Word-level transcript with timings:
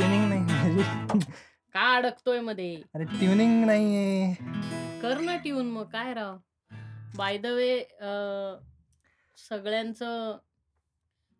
Tuning 0.00 0.28
नाही 0.28 1.22
का 1.74 1.80
अडकतोयमध्ये? 1.96 2.74
अरे 2.94 3.04
ट्युनिंग 3.04 3.64
नाहीये. 3.64 4.32
कर 5.02 5.18
ना 5.20 5.36
ट्यून 5.36 5.70
मग 5.70 5.90
काय 5.92 6.12
राव? 6.14 6.36
बाय 7.16 7.38
द 7.38 7.46
वे 7.46 7.74
सगळ्यांचं 9.38 10.38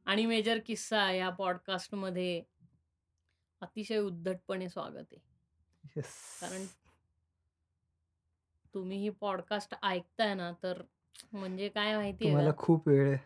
आणि 0.06 0.26
मेजर 0.26 0.58
किस्सा 0.66 1.10
या 1.12 1.30
पॉडकास्टमध्ये 1.30 2.42
अतिशय 3.62 3.98
उद्धटपणे 3.98 4.68
स्वागत 4.68 5.12
आहे. 5.12 5.20
Yes. 5.84 6.12
कारण 6.40 6.66
तुम्ही 8.74 8.98
ही 8.98 9.10
पॉडकास्ट 9.20 9.74
ऐकताय 9.82 10.34
ना 10.34 10.52
तर 10.62 10.82
म्हणजे 11.32 11.68
काय 11.68 11.96
माहितीये 11.96 12.30
तुम्हाला 12.30 12.50
का? 12.50 12.62
खूप 12.64 12.88
वेळ 12.88 13.06
आहे. 13.08 13.18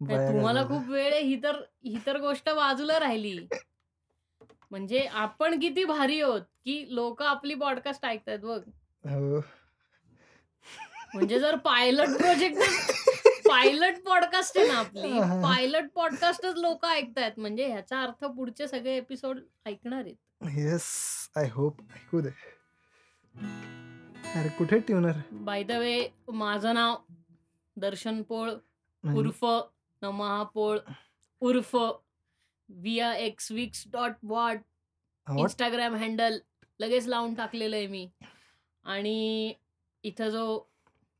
नाही, 0.00 0.32
तुम्हाला. 0.32 0.66
खूप 0.68 0.90
वेळ 0.90 1.12
आहे 1.12 1.22
ही 1.22 1.42
तर 1.42 1.62
ही 1.84 1.98
तर 2.06 2.20
गोष्ट 2.20 2.50
बाजूला 2.50 2.98
राहिली. 3.00 3.46
म्हणजे 4.70 4.98
आपण 4.98 5.58
किती 5.60 5.84
भारी 5.84 6.20
आहोत 6.20 6.42
की 6.64 6.84
लोक 6.90 7.22
आपली 7.22 7.54
पॉडकास्ट 7.54 8.04
ऐकतायत 8.06 8.38
बघ. 8.38 8.60
हो. 9.04 9.40
म्हणजे 11.14 11.38
जर 11.40 11.56
पायलट 11.56 12.16
प्रोजेक्ट 12.18 12.58
पायलट 13.48 13.98
पॉडकास्ट 14.04 14.58
आहे 14.58 14.66
ना 14.68 14.78
आपली. 14.78 15.12
पायलट 15.42 15.88
पॉडकास्टच 15.94 16.56
लोक 16.56 16.84
ऐकतायत. 16.86 17.38
म्हणजे 17.38 17.66
ह्याचा 17.66 18.02
अर्थ 18.02 18.24
पुढचे 18.26 18.68
सगळे 18.68 18.96
एपिसोड 18.96 19.38
ऐकणार 19.66 20.04
आहेत. 20.04 20.16
येस 20.58 20.84
आय 21.36 21.48
होप 21.52 21.80
ऐकू 21.94 22.20
दे. 22.20 22.30
अरे 24.34 24.48
कुठे 24.48 24.78
ट्युनर 24.78 25.16
बाय 25.32 25.62
द 25.62 25.72
वे 25.72 26.08
माझं 26.28 26.74
नाव 26.74 26.96
दर्शन 27.76 28.22
पोळ 28.22 28.50
उर्फ 29.04 29.44
नमहा 30.02 30.42
पोळ 30.42 30.78
उर्फ 31.42 31.76
विया 32.70 33.14
एक्स 33.14 33.52
विक्स 33.52 33.84
डॉट 33.92 34.12
वॉट 34.22 34.58
इंस्टाग्राम 35.38 35.94
हँडल 35.94 36.38
लगेच 36.80 37.06
लावून 37.08 37.34
टाकलेलं 37.34 37.76
आहे 37.76 37.86
मी. 37.86 38.08
आणि 38.84 39.54
इथं 40.04 40.28
जो 40.28 40.58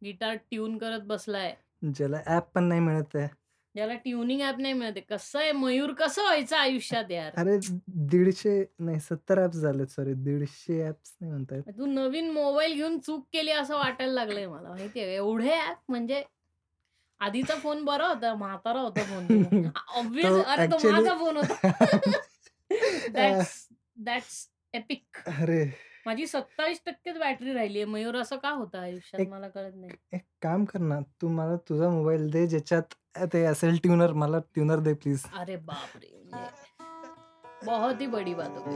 गिटार 0.05 0.35
ट्यून 0.35 0.79
करत 0.79 1.01
बसलाय. 1.01 1.55
ज्याला 1.95 2.21
ऍप 2.27 2.51
पण 2.55 2.65
नाही 2.65 2.81
मिळत 2.81 3.17
आहे. 3.17 3.29
ज्याला 3.75 3.95
ट्युनिंग 3.95 4.41
ऍप 4.41 4.59
नाही 4.59 4.73
मिळते 4.75 5.01
कसं 5.01 5.39
आहे? 5.39 5.53
मयूर 5.53 5.93
कसं 5.93 6.23
व्हायचं 6.23 6.57
आयुष्यात 6.57 7.11
यार? 7.11 7.33
अरे 7.37 7.59
दीडशे 7.87 8.65
नाही 8.79 9.01
सत्तर 9.01 9.45
ऍप्स 9.45 9.57
झालेत 9.57 9.87
सॉरी 9.87 10.15
दीडशे 10.15 10.89
ऍप्स 10.89 11.17
नाही 11.21 11.33
म्हणतायत 11.33 11.63
तू 11.79 11.87
नवीन 11.87 12.31
मोबाईल 12.31 12.75
घेऊन 12.75 12.99
चूक 12.99 13.27
केली 13.33 13.51
असं 13.51 13.77
वाटायला 13.77 14.13
लागलंय 14.13 14.47
मला. 14.47 14.69
माहितीये? 14.69 15.15
एवढे 15.15 15.53
ऍप 15.69 15.79
म्हणजे 15.89 16.23
आधीचा 17.21 17.55
फोन 17.55 17.85
बरा 17.85 18.07
होता 18.07 18.35
म्हातारा 18.35 18.81
होता 18.81 19.03
फोन 19.05 19.67
ऑब्विस 19.97 20.25
अरे 20.47 20.67
तो 20.67 20.77
actually- 20.77 20.93
माझा 20.93 21.15
फोन 21.15 21.37
होता. 21.37 21.71
दॅट्स 24.01 24.47
एपिक 24.75 25.17
अरे. 25.29 25.65
माझी 26.07 26.27
सत्तावीस 26.27 26.81
टक्केच 26.87 27.17
बॅटरी 27.19 27.53
राहिली 27.53 27.79
आहे 27.79 27.91
मयूर 27.91 28.17
असं 28.17 28.37
का 28.37 28.51
होतं 28.51 28.79
आयुष्यात? 28.79 29.27
मला 29.29 29.49
कळत 29.49 29.73
नाही. 29.75 29.93
एक 30.13 30.23
काम 30.43 30.65
कर 30.65 30.79
ना 30.81 30.99
तू 31.23 31.29
मला 31.29 31.57
तुझा 31.69 31.89
मोबाईल 31.89 32.31
दे 32.31 32.47
ज्याच्यात 32.47 32.95
ते 33.33 33.45
असेल 33.45 33.77
ट्युनर 33.77 34.13
मला 34.13 34.39
ट्युनर 34.55 34.79
दे 34.79 34.93
प्लीज 34.95 35.25
अरे 35.39 35.57
बापरे 35.57 36.11
म्हणजे 36.15 37.67
बहुत 37.67 38.01
ही 38.01 38.07
बडी 38.07 38.35
बात 38.35 38.59
हो 38.59 38.71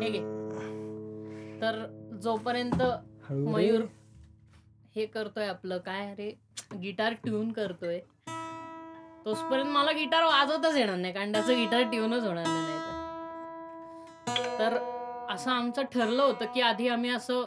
हे 0.00 0.10
घे. 0.10 0.20
तर 1.60 1.84
जोपर्यंत 2.22 2.82
मयूर 3.30 3.84
हे 4.96 5.04
करतोय 5.06 5.46
आपलं 5.46 5.78
काय 5.78 6.10
अरे 6.10 6.30
गिटार 6.82 7.12
ट्यून 7.24 7.50
करतोय. 7.52 7.98
तोचपर्यंत 9.24 9.70
मला 9.70 9.92
गिटार 9.92 10.24
वाजवताच 10.24 10.76
येणार 10.76 10.96
नाही 10.96 11.12
कारण 11.14 11.32
त्याचं 11.32 11.56
गिटार 11.56 11.82
ट्यूनच 11.82 12.24
होणार 12.24 12.46
नाही 12.46 12.74
तर 14.58 14.76
असं 15.30 15.50
आमचं 15.50 15.82
ठरलं 15.82 16.22
होतं 16.22 16.52
की 16.54 16.60
आधी 16.60 16.88
आम्ही 16.88 17.10
असं 17.10 17.44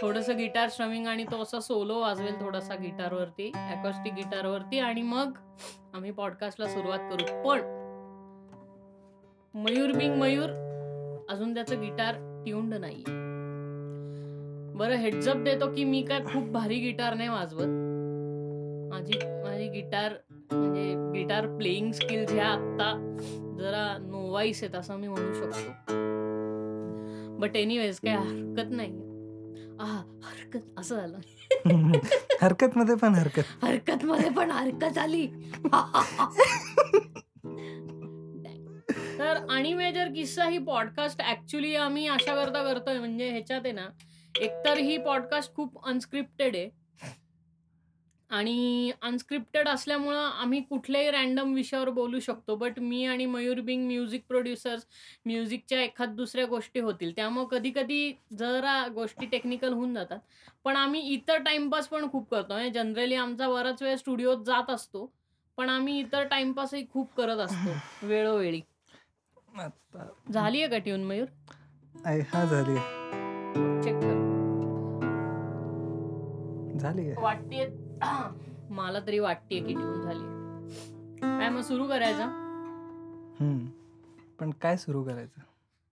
थोडंसं 0.00 0.36
गिटार 0.36 0.68
स्ट्रमिंग 0.68 1.06
आणि 1.06 1.24
तो 1.24 1.42
असं 1.42 1.60
सोलो 1.60 1.98
वाजवेल 2.00 2.40
थोडासा 2.40 2.74
गिटारवरती 2.74 3.50
अकॉस्टिक 3.54 4.14
गिटारवरती 4.14 4.78
आणि 4.78 5.02
मग 5.02 5.32
आम्ही 5.94 6.10
पॉडकास्टला 6.10 6.68
सुरुवात 6.68 6.98
करू. 7.10 7.42
पण 7.44 7.60
मयूर 9.54 9.92
बिंग 9.92 10.14
मयूर 10.16 10.50
अजून 11.30 11.54
त्याचं 11.54 11.80
गिटार 11.80 12.14
ट्यून्ड 12.44 12.74
नाहीये. 12.74 13.31
बरं 14.76 14.96
हेडजअप 14.96 15.36
देतो 15.36 15.66
की 15.74 15.84
मी 15.84 16.02
काय 16.02 16.20
खूप 16.24 16.48
भारी 16.52 16.78
गिटार 16.80 17.14
नाही 17.14 17.28
वाजवत. 17.28 17.66
माझी 18.90 19.18
माझी 19.44 19.68
गिटार 19.68 20.14
म्हणजे 20.52 20.94
गिटार 21.12 21.46
प्लेइंग 21.56 21.92
स्किल्स 21.92 22.32
ह्या 22.32 22.46
आत्ता 22.46 22.92
जरा 23.58 23.86
नोवाईस 24.00 24.62
आहेत 24.62 24.74
असं 24.74 24.96
मी 24.96 25.08
म्हणू 25.08 25.32
शकतो. 25.34 26.00
बट 27.40 27.56
एनिवेज 27.56 27.98
काय 28.00 28.16
हरकत 28.16 28.70
नाही. 28.70 28.90
आ 29.80 29.84
हरकत 30.24 30.78
असं 30.78 30.96
झालं. 30.96 31.18
हरकत. 32.42 32.76
मध्ये 32.76 32.94
पण 32.94 33.14
हरकत 33.14 33.64
हरकत 33.64 34.04
मध्ये 34.04 34.30
पण 34.30 34.50
हरकत 34.50 34.98
आली 34.98 35.26
तर 39.18 39.38
आणि 39.50 39.72
मेजर 39.74 40.08
किस्सा 40.14 40.44
ही 40.44 40.58
पॉडकास्ट 40.58 41.20
ऍक्च्युली 41.22 41.74
आम्ही 41.76 42.06
अशा 42.08 42.34
करता 42.34 42.62
करतोय 42.62 42.98
म्हणजे 42.98 43.28
ह्याच्यात 43.30 43.60
आहे 43.64 43.72
ना 43.72 43.86
एकतर 44.40 44.78
ही 44.78 44.96
पॉडकास्ट 44.96 45.54
खूप 45.54 45.86
अनस्क्रिप्टेड 45.86 46.56
आहे. 46.56 46.82
आणि 48.30 48.92
अनस्क्रिप्टेड 49.02 49.68
असल्यामुळं 49.68 50.18
आम्ही 50.18 50.60
कुठल्याही 50.60 51.10
रॅन्डम 51.10 51.52
विषयावर 51.54 51.90
बोलू 51.90 52.20
शकतो. 52.20 52.56
बट 52.56 52.78
मी 52.78 53.04
आणि 53.04 53.26
मयूर 53.26 53.60
बिंग 53.60 53.86
म्युझिक 53.86 54.24
प्रोड्युसर्स 54.28 54.86
म्युझिकच्या 55.26 55.82
एखाद 55.82 56.08
दुसऱ्या 56.08 56.46
गोष्टी 56.46 56.80
होतील. 56.80 57.12
त्यामुळं 57.16 57.46
कधी 57.46 57.72
कधी 57.74 58.12
जरा 58.38 58.86
गोष्टी 58.86 59.26
टेक्निकल 59.26 59.72
होऊन 59.72 59.94
जातात. 59.94 60.18
पण 60.64 60.76
आम्ही 60.76 61.00
इतर 61.00 61.36
टाइमपास 61.36 61.88
पण 61.88 62.10
खूप 62.10 62.30
करतो. 62.30 62.54
म्हणजे 62.54 62.70
जनरली 62.70 63.14
आमचा 63.14 63.48
बराच 63.48 63.82
वेळ 63.82 63.96
स्टुडिओत 63.96 64.44
जात 64.44 64.70
असतो. 64.70 65.12
पण 65.56 65.68
आम्ही 65.68 65.98
इतर 65.98 66.22
टाइमपासही 66.22 66.86
खूप 66.92 67.14
करत 67.14 67.38
असतो. 67.38 68.06
वेळोवेळी. 68.06 68.60
झाली 70.32 70.62
आहे 70.62 70.70
का 70.70 70.78
ट्यून 70.78 71.04
मयूर? 71.04 71.26
हा 72.06 72.44
झाली 72.44 72.76
चेक 73.82 73.94
कर. 73.94 74.21
झाली 76.82 77.06
आहे 77.06 77.22
वाटतेय. 77.22 77.66
मला 78.70 79.00
तरी 79.06 79.18
वाटतेय 79.18 79.60
की 79.60 79.74
ट्यून 79.74 80.00
झाली 80.02 81.20
काय 81.20 81.48
मग 81.48 81.60
सुरू 81.60 81.86
करायचा. 81.88 82.26
पण 84.38 84.50
काय 84.62 84.76
सुरू 84.76 85.02
करायचं? 85.04 85.40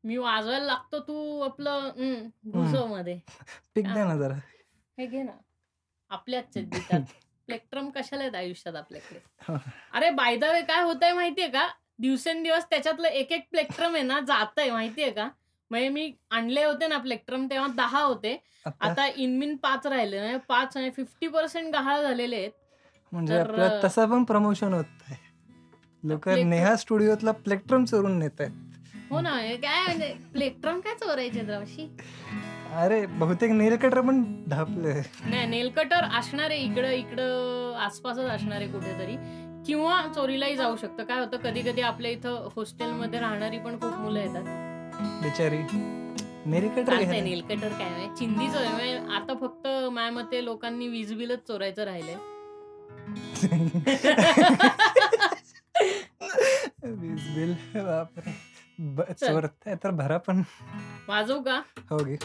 मी 0.04 0.16
वाजवायला 0.16 0.64
लागतो 0.66 0.98
तू 0.98 1.40
आपलं 1.40 1.90
घुसवमध्ये 2.46 3.18
पिक 3.74 3.86
द्या 3.86 4.04
ना 4.06 4.16
जरा. 4.16 4.34
हे 4.98 5.06
घे 5.06 5.22
ना. 5.22 5.32
आपल्याच 6.10 6.52
प्लेक्ट्रम 7.46 7.90
कशाला 7.96 8.22
आहेत 8.22 8.34
आयुष्यात 8.34 8.76
आपल्याकडे? 8.76 9.18
हा. 9.40 9.56
अरे 9.94 10.10
बाय 10.10 10.36
द 10.36 10.44
वे 10.44 10.60
काय 10.62 10.82
होतंय 10.82 11.12
माहितीये 11.12 11.48
का? 11.48 11.66
दिवसेंदिवस 11.98 12.64
त्याच्यातलं 12.70 13.08
एक 13.08 13.32
एक 13.32 13.46
प्लेक्ट्रम 13.50 13.94
आहे 13.94 14.02
ना 14.02 14.20
जातंय 14.20 14.70
माहितीये 14.70 15.10
का? 15.10 15.28
म्हणजे 15.70 15.88
मी 15.88 16.12
आणले 16.30 16.64
होते 16.64 16.86
ना 16.86 16.98
प्लेक्ट्रम 16.98 17.46
तेव्हा 17.46 17.68
दहा 17.76 18.02
होते. 18.02 18.36
आता? 18.80 19.06
इनमिन 19.06 19.56
पाच 19.56 19.86
राहिले. 19.86 20.18
म्हणजे 20.20 20.38
पाच 20.48 20.76
आणि 20.76 20.90
फिफ्टी 20.90 21.28
पर्सेंट 21.28 21.72
गहाळ 21.74 22.02
झालेले 22.02 22.36
आहेत. 22.36 22.50
म्हणजे 23.12 23.42
तसं 23.84 24.10
पण 24.10 24.24
प्रमोशन 24.24 24.72
होत 24.74 24.84
आहे. 25.08 25.16
लोक 26.02 26.28
नेहा 26.28 26.76
स्टुडिओतला 26.76 27.32
प्लेक्ट्रम 27.32 27.84
चोरून 27.84 28.18
नेत 28.18 28.40
आहेत 28.40 28.68
हो 29.10 29.20
ना 29.20 29.30
काय 29.62 29.84
म्हणजे 29.84 30.12
प्लेक्ट्रम 30.32 30.80
काय 30.80 30.94
चोरायचे 30.94 31.40
द्रावशी 31.40 31.88
अरे 32.74 33.06
बहुतेक 33.06 33.50
नेल 33.50 33.76
कटर 33.76 34.00
पण 34.00 34.22
ढापले. 34.48 34.92
नाही 35.24 35.46
नेल 35.46 35.70
कटर 35.70 36.04
असणार 36.18 36.50
इकडं 36.50 36.90
इकडं 36.90 37.74
आसपासच 37.76 38.28
असणार 38.30 38.66
कुठेतरी. 38.66 39.16
किंवा 39.66 40.00
चोरीलाही 40.14 40.56
जाऊ 40.56 40.76
शकतं. 40.76 41.04
काय 41.04 41.20
होतं 41.20 41.36
कधी 41.36 41.62
कधी 41.62 41.80
आपल्या 41.80 42.10
इथं 42.10 42.48
हॉस्टेलमध्ये 42.56 43.20
राहणारी 43.20 43.58
पण 43.58 43.80
खूप 43.80 43.94
मुलं 43.94 44.20
येतात. 44.20 44.69
बिचारी. 45.22 45.58
नेल 46.46 46.68
कटर 46.68 46.84
चालतंय 46.86 47.20
नेल 47.20 47.40
कटर 47.40 47.68
काय 47.68 47.88
म्हणजे 47.88 48.08
चिंधीच 48.18 48.54
आहे 48.56 48.68
म्हणजे 48.68 49.14
आता 49.14 49.34
फक्त 49.34 49.66
माझ्या 49.92 50.12
मते 50.12 50.44
लोकांनी 50.44 50.88
वीज 50.88 51.12
बिलच 51.14 51.46
चोरायचं 51.48 51.84
राहिलंय. 51.84 52.16
वीज 56.84 57.28
बिल 57.34 57.52
बापरे. 57.76 58.32
ब- 58.78 59.02
चल. 59.02 59.26
चोरताय 59.26 59.74
तर 59.74 59.90
भरा 59.90 60.16
पण. 60.18 60.42
वाजवू 61.08 61.40
का? 61.40 61.60
हो 61.90 62.04
गे. 62.04 62.16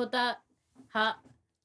होता 0.00 0.32
हा 0.94 1.04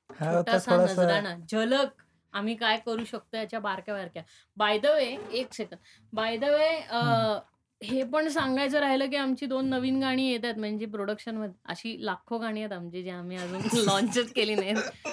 हा 0.10 0.30
होता 0.30 0.52
छोटासा 0.52 0.72
थोडासा 0.72 1.02
नजराणा. 1.04 1.36
झलक 1.50 2.02
आम्ही 2.34 2.56
काय 2.56 2.78
करू 2.86 3.04
शकतो 3.06 3.38
याच्या 3.38 3.60
बारक्या 3.60 3.96
बारक्या. 3.96 4.24
बाय 4.58 4.78
द 4.80 4.86
वे 4.86 5.16
एक 5.32 5.54
सेकंद 5.54 5.80
बाय 6.14 6.38
द 6.38 6.44
वे 6.44 6.70
हं. 6.92 7.40
हे 7.82 8.04
पण 8.04 8.28
सांगायचं 8.28 8.80
राहिलं 8.80 9.10
की 9.10 9.16
आमची 9.16 9.46
दोन 9.46 9.70
नवीन 9.70 10.00
गाणी 10.00 10.28
येत 10.28 10.46
आहेत 10.46 10.58
म्हणजे 10.58 10.86
प्रोडक्शनमध्ये 10.86 11.56
अशी 11.66 11.96
लाखो 12.02 12.38
गाणी 12.38 12.62
आहेत 12.62 12.72
आमची 12.74 13.02
जी 13.04 13.10
आम्ही 13.10 13.38
अजून 13.38 13.60
लॉन्चच 13.86 14.32
केली 14.34 14.56
नाहीत. 14.56 15.10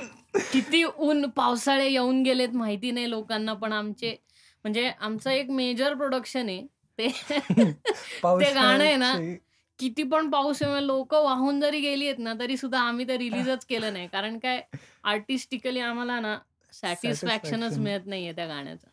किती 0.52 0.82
ऊन 0.84 1.28
पावसाळे 1.28 1.88
येऊन 1.88 2.22
गेलेत 2.22 2.54
माहिती 2.54 2.90
नाही 2.90 3.10
लोकांना 3.10 3.52
पण 3.54 3.72
आमचे 3.72 4.16
म्हणजे 4.64 4.88
आमचं 5.00 5.30
एक 5.30 5.50
मेजर 5.50 5.94
प्रोडक्शन 5.94 6.48
आहे. 6.48 6.66
ते 6.98 7.08
ते 8.24 8.52
गाणं 8.52 8.84
आहे 8.84 8.96
ना 8.96 9.12
पावसाळ्याची 9.12 9.38
किती 9.78 10.02
पण 10.02 10.30
पाऊस 10.30 10.62
लोक 10.62 11.14
वाहून 11.14 11.60
जरी 11.60 11.80
गेली 11.80 12.06
आहेत 12.06 12.18
ना 12.18 12.32
तरी 12.40 12.56
सुद्धा 12.56 12.80
आम्ही 12.80 13.08
ते 13.08 13.16
रिलीजच 13.18 13.64
केलं 13.66 13.92
नाही. 13.92 14.06
कारण 14.08 14.38
काय 14.38 14.60
आर्टिस्टिकली 15.04 15.80
आम्हाला 15.80 16.18
ना 16.20 16.36
सॅटिस्फॅक्शनच 16.72 17.20
सॅटिस्फॅक्शन 17.22 17.82
मिळत 17.82 18.06
नाहीये 18.06 18.32
त्या 18.32 18.46
गाण्याचं. 18.46 18.88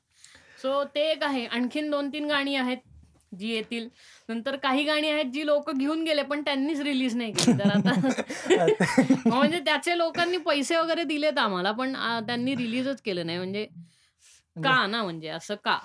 सो 0.62 0.84
ते 0.96 1.10
एक 1.12 1.24
आहे. 1.24 1.46
आणखीन 1.46 1.90
दोन 1.92 2.10
तीन 2.10 2.26
गाणी 2.26 2.56
आहेत 2.56 2.78
जी 3.32 3.50
येतील. 3.50 3.88
नंतर 4.30 4.56
काही 4.56 4.84
गाणी 4.84 5.10
आहेत 5.10 5.32
जी 5.34 5.46
लोक 5.46 5.70
घेऊन 5.72 6.04
गेले 6.04 6.24
पण 6.24 6.42
त्यांनीच 6.42 6.80
रिलीज 6.82 7.16
नाही 7.16 7.32
केली. 7.32 7.58
तर 7.60 7.70
आता 7.70 7.94
म्हणजे 9.28 9.60
त्याचे 9.60 9.98
लोकांनी 9.98 10.38
पैसे 10.38 10.78
वगैरे 10.78 11.04
दिलेत 11.04 11.38
आम्हाला 11.38 11.72
पण 11.72 11.94
त्यांनी 12.28 12.56
रिलीजच 12.56 13.02
केलं 13.02 13.26
नाही. 13.26 13.38
म्हणजे 13.38 13.66
का 14.56 14.86
ना 14.88 15.04
म्हणजे 15.04 15.28
असं 15.30 15.56
का? 15.64 15.78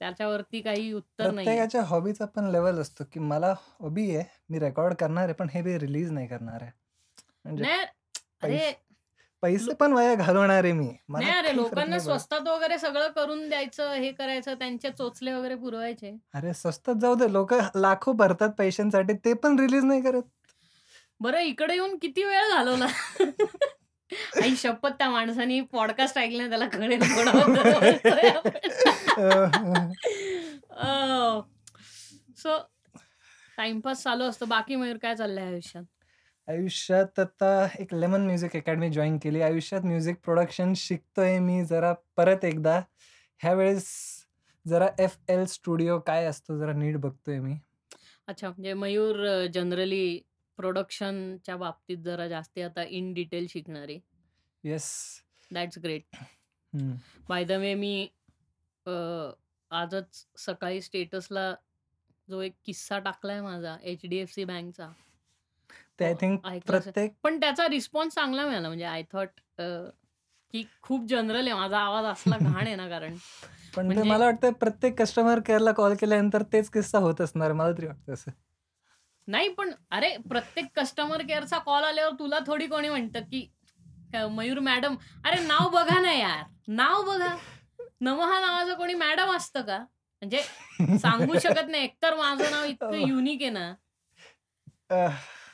त्याच्यावरती 0.00 0.60
काही 0.60 0.92
उत्तर 0.92 1.24
नाहीये 1.24 1.44
प्रत्येकाच्या 1.44 1.82
हॉबीचा 1.82 2.24
पण 2.26 2.50
लेवल 2.50 2.78
असतो 2.80 3.04
की 3.12 3.20
मला 3.20 3.52
हॉबी 3.80 4.14
आहे 4.16 4.24
मी 4.50 4.58
रेकॉर्ड 4.58 4.94
करणार 4.94 5.24
आहे 5.24 5.32
पण 5.32 5.48
हे 5.48 5.62
मी 5.62 5.78
रिलीज 5.78 6.10
नाही 6.12 6.26
करणार 6.26 6.62
आहे. 6.62 6.70
म्हणजे 7.44 7.62
नाही 7.62 7.84
पैसे 8.42 8.56
अरे 8.56 8.72
पैसे 9.42 9.64
लो- 9.64 9.74
पण 9.74 9.92
वाया 9.92 10.14
घालवणार 10.14 10.64
आहे 10.64 10.72
मी. 10.72 10.88
मला 11.08 11.26
नाही 11.26 11.38
अरे 11.38 11.42
काही 11.42 11.56
फरक 11.56 11.62
लोकांना 11.62 11.84
नाही 11.86 11.98
पडत. 12.00 12.04
स्वस्तात 12.04 12.48
वगैरे 12.48 12.78
सगळं 12.78 13.08
करून 13.08 13.48
द्यायचं 13.48 13.92
हे 13.92 14.10
करायचं 14.12 14.54
त्यांचे 14.54 14.90
चोचले 14.90 15.32
वगैरे 15.32 15.54
पुरवायचे. 15.54 16.12
अरे 16.34 16.52
स्वस्तात 16.54 16.94
जाऊ 16.94 17.14
दे 17.14 17.32
लोक 17.32 17.54
लाखो 17.76 18.12
भरतात 18.12 18.50
पैशांसाठी 18.58 19.14
ते 19.24 19.32
पण 19.34 19.58
रिलीज 19.58 19.84
नाही 19.84 20.02
करत. 20.02 20.22
बरं 21.20 21.38
इकडे 21.38 21.74
येऊन 21.74 21.96
किती 21.98 22.24
वेळ 22.24 22.48
घालवला? 22.50 22.86
आई 24.42 24.56
शपथ 24.56 24.88
त्या 24.88 25.10
माणसाने 25.10 25.60
पॉडकास्ट 25.60 26.18
ऐकलं 26.18 26.48
त्याला 26.48 26.68
कळेल 26.68 27.00
कोणाबद्दल 27.00 27.72
बोलतोय 27.72 28.28
आपण. 28.28 29.92
अं, 30.70 31.40
सो 32.36 32.58
टाइमपास 33.56 34.02
चालू 34.02 34.24
असतो. 34.24 34.44
बाकी 34.44 34.76
मयूर 34.76 34.96
काय 34.96 35.16
चाललंय 35.16 35.44
आयुष्यात? 35.44 35.84
आयुष्यात 36.48 37.18
आता 37.18 37.68
एक 37.78 37.94
लेमन 37.94 38.20
म्युझिक 38.20 38.56
अकॅडमी 38.56 38.90
जॉईन 38.90 39.18
केली. 39.18 39.40
आयुष्यात 39.40 39.80
म्युझिक 39.80 40.16
प्रोडक्शन 40.24 40.72
शिकतोय 40.76 41.38
मी 41.38 41.64
जरा 41.64 41.94
परत 42.16 42.44
एकदा. 42.44 42.80
ह्यावेळेस 43.38 43.86
जरा 44.68 44.88
एफ 44.98 45.16
एल 45.28 45.44
स्टुडिओ 45.44 45.98
काय 45.98 46.24
असतो 46.24 46.58
जरा 46.58 46.72
नीट 46.72 46.96
बघतोय 46.96 47.38
मी. 47.38 47.54
अच्छा 48.26 48.48
म्हणजे 48.48 48.74
मयूर 48.74 49.46
जनरली 49.46 50.20
प्रोडक्शनच्या 50.58 51.56
बाबतीत 51.56 51.98
जरा 51.98 52.26
जास्ती 52.28 52.62
आता 52.62 52.82
इन 52.88 53.12
डिटेल 53.14 53.46
शिकणारे 53.50 53.98
yes. 54.64 54.90
That's 55.50 55.78
great 55.78 56.16
by 57.28 57.44
the 57.44 57.52
way 57.52 57.74
मी 57.74 58.08
अ, 58.86 58.92
आजच 59.70 60.24
सकाळी 60.38 60.80
स्टेटसला 60.82 61.54
जो 62.28 62.40
एक 62.40 62.52
किस्सा 62.66 62.98
टाकलाय 62.98 63.40
माझा 63.40 63.76
एच 63.82 64.00
डी 64.04 64.16
एफ 64.16 64.32
सी 64.34 64.44
बँकचा. 64.44 64.88
ते 66.00 66.04
आय 66.04 66.14
थिंक 66.14 66.46
ऐकला 66.46 66.76
असेल. 66.76 66.82
प्रत्येक 66.82 67.12
पण 67.22 67.40
त्याचा 67.40 67.68
रिस्पॉन्स 67.68 68.14
चांगला 68.14 68.46
मिळाला 68.46 68.68
म्हणजे 68.68 68.84
आय 68.84 69.02
थॉट 69.12 69.40
की 70.54 70.62
खूप 70.82 71.06
जनरल 71.08 71.46
आहे 71.46 71.54
माझा 71.54 71.78
आवाज 71.78 72.04
असला 72.04 72.38
घाण 72.38 72.66
आहे 72.66 72.74
ना 72.76 72.88
कारण. 72.88 73.16
पण 73.76 73.80
ते 73.80 73.82
म्हणजे 73.84 74.02
मला 74.02 74.24
वाटतं 74.24 74.52
प्रत्येक 74.52 74.98
कस्टमर 75.00 75.40
केअरला 75.46 75.72
कॉल 75.72 75.94
केल्यानंतर 75.94 76.42
तेच 76.52 76.70
किस्सा 76.70 76.98
होत 76.98 77.20
असणार 77.20 77.52
मला 77.52 77.72
तरी 77.72 77.86
वाटतं 77.86 78.12
असं. 78.12 78.30
नाही 79.28 79.48
पण 79.50 79.70
अरे 79.90 80.16
प्रत्येक 80.28 80.66
कस्टमर 80.76 81.22
केअरचा 81.22 81.58
कॉल 81.58 81.84
आल्यावर 81.84 82.14
तुला 82.18 82.38
थोडी 82.46 82.66
कोणी 82.66 82.88
म्हणतं 82.88 83.20
की 83.22 83.46
मयूर 84.30 84.58
मॅडम 84.60 84.94
अरे 85.24 85.40
नाव 85.42 85.68
बघा 85.70 85.98
ना 86.00 86.12
यार 86.12 86.42
नाव 86.68 87.02
बघा. 87.04 87.34
नमहा 88.00 88.38
नावाचं 88.40 88.74
कोणी 88.74 88.94
मॅडम 88.94 89.30
असतं 89.36 89.62
का? 89.62 89.78
म्हणजे 89.78 90.40
सांगू 90.98 91.38
शकत 91.38 91.68
नाही 91.68 91.84
एकतर 91.84 92.14
माझं 92.14 92.50
नाव 92.50 92.64
इतकं 92.64 92.94
युनिक 93.08 93.42
आहे 93.42 93.50
ना. 93.50 93.72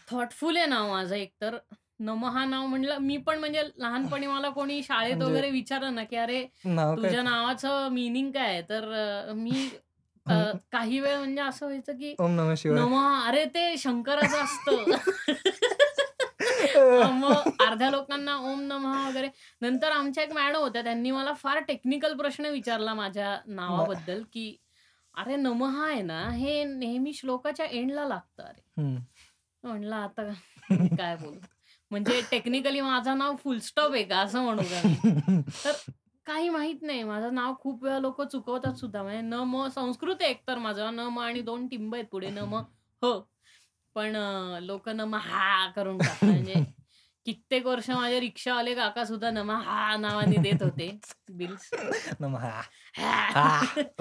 थॉटफुल 0.09 0.57
आहे 0.57 0.67
नाव 0.67 0.91
माझं 0.91 1.15
एकतर. 1.17 1.57
नमहा 2.01 2.45
नाव 2.45 2.67
म्हणलं 2.67 2.99
मी 2.99 3.17
पण 3.19 3.39
म्हणजे 3.39 3.63
लहानपणी 3.77 4.27
मला 4.27 4.49
कोणी 4.51 4.83
शाळेत 4.83 5.17
म्हणजे 5.17 5.31
वगैरे 5.31 5.51
विचारलं 5.51 5.95
ना 5.95 6.05
की 6.05 6.17
अरे 6.17 6.43
तुझ्या 6.65 7.23
नावाचं 7.23 7.89
मिनिंग 7.93 8.31
काय 8.31 8.61
तर 8.63 9.33
मी 9.35 9.69
अ, 10.27 10.35
काही 10.73 10.99
वेळ 11.01 11.17
म्हणजे 11.19 11.41
असं 11.41 11.67
व्हायचं 11.67 11.93
की 11.93 12.15
ओम 12.19 12.31
नम 12.31 12.53
शिवाय. 12.55 12.79
नमहा 12.81 13.21
अरे 13.29 13.45
ते 13.45 13.77
शंकराचं 13.79 14.45
असतं. 14.45 14.85
मग 17.13 17.49
अर्ध्या 17.61 17.91
लोकांना 17.91 18.37
ओम 18.37 18.61
नमः 18.63 19.09
वगैरे. 19.09 19.29
नंतर 19.61 19.91
आमच्या 19.91 20.25
एक 20.25 20.33
मॅडम 20.33 20.59
होत्या 20.59 20.83
त्यांनी 20.83 21.11
मला 21.11 21.33
फार 21.33 21.59
टेक्निकल 21.59 22.15
प्रश्न 22.17 22.47
विचारला 22.47 22.95
माझ्या 22.95 23.37
नावाबद्दल 23.47 24.23
की 24.33 24.57
अरे 25.15 25.37
नमः 25.37 25.85
आहे 25.87 26.03
ना 26.03 26.21
हे 26.31 26.63
नेहमी 26.65 27.13
श्लोकाच्या 27.13 27.67
एंडला 27.67 28.05
लागतं 28.05 28.43
अरे. 28.43 28.61
हम्म. 28.81 28.99
म्हणलं 29.65 29.97
आता 29.97 30.23
मी 30.71 30.89
काय 30.97 31.17
बोलू? 31.17 31.39
म्हणजे 31.91 32.21
टेक्निकली 32.31 32.81
माझं 32.81 33.19
नाव 33.19 33.35
फुलस्टॉप 33.37 33.93
आहे 33.93 34.03
का 34.05 34.19
असं 34.19 34.43
म्हणू 34.43 34.63
का 34.63 34.81
मी? 34.85 35.41
तर 35.65 35.73
काही 36.31 36.49
माहीत 36.49 36.83
नाही. 36.83 37.03
माझं 37.05 37.35
नाव 37.35 37.55
खूप 37.61 37.83
वेळा 37.85 37.99
लोक 38.01 38.21
चुकवतात 38.23 38.75
सुद्धा. 38.79 39.03
म्हणजे 39.03 39.21
न 39.23 39.41
म 39.47 39.67
संस्कृत 39.75 40.17
आहे 40.23 40.31
एकतर 40.31 40.59
माझं. 40.59 40.91
न 40.95 41.09
म 41.09 41.19
आणि 41.21 41.41
दोन 41.43 41.67
टिंब 41.69 41.95
आहेत 41.95 42.07
पुढे. 42.13 42.31
न 42.31 42.45
म 42.49 42.63
हो. 43.03 43.13
पण 43.97 44.17
लोक 44.63 44.89
न 44.89 45.01
म 45.05 45.15
हा 45.21 45.71
करून 45.77 46.03
टाकतात. 46.03 46.29
म्हणजे 46.29 46.61
कित्येक 47.27 47.67
वर्ष 47.67 47.91
माझे 47.91 48.21
रिक्षावाले 48.21 48.75
काका 48.75 49.05
सुद्धा 49.05 49.31
नमा 49.31 49.57
हा 49.65 49.97
नावाने 49.97 50.39
देत 50.39 50.63
होते. 50.63 50.91
Bills 51.33 51.71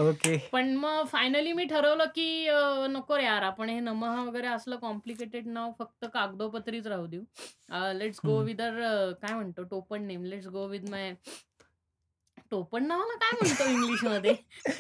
okay. 0.01 0.37
पण 0.51 0.75
मग 0.77 1.05
फायनली 1.07 1.51
मी 1.53 1.65
ठरवलं 1.65 2.05
की 2.15 2.25
नको 2.89 3.17
रे 3.17 3.23
यार. 3.23 3.43
आपण 3.43 3.69
हे 3.69 3.79
नमः 3.79 4.21
वगैरे 4.23 4.47
असलं 4.47 4.75
कॉम्प्लिकेटेड 4.77 5.47
नाव 5.49 5.71
फक्त 5.79 6.05
कागदोपत्रीच 6.13 6.87
राहू 6.87 7.05
देऊ. 7.07 7.23
Let's 7.99 8.21
go. 8.25 8.39
विथ 8.43 8.57
काय 9.21 9.33
म्हणतो? 9.33 9.63
टोपण 9.65 10.03
name. 10.03 10.23
Let's 10.25 10.47
go 10.49 10.67
with 10.67 10.89
my 10.89 11.13
टोपण 12.51 12.85
नावाला 12.87 13.15
काय 13.15 13.31
म्हणतो 13.41 13.69
इंग्लिशमध्ये 13.69 14.33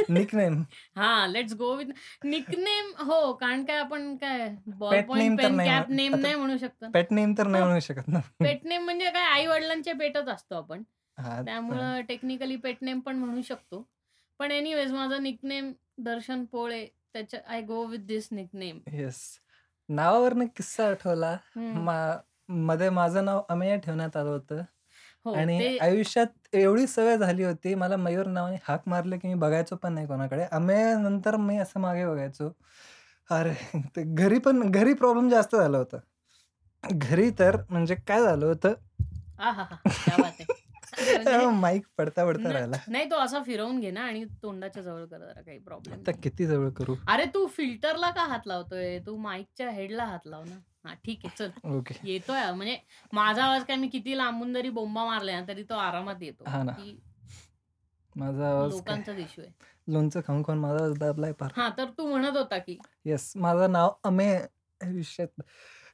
निक 0.09 0.33
नेम 0.35 0.61
हा 0.95 1.25
लेट्स 1.27 1.53
गो 1.53 1.73
विथ 1.75 1.91
निकनेम 2.25 2.91
हो 3.01 3.31
कारण 3.33 3.63
काय 3.65 3.77
आपण 3.77 4.15
काय 4.15 4.47
बॉल 4.67 5.01
पॉइंट 5.01 5.37
पेन 5.37 5.55
नाही 5.55 5.69
कॅप 5.69 5.85
म्हण- 5.85 5.95
नेम 5.95 6.15
नाही 6.15 6.35
म्हणू 6.35 6.57
शकत. 6.57 6.85
पेट 6.93 7.11
नेम 7.11 7.33
तर 7.37 7.47
नाही 7.47 7.63
हो. 7.63 7.67
म्हणू 7.67 7.79
शकत 7.79 8.07
ना. 8.07 8.19
पेट 8.41 8.65
नेम 8.65 8.83
म्हणजे 8.83 9.09
काय? 9.11 9.23
आई 9.25 9.45
वडिलांचे 9.47 9.93
पेटच 9.93 10.27
असतो 10.27 10.55
आपण. 10.55 10.83
हा 11.17 11.35
पण 11.37 11.45
त्यामुळं 11.45 12.01
टेक्निकली 12.01 12.55
पेट 12.55 12.77
नेम 12.81 12.99
पण 12.99 13.15
म्हणू 13.15 13.41
शकतो. 13.41 13.85
पण 14.39 14.51
एनिवेज 14.51 14.91
माझं 14.93 15.23
निकनेम 15.23 15.71
दर्शन 15.97 16.43
पोळे 16.45 16.85
त्याच्या 17.13 17.39
I 17.47 17.61
go 17.61 17.83
with 17.85 17.99
this 17.99 18.27
nickname 18.31 18.79
yes 18.93 19.21
नावावरनं 19.89 20.45
किस्सा 20.55 20.87
आठवला. 20.87 21.35
मध्ये 22.49 22.89
माझं 22.89 23.25
नाव 23.25 23.41
अमेय 23.49 23.77
ठेवण्यात 23.77 24.15
आलं 24.17 24.29
होतं. 24.29 24.61
हो 25.25 25.33
आणि 25.33 25.77
आयुष्यात 25.77 26.38
एवढी 26.53 26.87
सवय 26.87 27.17
झाली 27.17 27.43
होती. 27.43 27.75
मला 27.75 27.97
मयूर 27.97 28.25
नावाने 28.25 28.57
हाक 28.63 28.83
मारले 28.87 29.17
की 29.17 29.27
मी 29.27 29.33
बघायचो 29.33 29.75
पण 29.75 29.93
नाही 29.93 30.07
कोणाकडे. 30.07 30.43
अमेय 30.51 30.95
नंतर 30.95 31.35
मी 31.35 31.57
असं 31.57 31.79
मागे 31.79 32.05
बघायचो. 32.07 32.51
अरे 33.29 33.81
ते 33.95 34.03
घरी 34.03 34.39
पण 34.39 34.71
घरी 34.71 34.93
प्रॉब्लेम 34.93 35.29
जास्त 35.29 35.55
झाला 35.55 35.77
होता. 35.77 35.97
घरी 36.93 37.31
तर 37.39 37.57
म्हणजे 37.69 37.95
काय 37.95 38.21
झालं 38.21 38.45
होतं? 38.45 38.73
आहाहा, 39.39 39.75
क्या 39.85 40.17
बात 40.17 40.31
आहे. 40.39 40.45
म्हणजे 41.15 41.45
माईक 41.45 41.81
पडता 41.97 42.25
पडता 42.25 42.49
न- 42.49 42.51
राहिला. 42.51 42.75
नाही 42.87 43.09
तो 43.11 43.15
असा 43.15 43.39
फिरवून 43.45 43.79
घे 43.79 43.91
ना 43.91 44.01
आणि 44.01 44.25
तोंडाच्या 44.43 44.83
जवळ 44.83 45.05
कर 45.05 45.17
जरा 45.17 45.41
काही 45.41 45.59
प्रॉब्लेम 45.59 45.99
आता 45.99 46.11
किती 46.23 46.45
जवळ 46.45 46.69
करू? 46.69 46.95
अरे 47.07 47.25
तू 47.25 47.47
फिल्टरला 47.47 48.09
का 48.09 48.21
हात 48.21 48.39
लावतोय? 48.45 48.99
तू 48.99 49.17
माईकच्या 49.17 49.69
हेडला 49.69 50.03
हात 50.03 50.19
लाव 50.25 50.43
ना. 50.43 50.59
हा 50.89 50.93
ठीक 51.05 51.25
आहे 51.25 51.35
चल. 51.37 51.49
ओके. 51.65 51.95
येतोय. 52.03 52.51
म्हणजे 52.51 52.77
माझा 53.13 53.43
आवाज 53.45 53.63
काय 53.65 53.75
मी 53.75 53.87
किती 53.87 54.17
लांबून 54.17 54.53
जरी 54.53 54.69
बोंबा 54.71 55.05
मारल्या 55.05 55.39
ना 55.39 55.47
तरी 55.47 55.63
तो 55.63 55.75
आरामात 55.75 56.21
येतो. 56.21 56.45
हा 56.47 56.63
ना. 56.63 56.71
की 56.75 56.91
माझा 58.15 58.49
आवाज 58.49 58.81
काय? 58.81 58.97
लोकांचा 58.97 59.11
इश्यू 59.13 59.43
आहे. 59.43 59.51
लोणचं 59.87 60.21
खाऊन 60.27 60.41
खाऊन 60.43 60.59
माझा 60.59 60.77
आवाज 60.77 60.97
दाबलाय 60.99 61.33
फार. 61.39 61.51
हा 61.55 61.69
तर 61.77 61.89
तू 61.97 62.07
म्हणत 62.07 62.37
होता 62.37 62.57
की 62.57 62.77
येस 63.05 63.31
माझं 63.37 63.71
नाव 63.71 63.91
अमे 64.03 64.33
आयुष्यात. 64.81 65.41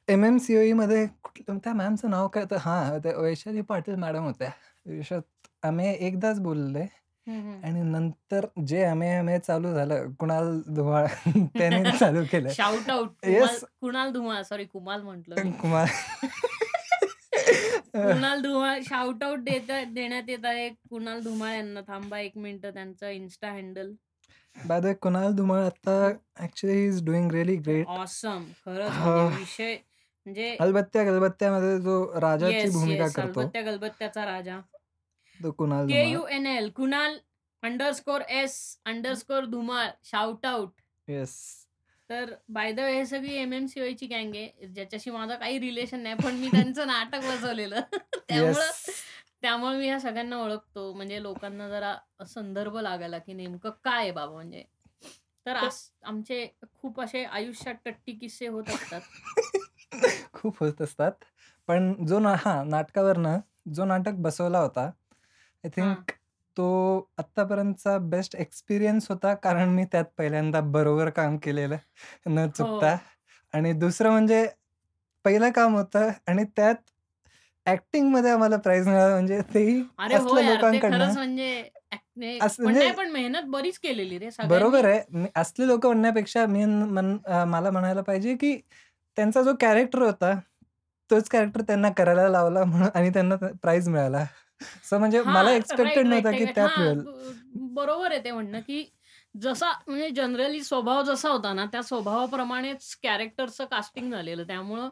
एम 0.08 0.24
एम 0.24 0.36
सी 0.38 0.56
ओ 0.56 0.74
मध्ये 0.76 1.06
कुठलं 1.24 1.58
त्या 1.58 1.72
मॅमचं 1.74 2.10
नाव 2.10 2.28
काय? 2.28 2.44
तर 2.50 2.56
हां 2.56 2.98
त्या 2.98 3.16
वैशाली 3.18 3.60
पाटील 3.62 3.94
मॅडम 3.96 4.24
होत्या. 4.24 4.48
आयुष्यात 4.86 5.48
अमे 5.62 5.92
एकदाच 5.92 6.40
बोलले. 6.40 6.86
आणि 7.26 7.80
नंतर 7.82 8.46
जे 8.66 8.82
अमे 8.84 9.38
चालू 9.38 9.72
झालं 9.74 10.10
कुणाल 10.20 10.60
धुमाळ 10.68 11.06
त्याने 11.56 11.82
चालू 11.98 12.22
केलं. 12.32 12.48
Shout 12.48 12.90
out 12.90 13.26
Yes. 13.26 13.64
Kunal 13.80 14.10
Dhumal 14.12 14.42
sorry 14.42 14.64
Kumal 14.64 15.02
म्हंटल 15.02 15.42
मी. 15.42 15.50
कुमार 15.52 15.86
कुणाल 17.94 18.40
धुमाळ 18.42 18.80
शाउट 18.82 19.22
आउट 19.24 19.38
देत 19.40 19.70
देण्यात 19.88 20.28
येत 20.28 20.44
आहे. 20.44 20.68
कुणाल 20.90 21.20
धुमाळ 21.22 21.52
यांना 21.54 21.80
थांबा 21.88 22.18
एक 22.20 22.36
मिनिट 22.36 22.66
त्यांचं 22.66 23.08
insta 23.08 23.50
handle 23.50 23.92
by 24.56 24.80
the 24.80 24.92
Kunal 25.02 25.32
Dhumal 25.34 25.64
आता 25.64 25.96
actually 26.40 26.86
is 26.86 27.04
doing 27.04 27.30
really 27.32 27.56
great 27.56 27.86
awesome 27.88 28.44
खरंच 28.66 28.90
हा. 28.90 29.14
म्हणजे 29.14 29.36
विषय 29.38 29.74
म्हणजे 30.26 30.56
अलबत्त्या 30.60 31.02
गलबत्त्यामध्ये 31.04 31.78
जो 31.80 32.20
राजाची 32.20 32.54
येस 32.54 32.72
भूमिका 32.72 33.02
येस 33.04 33.14
करतो. 33.14 33.40
गलबत्त्याचा 33.56 34.24
राजा. 34.24 34.58
तो 35.42 35.52
Kunal 35.52 35.86
K 35.86 36.04
U 36.04 36.26
N 36.26 36.46
L 36.46 36.70
Kunal 36.70 37.18
underscore 37.62 38.20
S 38.20 38.78
underscore 38.84 39.44
Dhumal 39.44 39.88
shout 40.04 40.46
out 40.46 40.70
yes 41.08 41.66
तर 42.10 42.34
बाय 42.48 42.72
द 42.72 42.80
हे 42.80 43.06
सगळी 43.06 43.34
एम 43.34 43.52
एम 43.52 43.66
सी 43.66 43.94
ची 43.94 44.06
गँग 44.06 44.34
आहे. 44.36 44.66
ज्याच्याशी 44.66 45.10
माझं 45.10 45.34
काही 45.34 45.58
रिलेशन 45.58 46.00
नाही 46.00 46.14
पण 46.14 46.34
मी 46.34 46.48
त्यांचं 46.48 46.86
नाटक 46.86 47.18
बसवलेलं. 47.18 47.80
त्यामुळं 48.28 48.70
त्यामुळे 49.42 49.78
मी 49.78 49.86
ह्या 49.86 50.00
सगळ्यांना 50.00 50.36
ओळखतो. 50.36 50.92
म्हणजे 50.92 51.22
लोकांना 51.22 51.68
जरा 51.68 51.96
संदर्भ 52.26 52.76
लागायला 52.76 53.18
की 53.18 53.32
नेमकं 53.32 53.70
काय 53.84 53.98
आहे 53.98 54.10
बाबा 54.10 54.32
म्हणजे. 54.32 54.64
तर 55.46 55.56
आमचे 56.02 56.48
खूप 56.82 57.00
असे 57.00 57.24
आयुष्यात 57.24 57.74
टट्टी 57.84 58.12
किस्से 58.12 58.46
होत 58.46 58.68
असतात. 58.68 59.00
खूप 60.32 60.56
होत 60.60 60.82
असतात. 60.82 61.12
पण 61.68 62.04
जो 62.06 62.18
ना 62.18 62.34
हा 62.38 62.62
नाटकावरनं 62.64 63.38
जो 63.74 63.84
नाटक 63.84 64.12
बसवला 64.12 64.58
होता 64.58 64.90
आय 65.66 65.70
थिंक 65.76 66.10
तो 66.56 66.66
आत्तापर्यंतचा 67.18 67.98
बेस्ट 67.98 68.34
एक्सपिरियन्स 68.36 69.06
होता 69.08 69.34
कारण 69.34 69.68
मी 69.68 69.84
त्यात 69.84 70.04
पहिल्यांदा 70.18 70.60
बरोबर 70.60 71.10
काम 71.10 71.36
केलेलं 71.36 71.76
न 72.26 72.46
चुकता. 72.48 72.96
आणि 73.52 73.72
दुसरं 73.72 74.10
म्हणजे 74.10 74.48
पहिलं 75.24 75.50
काम 75.50 75.74
होतं 75.74 76.10
आणि 76.26 76.44
त्यात 76.44 76.74
ऍक्टिंगमध्ये 77.66 78.30
आम्हाला 78.30 78.56
प्राइज 78.56 78.88
मिळाला 78.88 79.14
म्हणजे 79.14 79.40
तेही 79.54 79.80
हो 79.80 80.40
लोकांकडनं. 80.40 81.12
म्हणजे 81.14 81.68
म्हणजे- 82.58 83.10
मेहनत 83.10 83.42
बरीच 83.46 83.78
केलेली 83.78 84.18
रे 84.18 84.28
बरोबर. 84.48 84.84
आहे. 84.84 85.00
मी 85.10 85.28
असले 85.36 85.66
लोक 85.66 85.86
म्हणण्यापेक्षा 85.86 86.46
मी 86.46 86.64
मला 86.64 87.70
म्हणायला 87.70 88.02
पाहिजे 88.02 88.36
की 88.36 88.56
त्यांचा 89.16 89.42
जो 89.42 89.52
कॅरेक्टर 89.60 90.02
होता 90.02 90.40
तोच 91.10 91.28
कॅरेक्टर 91.28 91.60
त्यांना 91.60 91.90
करायला 91.90 92.28
लावला 92.28 92.64
म्हणून 92.64 92.88
आणि 92.94 93.10
त्यांना 93.10 93.34
प्राइज 93.62 93.88
मिळाला. 93.88 94.24
सो 94.60 94.98
म्हणजे 94.98 95.22
मला 95.22 95.52
एक्सपेक्टेड 95.52 96.06
नव्हतं 96.06 96.30
की. 96.32 96.44
त्यात 96.46 96.78
मिळेल 96.78 97.00
बरोबर 97.74 98.10
आहे 98.10 98.24
ते 98.24 98.30
म्हणणं 98.30 98.60
की 98.60 98.84
जसा 99.34 99.70
म्हणजे 99.88 100.08
जनरली 100.10 100.62
स्वभाव 100.62 101.02
जसा 101.02 101.28
होता 101.28 101.52
ना 101.52 101.64
त्या 101.72 101.82
स्वभावाप्रमाणेच 101.82 102.94
कॅरेक्टरचं 103.02 103.64
कास्टिंग 103.64 104.12
झालेलं 104.12 104.46
त्यामुळं 104.46 104.88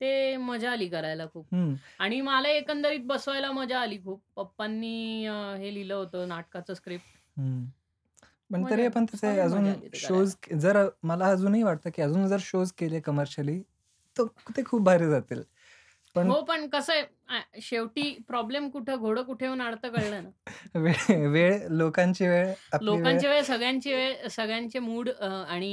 ते 0.00 0.36
मजा 0.36 0.70
आली 0.72 0.88
करायला 0.88 1.26
खूप. 1.26 1.54
आणि 1.98 2.20
मला 2.20 2.48
एकंदरीत 2.48 3.00
बसवायला 3.06 3.50
मजा 3.52 3.80
आली 3.80 3.98
खूप 4.04 4.22
पप्पांनी 4.36 5.26
हे 5.26 5.74
लिहिलं 5.74 5.94
होतं 5.94 6.28
नाटकाचं 6.28 6.74
स्क्रिप्ट. 6.74 7.40
पण 8.50 8.64
तरी. 8.70 8.84
आपण 8.86 9.04
मजा 9.14 9.42
अजून 9.42 9.72
शोज 9.94 10.34
जर 10.60 10.86
मला 11.02 11.28
अजूनही 11.28 11.62
वाटतं 11.62 11.90
की 11.94 12.02
अजून 12.02 12.26
जर 12.28 12.38
शोज 12.40 12.72
केले 12.72 13.00
कमर्शियली 13.00 13.60
तर 14.16 14.24
ते 14.56 14.62
खूप 14.64 14.82
भारी 14.82 15.08
जातील 15.08 15.42
पण 16.16 16.30
हो 16.30 16.40
पण 16.42 16.66
कसं 16.68 16.92
आहे 16.92 17.60
शेवटी 17.60 18.02
प्रॉब्लेम 18.28 18.68
कुठं 18.68 18.96
घोडं 18.96 19.22
कुठे 19.22 19.44
येऊन 19.44 19.62
अडतं 19.62 19.88
कळलं 19.88 20.22
ना. 20.22 20.50
वेळ 21.32 21.58
लोकांची 21.70 22.26
वेळ 22.26 22.52
लोकांची 22.82 23.26
वेळ 23.26 23.42
सगळ्यांची 23.42 23.94
वेळ 23.94 24.28
सगळ्यांचे 24.28 24.78
मूड 24.78 25.08
आणि 25.20 25.70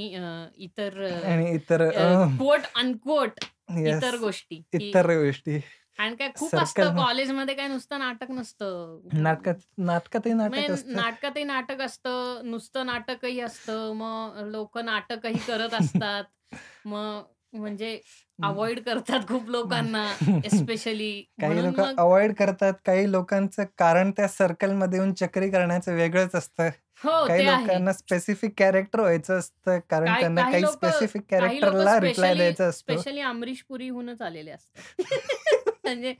इतर 0.58 1.02
आणि 1.24 1.50
इतर 1.52 1.90
कोट 2.38 2.60
अनकोट 2.76 3.44
इतर 3.78 4.16
गोष्टी 4.18 4.62
इतर 4.76 5.12
गोष्टी. 5.18 5.60
आणि 6.00 6.16
काय 6.16 6.30
खूप 6.36 6.56
असतं 6.56 6.82
मध्ये- 6.84 6.98
कॉलेजमध्ये 6.98 7.56
काय 7.56 7.68
नुसतं 7.68 8.00
नाटक 8.00 8.30
नसतं. 8.32 9.00
नाटकात 9.14 9.56
नाटकातही 9.80 10.34
नाटक 10.34 10.56
म्हणजे 10.56 10.94
नाटकातही 10.94 11.44
नाटक 11.44 11.82
असतं 11.82 12.42
नुसतं 12.44 12.86
नाटकही 12.86 13.40
असतं 13.42 13.92
मग 13.96 14.38
लोक 14.48 14.78
नाटकही 14.80 15.40
करत 15.48 15.74
असतात. 15.74 16.24
मग 16.86 17.22
म्हणजे 17.54 18.00
अवॉइड 18.40 18.80
करतात 18.80 19.28
खूप 19.28 19.50
लोकांना 19.50 20.04
एस्पेशली 20.46 21.12
काही 21.42 21.64
लोक 21.64 21.80
अवॉइड 21.80 22.34
करतात 22.34 22.74
काही 22.86 23.12
लोकांचं 23.12 23.64
कारण 23.78 24.12
त्या 24.12 24.28
सर्कलमध्ये 24.28 25.00
येऊन 25.00 25.14
चक्री 25.14 25.50
करण्याचं 25.50 25.96
वेगळंच 25.96 26.36
असतं. 26.36 26.70
हो 27.04 27.26
काही 27.28 27.46
लोकांना 27.46 27.94
स्पेसिफिक 27.94 28.54
कॅरेक्टर 28.58 29.00
व्हायचं 29.00 29.40
असतं 29.40 29.80
कारण 29.90 30.14
त्यांना 30.20 30.50
काही 30.52 30.66
स्पेसिफिक 30.66 31.22
कॅरेक्टरला 31.30 32.00
रिप्लाय 32.00 32.34
द्यायचं 32.36 32.70
असतं. 32.70 32.80
स्पेशली 32.80 33.22
अमरीश 33.22 33.64
पुरीहूनच 33.70 34.22
आलेले 34.22 34.52
असतात. 34.52 35.00
म्हणजे 35.84 36.14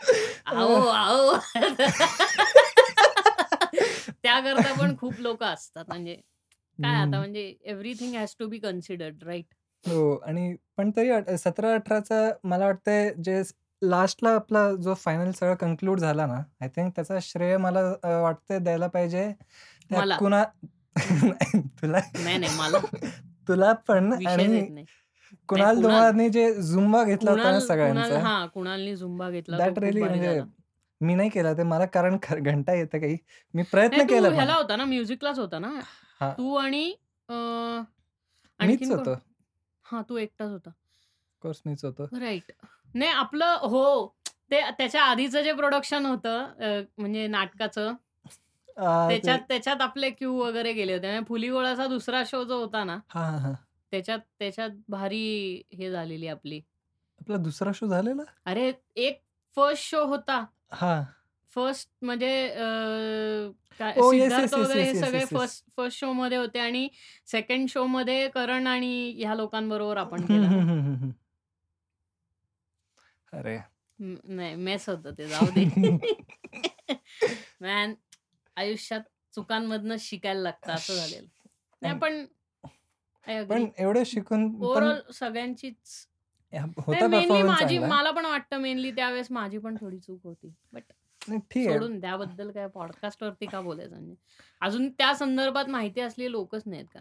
आओ 0.46 0.88
आओ. 0.88 1.38
त्याकरता 4.24 4.74
पण 4.74 4.96
खूप 4.98 5.20
लोक 5.20 5.44
असतात. 5.44 5.86
म्हणजे 5.88 6.16
काय 6.80 6.96
आता. 6.96 7.18
म्हणजे 7.20 7.54
everything 7.64 8.16
has 8.16 8.36
to 8.40 8.48
be 8.48 8.58
considered 8.60 9.24
right 9.24 9.54
हो 9.84 10.16
आणि 10.18 10.56
पण 10.78 10.92
तरी 10.96 11.38
सतरा 11.38 11.74
अठराचा 11.74 12.30
मला 12.44 12.66
वाटतंय 12.66 13.12
जे 13.24 13.42
लास्टला 13.82 14.30
आपला 14.30 14.70
जो 14.76 14.94
फायनल 14.94 15.32
सगळं 15.32 15.56
कन्क्लूड 15.56 16.00
झाला 16.00 16.26
ना 16.26 16.42
आय 16.62 16.68
थिंक 16.68 16.92
त्याचा 16.96 17.18
श्रेय 17.22 17.58
मला 17.58 17.80
अं, 18.04 18.22
वाटतंय 18.22 18.60
द्यायला 18.60 18.88
पाहिजे. 18.88 19.32
त्या 19.90 20.00
मला. 20.00 20.18
कुणा 20.18 20.44
तुला 21.82 22.00
नाही 22.16 22.38
नाही 22.38 22.58
मला. 22.58 22.78
तुला 23.48 23.72
पण 23.88 24.12
आणि 24.28 24.48
नाही. 24.48 24.86
कुणाल 25.50 25.76
कुणाल- 25.76 25.82
धुमाळने 25.82 26.30
जे 26.30 26.54
झुंबा 26.54 27.04
घेतला 27.04 27.32
होता 27.32 27.44
ना 27.44 27.50
कुणाल 27.50 27.60
कुणाल 27.60 27.68
सगळ्यांचा. 27.68 28.20
हा 28.20 28.46
कुणालनी 28.46 28.96
झुंबा 28.96 29.30
घेतला 29.30 29.58
तो 29.58 29.62
दॅट 29.64 29.70
खूप 29.70 29.84
रिअली 29.84 30.02
भारी 30.02 30.10
म्हणजे 30.10 30.34
झाला. 30.34 30.46
मी 31.02 31.16
नाही 31.16 31.30
केला 31.30 31.54
ते 31.54 31.64
मला 31.64 31.86
कारण 31.86 32.18
ख- 32.24 32.34
घंटा 32.36 32.74
येतं 32.74 33.00
काही. 33.00 33.18
मी 33.54 33.64
प्रयत्न 33.64 33.98
तू 34.00 34.08
केला 34.10 34.30
ह्याला 34.30 34.54
होता 34.54 34.76
ना 34.76 34.86
म्युझिकलाच 34.86 35.40
होता 35.40 35.60
ना. 35.60 35.70
हा. 36.22 36.32
तू 36.34 36.54
आणि 36.56 36.86
अं, 37.30 37.80
मीच 37.80 38.70
आणखीन 38.70 38.90
कोण? 38.90 38.98
होतो. 39.00 39.16
हा 39.92 40.02
तू 40.10 40.18
एकटाच 40.18 40.50
होता. 40.52 40.70
राईट 42.20 42.52
नाही 42.96 43.12
आपलं 43.12 43.58
हो 43.62 43.84
ते 44.52 44.62
त्याच्या 44.78 45.04
आधीचं 45.04 45.42
जे 45.42 45.54
प्रोडक्शन 45.54 46.06
होतं 46.06 46.84
म्हणजे 46.98 47.28
नाटकाचं 47.28 47.94
त्याच्यात 49.10 49.40
त्याच्यात 49.48 49.82
आपले 49.82 50.10
क्यू 50.10 50.34
वगैरे 50.38 50.74
गेले 50.74 50.94
होते. 50.94 51.08
म्हणजे 51.08 51.26
फुलीगोळाचा 51.28 51.88
दुसरा 51.88 52.24
शो 52.26 52.44
जो 52.44 52.60
होता 52.60 52.84
ना 52.84 52.98
हा 53.10 53.24
हा 53.24 53.38
हा. 53.38 53.54
त्याच्यात 53.92 54.20
त्याच्यात 54.40 54.70
भारी 54.90 55.62
हे 55.74 55.92
झालेली 55.92 56.28
आपली. 56.28 56.62
आपला 57.22 57.38
दुसरा 57.38 57.72
शो 57.76 57.88
झालेला? 57.88 58.24
अरे 58.46 58.72
एक 58.96 59.22
फर्स्ट 59.54 59.84
शो 59.84 60.04
होता. 60.06 60.44
हा. 60.72 61.02
फर्स्ट 61.60 61.90
म्हणजे 62.02 62.32
Oh, 63.80 64.08
yes, 64.12 64.14
yes, 64.14 64.22
Siddharth 64.22 64.54
yes, 64.54 64.60
वगैरे 64.60 64.82
हे 64.84 64.92
yes, 64.92 65.00
सगळे 65.00 65.20
yes, 65.20 65.26
yes. 65.26 65.38
First 65.38 65.64
first 65.78 66.00
show 66.00 66.12
मध्ये 66.14 66.38
होते 66.38 66.60
आणि 66.60 66.88
सेकंड 67.28 67.68
शो 67.70 67.86
मध्ये 67.88 68.28
करण 68.30 68.68
आणि 68.68 68.90
ह्या 69.18 69.36
लोकांबरोबर 69.36 69.98
आपण 69.98 70.20
हम्म, 70.20 70.28
केला 70.28 70.48
हम्म, 70.48 70.70
हम्म, 70.70 70.96
हम्म. 70.96 71.12
अरे 73.34 73.58
म- 74.00 74.36
नाही 74.36 74.56
मेस 74.58 74.88
होतं 74.90 75.14
ते 75.18 75.28
जाऊ 75.28 75.46
दे 75.56 75.64
मॅन 77.62 77.94
आयुष्यात 78.58 79.02
चुकांमधनं 79.34 79.96
शिकायला 80.00 80.42
लागतं 80.42 80.72
असं 80.74 80.96
झालेलं 80.96 81.28
नाही 81.82 81.98
पण 82.00 82.26
पण. 83.50 83.66
एवढं 83.78 84.04
शिकून 84.06 84.48
पण 84.50 84.66
ओव्हरऑल 84.66 85.00
सगळ्यांचीच 85.14 86.06
होता 86.54 87.08
मेनली 87.08 87.28
परफॉर्मन्स 87.28 87.62
माझी 87.62 87.76
चांगला 87.76 87.96
मला 87.96 88.12
पण 88.12 88.26
वाटतं 88.26 88.58
मेनली 88.58 88.92
त्यावेळेस 88.92 89.32
माझी 89.32 89.58
पण 89.58 89.76
थोडी 89.82 90.00
चूक 90.00 90.24
होती 90.24 90.54
बट 90.74 90.92
नाही 91.28 91.40
ठीक 91.52 91.68
आहे. 91.68 91.78
सोडून 91.78 92.00
त्याबद्दल 92.02 92.50
काय 92.52 92.68
पॉडकास्ट 92.68 93.24
वरती 93.24 93.46
का 93.46 93.62
बोलायचं 93.62 93.92
म्हणजे? 93.92 94.16
अजून 94.62 94.90
त्या 94.90 95.14
संदर्भात 95.16 95.70
माहिती 95.70 96.02
असलेली 96.02 96.32
लोकच 96.32 96.64
नाहीत 96.66 96.86
का 96.94 97.00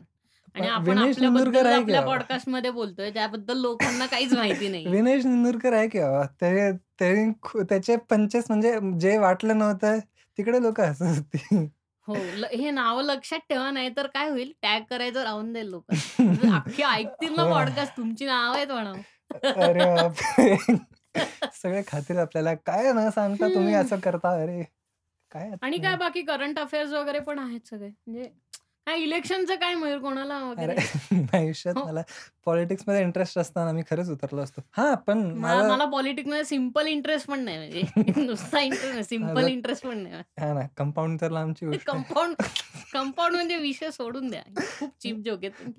आणि 0.54 0.60
पण 0.60 0.72
आपण 0.72 0.88
विनेश 0.90 1.18
निंदुरकर 1.18 1.46
आपल्याबद्दल 1.48 1.66
आहे 1.66 1.76
की 1.76 1.82
आपल्या? 1.82 2.00
पॉडकास्टमध्ये 2.02 2.70
बोलतोय 2.70 3.10
त्याबद्दल 3.10 3.56
लोकांना 3.56 4.06
काहीच 4.06 4.32
माहिती 4.32 4.68
नाही 4.70 4.86
विनेश 4.86 5.24
निंदुरकर 5.26 5.72
आहे 5.72 5.88
की 5.88 5.98
बाबा? 6.00 6.22
ते 6.40 6.70
ते 7.00 7.30
खू- 7.42 7.64
त्याचे 7.68 7.96
पंचेस 8.10 8.44
म्हणजे 8.48 8.78
जे 9.00 9.16
वाटलं 9.18 9.58
नव्हतं 9.58 9.98
तिकडे 10.38 10.62
लोक 10.62 10.80
हसत 10.80 11.02
होती. 11.02 11.64
हो 12.08 12.14
ल- 12.14 12.46
हे 12.52 12.70
नाव 12.70 13.00
लक्षात 13.00 13.38
ठेवा 13.48 13.70
नाही 13.70 13.88
तर 13.96 14.06
काय 14.06 14.28
होईल? 14.30 14.52
टॅग 14.62 14.82
करायचं 14.90 15.22
राहून 15.22 15.52
जाईल 15.52 15.66
लोक. 15.66 15.84
अख्खे 16.54 16.82
ऐकतील 16.84 17.34
ना 17.36 17.42
हो. 17.42 17.50
पॉडकास्ट 17.50 17.96
तुमची 17.96 18.26
नाव 18.26 18.52
आहेत 18.54 18.70
म्हणा 18.70 18.92
अरे 19.60 19.84
बापरे. 19.86 20.54
सगळे 21.62 21.82
खातील 21.86 22.18
आपल्याला 22.18 22.54
काय 22.54 22.92
न 22.92 23.10
सांगता 23.10 23.48
तुम्ही 23.48 23.74
असं 23.74 23.98
करता? 23.98 24.42
अरे 24.42 24.62
काय 25.30 25.50
आणि 25.62 25.78
काय 25.78 25.96
बाकी 25.96 26.22
करंट 26.22 26.58
अफेअर्स 26.58 26.92
वगैरे 26.92 27.18
पण 27.18 27.38
आहेत 27.38 27.68
सगळे. 27.70 27.88
म्हणजे 27.88 28.30
काय 28.86 28.98
इलेक्शनचं 28.98 29.54
काय 29.54 29.74
मयूर 29.74 29.98
कोणाला 29.98 30.34
आयुष्यात 31.34 31.78
हो. 31.78 31.84
मला 31.84 32.02
पॉलिटिक्समध्ये 32.44 33.02
इंटरेस्ट 33.02 33.38
असताना 33.38 33.72
मी 33.72 33.82
खरंच 33.90 34.10
उतरलो 34.10 34.40
असतो. 34.40 34.60
हा 34.76 34.94
पण 34.94 35.18
मला 35.18 35.84
पॉलिटिक्समध्ये 35.84 36.44
सिंपल 36.44 36.86
इंटरेस्ट 36.86 37.28
पण 37.28 37.40
नाही 37.40 37.58
म्हणजे. 37.58 37.82
नुसता 38.26 38.60
इंटरेस्ट 38.60 38.92
नाही 38.92 39.04
सिंपल 39.04 39.48
इंटरेस्ट 39.48 39.86
पण 39.86 39.98
नाही. 39.98 40.14
हा 40.14 40.52
ना 40.52 40.60
कंपाऊंड 40.76 41.20
तर 41.20 41.30
लांबची. 41.30 41.66
कंपाऊंड 41.86 42.34
कंपाऊंड 42.92 43.34
म्हणजे 43.34 43.56
विषय 43.56 43.90
सोडून 43.90 44.30
द्या. 44.30 44.42
खूप 44.78 44.90
चीप 45.02 45.16
जोक 45.16 45.44
आहे? 45.44 45.72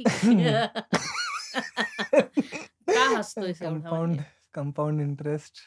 Compound 3.53 4.17
compound 4.53 5.01
interest 5.01 5.59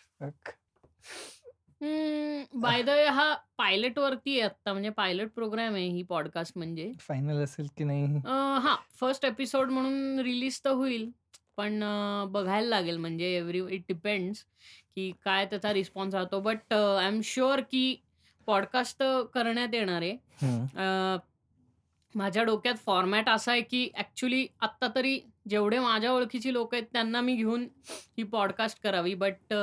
by 2.55 2.83
the 2.83 2.89
way 2.89 3.07
हा 3.07 3.35
पायलट 3.59 3.99
वरती 3.99 4.31
आहे 4.33 4.49
आता 4.49 4.73
म्हणजे 4.73 4.91
पायलट 4.97 5.31
प्रोग्राम 5.35 5.75
आहे 5.75 5.87
ही 5.87 6.03
पॉडकास्ट 6.09 6.57
म्हणजे. 6.57 6.91
फायनल 7.01 7.43
असेल 7.45 7.67
की 7.79 7.85
नाही? 7.85 8.05
हा 8.27 8.75
फर्स्ट 9.01 9.25
एपिसोड 9.25 9.71
म्हणून 9.71 10.19
रिलीज 10.25 10.61
तर 10.65 10.71
होईल 10.71 11.11
पण 11.57 11.83
बघायला 12.33 12.69
लागेल 12.69 12.97
म्हणजे 12.97 13.35
एव्हरी 13.37 13.61
इट 13.71 13.83
डिपेंड्स 13.89 14.45
की 14.97 15.11
काय 15.25 15.47
त्याचा 15.47 15.73
रिस्पॉन्स 15.75 16.15
राहतो. 16.15 16.41
बट 16.41 16.73
आय 16.75 17.07
एम 17.07 17.21
शुअर 17.25 17.61
की 17.71 17.95
पॉडकास्ट 18.49 19.03
करण्यात 19.35 19.75
येणार 19.75 20.03
आहे. 20.03 20.17
माझ्या 22.15 22.43
डोक्यात 22.45 22.75
फॉर्मॅट 22.87 23.29
असा 23.29 23.53
आहे 23.53 23.61
की 23.61 23.89
ॲक्च्युली 23.95 24.47
आत्ता 24.61 24.89
तरी 24.95 25.19
जेवढे 25.47 25.79
माझ्या 25.79 26.13
ओळखीची 26.13 26.53
लोक 26.53 26.75
आहेत 26.75 26.87
त्यांना 26.93 27.21
मी 27.21 27.35
घेऊन 27.37 27.67
ही 28.19 28.23
पॉडकास्ट 28.23 28.83
करावी. 28.83 29.15
But 29.15 29.55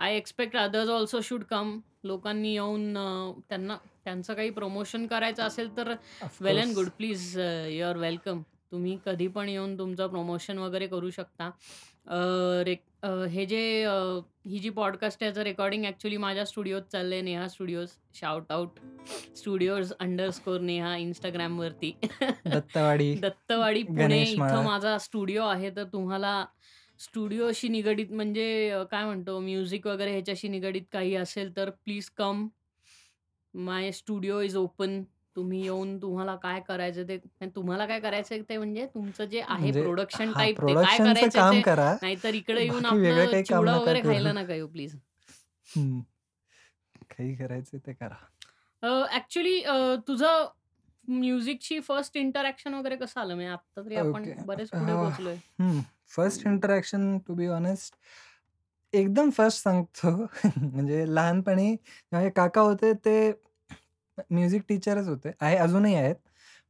I 0.00 0.16
expect 0.16 0.56
others 0.56 0.88
also 0.88 1.20
should 1.20 1.44
come 1.44 1.78
लोकांनी 2.04 2.52
येऊन 2.52 2.96
अ, 2.98 3.40
त्यांना 3.48 3.76
त्यांचं 4.04 4.34
काही 4.34 4.50
प्रमोशन 4.50 5.06
करायचं 5.06 5.42
असेल 5.42 5.76
तर 5.76 5.92
well 6.40 6.58
and. 6.60 6.74
Good 6.74 6.88
please 6.88 7.38
you 7.68 7.84
are 7.86 7.96
welcome 7.96 8.42
तुम्ही 8.72 8.98
कधी 9.06 9.26
पण 9.28 9.48
येऊन 9.48 9.78
तुमचं 9.78 10.06
प्रमोशन 10.06 10.58
वगैरे 10.58 10.86
करू 10.86 11.10
शकता. 11.10 11.50
अ, 12.06 12.16
रे 12.66 12.74
अ, 13.04 13.08
हे 13.30 13.44
जे 13.46 13.60
अ, 13.84 13.92
ही 14.48 14.58
जी 14.58 14.70
पॉडकास्ट 14.70 15.22
आहे 15.22 15.28
याचं 15.28 15.42
रेकॉर्डिंग 15.42 15.84
ॲक्च्युली 15.84 16.16
माझ्या 16.16 16.44
स्टुडिओत 16.44 16.82
चाललं 16.92 17.14
आहे 17.14 17.22
Neha 17.22 17.48
studios 17.48 17.88
shout 18.14 18.52
out 18.52 18.78
studios 19.36 19.92
underscore 20.30 20.60
Neha 20.60 20.96
इंस्टाग्रामवरती 20.96 21.92
दत्तवाडी 22.22 23.14
दत्तवाडी 23.14 23.82
पुणे 23.82 24.04
गणेश 24.04 24.34
माळा. 24.38 24.52
इथं 24.54 24.64
माझा 24.64 24.96
स्टुडिओ 24.98 25.44
आहे 25.46 25.70
तर 25.76 25.84
तुम्हाला 25.84 26.44
स्टुडिओशी 27.00 27.68
निगडीत 27.68 28.12
म्हणजे 28.12 28.46
अ, 28.70 28.82
काय 28.82 29.04
म्हणतो 29.04 29.38
म्युझिक 29.40 29.86
वगैरे 29.86 30.10
ह्याच्याशी 30.10 30.48
निगडीत 30.48 30.82
काही 30.92 31.14
असेल 31.16 31.56
तर 31.56 31.70
please 31.84 32.10
come 32.16 32.46
my 33.54 33.90
studio 33.92 34.40
is 34.40 34.56
open 34.56 35.02
तुम्ही 35.36 35.62
येऊन 35.62 35.96
तुम्हाला 35.98 36.34
काय 36.36 36.60
करायचं 36.60 37.08
ते 37.08 37.46
तुम्हाला 37.56 37.86
काय 37.86 38.00
करायचं 38.00 38.42
ते 38.48 38.56
म्हणजे 38.58 38.86
तुमचं 38.86 39.24
जे 39.24 39.40
आहे 39.40 39.58
म्हणजे 39.60 39.82
प्रोडक्शन 39.82 40.28
हा 40.28 40.32
टाईप 40.34 40.56
ते 40.56 40.62
काय 40.64 40.72
प्रोडक्शनचं 40.72 41.12
करायचं 41.12 41.38
काम 41.38 41.54
ते 41.54 41.60
करा 41.62 41.92
नाहीतर 42.02 42.34
इकडे 42.34 42.62
येऊन 42.62 42.82
बाकी 42.82 42.96
वेगळं 42.96 43.12
आपलं 43.14 43.30
काही 43.32 43.42
काम 43.42 43.56
चिवडा 43.56 43.72
नका 43.72 43.80
वगैरे 43.80 44.00
करू. 44.00 44.12
खायला 44.12 44.32
नका 44.32 44.54
येऊ 44.54 44.66
प्लीज 44.68 44.94
हम्म. 45.68 46.00
काही 47.10 47.34
करायचं 47.36 47.78
ते 47.78 47.92
करा 47.94 49.06
ऍक्च्युली 49.12 49.62
तुझं 50.08 50.44
म्युझिकची 51.08 51.78
फर्स्ट 51.80 52.16
इंटरॅक्शन 52.16 52.74
वगैरे 52.74 52.96
कसं 52.96 53.20
आलं 53.20 53.34
म्हणजे 53.34 53.50
आता 53.52 53.80
तरी 53.80 53.96
आपण. 53.96 54.30
बरेच 54.46 54.70
पुढे. 54.70 54.92
पोहोचलोय 54.92 55.36
first 56.10 56.46
interaction 56.46 57.16
to 57.26 57.34
be 57.34 57.46
honest 57.48 57.94
एकदम 58.92 59.30
फर्स्ट 59.30 59.62
सांगतो 59.62 60.10
म्हणजे 60.58 61.04
लहानपणी 61.14 61.74
माझे 62.12 62.30
काका 62.30 62.60
होते 62.60 62.92
ते 63.04 63.16
म्युझिक 64.30 64.62
टीचरच 64.68 65.08
होते. 65.08 65.30
आहे 65.40 65.56
अजूनही 65.56 65.94
आहेत. 65.94 66.14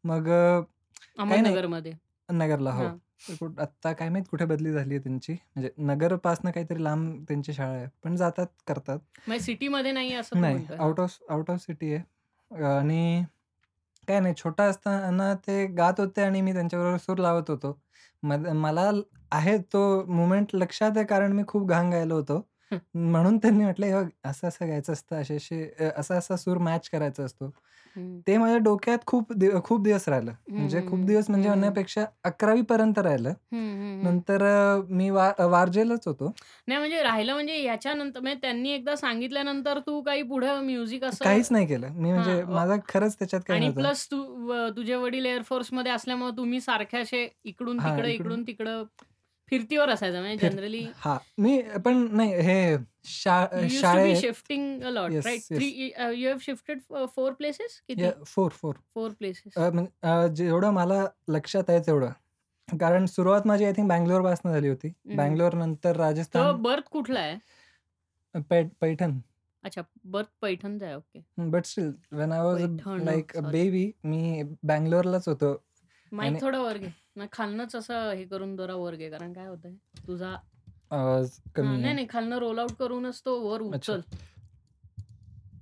मग 0.05 0.29
अ, 0.29 0.61
काही 0.61 1.29
नाही. 1.29 1.45
अहमदनगरमध्ये. 1.45 1.93
नगरला 2.29 2.71
हो. 2.71 2.85
हा. 2.85 2.95
तर 3.29 3.35
कुठ- 3.41 3.61
आत्ता 3.61 3.93
काय 3.93 4.09
माहीत 4.09 4.25
कुठे 4.31 4.45
बदली 4.45 4.73
झाली 4.73 4.95
आहे 4.95 5.03
त्यांची. 5.03 5.33
म्हणजे 5.33 5.71
नगरपासनं 5.79 6.51
काहीतरी 6.51 6.85
लांब 6.85 7.25
त्यांची 7.29 7.53
शाळा 7.53 7.73
आहे. 7.73 7.87
पण 8.05 8.17
जातात 8.17 8.47
करतात. 8.67 8.99
म्हणजे 9.27 9.45
सिटीमध्ये 9.45 9.93
नाही 9.93 10.13
असं 10.15 10.35
तू 10.37 10.41
नाही. 10.41 10.55
म्हणतोय? 10.55 10.77
Out 10.77 11.01
of 11.01 11.19
out 11.31 11.51
of 11.51 11.61
city 11.61 11.95
आहे. 11.95 12.65
आणि 12.65 13.25
काय 14.09 14.21
नाही. 14.21 14.35
छोटा 14.35 14.65
असताना 14.65 15.35
ते 15.35 15.67
गात 15.67 15.93
होते 15.99 16.23
आणि 16.23 16.41
मी 16.41 16.53
त्यांच्याबरोबर 16.53 16.97
सूर 16.97 17.19
लावत 17.19 17.51
होतो. 17.51 17.81
मला 18.23 18.91
ल- 18.91 19.01
आहे 19.33 19.59
तो 19.59 20.05
मुमेंट 20.07 20.47
लक्षात 20.55 20.91
आहे 20.97 21.07
कारण 21.07 21.33
मी 21.33 21.43
खूप 21.49 21.69
घाण 21.69 21.91
गायलो 21.91 22.15
होतो. 22.15 22.49
म्हणून 22.95 23.39
त्यांनी 23.39 23.65
म्हटलं 23.65 23.87
"हे 23.87 23.95
बघ 23.95 24.09
असं 24.25 24.49
असं 24.49 24.69
गायचं 24.69 24.93
असतं 24.93 25.17
असे 25.17 25.37
असे 25.37 25.63
अ, 25.81 25.89
असा 25.97 26.17
असा 26.17 26.37
सूर 26.37 26.59
मॅच 26.59 26.89
करायचा 26.89 27.25
असतो. 27.25 27.51
ते 28.27 28.37
माझ्या 28.39 28.57
डोक्यात 28.59 28.99
खूप 29.07 29.33
दिव- 29.33 29.61
खूप 29.65 29.83
दिवस 29.83 30.09
राहिलं. 30.09 30.33
म्हणजे 30.51 30.81
खूप 30.89 31.01
दिवस 31.01 31.29
म्हणजे 31.31 31.49
हम्म. 31.49 31.59
म्हणण्यापेक्षा 31.59 32.05
अकरावी 32.25 32.63
पर्यंत 32.63 32.99
राहिलं. 32.99 33.33
नंतर 34.03 34.43
अ, 34.43 34.81
मी 34.89 35.11
वा 35.11 35.31
वारजेलाच 35.41 36.07
होतो. 36.09 36.33
नाही 36.69 36.79
म्हणजे 36.79 37.03
राहिलं 37.03 37.33
म्हणजे 37.35 37.59
याच्यानंतर 37.63 38.21
म्हणजे 38.21 38.41
त्यांनी 38.41 38.71
एकदा 38.71 38.97
सांगितल्यानंतर 38.97 39.79
तू 39.79 40.01
काही 40.03 40.23
पुढे 40.23 40.55
म्युझिक 40.61 41.05
असं 41.05 41.25
काहीच 41.25 41.49
नाही 41.51 41.67
केलं. 41.67 41.89
मी 41.93 42.13
म्हणजे 42.13 42.41
हा, 42.41 42.51
माझा 42.51 42.77
खरंच 42.89 43.19
त्याच्यात 43.19 43.43
काही 43.49 43.59
आणि 43.59 43.67
नव्हतं. 43.67 43.81
प्लस 43.83 44.07
तू 44.07 44.23
व- 44.49 44.69
तुझे 44.77 44.95
वडील 44.95 45.27
एअरफोर्समध्ये 45.27 45.93
असल्यामुळे 45.93 46.37
तुम्ही 46.37 46.61
सारखे 46.61 46.99
असे 46.99 47.29
इकडून 47.45 47.81
हा, 47.81 47.91
तिकडे 47.91 48.13
इकडून- 48.13 48.33
इकडून 48.33 48.47
तिकडं 48.47 48.83
फिरतीवर 49.51 49.89
असायचं 49.89 50.21
म्हणजे 50.21 50.49
जनरली 50.51 50.87
हा. 50.97 51.19
मी 51.39 51.63
पण 51.85 51.97
नाही 52.13 52.35
हे 52.35 52.77
शा- 53.05 53.67
शाळेत 53.71 54.17
shifting 54.17 54.83
allot 54.83 55.13
you 55.13 56.29
have 56.29 56.39
shifted 56.41 56.81
four 57.17 57.33
places 57.33 57.81
किती? 57.89 58.25
फोर 58.27 58.51
फोर 58.51 58.75
फोर 58.95 59.11
प्लेसेस 59.11 59.59
जेवढं 60.35 60.71
मला 60.71 61.07
लक्षात 61.29 61.65
आहे 61.69 61.81
तेवढं. 61.81 62.11
कारण 62.81 63.07
सुरुवात 63.07 63.47
माझी 63.47 63.65
आय 63.65 63.73
थिंक 63.73 63.89
बँगलोरपासून 63.89 64.53
झाली 64.53 64.69
होती. 64.69 64.93
बँगलोर 65.05 65.55
नंतर 65.55 65.93
तर 65.93 65.97
राजस्थान 65.97 66.57
बर्थ 66.57 66.83
कुठला 66.83 67.21
आहे? 67.21 68.63
पैठण. 68.81 69.19
अच्छा 69.65 69.83
बर्थ 70.05 70.29
पैठणचा 70.41 70.87
आहे 70.87 70.95
okay. 70.95 71.21
But 71.39 71.65
still 71.65 71.93
when 72.13 72.33
I 72.33 72.41
was 72.41 72.61
Paithan, 72.61 73.03
like. 73.05 73.39
Baby 73.39 73.91
मी 74.05 74.43
बँगलोरलाच 74.63 75.29
होतो. 75.29 75.64
माईक 76.15 76.31
आणि- 76.31 76.41
थोडा 76.41 76.61
वर 76.61 76.79
घे. 76.79 76.89
खालनच 77.33 77.75
असं 77.77 78.11
हे 78.13 78.25
करून 78.25 78.57
जरा 78.57 78.75
वर 78.77 78.95
घे 78.97 79.11
कारण 79.11 79.33
काय 79.33 79.47
होतंय 79.47 79.75
तुझा 80.07 80.35
आवाज 80.91 81.39
कमी 81.55 81.67
नाही 81.69 81.85
आहे. 81.85 81.93
नाही 81.95 82.07
खालनं 82.11 82.39
रोल 82.39 82.59
आउट 82.59 82.73
करूनच 82.73 83.21
तो 83.25 83.39
वर 83.43 83.63
अच्छा. 83.75 83.93
उचल. 83.93 84.01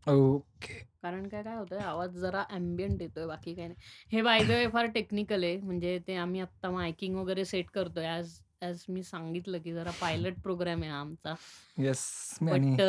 ओके. 0.07 0.75
कारण 1.03 1.27
काय 1.29 1.43
काय 1.43 1.57
होतंय 1.57 1.79
आवाज 1.81 2.17
जरा 2.17 2.41
अँबियंट 2.51 3.03
येतोय 3.03 3.27
बाकी 3.27 3.55
काही 3.55 3.69
नाही. 3.69 3.79
हे 4.13 4.23
बाय 4.23 4.45
द 4.45 4.51
वे 4.51 4.67
फार 4.69 4.87
टेक्निकल 4.87 5.45
आहे 5.45 5.57
म्हणजे 5.59 5.99
ते 6.07 6.15
आम्ही 6.17 6.41
आत्ता 6.41 6.71
मायकिंग 6.71 7.17
वगैरे 7.17 7.45
सेट 7.45 7.71
करतोय 7.71 8.07
ॲज 8.09 8.39
ॲज 8.63 8.85
मी 8.89 9.03
सांगितलं 9.03 9.59
की 9.59 9.73
जरा 9.73 9.91
पायलट 10.01 10.35
प्रोग्राम 10.43 10.83
आहे 10.83 10.91
हा 10.91 11.01
आमचा 11.01 11.35
येस 11.79 12.05
बट 12.43 12.81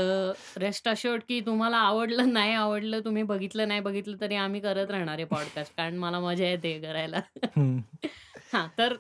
रेस्ट 0.58 0.88
अश्युअर्ड 0.90 1.22
की 1.28 1.40
तुम्हाला 1.42 1.78
आवडलं 1.78 2.34
नाही 2.34 2.54
आवडलं 2.54 3.00
तुम्ही 3.06 3.24
बघितलं 3.24 3.68
नाही 3.68 3.80
बघितलं 3.80 4.18
तरी 4.22 4.36
आम्ही 4.36 4.62
करत 4.62 4.92
राहणार 4.92 5.16
आहे 5.16 5.26
पॉडकास्ट 5.26 5.76
कारण 5.78 5.98
मला 5.98 6.20
मजा 6.20 6.46
येते 6.46 6.80
करायला. 6.82 7.20
हा 8.54 8.68
तर 8.78 8.96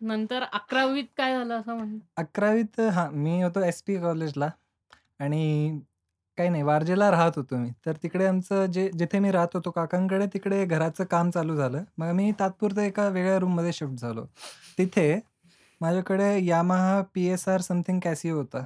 नंतर 0.00 0.42
अकरावीत 0.52 1.04
काय 1.16 1.34
झालं 1.34 1.54
असं 1.54 1.76
म्हण? 1.76 1.98
अकरावीत 2.16 2.80
हा 2.92 3.08
मी 3.10 3.42
होतो 3.42 3.60
एस 3.60 3.82
पी 3.82 3.96
कॉलेजला 3.96 4.50
आणि 5.20 5.80
काही 6.38 6.50
नाही 6.50 6.62
वारजेला 6.62 7.10
राहत 7.10 7.32
होतो 7.36 7.56
मी. 7.56 7.70
तर 7.86 7.96
तिकडे 8.02 8.26
आमचं 8.26 8.66
जे 8.66 8.88
जिथे 8.94 9.18
मी 9.18 9.30
राहत 9.30 9.54
होतो 9.54 9.70
काकांकडे 9.70 10.26
तिकडे 10.26 10.64
घराचं 10.64 11.04
काम 11.04 11.30
चालू 11.30 11.56
झालं. 11.56 11.82
मग 11.98 12.12
मी 12.12 12.30
तात्पुरतं 12.40 12.80
एका 12.82 13.08
वेगळ्या 13.08 13.38
रूममध्ये 13.38 13.72
शिफ्ट 13.72 14.00
झालो. 14.00 14.24
तिथे 14.78 15.18
माझ्याकडे 15.80 16.28
Yamaha 16.44 17.00
P 17.14 17.26
S 17.28 17.48
R 17.48 17.60
something 17.62 18.00
Casio 18.00 18.36
होता. 18.36 18.64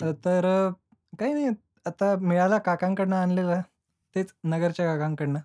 अ, 0.00 0.10
तर 0.24 0.44
अ, 0.46 0.70
काही 1.18 1.32
नाही. 1.34 1.48
आता 1.86 2.14
मिळाला 2.22 2.58
काकांकडनं 2.60 3.16
आणलेला. 3.16 3.60
तेच 4.16 4.32
नगरच्या 4.44 4.86
काकांकडनं. 4.86 5.38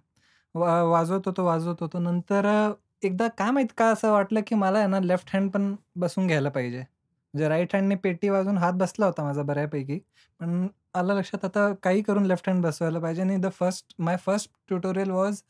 वा 0.55 0.81
वाजवत 0.86 1.27
होतो 1.27 1.45
वाजवत 1.45 1.81
होतो. 1.81 1.99
नंतर 1.99 2.45
अ, 2.47 2.71
एकदा 3.03 3.27
काय 3.38 3.51
माहीत 3.51 3.67
का 3.77 3.88
असं 3.91 4.12
वाटलं 4.12 4.41
की 4.47 4.55
मला 4.55 4.77
आहे 4.79 4.88
ना 4.88 4.99
लेफ्ट 5.01 5.36
हँड 5.36 5.51
पण 5.51 5.75
बसून 5.97 6.27
घ्यायला 6.27 6.49
पाहिजे. 6.49 6.79
म्हणजे 6.79 7.47
राईट 7.49 7.75
हँडने 7.75 7.95
पेटी 7.97 8.29
वाजवून 8.29 8.57
हात 8.57 8.73
बसला 8.75 9.05
होता 9.05 9.23
माझा 9.23 9.41
बऱ्यापैकी. 9.43 9.99
पण 10.39 10.67
आलं 10.95 11.13
लक्षात 11.15 11.45
आता 11.45 11.73
काही 11.83 12.01
करून 12.03 12.25
लेफ्ट 12.25 12.49
हँड 12.49 12.63
बसवायला 12.63 12.99
पाहिजे. 12.99 13.21
आणि 13.21 13.38
the 13.39 13.51
first 13.53 13.93
my 13.99 14.17
first 14.25 14.51
tutorial 14.67 15.12
was 15.12 15.41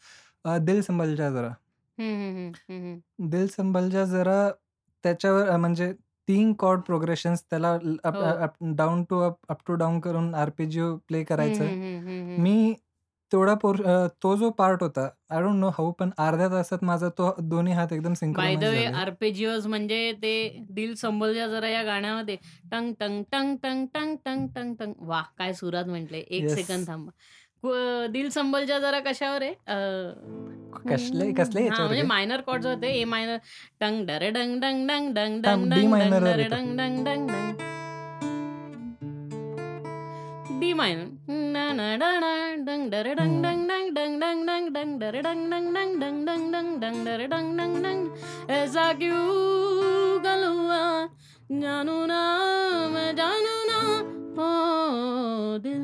दिल 0.62 0.82
संभल 0.84 1.16
जा 1.16 1.30
जरा. 1.32 1.54
दिल 3.24 3.48
संभल 3.50 3.90
जा 3.90 4.04
जरा 4.06 4.36
त्याच्यावर 5.04 5.56
म्हणजे 5.58 5.92
तीन 6.28 6.54
कॉर्ड 6.54 6.82
प्रोग्रेशन्स 6.82 7.44
त्याला 7.50 7.72
हो. 7.72 8.74
Down 8.76 9.04
to 9.04 9.20
up, 9.20 9.38
up 9.50 9.58
to 9.68 9.74
down 9.74 10.00
करून 10.00 10.34
आर्पेजिओ 10.36 10.96
प्ले 10.98 11.24
करायचं. 11.24 12.42
मी 12.42 12.74
तेवढा 13.32 13.54
पोर 13.54 13.76
तो 14.24 14.36
जो 14.36 14.50
पार्ट 14.50 14.84
होता, 14.84 15.10
आय 15.30 15.42
डोंट 15.42 15.56
नो 15.56 15.70
हाऊ 15.70 15.92
पण 15.92 16.10
अर्ध्या 16.18 16.48
तासात 16.48 16.84
माझा 16.84 17.10
तो 17.10 17.34
दोन्ही 17.42 17.74
हात 17.74 17.94
एकदम 17.94 18.14
बाय 18.34 18.56
द 18.56 18.64
वे 18.64 18.86
म्हणजे 19.68 20.12
ते 20.14 20.32
दिल 20.70 20.94
संभल 20.96 21.34
जा 21.34 21.48
जरा 21.48 21.68
या 21.70 21.84
गाण्यामध्ये 21.84 22.36
टंग 22.72 22.94
टंग 23.00 23.24
टंग 23.32 23.56
टंग 23.64 23.86
टंग 23.94 24.16
टंग 24.26 24.48
टंग 24.56 24.74
टंग 24.76 24.94
वाह! 25.00 25.24
काय 25.38 25.54
सुरात 25.54 25.86
म्हटले. 25.86 26.20
एक 26.20 26.50
सेकंड 26.50 26.88
थांबा. 26.88 27.12
दिल 27.66 28.30
संभल 28.30 28.66
जा 28.66 28.80
जरा 28.80 29.00
कशावर 29.08 29.42
आहे? 29.44 29.54
कसले 30.90 31.32
कसले 31.34 31.62
म्हणजे 31.70 32.02
मायनर 32.08 32.42
कॉर्ड्स 32.48 32.66
होते. 32.68 32.88
ए 33.02 33.04
मायनर 33.14 33.38
टंग 33.82 34.06
डरे 34.08 34.30
डंग 34.38 34.60
डंग 34.62 34.88
डंग 34.88 35.14
डंग 35.16 35.42
डंग 35.44 35.70
डंग 35.72 35.90
मायनर 35.92 36.24
डंग 36.24 36.50
डंग 36.52 36.78
डंग 36.78 37.06
डंग 37.06 37.28
डंग 37.30 37.62
डी 40.60 40.74
मायनर 40.74 41.32
ना 41.54 41.72
ना 41.78 41.96
डा 42.02 42.10
डा 42.20 42.34
डंग 42.68 42.90
डरे 42.92 43.14
डंग 43.16 43.44
डंग 43.44 43.68
डंग 43.70 43.96
डंग 43.96 44.20
डंग 44.22 44.46
डंग 44.48 44.70
डंग 44.76 45.00
डरे 45.00 45.22
डंग 45.22 45.52
डंग 45.52 45.74
डंग 45.76 46.00
डंग 46.02 46.26
डंग 46.28 46.52
डंग 46.54 46.80
डंग 46.82 47.06
डरे 47.06 47.28
डंग 47.34 47.58
डंग 47.60 47.84
डंग 47.86 48.52
ऐसा 48.60 48.92
क्यों 49.02 50.24
गलुआ 50.26 50.84
जानू 51.64 52.06
ना 52.12 52.22
मैं 52.94 53.10
जानू 53.16 53.56
ना 53.72 53.80
हो 54.38 54.52
दिल 55.66 55.82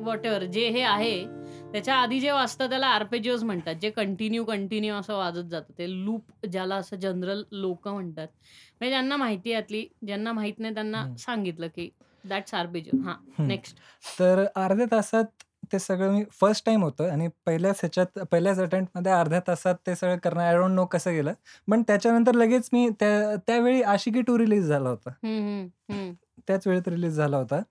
तर 0.00 0.06
वॉट 0.06 0.26
एव्हर 0.26 0.44
जे 0.44 0.68
हे 0.68 0.82
आहे 0.82 1.24
त्याच्या 1.72 1.94
आधी 1.94 2.20
जे 2.20 2.30
वाजतं 2.30 2.68
त्याला 2.68 2.86
आर्पेजिओज 2.86 3.44
म्हणतात 3.44 3.74
जे 3.74 3.90
कंटिन्यू 3.90 4.44
कंटिन्यू 4.44 4.94
असं 4.94 5.16
वाजत 5.16 5.48
जातं. 5.50 5.72
ते 5.78 6.04
लूप 6.04 6.46
ज्याला 6.46 6.76
असं 6.76 6.96
जनरल 6.96 7.42
लोक 7.52 7.88
म्हणतात. 7.88 8.26
म्हणजे 8.80 8.90
ज्यांना 8.90 9.16
माहिती 9.16 9.50
यातली 9.50 9.86
ज्यांना 10.06 10.32
माहीत 10.32 10.58
नाही 10.58 10.74
त्यांना 10.74 11.06
सांगितलं 11.18 11.66
की 11.66 11.88
दॅट्स 12.24 12.54
आर्पेजिओ 12.54 13.00
हा 13.02 13.14
नेक्स्ट 13.38 13.78
तर 14.18 14.44
अर्ध्या 14.54 14.86
तासात 14.92 15.24
ते 15.72 15.78
सगळं 15.78 16.12
मी 16.12 16.24
फर्स्ट 16.40 16.64
टाइम 16.66 16.82
होतं 16.82 17.10
आणि 17.10 17.28
पहिल्याच 17.46 17.78
ह्याच्यात 17.80 18.18
पहिल्याच 18.30 18.58
अटेम्प्टमध्ये 18.58 19.12
अर्ध्या 19.12 19.40
तासात 19.48 19.74
ते 19.86 19.94
सगळं 19.94 20.16
करणं 20.16 20.42
आय 20.42 20.56
डोंट 20.56 20.74
नो 20.74 20.84
कसं 20.86 21.12
गेलं. 21.12 21.32
पण 21.68 21.82
त्याच्यानंतर 21.82 22.34
लगेच 22.34 22.68
मी 22.72 22.88
त्या 23.00 23.36
त्यावेळी 23.36 23.82
आशिकी 23.82 24.22
टू 24.22 24.38
रिलीज 24.38 24.66
झाला 24.66 24.88
होता. 24.88 25.10
त्याच 26.48 26.66
वेळेत 26.66 26.88
रिलीज 26.88 27.16
झाला 27.16 27.36
होता. 27.36 27.62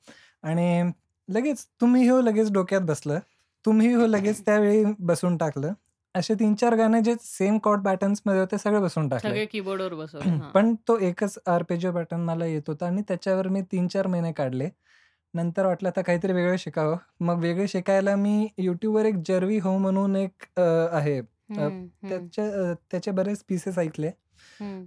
आणि 0.44 0.92
लगेच 1.30 1.66
तुम्ही 1.82 2.08
हो 2.08 2.20
लगेच 2.22 2.52
डोक्यात 2.52 2.82
बसलं. 2.82 3.20
तुम्ही 3.66 3.94
हो 3.94 4.06
लगेच 4.08 4.42
त्यावेळी 4.46 4.84
बसून 5.00 5.38
टाकलं. 5.38 5.74
असे 6.16 6.34
तीन 6.36 6.54
चार 6.56 6.76
गाणे 6.76 7.02
जे 7.02 7.14
सेम 7.22 7.58
कॉर्डमध्ये 7.64 8.40
होते 8.40 8.58
सगळे 8.58 8.80
बसून 8.80 9.08
टाकले. 9.10 9.46
कीबोर्डवर 9.46 9.94
बसवले. 9.94 10.50
पण 10.54 10.74
तो 10.88 10.98
एकच 11.00 11.38
आर्पेजिओ 11.48 11.92
पॅटर्न 11.92 12.22
मला 12.22 12.46
येत 12.46 12.62
होता 12.68 12.86
आणि 12.88 13.02
त्याच्यावर 13.08 13.48
मी 13.48 13.62
तीन 13.72 13.88
चार 13.88 14.08
महिने 14.08 14.32
काढले. 14.32 14.70
नंतर 15.34 15.66
वाटलं 15.66 15.90
आता 15.90 16.02
काहीतरी 16.02 16.34
वेगळं 16.34 16.56
शिकावं. 16.60 16.98
मग 17.20 17.40
वेगळे 17.42 17.68
शिकायला 17.68 18.16
मी 18.16 18.48
YouTubeवर 18.60 19.06
एक 19.06 19.16
जर्वी 19.28 19.58
हो 19.60 19.78
म्हणून 19.78 20.16
एक 20.16 20.44
आहे. 20.60 21.22
त्याच्या 21.52 22.74
त्याचे 22.92 23.12
बरेच 23.12 23.44
पीसेस 23.50 23.78
ऐकले. 23.80 24.12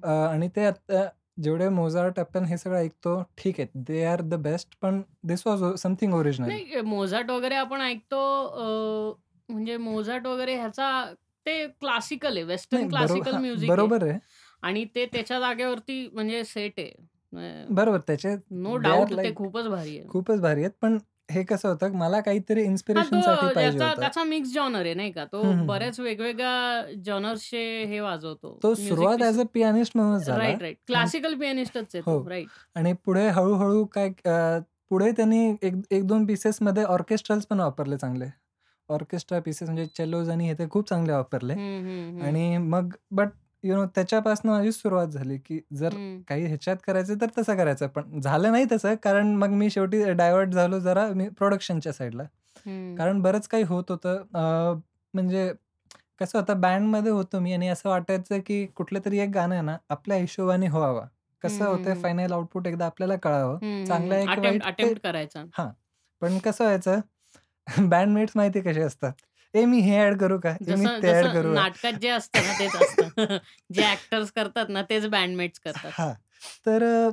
आणि 0.03 0.49
ते 0.57 0.65
आता 0.67 1.09
जेवढे 1.37 1.69
मोझार्ट 1.69 2.19
आपण 2.19 2.45
हे 2.45 2.57
सगळं 2.59 2.79
ऐकतो, 2.79 3.23
ठीक 3.39 3.61
आहे. 3.61 3.69
दे 3.77 4.05
आर 4.05 4.21
द 4.23 4.35
बेस्ट 4.43 4.75
पण 4.83 5.01
this 5.25 5.47
was 5.47 5.63
something 5.83 6.15
original. 6.15 6.83
Mozart 6.85 7.31
वगैरे 7.31 7.55
आपण 7.55 7.81
ऐकतो 7.81 8.21
म्हणजे 9.49 9.77
मोझार्ट 9.77 10.27
वगैरे 10.27 10.55
ह्याचा 10.57 10.91
ते 11.47 11.67
क्लासिकल 11.81 12.37
आहे. 12.37 12.45
वेस्टर्न 12.45 12.89
क्लासिकल 12.89 13.37
म्युझिक 13.37 13.71
बरोबर 13.71 14.03
आहे. 14.09 14.19
आणि 14.63 14.85
ते 14.95 15.07
त्याच्या 15.07 15.39
जागेवरती 15.41 16.07
म्हणजे 16.13 16.45
सेट 16.45 16.79
आहे. 16.79 17.65
बरोबर 17.71 18.01
त्याचे 18.07 18.35
नो 18.53 18.77
डाऊट 18.77 19.15
ते 19.15 19.35
खूपच 19.35 19.67
भारी 19.69 19.99
आहे. 19.99 20.09
खूपच 20.09 20.41
भारी 20.41 20.61
आहेत. 20.61 20.73
पण 20.83 20.99
हे 21.33 21.43
कसं 21.43 21.69
होतं 21.69 21.93
मला 21.93 22.21
काहीतरी 22.21 22.65
पाहिजे 23.55 23.79
होतं. 23.79 24.01
त्याचा 24.01 24.25
मिक्स 24.25 24.53
जॉनर 24.55 24.85
आहे 24.85 24.95
नाही 24.95 25.13
का? 25.13 25.25
तो 25.25 25.43
बऱ्याच 25.67 26.01
वेगवेगळ्या 26.01 26.83
जॉनर्सचे 27.05 27.85
हे 27.85 28.01
वाजवतो. 28.01 28.59
तो 28.63 28.75
सुरुवात 28.75 29.23
ॲज 29.23 29.41
अ 29.41 29.45
पियानिस्ट 29.55 29.97
म्हणूनच 29.97 30.27
झाला. 30.27 30.45
Right, 30.45 30.63
right. 30.63 30.77
क्लासिकल 30.87 31.35
पियानिस्टच 31.35 31.95
आहे 31.95 32.01
तो. 32.01 32.29
राईट. 32.29 32.47
हो. 32.47 32.61
आणि 32.75 32.93
पुढे 32.93 33.29
हळू 33.29 33.85
काय 33.85 34.11
पुढे 34.91 35.11
त्यांनी 35.11 35.57
एक 35.63 35.75
एक 35.91 36.07
दोन 36.07 36.27
पीसेसमध्ये 36.27 36.85
ऑर्केस्ट्रल्स 36.85 37.47
पण 37.47 37.61
वापरले 37.61 37.97
चांगले. 37.97 38.25
ऑर्केस्ट्रा 38.89 39.41
पीसेस 39.41 39.69
म्हणजे 39.69 39.87
चेलोज 39.87 40.29
आणि 40.29 40.47
हे 40.47 40.55
ते 40.55 40.69
खूप 40.71 40.89
चांगले 40.89 41.13
वापरले. 41.13 41.55
आणि 42.25 42.57
मग 42.59 42.89
बट 43.11 43.29
यु 43.65 43.77
नो 43.77 43.85
त्याच्यापासून 43.87 44.51
माझी 44.51 44.73
सुरुवात 44.73 45.07
झाली, 45.09 45.37
की 45.39 45.61
जर 45.75 45.95
काही 46.29 46.45
ह्याच्यात 46.47 46.77
करायचं 46.87 47.15
तर 47.21 47.27
तसं 47.39 47.57
करायचं. 47.57 47.87
पण 47.89 48.21
झालं 48.21 48.53
नाही 48.53 48.65
तसं 48.73 48.95
कारण 49.03 49.35
मग 49.37 49.51
मी 49.53 49.71
शेवटी 49.71 50.03
डायव्हर्ट 50.13 50.51
झालो 50.51 50.79
जरा 50.81 51.07
मी 51.15 51.29
प्रोडक्शनच्या 51.31 51.93
साईडला. 51.93 52.23
कारण 52.97 53.21
बरंच 53.23 53.49
काही 53.49 53.65
होत 53.65 53.91
होतं. 53.91 54.23
म्हणजे 55.15 55.53
कसं 56.21 56.39
होतं 56.39 56.61
बँडमध्ये 56.61 57.13
होतो 57.13 57.41
मी 57.41 57.53
आणि 57.53 57.69
असं 57.69 57.89
वाटायचं, 57.89 58.41
की 58.41 58.67
कुठलं 58.69 59.01
तरी 59.05 59.19
एक 59.19 59.31
गाणं 59.31 59.55
आहे 59.55 59.63
ना, 59.65 59.77
आपल्या 59.91 60.17
हिशोबाने 60.19 60.69
व्हावं. 60.69 61.07
कसं 61.43 61.67
होतं 61.67 61.95
फायनल 61.95 62.33
आउटपुट 62.33 62.67
एकदा 62.67 62.87
आपल्याला 62.87 63.17
कळावं. 63.19 63.59
चांगलं 63.87 64.15
आहे 64.15 64.29
की 64.29 64.41
वाईट 64.41 64.65
हां. 65.55 65.69
पण 66.23 66.39
कसं 66.39 66.65
व्हायचं 66.65 67.01
बँडमेट्स 67.91 68.33
माहिती 68.37 68.61
कसे 68.61 68.83
असतात. 68.83 69.13
ए 69.55 69.65
मी 69.65 69.81
हे 69.81 69.99
ऍड 70.01 70.19
करू 70.19 70.39
का? 70.39 70.57
मी 70.61 70.87
ते 71.03 71.13
ऍड 71.13 71.33
करू 71.33 71.53
नाटकात 71.55 71.93
जे 71.93 72.09
असतं 72.09 72.43
ना 72.43 72.59
तेच 72.59 72.77
असतं. 72.77 73.09
जे 73.73 73.83
ऍक्टर्स 73.93 74.31
करतात 74.33 74.67
ना 74.69 74.83
तेच 74.83 75.07
बँडमेट्स 75.07 75.61
करतात. 75.61 75.91
हा 75.99 76.13
तर 76.67 77.11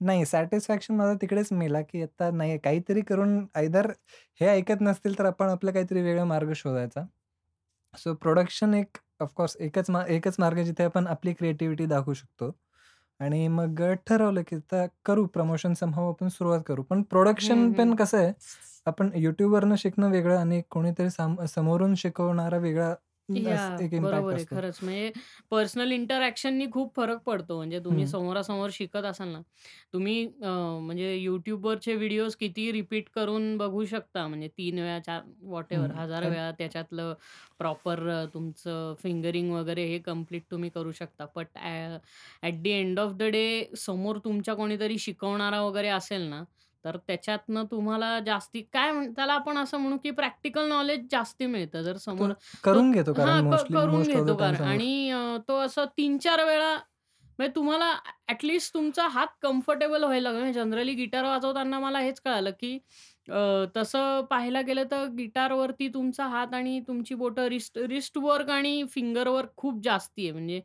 नाही 0.00 0.24
सॅटिस्फॅक्शन 0.26 0.94
माझा 0.94 1.14
तिकडेच 1.14 1.52
मिळाला, 1.52 1.80
की 1.80 2.02
आता 2.02 2.30
नाही 2.30 2.58
काहीतरी 2.58 3.00
करून 3.00 3.46
आयदर 3.54 3.90
हे 4.40 4.46
ऐकत 4.46 4.80
नसतील 4.80 5.18
तर 5.18 5.24
आपण 5.24 5.48
आपला 5.48 5.70
काहीतरी 5.70 6.02
वेगळा 6.02 6.24
मार्ग 6.24 6.52
शोधायचा. 6.52 7.04
सो 7.94 8.14
प्रोडक्शन 8.14 8.74
एक 8.74 8.98
ऑफकोर्स 9.20 9.56
एकच 9.60 9.90
एकच 10.08 10.34
मार्ग 10.38 10.62
जिथे 10.62 10.84
आपण 10.84 11.06
आपली 11.06 11.32
क्रिएटिव्हिटी 11.32 11.86
दाखवू 11.86 12.14
शकतो. 12.14 12.50
आणि 13.20 13.46
मग 13.48 13.82
ठरवलं, 14.06 14.42
की 14.42 14.56
आता 14.56 14.86
करू 15.04 15.26
प्रमोशन 15.26 15.74
समहाऊ 15.74 16.08
आपण 16.08 16.28
सुरुवात 16.28 16.60
करू. 16.66 16.82
पण 16.82 17.02
प्रोडक्शन 17.02 17.72
पण 17.72 17.94
कसं 17.94 18.18
आहे 18.18 18.32
आपण 18.86 19.10
YouTubeवरनं 19.16 19.74
शिकणं 19.78 20.10
वेगळं 20.10 20.36
आणि 20.38 20.60
कोणीतरी 20.70 21.08
समोरून 21.48 21.94
शिकवणारा 21.94 22.56
वेगळा 22.58 22.94
एक 23.28 23.56
बरोबर 23.96 24.34
आहे 24.34 24.44
खरंच. 24.46 24.78
म्हणजे 24.82 25.10
पर्सनल 25.50 25.92
इंटरॅक्शननी 25.92 26.66
खूप 26.72 26.94
फरक 26.96 27.18
पडतो. 27.26 27.56
म्हणजे 27.56 27.78
तुम्ही 27.84 28.06
समोरासमोर 28.06 28.70
शिकत 28.72 29.04
असाल 29.04 29.28
ना, 29.28 29.40
तुम्ही 29.92 30.26
म्हणजे 30.42 31.14
YouTubeवरचे 31.16 31.94
व्हिडिओज 31.96 32.34
किती 32.36 32.70
रिपीट 32.72 33.08
करून 33.14 33.56
बघू 33.58 33.84
शकता. 33.86 34.26
म्हणजे 34.28 34.48
तीन 34.58 34.78
वेळा, 34.78 34.98
चार 35.00 35.22
व्हॉटएव्हर 35.42 35.90
हजार 35.92 36.26
वेळा 36.26 36.50
त्याच्यातलं 36.58 37.14
प्रॉपर 37.58 38.00
तुमचं 38.34 38.94
फिंगरिंग 39.02 39.52
वगैरे 39.52 39.84
हे 39.86 39.98
कंप्लीट 40.06 40.44
तुम्ही 40.50 40.70
करू 40.70 40.92
शकता. 40.92 41.26
But 41.36 41.58
at 42.42 42.62
the 42.62 42.66
end 42.66 42.98
of 43.00 43.12
the 43.14 43.22
day 43.32 43.46
समोर 43.78 44.18
तुमच्या 44.24 44.54
कोणीतरी 44.54 44.98
शिकवणारा 44.98 45.60
वगैरे 45.62 45.88
असेल 45.90 46.22
ना 46.28 46.42
तर 46.84 46.96
त्याच्यातनं 47.06 47.64
तुम्हाला 47.70 48.18
जास्ती 48.26 48.60
काय 48.72 48.92
त्याला 49.16 49.32
आपण 49.34 49.58
असं 49.58 49.78
म्हणू, 49.78 49.96
की 50.02 50.10
प्रॅक्टिकल 50.12 50.68
नॉलेज 50.68 51.06
जास्ती 51.12 51.46
मिळतं. 51.46 51.82
जर 51.82 51.96
समोर 51.98 52.32
करून 52.64 52.90
घेतो 52.92 53.12
कारण 53.14 53.50
करून 53.72 54.02
घेतो 54.02 54.34
कारण 54.36 54.62
आणि 54.64 55.12
तो 55.48 55.56
असं 55.60 55.84
तीन 55.98 56.18
चार 56.18 56.44
वेळा 56.46 56.74
म्हणजे 57.38 57.54
तुम्हाला 57.56 57.92
ॲटलीस्ट 58.28 58.72
तुमचा 58.74 59.06
हात 59.10 59.26
कम्फर्टेबल 59.42 60.04
व्हायला 60.04 60.30
लागला. 60.32 60.50
जनरली 60.52 60.94
गिटार 60.94 61.24
वाजवताना 61.24 61.78
मला 61.80 61.98
हेच 62.00 62.20
कळालं, 62.20 62.50
की 62.60 62.78
तसं 63.76 64.20
पाहायला 64.30 64.60
गेलं 64.62 64.84
तर 64.90 65.04
गिटारवरती 65.16 65.88
तुमचा 65.94 66.26
हात 66.28 66.54
आणि 66.54 66.80
तुमची 66.88 67.14
बोटं 67.14 67.46
रिस्ट 67.48 67.78
रिस्ट 67.88 68.18
वर्क 68.18 68.50
आणि 68.50 68.82
फिंगर 68.90 69.28
वर्क 69.28 69.50
खूप 69.56 69.80
जास्ती 69.84 70.22
आहे. 70.22 70.32
म्हणजे 70.32 70.60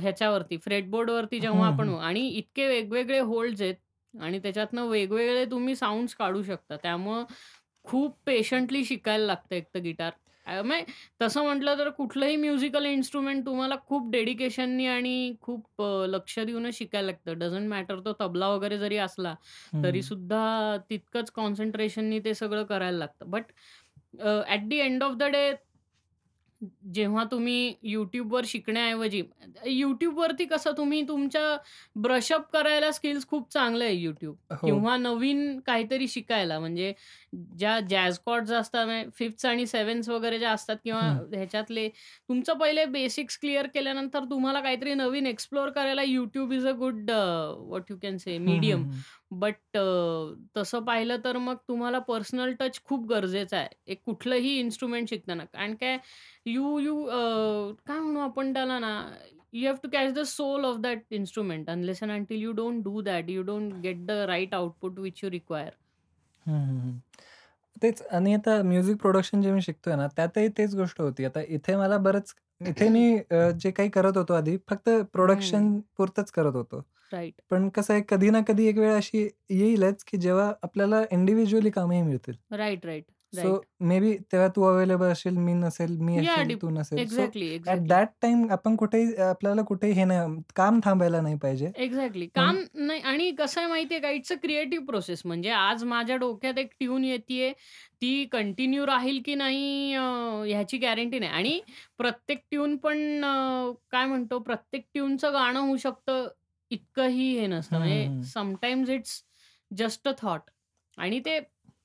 ह्याच्यावरती 0.00 0.56
फ्रेटबोर्डवरती 0.64 1.38
जेव्हा 1.40 1.66
आपण 1.66 1.94
आणि 1.96 2.26
इतके 2.30 2.66
वेगवेगळे 2.68 3.18
होल्ड्स 3.20 3.62
आहेत. 3.62 3.74
आणि 4.20 4.38
त्याच्यातनं 4.38 4.86
वेगवेगळे 4.88 5.44
तुम्ही 5.50 5.74
साउंड्स 5.76 6.14
काढू 6.14 6.42
शकता. 6.42 6.76
त्यामुळं 6.82 7.24
खूप 7.84 8.16
पेशंटली 8.26 8.84
शिकायला 8.84 9.26
लागतं 9.26 9.54
एक 9.56 9.64
तर 9.74 9.80
गिटार. 9.80 10.12
म्हणजे 10.46 10.84
तसं 11.22 11.42
म्हटलं 11.44 11.78
तर 11.78 11.88
कुठलंही 11.90 12.36
म्युझिकल 12.36 12.84
इन्स्ट्रुमेंट 12.86 13.44
तुम्हाला 13.46 13.76
खूप 13.86 14.10
डेडिकेशननी 14.10 14.86
आणि 14.86 15.34
खूप 15.42 15.82
लक्ष 16.08 16.38
देऊनच 16.38 16.76
शिकायला 16.78 17.06
लागतं. 17.06 17.38
डझंट 17.38 17.68
मॅटर 17.68 18.00
तो 18.00 18.12
तबला 18.20 18.48
वगैरे 18.48 18.78
जरी 18.78 18.96
असला, 18.98 19.34
तरी 19.84 20.02
सुद्धा 20.02 20.76
तितकंच 20.90 21.30
कॉन्सन्ट्रेशननी 21.30 22.20
ते 22.24 22.34
सगळं 22.34 22.64
करायला 22.64 22.98
लागतं. 22.98 23.30
But 23.30 23.44
at 24.20 24.68
the 24.68 24.72
end 24.72 25.02
of 25.02 25.14
the 25.16 25.22
day 25.32 25.50
जेव्हा 26.94 27.24
तुम्ही 27.24 27.72
YouTubeवर 27.86 28.44
शिकण्याऐवजी 28.46 29.22
YouTubeवरती 29.70 30.44
कसं 30.44 30.72
तुम्ही 30.76 31.02
तुमच्या 31.08 31.56
ब्रशअप 31.96 32.42
करायला 32.52 32.90
स्किल्स 32.92 33.26
खूप 33.26 33.52
चांगलं 33.52 33.84
आहे 33.84 33.96
YouTube 33.96 34.34
हो. 34.52 34.66
किंवा 34.66 34.96
नवीन 34.96 35.58
काहीतरी 35.60 36.08
शिकायला 36.08 36.58
म्हणजे 36.58 36.92
ज्या 37.58 37.78
जॅझ 37.80 38.18
कॉर्ड्स 38.26 38.50
असतात 38.52 38.86
फिफ्थ्स 39.16 39.44
आणि 39.46 39.66
सेव्हन्थ्स 39.66 40.08
वगैरे 40.08 40.38
ज्या 40.38 40.50
असतात 40.50 40.76
किंवा 40.84 41.00
हं. 41.00 41.18
ह्याच्यातले 41.32 41.88
तुमचं 41.88 42.58
पहिले 42.58 42.84
बेसिक्स 42.84 43.38
क्लिअर 43.38 43.66
केल्यानंतर 43.66 44.24
तुम्हाला 44.24 44.60
काहीतरी 44.60 44.94
नवीन 44.94 45.26
एक्सप्लोर 45.26 45.68
करायला 45.70 46.02
YouTube 46.04 46.52
is 46.52 46.66
a 46.66 46.72
good 46.72 47.10
what 47.10 47.90
you 47.90 47.96
can 48.02 48.16
say 48.16 48.30
hmm, 48.30 48.38
hmm, 48.38 48.44
medium. 48.44 48.82
हं. 48.84 49.00
बट 49.30 49.56
तसं 50.56 50.84
पाहिलं 50.84 51.16
तर 51.20 51.36
मग 51.38 51.56
तुम्हाला 51.68 51.98
पर्सनल 52.02 52.52
टच 52.54 52.80
खूप 52.84 53.06
गरजेचा 53.08 53.56
आहे. 53.58 53.68
एक 53.86 54.02
कुठलंही 54.06 54.58
इन्स्ट्रुमेंट 54.60 55.08
शिकताना. 55.08 55.44
कारण 55.46 55.74
काय 55.76 55.98
यू 56.46 56.78
यू 56.80 56.96
अ, 57.06 57.18
काय 57.86 57.98
म्हणू 58.00 58.20
आपण 58.20 58.52
त्याला 58.54 58.78
ना, 58.78 58.92
you 59.52 59.66
have 59.66 59.76
to 59.82 59.88
catch 59.92 60.12
the 60.14 60.22
soul 60.28 60.64
of 60.64 60.76
that 60.80 61.02
instrument 61.12 61.70
unless 61.70 62.02
and 62.02 62.12
until 62.12 62.42
you 62.42 62.52
don't 62.54 62.82
do 62.84 63.00
that, 63.02 63.30
you 63.30 63.42
don't 63.44 63.72
get 63.82 64.06
the 64.06 64.10
right 64.28 64.54
output 64.54 64.98
which 64.98 65.24
you 65.24 65.30
require. 65.30 65.70
Hmm, 66.46 66.52
hmm, 66.58 66.80
hmm. 66.82 66.98
तेच 67.82 68.02
आणि 68.10 68.34
आता 68.34 68.62
म्युझिक 68.64 68.96
प्रोडक्शन 68.98 69.42
जे 69.42 69.50
मी 69.52 69.60
शिकतोय 69.62 69.96
ना, 69.96 70.06
त्यातही 70.16 70.48
तेच 70.58 70.74
गोष्ट 70.76 71.00
होती. 71.00 71.24
आता 71.24 71.40
इथे 71.48 71.76
मला 71.76 71.98
बरंच 72.00 72.34
इथे 72.60 72.88
मी 72.88 73.04
अ, 73.20 73.50
जे 73.54 73.70
काही 73.72 73.88
करत 73.90 74.16
होतो 74.16 74.34
आधी 74.34 74.56
फक्त 74.68 74.88
हं. 75.20 75.66
प्रोडक्शन 75.66 75.78
पुरतंच 75.96 76.30
करत 76.32 76.54
होतो. 76.54 76.82
राइट. 77.12 77.34
पण 77.50 77.68
कसं 77.68 77.94
आहे 77.94 78.02
कधी 78.08 78.30
ना 78.30 78.40
कधी 78.48 78.66
एक 78.66 78.78
वेळ 78.78 78.94
अशी 78.94 79.28
येईलच, 79.50 80.04
की 80.04 80.18
जेव्हा 80.18 80.52
आपल्याला 80.62 81.02
इंडिव्हिज्युअली 81.10 81.70
कामंही 81.70 82.02
मिळतील. 82.02 82.34
Right, 82.52 82.86
right, 82.86 83.04
so. 83.32 83.60
May 83.80 83.98
be 84.00 84.16
तेव्हा 84.32 84.48
तू 84.48 84.62
अवेलेबल 84.64 85.06
असेल, 85.06 85.36
मी 85.36 85.52
नसेल, 85.54 85.96
मी 85.98 86.16
असेल, 86.18 86.60
तू 86.62 86.70
नसेल. 86.70 86.98
Exactly, 86.98 87.46
exactly. 87.54 87.88
दॅट 87.88 88.08
टाईम 88.22 88.46
आपण 88.50 88.76
कुठेही 88.76 89.14
आपल्याला 89.22 89.62
कुठेही 89.62 89.92
हे 89.92 90.04
नाही 90.04 90.40
काम 90.56 90.80
थांबायला 90.84 91.20
नाही 91.20 91.36
पाहिजे. 91.42 91.70
एक्झॅक्टली. 91.76 92.26
काम 92.26 92.58
नाही 92.76 93.00
आणि 93.02 93.30
कसं 93.38 93.60
आहे 93.60 93.68
माहिती 93.70 93.94
आहे 93.94 94.02
का, 94.02 94.10
इट्स 94.10 94.32
अ 94.32 94.36
क्रिएटिव्ह 94.42 94.86
प्रोसेस. 94.86 95.22
म्हणजे 95.24 95.50
आज 95.50 95.84
माझ्या 95.84 96.16
डोक्यात 96.16 96.58
एक 96.58 96.70
ट्यून 96.78 97.04
येतीये, 97.04 97.52
ती 98.02 98.24
कंटिन्यू 98.32 98.86
राहील 98.86 99.20
की 99.24 99.34
नाही 99.34 99.92
ह्याची 99.94 100.78
गॅरंटी 100.78 101.18
नाही 101.18 101.32
आणि 101.32 101.60
प्रत्येक 101.98 102.38
ट्यून 102.50 102.76
पण 102.76 103.20
काय 103.90 104.06
म्हणतो, 104.06 104.38
प्रत्येक 104.38 104.86
ट्यूनचं 104.94 105.32
गाणं 105.32 105.60
होऊ 105.60 105.76
शकतं, 105.76 106.26
इतकंही 106.70 107.28
हे 107.38 107.46
नसतं. 107.46 107.78
म्हणजे. 107.78 108.08
Sometimes 108.24 108.90
it's 108.90 109.22
just 109.70 110.08
a 110.08 110.12
thought 110.18 110.50
आणि 110.98 111.20
ते 111.20 111.38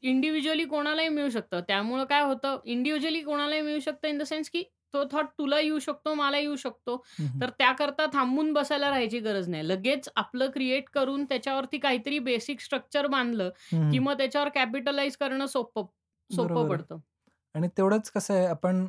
इंडिव्हिज्युअली 0.04 0.66
कोणालाही 0.66 1.10
मिळू 1.10 1.30
शकतं. 1.30 1.60
त्यामुळं 1.68 2.04
काय 2.06 2.22
होतं, 2.24 2.60
इंडिव्हिज्युअली 2.66 3.22
कोणालाही 3.24 3.62
मिळू 3.62 3.80
शकतं 3.80 4.08
इन 4.08 4.18
द 4.18 4.24
सेन्स 4.24 4.50
की 4.50 4.64
तो 4.94 5.04
थॉट 5.12 5.26
तुला 5.38 5.60
येऊ 5.60 5.80
शकतो, 5.80 6.14
मला 6.14 6.38
येऊ 6.38 6.56
शकतो. 6.56 6.96
तर 7.42 7.50
त्याकरता 7.60 8.06
थांबून 8.14 8.52
बसायला 8.54 8.90
राहायची 8.90 9.20
गरज 9.20 9.50
नाही. 9.50 9.68
लगेच 9.68 10.10
आपलं 10.16 10.50
क्रिएट 10.52 10.90
करून 10.90 11.26
त्याच्यावरती 11.26 11.78
काहीतरी 11.80 12.20
बेसिक 12.22 12.62
स्ट्रक्चर 12.62 13.08
बांधलं, 13.08 13.50
की. 13.90 14.00
मग 14.00 14.18
त्याच्यावर 14.18 14.50
कॅपिटलाइज 14.56 15.18
करणं 15.18 15.46
सोपं 15.48 15.86
सोपं. 16.30 16.68
पडतं. 16.68 17.02
आणि 17.56 17.68
तेवढंच 17.78 18.10
कसं 18.12 18.34
आहे 18.34 18.46
आपण 18.48 18.86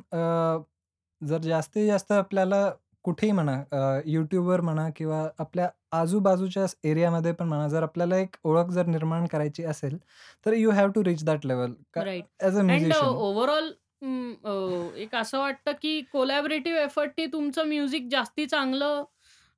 जर 1.21 1.37
जास्तीत 1.43 1.87
जास्त 1.87 2.11
आपल्याला 2.13 2.69
कुठेही 3.05 3.31
म्हणा 3.31 3.53
अ, 3.71 3.77
YouTubeवर 4.07 4.61
म्हणा 4.61 4.89
किंवा 4.95 5.27
आपल्या 5.39 5.67
आजूबाजूच्या 5.91 6.65
एरियामध्ये 6.83 7.31
पण 7.33 7.47
म्हणा, 7.47 7.67
जर 7.67 7.83
आपल्याला 7.83 8.17
एक 8.17 8.35
ओळख 8.43 8.69
जर 8.71 8.85
निर्माण 8.87 9.25
करायची 9.27 9.63
असेल, 9.65 9.97
तर 10.45 10.53
you 10.53 10.71
have 10.71 10.89
to 10.91 11.03
reach 11.03 11.23
that 11.25 11.45
level 11.45 11.73
का 11.93 12.03
right. 12.03 12.23
As 12.41 12.57
a 12.57 12.61
and 12.61 12.65
musician. 12.81 13.09
Overall 13.19 13.71
अं, 14.01 14.31
अ, 14.45 14.97
एक 14.97 15.15
असं 15.15 15.39
वाटतं 15.39 15.71
की 15.81 16.01
कोलॅबोरेटिव्ह 16.11 16.79
एफर्टनी 16.79 17.25
तुमचं 17.27 17.67
म्युझिक 17.67 18.07
जास्ती 18.11 18.45
चांगलं 18.45 19.03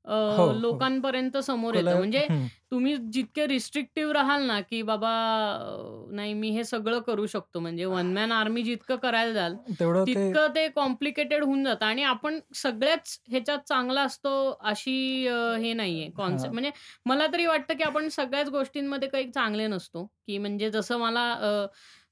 अ, 0.05 0.13
हो, 0.29 0.45
हो. 0.69 0.85
लोकांपर्यंत 0.85 1.37
समोर 1.39 1.75
येतं. 1.75 1.97
म्हणजे 1.97 2.27
हं. 2.29 2.47
तुम्ही 2.71 2.95
जितके 3.13 3.45
रिस्ट्रिक्टिव्ह 3.47 4.13
राहाल 4.13 4.43
ना, 4.43 4.59
की 4.61 4.81
बाबा 4.83 5.11
अ, 5.53 6.11
नाही 6.11 6.33
मी 6.35 6.49
हे 6.51 6.63
सगळं 6.65 6.99
करू 7.01 7.25
शकतो. 7.27 7.59
म्हणजे 7.59 7.85
वन 7.87 8.13
मॅन 8.13 8.31
आर्मी 8.31 8.63
जितकं 8.63 8.95
करायला 8.97 9.33
जाल, 9.33 9.55
तेवढं 9.73 10.05
ते 10.09 10.25
तितकं 10.35 10.47
ते 10.55 10.67
कॉम्प्लिकेटेड 10.69 11.43
होऊन 11.43 11.63
जातं 11.63 11.85
आणि 11.85 12.03
आपण 12.05 12.39
सगळ्याच 12.55 13.17
ह्याच्यात 13.29 13.59
चांगला 13.67 14.01
असतो 14.03 14.33
अशी 14.63 15.27
अ, 15.27 15.37
हे 15.57 15.73
नाहीये 15.73 16.09
कॉन्सेप्ट. 16.13 16.53
हां. 16.53 16.53
म्हणजे 16.53 16.71
मला 17.05 17.27
तरी 17.33 17.45
वाटतं 17.45 17.77
की 17.77 17.83
आपण 17.83 18.07
सगळ्याच 18.11 18.49
गोष्टींमध्ये 18.49 19.09
काही 19.09 19.29
चांगले 19.31 19.67
नसतो. 19.67 20.05
की 20.27 20.37
म्हणजे 20.37 20.69
जसं 20.71 20.97
मला 20.99 21.31
अ, 21.33 21.65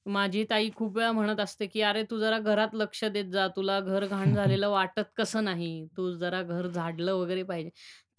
माझी 0.06 0.44
ताई 0.46 0.70
खूप 0.76 0.96
वेळा 0.98 1.12
म्हणत 1.12 1.40
असते, 1.40 1.66
की 1.68 1.82
"अरे 1.82 2.04
तू 2.04 2.18
जरा 2.20 2.38
घरात 2.42 2.74
लक्ष 2.74 3.04
देत 3.06 3.26
जा. 3.28 3.48
तुला 3.50 3.80
घर 3.82 4.06
घाण 4.08 4.34
झालेलं 4.36 4.70
वाटत 4.70 5.04
कसं 5.18 5.44
नाही? 5.44 5.86
तू 5.98 6.12
जरा 6.16 6.42
घर 6.44 6.68
झाडलं 6.68 7.14
वगैरे 7.14 7.44
पाहिजे." 7.44 7.70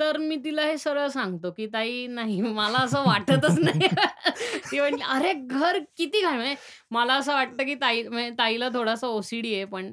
तर 0.00 0.16
मी 0.18 0.36
तिला 0.44 0.62
हे 0.62 0.76
सरळ 0.78 1.06
सांगतो, 1.08 1.50
की 1.52 1.66
"ताई 1.68 2.06
नाही 2.08 2.40
मला 2.42 2.78
असं 2.80 3.04
वाटतच 3.04 3.58
नाही." 3.58 3.88
ती 4.64 4.80
म्हटली, 4.80 5.00
"अरे 5.08 5.32
घर 5.34 5.78
किती 5.96 6.20
घाण." 6.22 6.34
म्हणजे 6.36 6.54
मला 6.90 7.14
असं 7.14 7.32
वाटतं, 7.34 7.64
की 7.64 7.74
ताई 7.74 8.02
म्हणजे 8.04 8.30
ताईला 8.38 8.68
थोडासा 8.74 9.06
ओसीडी 9.08 9.54
आहे 9.54 9.64
पण 9.66 9.92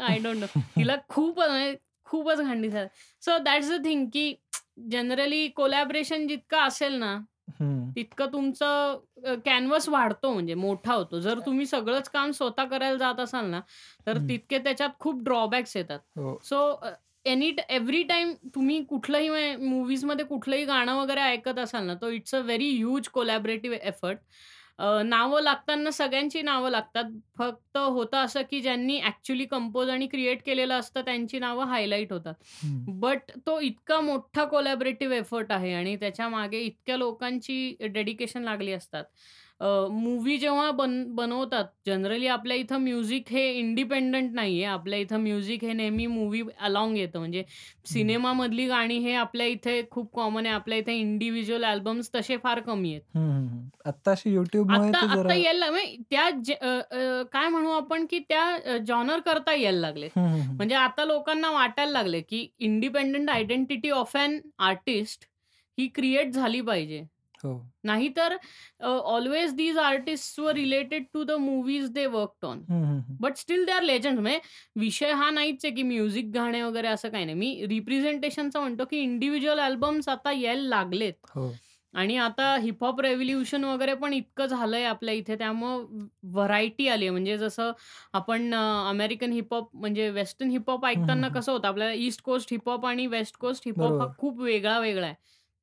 आय 0.00 0.18
डोंट 0.18 0.36
नो. 0.36 0.46
तिला 0.76 0.96
खूप 1.08 1.38
म्हणजे 1.40 1.74
खूपच 2.06 2.40
घाण 2.40 2.60
दिसतात. 2.62 2.86
सो 3.22 3.38
दॅट्स 3.38 3.70
द 3.70 3.84
थिंग, 3.84 4.06
की 4.08 4.34
जनरली 4.90 5.46
कोलॅबोरेशन 5.50 6.26
जितकं 6.26 6.58
असेल 6.58 6.94
ना, 6.94 7.16
हं. 7.50 7.94
तितकं 7.96 8.26
तुमचं 8.28 8.98
अ, 9.24 9.34
कॅनव्हास 9.44 9.88
वाढतो 9.88 10.32
म्हणजे 10.32 10.54
मोठा 10.56 10.94
होतो. 10.94 11.20
जर 11.20 11.38
तुम्ही 11.40 11.66
सगळंच 11.66 12.08
काम 12.10 12.30
स्वतः 12.32 12.64
करायला 12.64 12.96
जात 12.98 13.20
असाल 13.20 13.46
ना, 13.46 13.60
तर 14.06 14.18
हं. 14.18 14.28
तितके 14.28 14.58
त्याच्यात 14.58 14.90
खूप 15.00 15.22
ड्रॉबॅक्स 15.24 15.76
येतात. 15.76 15.98
हो. 16.16 16.38
So 16.42 16.58
uh, 16.72 16.90
any 17.26 17.50
every 17.70 18.02
time 18.04 18.32
तुम्ही 18.54 18.82
कुठलंही 18.84 19.28
म्हणजे 19.28 19.56
मूव्हीजमध्ये 19.58 20.24
कुठलंही 20.24 20.64
गाणं 20.64 20.96
वगैरे 20.96 21.20
ऐकत 21.22 21.58
असाल 21.58 21.84
ना, 21.86 21.94
तर 21.94 22.08
it's 22.10 22.34
a 22.34 22.38
very 22.40 22.70
huge 22.70 23.08
collaborative 23.10 23.76
effort. 23.82 24.18
अ, 24.78 25.02
नावं 25.04 25.40
लागताना 25.42 25.90
सगळ्यांची 25.90 26.40
नावं 26.42 26.70
लागतात. 26.70 27.04
फक्त 27.38 27.76
होतं 27.78 28.16
असं, 28.18 28.42
की 28.42 28.60
ज्यांनी 28.60 28.98
ॲक्चुअली 29.00 29.44
कंपोज 29.46 29.88
आणि 29.90 30.06
क्रिएट 30.06 30.42
केलेलं 30.46 30.74
असतं 30.74 31.00
त्यांची 31.04 31.38
नावं 31.38 31.66
हायलाइट 31.66 32.12
होतात. 32.12 32.34
हं. 32.62 32.98
बट 33.00 33.30
तो 33.46 33.58
इतका 33.60 34.00
मोठा 34.00 34.44
कोलॅबोरेटिव्ह 34.46 35.14
एफर्ट 35.16 35.52
आहे 35.52 35.72
आणि 35.74 35.96
त्याच्यामागे 35.96 36.60
इतक्या 36.60 36.96
लोकांची 36.96 37.76
डेडिकेशन 37.88 38.42
लागली 38.42 38.72
असतात. 38.72 39.04
अ, 39.60 39.66
मूव्ही 39.92 40.36
जेव्हा 40.38 40.70
बन 40.72 40.94
बनवतात 41.14 41.64
जनरली 41.86 42.26
आपल्या 42.28 42.56
इथं 42.56 42.78
म्युझिक 42.80 43.28
हे 43.28 43.48
इंडिपेंडंट 43.52 44.32
नाहीये. 44.34 44.64
आपल्या 44.66 44.98
इथं 44.98 45.20
म्युझिक 45.20 45.64
हे 45.64 45.72
नेहमी 45.72 46.06
मूव्ही 46.08 46.42
अलाँग 46.60 46.96
येतं. 46.96 47.18
म्हणजे 47.18 47.44
हं. 47.86 48.14
सिनेमामधली 48.16 48.66
गाणी 48.68 48.98
हे 49.00 49.14
आपल्या 49.16 49.46
इथे 49.48 49.80
खूप 49.90 50.12
कॉमन 50.14 50.46
आहे. 50.46 50.54
आपल्या 50.54 50.78
इथे 50.78 50.94
इंडिव्हिज्युअल 50.96 51.64
अल्बम्स 51.66 52.10
तसे 52.14 52.36
फार 52.38 52.60
कमी 52.62 52.92
आहेत. 52.92 53.02
हं, 53.10 53.20
हं, 53.22 53.48
हं. 53.48 53.70
आत्ता 53.86 54.10
अशी 54.12 54.30
YouTubeमुळे 54.30 54.92
आत्ता 54.92 54.98
ते 55.00 55.08
आत्ता 55.08 55.10
जरा 55.10 55.34
यायला 55.34 55.70
म्हणजे 55.70 55.96
त्या 56.10 56.28
जे 56.44 56.54
अ, 56.54 56.66
अ, 56.66 57.22
काय 57.32 57.48
म्हणू 57.48 57.70
आपण, 57.72 58.06
की 58.06 58.18
त्या 58.20 58.42
अ, 58.66 58.76
जॉनर 58.86 59.20
करता 59.20 59.54
यायला 59.54 59.80
लागलेत. 59.80 60.10
हं, 60.10 60.22
हं, 60.24 60.42
हं. 60.48 60.58
म्हणजे 60.58 60.74
आता 60.76 61.04
लोकांना 61.04 61.50
वाटायला 61.50 61.92
लागले, 61.92 62.20
की 62.22 62.46
independent 62.60 63.30
identity 63.30 63.90
of 63.92 64.16
an 64.16 64.38
artist 64.60 65.24
he 65.78 65.86
create 65.94 66.32
झाली 66.32 66.60
पाहिजे. 66.62 67.04
हो. 67.44 67.54
नाहीतर 67.84 68.36
ऑल्वेज 68.82 69.52
दीज 69.54 69.78
आर्टिस्ट्स 69.80 70.38
वर 70.38 70.54
related 70.54 71.06
to 71.12 71.24
the 71.24 71.30
movies 71.40 71.90
they 71.92 72.06
worked 72.08 72.44
on. 72.46 72.64
Hmm, 72.64 72.84
hmm, 72.84 73.00
hmm. 73.02 73.16
But 73.20 73.36
still 73.36 73.64
they 73.66 73.72
are 73.72 73.82
legends. 73.82 74.20
म्हणजे 74.20 74.40
विषय 74.76 75.12
हा 75.12 75.30
नाहीच 75.30 75.64
आहे, 75.64 75.74
की 75.74 75.82
म्युझिक 75.84 76.30
गाणे 76.34 76.62
वगैरे 76.62 76.88
असं 76.88 77.08
काही 77.10 77.24
नाही. 77.24 77.34
मी 77.36 77.66
रिप्रेझेंटेशनचं 77.68 78.60
म्हणतो, 78.60 78.84
की 78.84 78.98
इंडिव्हिज्युअल 79.00 79.60
अल्बम्स 79.60 80.08
आता 80.08 80.32
यायला 80.32 80.68
लागलेत. 80.68 81.14
हो. 81.26 81.58
आणि 81.94 82.16
आता 82.18 82.44
हिप-हॉप 82.56 83.00
रेव्होल्यूशन 83.00 83.64
वगैरे 83.64 83.94
पण 83.96 84.12
इतकं 84.12 84.46
झालंय 84.46 84.84
आपल्या 84.84 85.14
इथे 85.14 85.36
त्यामुळं 85.38 86.06
व्हरायटी 86.32 86.88
आली 86.88 87.04
आहे. 87.04 87.10
म्हणजे 87.10 87.36
जसं 87.38 87.72
आपण 88.12 88.54
अ, 88.54 88.58
अमेरिकन 88.88 89.32
हिप-हॉप 89.32 89.70
म्हणजे 89.76 90.08
वेस्टर्न 90.12 90.50
हिप-हॉप 90.50 90.86
हं, 90.90 91.04
हं, 91.04 91.10
ऐकताना 91.12 91.28
हं. 91.28 91.34
कसं 91.34 91.52
होतं 91.52 91.68
आपल्याला 91.68 91.92
ईस्ट 92.00 92.22
कोस्ट 92.24 92.52
हिप-हॉप 92.52 92.86
आणि 92.86 93.06
वेस्ट 93.08 93.36
कोस्ट 93.38 93.62
हिप-हॉप 93.66 94.02
हा 94.02 94.06
बरोबर. 94.06 94.14
खूप 94.18 94.40
वेगळा-वेगळा 94.40 95.06
आहे. 95.06 95.14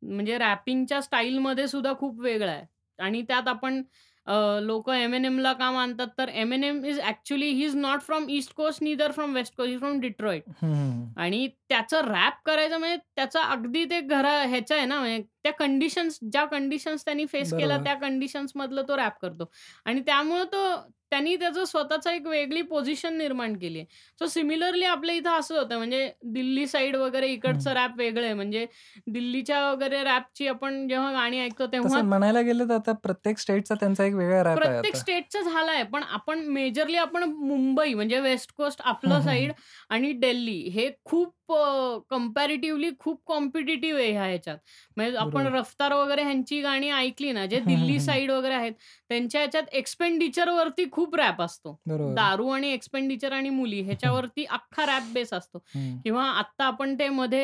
म्हणजे 0.02 0.38
रॅपिंगच्या 0.38 1.02
स्टाईलमध्ये 1.02 1.68
सुद्धा 1.68 1.94
खूप 1.94 2.20
वेगळा 2.20 2.52
आहे. 2.52 2.66
आणि 3.00 3.22
त्यात 3.22 3.48
आपण 3.48 3.82
अ, 4.28 4.34
लोकं 4.62 4.94
Eminemला 4.96 5.52
का 5.54 5.70
मानतात 5.72 6.08
तर 6.18 6.30
Eminem 6.42 6.84
is 6.86 7.00
actually 7.00 7.46
he 7.50 7.64
is 7.66 7.76
not 7.76 8.02
from 8.02 8.26
east 8.30 8.54
coast 8.56 8.84
neither 8.84 9.12
from 9.12 9.34
west 9.34 9.56
coast. 9.58 9.70
He 9.72 9.78
from 9.78 10.00
Detroit. 10.00 10.44
Hmm. 10.62 11.06
आणि 11.18 11.48
त्याचं 11.70 12.02
रॅप 12.08 12.34
करायचं 12.46 12.78
म्हणजे 12.78 12.98
त्याचा 13.16 13.42
अगदी 13.46 13.84
ते 13.86 14.00
घरा 14.02 14.34
ह्याचं 14.44 14.76
आहे 14.76 14.86
ना 14.86 15.00
म्हणजे 15.00 15.22
त्या 15.44 15.52
कंडिशन्स 15.54 16.20
ज्या 16.32 16.46
कंडिशन्स 16.46 17.06
त्यांनी 17.06 17.26
फेस 17.26 17.52
केल्या 17.52 17.68
बरोबर. 17.68 17.84
त्या 17.84 17.94
कंडिशन्स 18.00 18.52
मधलं 18.56 18.84
तो 18.88 18.98
रॅप 18.98 19.18
करतो 19.22 19.50
आणि 19.86 20.02
त्यामुळे 20.02 20.44
तो 20.44 20.64
त्यांनी 21.12 21.36
त्याचं 21.36 21.66
स्वतःचा 21.66 22.12
एक 22.14 22.28
वेगळी 22.28 22.62
पोझिशन 22.62 23.18
निर्माण 23.18 23.56
केली 23.58 23.80
आहे. 23.80 23.88
सो 24.20 24.26
सिमिलरली 24.26 24.86
आपल्या 24.86 25.16
इथं 25.16 25.40
असं 25.40 25.58
होतं 25.58 25.78
म्हणजे 25.78 26.10
दिल्ली 26.26 26.66
साइड 26.68 26.96
वगैरे 26.96 27.28
इकडचं 27.28 27.70
हं. 27.70 27.76
रॅप 27.76 27.98
वेगळं 27.98 28.26
आहे. 28.26 28.34
म्हणजे 28.34 28.66
दिल्लीच्या 29.08 29.60
वगैरे 29.72 30.04
रॅपची 30.04 30.48
आपण 30.48 30.88
जेव्हा 30.88 31.12
गाणी 31.12 31.40
ऐकतो 31.40 31.66
तेव्हा 31.66 31.90
तसं 31.90 32.06
म्हणायला 32.06 32.42
गेलं 32.42 32.70
तर 32.70 32.74
आता 32.74 32.92
प्रत्येक 33.04 33.38
स्टेटचा 33.38 33.76
त्यांचा 33.76 34.06
एक 34.06 34.14
वेगळा 34.14 34.44
रॅप 34.44 34.48
आहे 34.60 34.70
प्रत्येक 34.72 34.94
आता. 34.94 35.00
स्टेटचं 35.00 35.42
झालंय. 35.44 35.84
पण 35.84 36.04
आपण 36.04 36.40
मेजरली 36.50 36.98
आपण 36.98 37.24
मुंबई 37.24 37.94
म्हणजे 37.94 38.20
वेस्ट 38.20 38.52
कोस्ट 38.58 38.82
हं, 38.82 38.90
आपलं 38.90 39.14
हं, 39.16 39.22
साइड 39.22 39.50
हं. 39.50 39.62
आणि 39.90 40.12
दिल्ली 40.14 40.60
हे 40.70 40.90
खूप 41.06 41.34
अ, 41.54 41.98
कंपॅरेटिव्हली 42.10 42.90
खूप 43.00 43.22
कॉम्पिटिटिव्ह 43.26 44.00
आहे 44.00 44.12
ह्या 44.12 44.24
ह्याच्यात. 44.24 44.58
म्हणजे 44.98 45.18
आपण 45.18 45.48
बरोबर. 45.48 45.50
रफ्तार 45.50 45.94
वगैरे 45.94 46.24
ह्यांची 46.24 46.62
गाणी 46.62 46.90
ऐकली 46.94 47.32
ना, 47.32 47.46
जे 47.46 47.60
हं, 47.60 47.76
हं, 47.76 47.76
दिल्ली 47.76 47.98
हं. 48.00 48.20
साइड 48.20 48.32
वगैरे 48.32 48.54
आहेत, 48.56 48.74
त्यांच्या 49.10 49.42
ह्याच्यात 49.42 49.74
एक्सपेंडिचरवरती 49.74 50.86
खूप 50.92 51.16
रॅप 51.16 51.42
असतो. 51.42 51.78
बरोबर. 51.86 52.16
दारू 52.16 52.48
आणि 52.50 52.72
एक्सपेंडिचर 52.72 53.32
आणि 53.32 53.50
मुली 53.52 53.82
ह्याच्यावरती 53.84 54.46
अख्खा 54.52 54.86
रॅप 54.86 55.04
बेस 55.10 55.34
असतो. 55.34 55.60
हं. 55.70 56.02
किंवा 56.04 56.24
आत्ता 56.32 56.66
आपण 56.66 56.96
ते 56.96 57.08
मध्ये 57.12 57.44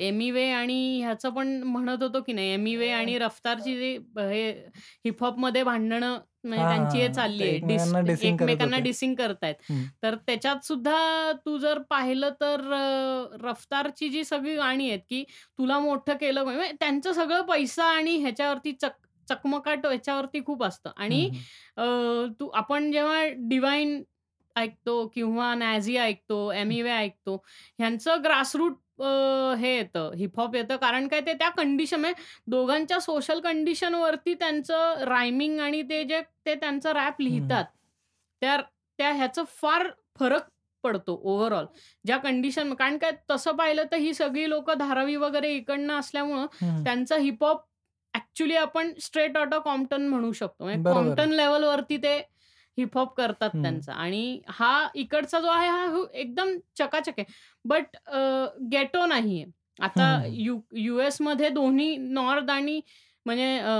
एमी 0.00 0.30
वे 0.30 0.48
आणि 0.52 0.78
ह्याचं 1.00 1.30
पण 1.30 1.48
म्हणत 1.64 2.02
होतो 2.02 2.20
की 2.22 2.32
नाही, 2.32 2.52
एमी 2.52 2.74
वे 2.76 2.90
आणि 2.92 3.18
रफ्तारची 3.18 3.76
जी 3.76 3.96
हे 4.18 4.50
हिप 5.04 5.22
हॉपमध्ये 5.24 5.62
भांडणं 5.64 6.18
म्हणजे 6.48 6.66
हां, 6.68 6.68
त्यांची 6.68 7.00
हे 7.00 7.08
हां. 7.08 7.10
चालली 7.10 7.38
ते 7.38 7.46
आहे. 7.46 7.58
डिस 7.62 7.86
एकमेकांना 7.88 8.00
डिसिंग 8.02 8.36
करत 8.36 8.60
एकमेकांना 8.60 8.78
होते. 8.78 8.80
डिसिंग 8.80 9.14
करतायत. 9.14 9.54
तर 10.02 10.14
त्याच्यात 10.18 10.64
सुद्धा 10.64 10.96
तू 11.46 11.56
जर 11.58 11.78
पाहिलं 11.90 12.30
तर 12.40 12.60
अ, 12.72 13.36
रफ्तारची 13.42 14.08
जी 14.08 14.24
सगळी 14.24 14.56
गाणी 14.56 14.88
आहेत, 14.90 15.00
की 15.08 15.22
तुला 15.58 15.78
मोठं 15.78 16.16
केलं 16.16 16.44
म्हणजे 16.44 16.70
त्यांचं 16.80 17.12
सगळं 17.12 17.42
पैसा 17.44 17.84
आणि 17.88 18.16
ह्याच्यावरती 18.18 18.72
चक 18.74 18.96
चकमकाट 19.28 19.86
ह्याच्यावरती 19.86 20.40
खूप 20.44 20.62
असतं 20.64 20.90
आणि. 20.96 21.28
अ, 21.76 21.84
तू 22.40 22.48
आपण 22.54 22.90
जेव्हा 22.92 23.24
डिव्हाइन 23.48 24.02
ऐकतो 24.56 25.06
किंवा 25.08 25.54
नॅझी 25.54 25.96
ऐकतो, 25.98 26.50
एमी 26.52 26.80
वे 26.82 26.90
ऐकतो, 26.92 27.36
ह्यांचं 27.78 28.22
ग्रासरूट 28.24 28.76
अ, 28.98 29.54
हे 29.58 29.74
येतं, 29.76 30.10
हिप 30.16 30.38
हॉप 30.40 30.54
येतं. 30.56 30.76
कारण 30.76 31.06
काय 31.08 31.20
ते 31.22 31.32
त्या 31.34 31.48
कंडिशन 31.50 32.00
म्हणजे 32.00 32.22
दोघांच्या 32.46 32.98
सोशल 33.00 33.40
कंडिशनवरती 33.40 34.34
त्यांचं 34.34 35.04
रायमिंग 35.04 35.58
आणि 35.60 35.82
ते 35.82 36.02
जे 36.04 36.20
ते 36.46 36.54
त्यांचं 36.54 36.92
रॅप 36.92 37.20
हं. 37.22 37.24
लिहितात, 37.24 37.64
त्या 38.42 38.56
त्या 38.98 39.12
ह्याचं 39.12 39.44
फार 39.56 39.88
फरक 40.18 40.48
पडतो 40.84 41.14
ओव्हरऑल. 41.24 41.64
ज्या 42.04 42.16
कंडिशन 42.18 42.72
कारण 42.74 42.96
काय 42.98 43.10
तसं 43.30 43.56
पाहिलं 43.56 43.84
तर 43.92 43.96
ही 43.98 44.12
सगळी 44.14 44.48
लोकं 44.50 44.78
धारावी 44.78 45.16
वगैरे 45.16 45.52
इकडनं 45.54 45.94
असल्यामुळं 45.94 46.46
हं. 46.54 46.82
त्यांचं 46.84 47.18
हिप 47.18 47.44
हॉप 47.44 47.64
ॲक्चुअली 48.14 48.56
आपण 48.56 48.92
स्ट्रेट 49.00 49.36
आउटा 49.36 49.58
कॉम्प्टन 49.60 50.06
म्हणू 50.08 50.32
शकतो. 50.32 50.64
म्हणजे 50.64 50.82
बरोबर 50.82 50.96
आहे. 51.12 51.14
कॉम्प्टन 51.16 51.32
लेव्हलवरती 51.32 51.96
ते 51.98 52.20
हिप 52.78 52.98
हॉप 52.98 53.16
करतात. 53.16 53.50
त्यांचा 53.62 53.92
आणि 53.92 54.40
हा 54.48 54.88
इकडचा 54.94 55.40
जो 55.40 55.46
आहे 55.46 55.68
हा 55.68 55.84
हु 55.84 56.06
एकदम 56.14 56.48
चकाचक 56.78 57.12
आहे. 57.18 57.24
बट 57.64 57.84
गेटो 58.72 59.06
नाहीये. 59.06 59.44
आता 59.80 60.04
हं, 60.04 60.20
हं. 60.20 60.28
यू 60.32 60.60
यूएसमध्ये 60.72 61.48
दोन्ही 61.48 61.96
नॉर्थ 61.96 62.50
आणि 62.50 62.80
म्हणजे 63.26 63.58
अ, 63.58 63.70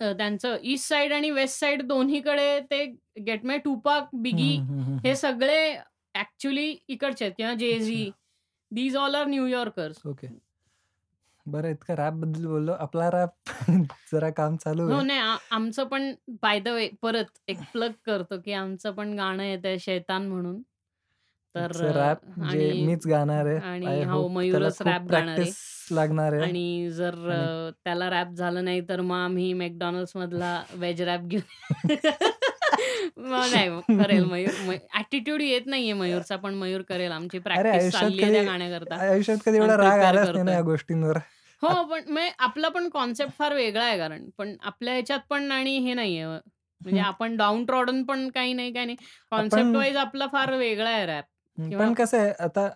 अ, 0.00 0.12
त्यांचं 0.12 0.56
ईस्ट 0.62 0.88
साइड 0.88 1.12
आणि 1.12 1.30
वेस्ट 1.30 1.60
साइड 1.60 1.82
दोन्हीकडे 1.82 2.60
ते 2.60 2.84
गेट 3.26 3.44
म्हणजे 3.44 3.58
टुपाक, 3.58 4.08
बिगी 4.12 4.56
हं. 4.56 5.14
सगळे 5.14 5.76
ॲक्चुअली 6.14 6.76
इकडचे 6.88 7.24
आहेत 7.24 7.34
किंवा 7.36 7.54
Jay Z. 7.54 8.10
These 8.70 8.96
all 8.96 9.14
are 9.14 9.26
New Yorkers. 9.26 9.96
Okay. 10.06 10.51
बरं 11.46 11.70
इतकं 11.70 11.94
रॅपबद्दल 11.96 12.46
बोललो. 12.46 12.72
आपला 12.80 13.08
रॅप 13.10 13.34
जरा 14.12 14.30
काम 14.32 14.56
चालू 14.58 14.82
हो, 14.82 14.88
आहे. 14.90 15.02
नाही 15.02 15.18
आ 15.20 15.36
आमचं 15.50 15.84
पण 15.86 16.12
बाय 16.42 16.58
द 16.60 16.68
वे 16.70 16.88
परत 17.02 17.26
एक 17.48 17.58
प्लग 17.72 17.92
करतो, 18.04 18.38
की 18.40 18.52
आमचं 18.54 18.92
पण 18.92 19.12
गाणं 19.16 19.42
येतंय 19.44 19.78
शैतान 19.80 20.26
म्हणून. 20.28 20.60
तर 21.54 21.72
अ, 21.82 21.92
रॅप 21.92 22.20
जे 22.42 22.42
आणि 22.42 22.84
मीच 22.86 23.06
गाणार 23.06 23.46
आहे. 23.46 23.60
आणि 23.62 23.86
आय 23.86 24.02
हो, 24.02 24.12
होप 24.12 24.26
त्याला 24.26 24.34
मयूरच 24.34 24.72
खूप 24.72 24.84
रॅप 24.84 25.02
गाणार 25.02 25.28
आहे. 25.30 25.44
प्रॅक्टिस 25.44 25.56
लागणार 25.90 26.32
आहे. 26.32 26.42
आणि 26.42 26.90
जर 26.92 27.14
आणि 27.26 27.48
अ, 27.68 27.70
त्याला 27.84 28.10
रॅप 28.10 28.32
झालं 28.34 28.64
नाही 28.64 28.80
तर 28.88 29.00
मग 29.02 29.16
आम्ही 29.16 29.52
McDonald'sमधला 29.54 30.62
व्हेज 30.72 31.02
रॅप 31.02 31.20
घेऊन 31.24 31.42
मग 33.18 33.46
नाही 33.46 33.68
मग 33.68 33.82
करेल 33.96 34.24
मयूर 34.24 34.54
म 34.60 34.72
ॲटिट्यूड 34.94 35.42
येत 35.42 35.66
नाहीये 35.66 35.92
मयूरचा, 35.94 36.36
पण 36.36 36.54
मयूर 36.54 36.82
करेल. 36.82 37.12
आमची 37.12 37.38
अरे 37.50 37.70
प्रॅक्टिस 37.70 37.70
आयुष्यात 37.72 38.10
चालली 38.10 38.22
आहे 38.24 38.32
त्या 38.32 38.42
गाण्याकरता 38.42 38.94
आयुष्यात 39.02 39.38
कधी 39.44 39.56
आणि 39.56 39.58
एवढा 39.58 39.76
राग 39.76 40.00
प्रिपेअर 40.00 40.08
आलाच 40.08 40.28
नाही 40.28 40.44
ना 40.44 40.44
करतोय. 40.44 40.54
या 40.54 40.60
गोष्टींवर. 40.62 41.18
हो, 41.62 41.82
पण 41.84 42.18
आपला 42.40 42.68
पण 42.68 42.88
कन्सेप्ट 42.90 43.32
फार 43.38 43.54
वेगळा 43.54 43.84
आहे 43.84 43.98
कारण. 43.98 44.28
पण 44.38 44.54
आपल्या 44.62 44.92
ह्याच्यात 44.94 45.20
पण 45.30 45.50
आणि 45.52 45.76
हे 45.78 45.94
नाहीये 45.94 46.24
म्हणजे 46.26 46.98
हं. 46.98 47.04
आपण 47.04 47.36
डाउन 47.36 47.64
ट्रॉडन 47.64 48.02
पण 48.04 48.28
काही 48.30 48.52
नाही, 48.52 48.72
काही 48.72 48.86
नाही. 48.86 48.96
कन्सेप्ट 49.32 49.58
आपण 49.66 49.76
वाईज 49.76 49.96
आपला 49.96 50.26
फार 50.26 50.54
वेगळा 50.56 50.90
आहे 50.90 51.06
रॅप 51.06 51.24
हं, 51.58 51.68
किंवा 51.68 51.84
पण 51.84 51.94
कसं 51.94 52.18
आहे 52.18 52.32
आता 52.40 52.68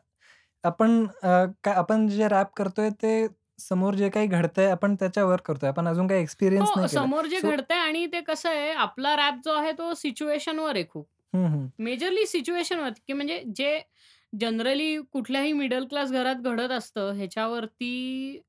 आपण 0.65 1.07
अ, 1.23 1.71
आपण 1.71 2.07
जे 2.09 2.29
रॅप 2.29 2.53
करतोय 2.57 2.91
ते 3.03 3.27
समोर 3.59 3.95
जे 3.95 4.09
काही 4.11 4.27
घडतंय 4.29 4.71
आपण 4.71 4.95
त्याच्यावर 4.97 5.41
करतोय. 5.43 5.69
आपण 5.69 5.89
अजून 5.89 6.07
काही 6.09 6.23
एक्सपिरियन्स 6.23 6.71
हो, 6.71 6.75
नाही 6.77 6.89
केला. 6.89 7.07
समोर 7.07 7.27
जे 7.27 7.41
सो 7.41 7.43
घडतंय 7.43 7.79
आणि 7.79 8.07
ते 8.07 8.21
कसं 8.23 8.49
आहे 8.51 8.71
आपला 8.75 9.15
रॅप 9.17 9.41
जो 9.45 9.53
आहे 9.53 9.73
तो 9.73 9.93
सिच्युएशनवर 9.95 10.75
आहे 10.75 10.85
खूप. 10.89 11.07
हं, 11.33 11.47
हं. 11.49 11.69
मेजरली 11.81 12.27
सिच्युएशनवर 12.27 12.91
की 13.01 13.13
म्हणजे 13.15 13.43
जे 13.57 13.79
जनरली 14.33 14.97
कुठल्याही 15.13 15.53
मिडल 15.55 15.87
क्लास 15.87 16.13
घरात 16.13 16.37
घडत 16.45 16.71
असतं 16.73 17.13
ह्याच्यावरती 17.15 18.41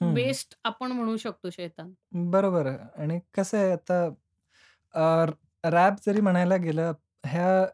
हं. 0.00 0.12
बेस्ड 0.12 0.54
आपण 0.64 0.92
म्हणू 0.92 1.16
शकतो 1.18 1.50
शैतान. 1.50 1.92
बरोबर 2.26 2.66
आहे. 2.66 2.78
आणि 2.96 3.18
कसं 3.34 3.58
आहे 3.58 3.70
आता 3.72 4.04
अ, 4.94 5.26
रॅप 5.64 5.96
जरी 6.02 6.20
म्हणायला 6.22 6.56
गेलं 6.58 6.92
ह्या 7.26 7.66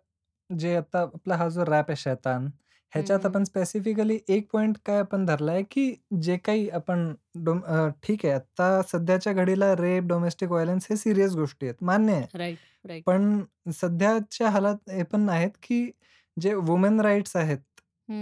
जे 0.50 0.74
आता 0.76 1.00
आपला 1.04 1.36
हा 1.36 1.48
जो 1.50 1.64
रॅप 1.66 1.90
आहे 1.90 1.96
शैतान, 1.98 2.48
ह्याच्यात. 2.92 3.26
आपण 3.26 3.44
स्पेसिफिकली 3.44 4.18
एक 4.28 4.46
पॉइंट 4.52 4.76
काय 4.86 4.98
आपण 5.00 5.24
धरलाय, 5.26 5.62
की 5.62 5.94
जे 6.22 6.36
काही 6.38 6.68
आपण 6.70 7.12
डोम 7.44 7.60
अ, 7.62 7.88
ठीक 8.02 8.24
आहे 8.26 8.34
आता 8.34 8.80
सध्याच्या 8.84 9.32
घडीला 9.34 9.74
रेप, 9.76 10.04
डोमेस्टिक 10.04 10.50
व्हायलन्स 10.50 10.86
हे 10.90 10.96
सीरियस 10.96 11.34
गोष्टी 11.34 11.66
आहेत. 11.66 11.76
मान्य 11.82 12.12
आहे. 12.14 12.26
Right, 12.34 12.60
right. 12.84 13.06
पण 13.06 13.40
सध्याच्या 13.72 14.50
हालात 14.50 14.90
हे 14.90 15.02
पण 15.04 15.28
आहेत, 15.28 15.50
की 15.62 15.90
जे 16.36 16.54
वुमन 16.56 17.00
राइट्स 17.00 17.36
आहेत, 17.36 17.58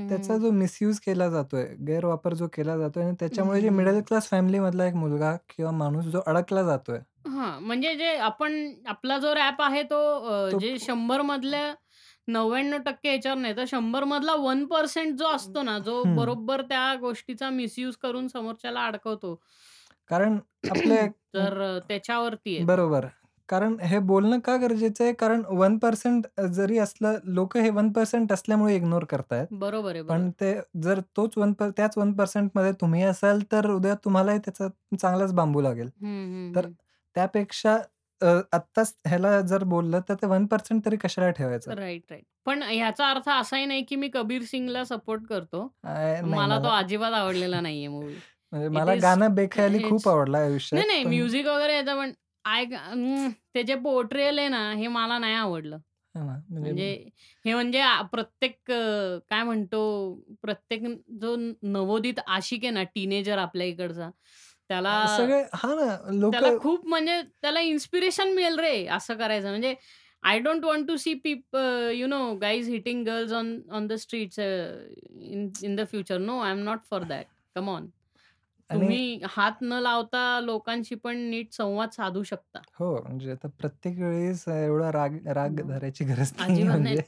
त्याचा 0.09 0.37
हं. 0.37 0.39
जो 0.39 0.51
मिसयूज 0.53 0.99
केला 1.01 1.29
जातोय, 1.31 1.65
गैरवापर 1.83 2.35
जो 2.35 2.49
केला 2.55 2.77
जातोय 2.79 3.05
आणि 3.05 3.15
त्याच्यामुळे 3.21 3.61
जे 3.61 3.71
मिडल 3.71 4.01
हं. 4.01 4.05
क्लास 4.07 4.29
फॅमिलीमधला 4.31 4.87
एक 4.87 4.95
मुलगा 4.97 5.37
किंवा 5.51 5.71
माणूस 5.75 6.05
जो 6.07 6.21
अडकला 6.27 6.63
जातोय. 6.65 7.01
हां, 7.27 7.61
म्हणजे 7.61 7.95
जे 7.97 8.15
आपण 8.21 8.53
आपला 8.87 9.17
जो 9.19 9.35
रॅप 9.35 9.61
आहे 9.63 9.83
तो 9.85 9.97
अ, 10.27 10.51
तो 10.51 10.59
जे 10.59 10.77
प 10.79 10.81
100 10.81 11.23
मधल्या 11.23 11.73
99% 12.29 13.09
ह्याच्यावर 13.09 13.39
नाही 13.39 13.57
तर 13.57 13.65
100 13.67 14.05
मधला 14.05 14.33
1% 14.45 15.17
जो 15.17 15.29
असतो 15.29 15.63
ना, 15.63 15.79
जो 15.81 16.05
हं. 16.05 16.11
बरोबर 16.13 16.63
त्या 16.65 16.95
गोष्टीचा 17.01 17.51
मिसयूज 17.53 17.97
करून 17.99 18.29
समोरच्याला 18.29 18.87
अडकवतो. 18.87 19.35
कारण 20.11 20.39
आपले 20.69 21.07
तर 21.35 21.61
अ, 21.63 21.79
त्याच्यावरती 21.89 22.57
आहे. 22.57 22.67
बरोबर. 22.69 23.07
कारण 23.49 23.77
हे 23.83 23.99
बोलणं 24.01 24.39
का 24.41 24.57
गरजेचं 24.57 25.05
आहे? 25.05 25.13
कारण 25.15 25.43
1% 25.55 26.27
जरी 26.51 26.79
असलं 26.79 27.19
लोकं 27.27 27.61
हे 27.61 27.71
1% 27.71 28.33
असल्यामुळे 28.33 28.75
इग्नोर 28.77 29.05
करतायत. 29.05 29.47
बरोबर 29.51 29.95
आहे, 29.95 30.03
पण. 30.09 30.27
ते 30.33 30.55
जर 30.83 31.01
तोच 31.17 31.39
1 31.39 31.53
प 31.55 31.65
त्याच 31.77 31.99
1% 31.99 32.51
मध्ये 32.55 32.73
तुम्ही 32.81 33.03
असाल 33.05 33.41
तर 33.53 33.71
उद्या 33.71 33.95
तुम्हालाही 34.05 34.39
त्याचा 34.39 34.69
चांगलाच 34.97 35.33
बांबू 35.35 35.61
लागेल. 35.61 35.89
हं, 35.95 36.07
हं, 36.07 36.55
तर 36.55 36.67
हं. 36.67 36.75
त्यापेक्षा 37.17 37.77
अ, 38.21 38.27
आत्ताच 38.53 38.95
ह्याला 39.07 39.41
जर 39.45 39.65
बोललं 39.67 40.01
तर 40.09 40.15
ते 40.15 40.27
1% 40.29 40.81
तरी 40.87 40.97
कशाला 40.99 41.31
ठेवायचं? 41.33 41.73
Right, 41.73 42.03
right. 42.11 42.25
पण 42.47 42.63
ह्याचा 42.65 43.09
अर्थ 43.11 43.29
असाही 43.31 43.67
नाही, 43.67 43.83
की 43.85 43.97
मी 43.97 44.09
कबीर 44.13 44.43
सिंगला 44.45 44.85
सपोर्ट 44.85 45.27
करतो. 45.29 45.67
अ, 45.85 46.21
नाही 46.23 46.33
मला 46.33 46.59
तो 46.59 46.69
मला 46.69 46.77
अजिबात 46.79 47.13
आवडलेला 47.15 47.61
नाहीये 47.61 47.89
मूव्ही. 47.89 48.21
म्हणजे 48.53 48.69
इट 48.69 48.71
मला 48.71 48.95
गाणं 48.97 49.35
बेख्याली 49.35 49.81
खूप 49.83 50.09
आवडलं 50.09 50.39
आयुष्यात. 50.39 50.73
नाही, 50.75 50.87
नाही 50.87 51.05
पण 51.05 51.11
म्युझिक 51.11 51.47
वगैरे 51.47 51.77
येतं 51.77 51.97
पण 51.97 52.13
आय 52.45 52.65
अं, 52.67 53.29
ते 53.55 53.63
जे 53.65 53.75
पोर्ट्रेयल 53.81 54.39
आहे 54.39 54.49
ना, 54.49 54.71
हे 54.75 54.89
मला 54.89 55.19
नाही 55.19 55.35
आवडलं. 55.37 55.79
हां 56.15 56.25
ना, 56.27 56.37
म्हणजे 56.51 56.73
म्हणजे 56.73 57.11
हे 57.45 57.55
म्हणजे 57.55 57.81
आ 57.81 58.01
प्रत्येक 58.05 58.71
अ, 58.71 59.19
काय 59.31 59.43
म्हणतो 59.45 59.81
प्रत्येक 60.43 60.83
जो 61.21 61.35
नवोदित 61.65 62.21
आशिक 62.29 62.65
आहे 62.65 62.71
ना, 62.73 62.83
टीनेजर 62.95 63.39
आपल्या 63.39 63.67
इकडचा, 63.67 64.11
त्याला 64.71 64.93
सगळे 65.19 65.43
हां 65.55 65.77
ना, 65.77 65.97
त्याला 66.31 66.49
लोकं 66.49 66.59
खूप 66.59 66.87
म्हणजे 66.87 67.21
त्याला 67.43 67.61
इन्स्पिरेशन 67.61 68.33
मिळेल 68.35 68.59
रे, 68.59 68.87
असं 68.87 69.15
करायचं. 69.15 69.49
म्हणजे 69.49 69.75
I 70.23 70.39
don't 70.39 70.65
want 70.65 70.87
to 70.89 70.97
see 70.97 71.15
peep 71.15 71.57
you 71.95 72.07
know 72.07 72.35
guys 72.35 72.69
hitting 72.69 73.05
girls 73.05 73.33
on 73.33 73.61
on 73.71 73.87
the 73.87 73.93
streets 73.93 74.41
uh, 74.41 74.45
in 75.23 75.49
in 75.63 75.77
the 75.77 75.87
future. 75.91 76.19
No, 76.19 76.39
I 76.41 76.51
am 76.51 76.59
not 76.59 76.81
for 76.91 77.03
that. 77.05 77.27
Come 77.57 77.69
on. 77.69 77.87
आणि 78.71 78.81
तुम्ही 78.81 79.21
हात 79.29 79.63
न 79.63 79.73
लावता 79.73 80.41
लोकांशी 80.41 80.95
पण 80.95 81.17
नीट 81.31 81.53
संवाद 81.53 81.91
साधू 81.91 82.23
शकता. 82.23 82.59
हो, 82.79 82.95
म्हणजे 83.03 83.31
आता 83.31 83.49
प्रत्येक 83.49 83.99
वेळेस 83.99 84.45
एवढा 84.49 84.91
राग 84.93 85.17
राग. 85.27 85.61
धरायची 85.69 86.05
गरज 86.05 86.33
नाही 86.39 86.51
अजिबात 86.51 86.79
नाही. 86.79 86.97
म्हणजे 86.97 87.03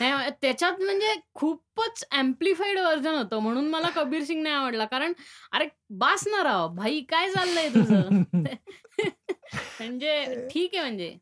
नाही 0.00 0.30
त्याच्यात 0.42 0.80
म्हणजे 0.80 1.14
खूपच 1.34 2.04
एम्प्लिफाईड 2.18 2.78
व्हर्जन 2.78 3.14
होतं. 3.14 3.38
म्हणून 3.38 3.68
मला 3.68 3.88
कबीर 3.96 4.24
सिंग 4.24 4.42
नाही 4.42 4.54
आवडला. 4.54 4.84
कारण 4.84 5.12
अरे 5.52 5.68
बास 5.90 6.26
ना 6.28 6.42
राव! 6.44 6.68
भाई 6.74 7.00
काय 7.00 7.30
चाललंय 7.32 7.68
तुझं? 7.68 8.10
म्हणजे 9.80 10.48
ठीक 10.50 10.74
आहे 10.74 10.82
म्हणजे. 10.82 11.16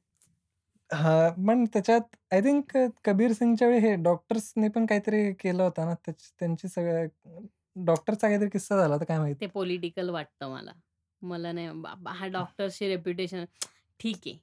हां, 0.91 1.31
पण 1.47 1.65
त्याच्यात 1.65 2.17
आय 2.33 2.41
थिंक 2.41 2.77
कबीर 3.05 3.33
सिंगच्या 3.33 3.69
वेळी 3.69 3.81
हे 3.81 3.95
डॉक्टर्सनी 4.03 4.69
पण 4.69 4.87
काहीतरी 4.87 5.33
केलं 5.33 5.63
होतं 5.63 5.87
ना, 5.87 5.95
त्याची 5.95 6.31
त्यांची 6.41 6.69
सगळ्या 6.69 7.07
डॉक्टरचा 7.77 8.29
काहीतरी 8.29 8.49
किस्सा 8.51 8.77
झाला 8.77 8.95
होता 8.95 9.05
काय 9.07 9.19
माहीत? 9.19 9.37
ते 9.41 9.47
पॉलिटिकल 9.49 10.11
वाटतं 10.11 10.51
मला. 10.51 10.73
मला 11.23 11.53
नाही 11.53 11.69
हा 12.11 12.27
डॉक्टर्सची 12.29 12.89
रेप्युटेशन 12.89 13.45
ठीक 14.01 14.17
आहे. 14.27 14.39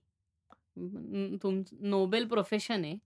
अं, 0.77 1.37
तुमचं 1.43 1.77
नोबेल 1.89 2.27
प्रोफेशन 2.29 2.83
आहे. 2.85 2.97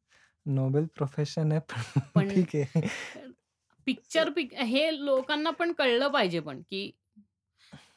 नोबेल 0.45 0.85
प्रोफेशन 0.95 1.51
आहे 1.51 1.61
पण 1.69 2.01
पण 2.15 2.29
ठीक 2.29 2.55
आहे. 2.55 2.87
पिक्चर 3.87 4.29
पिक 4.31 4.53
हे 4.65 4.89
लोकांना 4.95 5.49
पण 5.53 5.71
कळलं 5.73 6.07
पाहिजे 6.09 6.39
पण, 6.41 6.61
की 6.61 6.91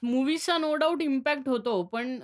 मूव्हीजचा 0.03 0.57
नो 0.59 0.75
डाउट 0.77 1.03
इम्पॅक्ट 1.03 1.49
होतो. 1.49 1.83
पण 1.85 2.18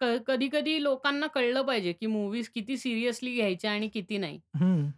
क 0.00 0.04
कधी-कधी 0.26 0.82
लोकांना 0.82 1.26
कळलं 1.28 1.62
पाहिजे, 1.62 1.92
की 1.92 2.06
मूव्हीज 2.08 2.48
किती 2.50 2.76
सिरियसली 2.78 3.34
घ्यायच्या 3.34 3.72
आणि 3.72 3.88
किती 3.88 4.18
नाही. 4.18 4.40
हं. 4.54 4.92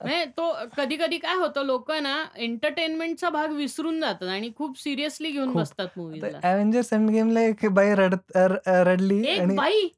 म्हणजे 0.00 0.24
तो 0.24 0.52
कधी-कधी 0.76 1.18
काय 1.18 1.34
होतं 1.34 1.64
लोकं 1.64 2.02
ना 2.02 2.24
एंटरटेनमेंटचा 2.36 3.30
भाग 3.30 3.52
विसरून 3.52 4.00
जातात 4.00 4.28
आणि 4.28 4.50
खूप 4.56 4.78
सिरियसली 4.78 5.30
घेऊन 5.30 5.48
खूप. 5.48 5.60
बसतात 5.60 5.84
आता 5.86 6.00
मूव्हीजला. 6.00 6.40
एंड 6.44 6.76
गेमला 7.10 7.40
एक 7.40 7.66
बाई 7.66 7.94
रडत 7.94 8.36
र 8.36 8.56
रडली 8.82 9.22
एक 9.26 9.40
आणि 9.40 9.54
बाई 9.56 9.88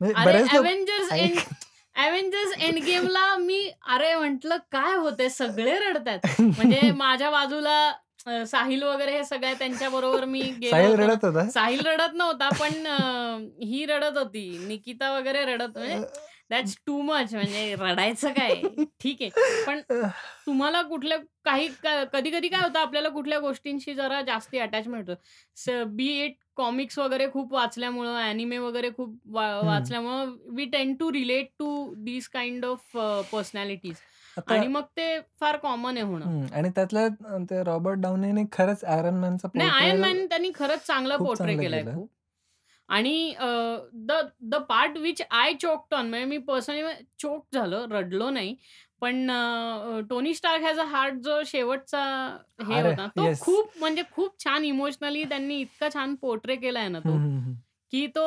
म्हणजे 0.00 0.14
अरे 0.14 0.32
बरेच 0.32 0.54
लोक 0.54 0.64
ऐक 1.12 1.20
एंड 1.96 2.34
एंड 2.58 2.78
गेमला 2.78 3.36
मी 3.36 3.70
अरे 3.88 4.14
म्हटलं 4.14 4.56
काय 4.72 4.94
होतंय 4.96 5.28
सगळे 5.28 5.78
रडतायत. 5.80 6.20
म्हणजे 6.56 6.90
माझ्या 6.92 7.30
बाजूला 7.30 7.78
अ, 8.26 8.44
साहिल 8.44 8.82
वगैरे 8.82 9.12
हे 9.12 9.24
सगळे 9.24 9.52
त्यांच्याबरोबर 9.54 10.24
मी 10.24 10.40
गेलो 10.52 10.70
साहिल 10.70 10.90
होतो 10.90 10.96
ना. 10.98 11.06
रडत 11.06 11.24
होता? 11.24 11.48
साहिल 11.50 11.86
रडत 11.86 12.14
नव्हता 12.14 12.50
पण 12.50 12.86
अ, 12.86 13.38
ही 13.62 13.84
रडत 13.86 14.18
होती. 14.18 14.58
निकिता 14.58 15.12
वगैरे 15.12 15.44
रडत 15.44 15.78
म्हणजे 15.78 15.94
अ, 15.94 16.02
दॅट्स 16.50 16.76
टू 16.86 17.00
मच 17.02 17.34
म्हणजे 17.34 17.74
रडायचं 17.78 18.32
काय? 18.32 18.54
ठीक 19.00 19.22
आहे. 19.22 19.30
पण 19.66 19.80
तुम्हाला 20.46 20.82
कुठल्या 20.82 21.18
काही 21.44 21.68
कधी-कधी 22.12 22.48
काय 22.48 22.62
होतं 22.62 22.78
आपल्याला 22.78 23.08
कुठल्या 23.08 23.38
गोष्टींशी 23.38 23.94
जरा 23.94 24.20
जास्ती 24.22 24.58
अटॅचमेंट 24.58 25.10
होतं. 25.10 25.96
बी 25.96 26.08
इट 26.24 26.34
कॉमिक्स 26.56 26.98
वगैरे 26.98 27.30
खूप 27.30 27.52
वाचल्यामुळं, 27.52 28.16
अॅनिमे 28.16 28.58
वगैरे 28.58 28.90
खूप. 28.96 29.16
वाचल्यामुळं 29.26 30.36
we 30.48 30.64
tend 30.64 30.96
to 31.00 31.12
relate 31.12 31.48
to 31.58 31.94
these 31.96 32.28
kind 32.28 32.64
of 32.64 32.96
personalities 33.32 33.96
आणि 34.46 34.66
मग 34.66 34.82
ते 34.96 35.18
फार 35.40 35.56
कॉमन 35.56 35.96
आहे 35.96 36.06
होणं. 36.06 36.46
आणि 36.52 36.68
त्यातल्या 36.68 37.62
रॉबर्ट 37.62 37.98
डाउनीने 37.98 38.42
खरंच 38.52 38.84
आयरन 38.84 39.14
मॅनचा 39.14 39.48
नाही 39.54 39.70
आयर्न 39.70 39.96
पोर्ट्रेल 39.96 40.16
मॅन 40.16 40.26
त्यांनी 40.26 40.50
खरंच 40.54 40.86
चांगला 40.86 41.16
पोर्ट्रे 41.16 41.56
केलाय 41.56 41.80
केलं. 41.80 41.94
खूप. 41.94 42.08
आणि 42.90 43.32
अ, 43.34 43.46
the 44.02 44.12
the 44.42 44.54
part 44.68 44.96
which 44.98 45.22
I 45.32 45.54
choked 45.60 45.94
on 45.94 46.08
म्हणजे 46.08 46.24
मी 46.26 46.38
पर्सनली 46.44 46.82
चोक 47.18 47.46
झालं, 47.54 47.86
रडलो 47.90 48.30
नाही. 48.30 48.54
पण 49.02 49.30
अ, 49.30 50.00
Tony 50.10 50.34
Stark 50.34 50.62
has 50.64 50.78
a 50.78 50.84
heart 50.86 51.14
जो 51.22 51.42
शेवटचा 51.46 52.02
हे 52.62 52.78
अरे 52.78 52.80
होता 52.80 53.06
तो 53.08 53.26
येस. 53.26 53.40
खूप 53.40 53.72
म्हणजे 53.76 54.02
खूप 54.10 54.38
छान 54.44 54.64
इमोशनली 54.64 55.24
त्यांनी 55.26 55.60
इतका 55.60 55.88
छान 55.94 56.14
पोर्ट्रे 56.16 56.56
केलाय 56.56 56.88
ना 56.88 57.00
हं, 57.04 57.10
तो, 57.10 57.18
हं, 57.20 57.40
हं. 57.42 57.54
की 57.92 58.06
तो 58.08 58.24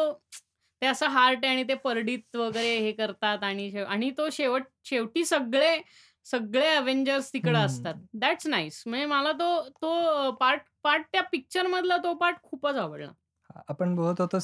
ते 0.81 0.87
असं 0.87 1.07
हार्ट 1.09 1.45
आहे 1.45 1.53
आणि 1.53 1.63
ते 1.63 1.73
परडीत 1.77 2.35
वगैरे 2.35 2.77
हे 2.79 2.91
करतात 2.93 3.43
आणि 3.43 3.69
शेव 3.71 3.85
आणि 3.87 4.09
तो 4.17 4.29
शेवट 4.31 4.63
शेवटी 4.85 5.23
सगळे 5.25 5.77
सगळे 6.25 6.67
अव्हेंजर्स 6.69 7.31
तिकडे 7.33 7.57
असतात. 7.59 7.93
हं. 7.93 8.07
That's 8.15 8.47
nice. 8.47 8.83
म्हणजे 8.87 9.05
मला 9.07 9.31
तो 9.33 9.49
तो 9.81 10.31
पार्ट 10.39 10.61
पार्ट 10.83 11.05
त्या 11.11 11.21
पिक्चरमधला 11.31 11.97
तो 11.99 12.13
पार्ट 12.15 12.37
खूपच 12.43 12.75
आवडला. 12.77 13.11
आपण 13.69 13.95
बोलत 13.95 14.21
होतो. 14.21 14.39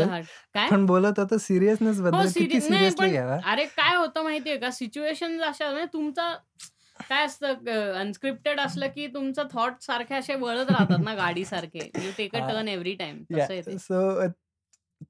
हार्ट. 0.00 0.26
काय? 0.54 0.64
आपण 0.66 0.86
बोलत 0.86 1.18
होतो 1.18 1.38
सिरियसनेसबद्दल 1.40 2.18
हो, 2.18 2.26
किती 2.28 2.44
सिरि 2.48 2.58
नाही 2.60 2.68
सिरियसली 2.68 2.96
पण 2.98 3.10
घ्यावा? 3.10 3.38
अरे 3.44 3.64
काय 3.72 3.96
होतं 3.96 4.22
माहिती 4.24 4.56
का 4.58 4.70
सिच्युएशन्स 4.72 5.42
अशा 5.44 5.70
म्हणजे 5.70 5.86
तुमचा 5.92 6.32
काय 7.00 7.24
असतं 7.26 7.92
अनस्क्रिप्टेड 7.94 8.60
असलं, 8.60 8.86
की 8.88 9.06
तुमचं 9.08 9.46
थॉट 9.52 9.82
सारखे 9.82 10.14
असे 10.14 10.34
वळत 10.36 10.70
राहतात 10.70 11.00
ना 11.00 11.14
गाडीसारखे. 11.16 11.90
You 11.96 12.10
take 12.18 12.34
a. 12.34 12.38
Turn 12.40 12.68
every 12.68 12.94
ते. 12.94 13.10
सो 13.78 14.28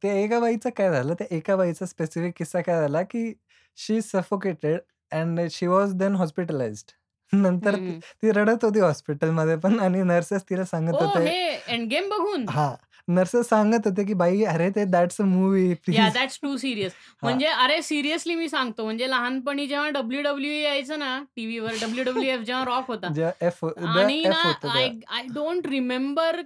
त्या 0.03 0.13
एका 0.15 0.39
बाईचं 0.41 0.71
काय 0.77 0.91
झालं, 0.91 1.15
त्या 1.15 1.27
एका 1.31 1.57
बाईचा 1.57 1.87
स्पेसिफिक 1.87 2.33
किस्सा 2.37 2.61
काय 2.61 2.81
झाला, 2.81 3.03
की 3.03 3.33
she 3.79 4.01
suffocated 4.03 4.81
and 5.13 5.41
she 5.51 5.67
was 5.67 5.95
then 5.95 6.15
hospitalized. 6.17 6.91
नंतर 7.33 7.77
ती. 7.77 8.01
ती 8.23 8.31
रडत 8.33 8.65
होती 8.65 8.81
हॉस्पिटलमध्ये 8.81 9.57
पण 9.59 9.79
आणि 9.81 10.03
नर्सेस 10.05 10.43
तिला 10.51 10.65
सांगत! 10.65 10.93
होते 10.95 11.31
एंड 11.69 11.89
गेम 11.91 12.09
बघून? 12.11 12.47
हां. 12.49 12.75
नर्सेस 13.11 13.49
सांगत 13.49 13.87
होते, 13.87 14.05
की 14.05 14.15
"बाई 14.15 14.43
अरे 14.45 14.71
ते 14.71 14.85
दॅट्स 14.85 15.21
अ 15.21 15.25
मूव्ही 15.25 15.69
या 15.69 15.77
प्लीज." 15.85 16.15
That's 16.15 16.39
too 16.43 16.57
serious. 16.57 16.93
म्हणजे 17.23 17.47
अरे 17.47 17.81
सिरियसली 17.83 18.35
मी 18.35 18.49
सांगतो 18.49 18.85
म्हणजे 18.85 19.11
लहानपणी 19.11 19.67
जेव्हा 19.67 19.89
WWE 19.91 20.63
यायचं 20.63 20.99
ना 20.99 21.19
टीव्हीवर 21.37 21.75
जेव्हा 21.75 22.65
रॉक 22.65 22.89
होता. 22.89 23.09
जेव्हा 23.15 23.33
एफ 23.47 23.65
द 23.65 23.85
आणि 23.87 24.19
एफ 24.19 24.27
ना 24.27 24.43
होतं 24.43 24.69
I. 24.69 24.89
I 25.09 25.23
don't 25.35 25.67
remember 25.67 26.41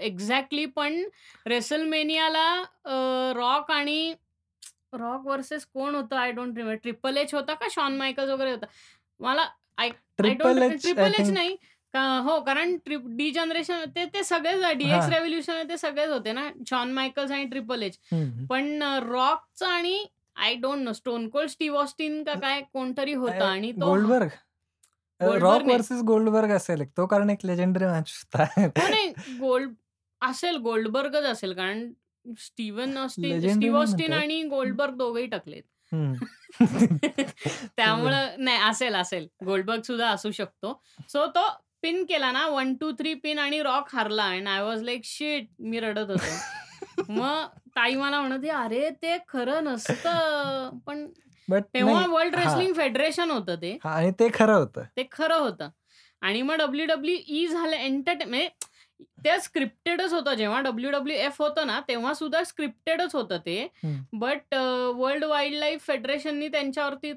exactly 0.00 0.66
पण 0.66 1.02
रेसलमेनियाला 1.46 2.62
रॉक 3.36 3.70
आणि 3.70 4.14
रॉक 4.92 5.26
व्हर्सेस 5.26 5.64
कोण 5.66 5.94
होतं 5.94 6.16
I 6.16 6.32
don't 6.32 6.56
remember. 6.56 6.74
Triple 6.74 7.16
H 7.16 7.34
होता 7.34 7.54
का 7.54 7.66
शॉन 7.70 7.96
मायकल्स 7.96 8.30
वगैरे 8.30 8.50
होता. 8.50 8.66
मला 9.20 9.46
आय 9.78 9.90
ट्रिपल 10.18 11.14
एच 11.14 11.30
नाही. 11.30 11.56
का 11.94 12.02
हो 12.18 12.40
कारण 12.40 12.76
ट्रिप 12.76 13.02
डी 13.06 13.30
जनरेशन 13.30 13.84
ते 13.96 14.04
ते 14.04 14.22
सगळेच 14.24 14.64
डीएक्स 14.64 14.94
हां. 14.94 15.10
रेव्होल्यूशन 15.10 15.68
ते 15.68 15.76
सगळेच 15.76 16.10
होते 16.10 16.32
ना. 16.32 16.48
शॉन 16.70 16.92
मायकल्स 16.92 17.30
आणि 17.30 17.44
ट्रिपल 17.44 17.82
एच. 17.82 17.98
हं, 18.12 18.24
हं. 18.24 18.46
पण 18.46 18.82
रॉकचं 18.82 19.66
आणि 19.66 20.04
I 20.36 20.54
don't 20.54 20.78
know 20.78 20.92
Stone 20.92 21.28
Cold 21.28 21.50
Steve 21.50 21.78
Austin 21.78 22.22
का 22.24 22.34
काय 22.34 22.60
कोणतरी 22.72 23.12
होता 23.14 23.44
आणि 23.44 23.72
तो 23.72 23.86
गोल्डबर्ग? 23.86 24.28
अ, 25.20 25.24
गोल्डबर्ग 25.24 25.42
रॉक 25.42 25.62
नाही. 25.62 25.76
व्हर्सेस 25.76 26.00
गोल्डबर्ग 26.02 26.50
असेल 26.50 26.80
एक 26.80 26.88
तो 26.96 27.06
कारण 27.06 27.30
एक 27.30 27.38
लेजेंडरी 27.44 27.84
मॅच 27.84 28.10
होता. 28.10 28.44
हो, 28.56 28.88
नाही 28.90 29.36
गोल्ड 29.38 29.72
असेल 30.20 30.56
गोल्डबर्गच 30.56 31.24
असेल 31.24 31.52
कारण 31.52 31.92
स्टीव्हन 32.38 32.96
ऑस्टिन 32.98 33.24
लेजेंडरी 33.24 33.54
स्टीव्ह 33.54 33.78
नाही 33.78 33.82
ऑस्टिन 33.82 34.10
म्हणता 34.12 34.14
येत. 34.14 34.22
आणि 34.22 34.42
गोल्डबर्ग 34.48 34.94
दोघंही 34.94 35.26
टकलेत. 35.26 35.62
हं. 35.92 36.12
त्यामुळं 37.76 38.34
नाही 38.38 38.58
असेल, 38.70 38.94
असेल. 38.94 39.26
गोल्डबर्ग 39.44 39.82
सुद्धा 39.82 40.08
असू 40.08 40.30
शकतो. 40.30 40.80
सो 41.08 41.26
तो 41.26 41.46
पिन 41.84 42.04
केला 42.04 42.32
ना 42.32 42.44
1, 42.46 42.76
2, 42.80 42.92
3 42.92 43.14
पिन 43.14 43.38
आणि 43.38 43.62
रॉक 43.62 43.88
हारला 43.92 44.24
and 44.24 44.48
I 44.48 44.62
was 44.62 44.82
like 44.82 45.00
shit 45.04 45.48
मी 45.58 45.80
रडत 45.80 46.10
होतो. 46.10 46.32
मग 47.08 47.46
ताई 47.76 47.94
मला 47.94 48.20
म्हणत 48.20 48.50
"अरे 48.50 48.90
ते 48.90 49.18
खरं 49.28 49.64
नसतं." 49.64 50.78
पण 50.86 51.06
तेव्हा 51.74 52.06
वर्ल्ड. 52.06 52.34
रेसलिंग 52.34 52.74
फेडरेशन 52.74 53.30
होतं 53.30 53.54
ते. 53.54 53.78
हां 53.84 53.92
आणि 53.94 54.10
ते 54.10 54.28
खरं 54.34 54.54
होतं. 54.54 54.82
ते 54.96 55.08
खरं 55.12 55.34
होतं. 55.34 55.68
आणि 56.22 56.42
मग 56.42 56.60
WWE 56.60 57.46
झालं 57.48 57.76
एंटरटे 57.76 58.24
म्हणजे 58.24 58.48
ते 59.24 59.40
स्क्रिप्टेडच 59.40 60.12
होतं. 60.12 60.34
जेव्हा 60.34 60.60
WWF 60.60 61.36
होतं 61.38 61.66
ना, 61.66 61.80
तेव्हा 61.88 62.14
सुद्धा 62.14 62.44
स्क्रिप्टेडच 62.44 63.14
होतं 63.14 63.38
ते. 63.38 63.68
बट 64.12 64.54
वर्ल्ड 64.94 65.24
वाईल्ड 65.24 65.58
लाईफ 65.58 65.86
फेडरेशननी 65.86 66.48
त्यांच्यावरती 66.48 67.12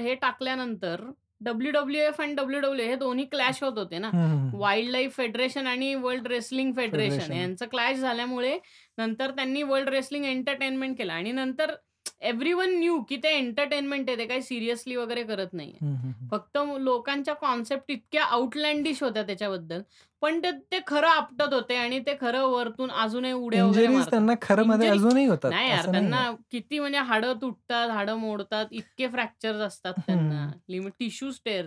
हे 0.00 0.14
टाकल्यानंतर 0.14 1.10
WWF 1.46 2.20
आणि 2.20 2.34
WWE 2.34 2.80
हे 2.80 2.96
दोन्ही 2.96 3.24
क्लॅश 3.24 3.62
होत 3.62 3.78
होते 3.78 3.98
ना. 3.98 4.10
वाईल्ड 4.54 4.90
लाईफ 4.90 5.16
फेडरेशन 5.16 5.66
आणि 5.66 5.94
वर्ल्ड 5.94 6.26
रेसलिंग 6.26 6.72
फेडरेशन. 6.72 7.32
यांचं 7.32 7.66
क्लॅश 7.66 7.96
झाल्यामुळे 7.96 8.58
नंतर 8.98 9.30
त्यांनी 9.30 9.62
वर्ल्ड 9.62 9.88
रेसलिंग 9.88 10.24
एंटरटेनमेंट 10.24 10.98
केलं 10.98 11.12
आणि 11.12 11.32
नंतर 11.32 11.72
एव्हरीवन 12.20 12.70
न्यू 12.70 13.00
की 13.00 13.16
ते 13.16 13.28
एंटरटेनमेंट 13.28 14.08
आहे. 14.08 14.18
ते 14.18 14.26
काही 14.26 14.42
सिरियसली 14.42 14.96
वगैरे 14.96 15.22
करत 15.22 15.48
नाहीये. 15.52 15.78
हं, 15.82 15.94
हं, 15.96 16.10
हं. 16.10 16.28
फक्त 16.30 16.58
लोकांच्या 16.80 17.34
कॉन्सेप्ट 17.34 17.90
इतक्या 17.90 18.24
आउटलँडिश 18.24 19.02
होत्या 19.02 19.22
त्याच्याबद्दल. 19.22 19.82
पण 20.22 20.40
ते 20.44 20.78
खरं 20.86 21.08
आपटत 21.08 21.54
होते 21.54 21.76
आणि 21.76 21.98
ते 21.98 22.16
खरं 22.20 22.42
वरतून 22.42 22.90
अजूनही 22.90 23.32
उड्या 23.32 23.64
वगैरे. 23.64 23.98
त्यांना 24.10 24.32
खरं 24.42 24.62
मध्ये 24.62 24.88
अजूनही 24.88 25.26
होतात. 25.26 25.50
नाही 25.50 25.70
यार. 25.70 25.86
त्यांना 25.86 26.32
किती 26.50 26.78
म्हणजे 26.78 26.98
हाडं 26.98 27.32
तुटतात, 27.42 27.90
हाडं 27.90 28.14
मोडतात, 28.14 28.66
इतके 28.70 29.08
फ्रॅक्चर्स 29.08 29.60
असतात 29.60 29.94
त्यांना. 30.06 30.52
Limit 30.68 30.92
tissues 30.98 31.38
tear. 31.44 31.66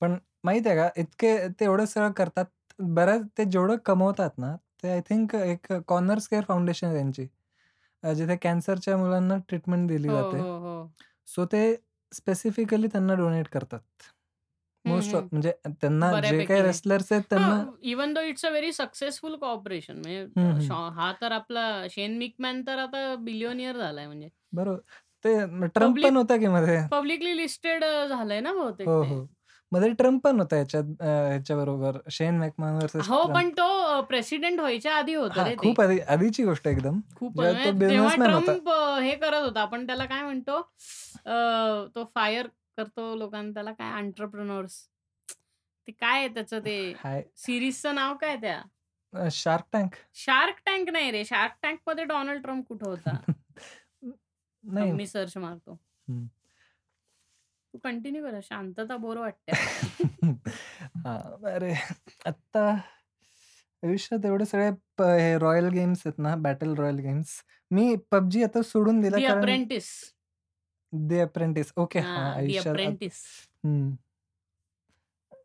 पण 0.00 0.16
माहिती 0.44 0.68
आहे 0.68 0.78
का 0.78 0.88
इतके 0.96 1.48
ते 1.48 1.64
एवढं 1.64 1.84
सगळं 1.84 2.10
करतात. 2.10 2.44
बऱ्याच 2.78 3.22
ते 3.38 3.44
जेवढं 3.44 3.76
कमवतात 3.76 4.30
ना, 4.38 4.56
ते 4.56 4.88
आय 4.88 5.00
थिंक 5.00 5.34
एक 5.34 5.72
कॉर्नर्स 5.72 6.28
केअर 6.28 6.42
फाउंडेशन 6.48 6.86
आहे 6.86 6.96
त्यांची. 6.96 7.26
अ, 8.02 8.12
जिथे 8.12 8.36
कॅन्सरच्या 8.42 8.96
मुलांना 8.96 9.36
ट्रीटमेंट 9.48 9.88
दिली 9.88 10.08
हो, 10.08 10.14
जाते. 10.14 10.38
हो, 10.38 10.58
हो. 10.58 10.90
सो 11.28 11.44
ते 11.44 11.62
स्पेसिफिकली 12.12 12.86
त्यांना 12.86 13.14
डोनेट 13.14 13.48
करतात. 13.48 13.80
मोस्ट 14.84 15.14
हम्म. 15.14 15.26
म्हणजे 15.32 15.52
त्यांना 15.66 16.06
जे 16.12 16.20
बऱ्यापैकी 16.20 16.44
काही 16.44 16.60
आहे. 16.60 16.66
रेसलर्स 16.66 17.12
आहेत 17.12 17.22
त्यांना 17.30 17.56
even 17.82 18.12
though 18.14 18.20
it's 18.20 18.44
a 18.46 18.50
very 18.50 18.72
successful 18.72 19.34
corporation 19.36 19.98
म्हणजे. 19.98 20.60
शॉ- 20.60 20.90
हा 20.92 21.12
तर 21.20 21.32
आपला 21.32 21.64
शेन 21.90 22.16
मिकमॅन 22.18 22.62
तर 22.66 22.78
आता 22.78 23.14
बिलियनियर 23.20 23.76
झालाय 23.78 24.06
म्हणजे 24.06 24.28
बरोबर 24.52 24.78
ते 25.24 25.66
ट्रम्प 25.68 26.02
पण 26.02 26.16
होता 26.16 26.36
की 26.36 26.46
मध्ये 26.48 26.78
पब्लिकली 26.90 27.36
लिस्टेड 27.36 27.84
झालंय 27.84 28.40
ना 28.40 28.52
बहुतेक 28.52 28.86
हो 28.88 29.02
ते. 29.02 29.06
हो 29.06 29.26
मध्ये 29.72 29.92
ट्रम्प 29.92 30.22
पण 30.24 30.38
होता 30.40 30.56
याच्यात 30.56 30.84
ह्याच्या 31.02 31.56
बरोबर 31.56 31.96
शेन 32.10 32.38
मॅकमॅन 32.38 32.74
वर्सेस 32.74 33.08
हो 33.08 33.26
पण 33.34 33.50
तो 33.50 34.00
प्रेसिडेंट 34.02 34.60
व्हायच्या 34.60 34.94
आधी 34.94 35.14
होतं 35.14 35.44
रे 35.44 35.50
ते. 35.50 35.56
खूप 35.56 35.80
आधी 35.80 35.98
आधीची 36.00 36.44
गोष्ट 36.44 36.68
एकदम. 36.68 37.00
खूप 37.16 37.36
जेव्हा 37.36 37.64
तो 37.64 37.70
म्हणजे 37.70 37.88
तेव्हा 37.88 38.08
businessman 38.08 38.34
होता. 38.34 38.52
ट्रम्प 38.52 38.68
अं, 38.70 39.00
हे 39.00 39.14
करत 39.14 39.42
होता. 39.42 39.60
आपण 39.60 39.86
त्याला 39.86 40.04
काय 40.04 40.22
म्हणतो 40.22 40.56
अं, 41.26 41.86
तो 41.94 42.04
फायर 42.14 42.46
करतो 42.76 43.14
लोकांना 43.16 43.50
त्याला 43.54 43.72
काय 43.72 43.92
अंटरप्रिनर्स 43.92 44.88
ते 45.88 45.92
काय 45.92 46.18
आहे 46.18 46.28
त्याचं 46.28 46.58
ते? 46.58 46.92
हाय. 47.04 47.22
सिरीजचं 47.36 47.94
नाव 47.94 48.16
काय 48.16 48.36
त्या? 48.36 48.62
Shark 49.30 49.64
tank. 49.72 49.94
शार्क 50.14 50.54
टँक 50.66 50.88
नाही 50.90 51.10
रे. 51.10 51.24
शार्क 51.24 51.52
टँकमध्ये 51.62 52.04
डोनाल्ड 52.04 52.42
ट्रम्प 52.42 52.66
कुठं 52.68 52.86
होता? 52.86 53.16
नाही. 54.64 54.92
मी 54.92 55.06
सर्च 55.06 55.36
मारतो. 55.36 55.72
हम्म. 56.08 56.26
तू 57.74 57.78
कंटिन्यू 57.78 58.22
कर 58.22 58.38
शांतता 58.42 58.96
बोर 58.96 59.16
वाटते. 59.18 59.52
हा, 60.96 61.16
अरे 61.46 61.72
आत्ता 62.26 62.68
आयुष्यात 63.82 64.24
एवढे 64.26 64.44
सगळे 64.44 64.70
प- 64.98 65.02
हे 65.02 65.36
रॉयल 65.38 65.68
गेम्स 65.68 66.02
आहेत 66.06 66.18
ना 66.18 66.34
बॅटल 66.36 66.74
रॉयल 66.74 66.96
गेम्स 66.98 67.40
मी 67.70 67.94
पबजी 68.10 68.42
आता 68.42 68.62
सोडून 68.62 69.00
दिला 69.00 69.16
दी 69.16 69.22
कारण 69.22 69.38
अप्रेंटिस. 69.38 69.88
दी 70.92 71.18
अप्रेंटिस. 71.18 71.72
ओके 71.76 71.98
हा 71.98 72.16
दी 72.16 72.38
आयुष्यात 72.40 72.66
आत- 72.66 72.70
अप्रेंटिस. 72.70 73.22
हम्म. 73.64 73.94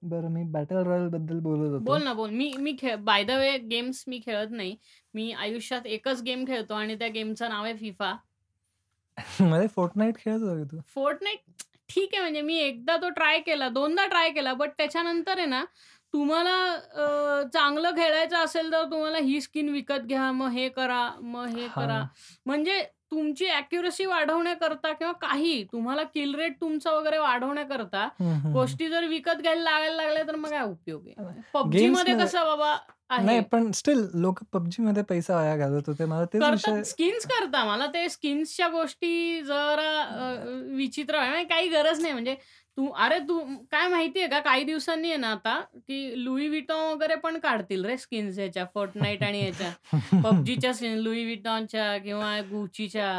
बरं 0.04 0.30
मी 0.30 0.44
बॅटल 0.44 0.84
रॉयलबद्दल 0.84 1.40
बोलत 1.40 1.70
होतो. 1.72 1.84
बोल 1.84 2.04
ना 2.04 2.14
बोल. 2.14 2.30
मी 2.30 2.52
मी 2.60 2.76
खेळ 2.80 2.96
बाय 3.02 3.24
द 3.24 3.32
वे 3.32 3.58
गेम्स 3.68 4.04
मी 4.08 4.20
खेळत 4.26 4.52
नाही. 4.52 4.76
मी 5.14 5.32
आयुष्यात 5.32 5.86
एकच 5.88 6.22
गेम 6.22 6.46
खेळतो 6.46 6.74
आणि 6.74 6.96
त्या 6.96 7.08
गेमचं 7.08 7.50
नाव 7.50 7.64
आहे 7.64 7.76
फिफा 7.78 8.14
मध्ये 9.42 9.68
फोर्टनाईट 9.68 10.18
खेळत 10.18 10.42
होता 10.42 10.56
का 10.58 10.64
तू? 10.72 10.80
फोर्टनाईट 10.88 11.62
ठीक 11.96 12.10
आहे 12.14 12.22
म्हणजे 12.22 12.42
मी 12.42 12.58
एकदा 12.58 12.96
तो 12.98 13.10
ट्राय 13.10 13.40
केला 13.40 13.70
दोनदा 13.70 14.06
ट्राय 14.06 14.30
केला 14.30 14.54
बट 14.54 14.70
त्याच्यानंतर 14.78 15.38
आहे 15.38 15.46
ना 15.48 15.64
तुम्हाला 16.14 16.56
अं, 16.74 17.48
चांगलं 17.54 17.92
खेळायचं 17.92 18.38
असेल 18.38 18.72
तर 18.72 18.84
तुम्हाला 18.84 19.18
ही 19.18 19.40
स्किन 19.42 19.70
विकत 19.70 20.06
घ्या 20.06 20.32
मग 20.32 20.50
हे 20.50 20.68
करा 20.70 21.08
मग 21.22 21.46
हे 21.48 21.68
करा. 21.68 21.94
हा 21.94 22.04
म्हणजे 22.46 22.82
तुमची 23.12 23.48
अॅक्युरसी 23.48 24.06
वाढवण्याकरता 24.06 24.92
किंवा 24.94 25.12
काही 25.22 25.64
तुम्हाला 25.64 26.04
किल 26.04 26.34
रेट 26.36 26.54
तुमचा 26.62 26.92
वगैरे 26.92 27.18
वाढवण्याकरता. 27.18 28.08
गोष्टी 28.54 28.88
जर 28.90 29.06
विकत 29.06 29.42
घ्यायला 29.42 29.62
लागायला 29.62 29.96
लागल्या 29.96 30.24
तर 30.28 30.36
मग 30.36 30.50
काय 30.50 30.64
उपयोग 30.64 31.08
आहे? 31.08 31.42
पबजी 31.54 31.88
मध्ये- 31.90 32.20
कसं 32.20 32.46
बाबा 32.46 32.76
नाही 33.18 33.40
पण 33.52 33.72
स्टील 33.72 34.06
लोक 34.14 34.40
पबजी 34.54 34.84
मध्ये 34.84 35.04
पैसा 35.04 35.36
वाया 35.36 35.56
घालत 35.58 35.88
होते. 35.88 36.06
मला 36.06 36.26
तेच 36.26 36.42
विषय 36.44 36.72
करतात 36.72 36.84
स्किन्स 36.86 37.26
करता. 37.26 37.64
मला 37.66 37.86
ते 37.88 38.08
स्किन्सच्या 38.10 38.68
गोष्टी 38.68 39.42
जरा 39.42 39.90
अ, 40.02 40.34
विचित्र 40.76 41.16
आहे. 41.16 41.30
म्हणजे 41.30 41.48
काही 41.50 41.68
गरज 41.70 42.02
नाही. 42.02 42.14
म्हणजे 42.14 42.36
तू 42.78 42.88
अरे 42.98 43.20
तू 43.20 43.40
काय 43.72 43.88
माहितीये 43.88 44.28
का? 44.28 44.40
काही 44.40 44.64
दिवसांनी 44.64 45.08
आहे 45.08 45.18
ना 45.18 45.32
आता 45.32 45.60
की 45.78 46.24
लुई 46.24 46.48
विटॉन 46.48 46.92
वगैरे 46.94 47.16
पण 47.16 47.38
काढतील 47.40 47.86
रे 47.86 47.98
स्किन्स 47.98 48.40
याच्या. 48.40 48.66
फोर्टनाईट 48.74 49.24
आणि 49.24 49.44
याच्या. 49.46 49.72
पबजीच्या 50.24 50.72
लुई 50.96 51.24
विटॉनच्या 51.26 51.98
किंवा 51.98 52.40
गुचीच्या 52.42 53.12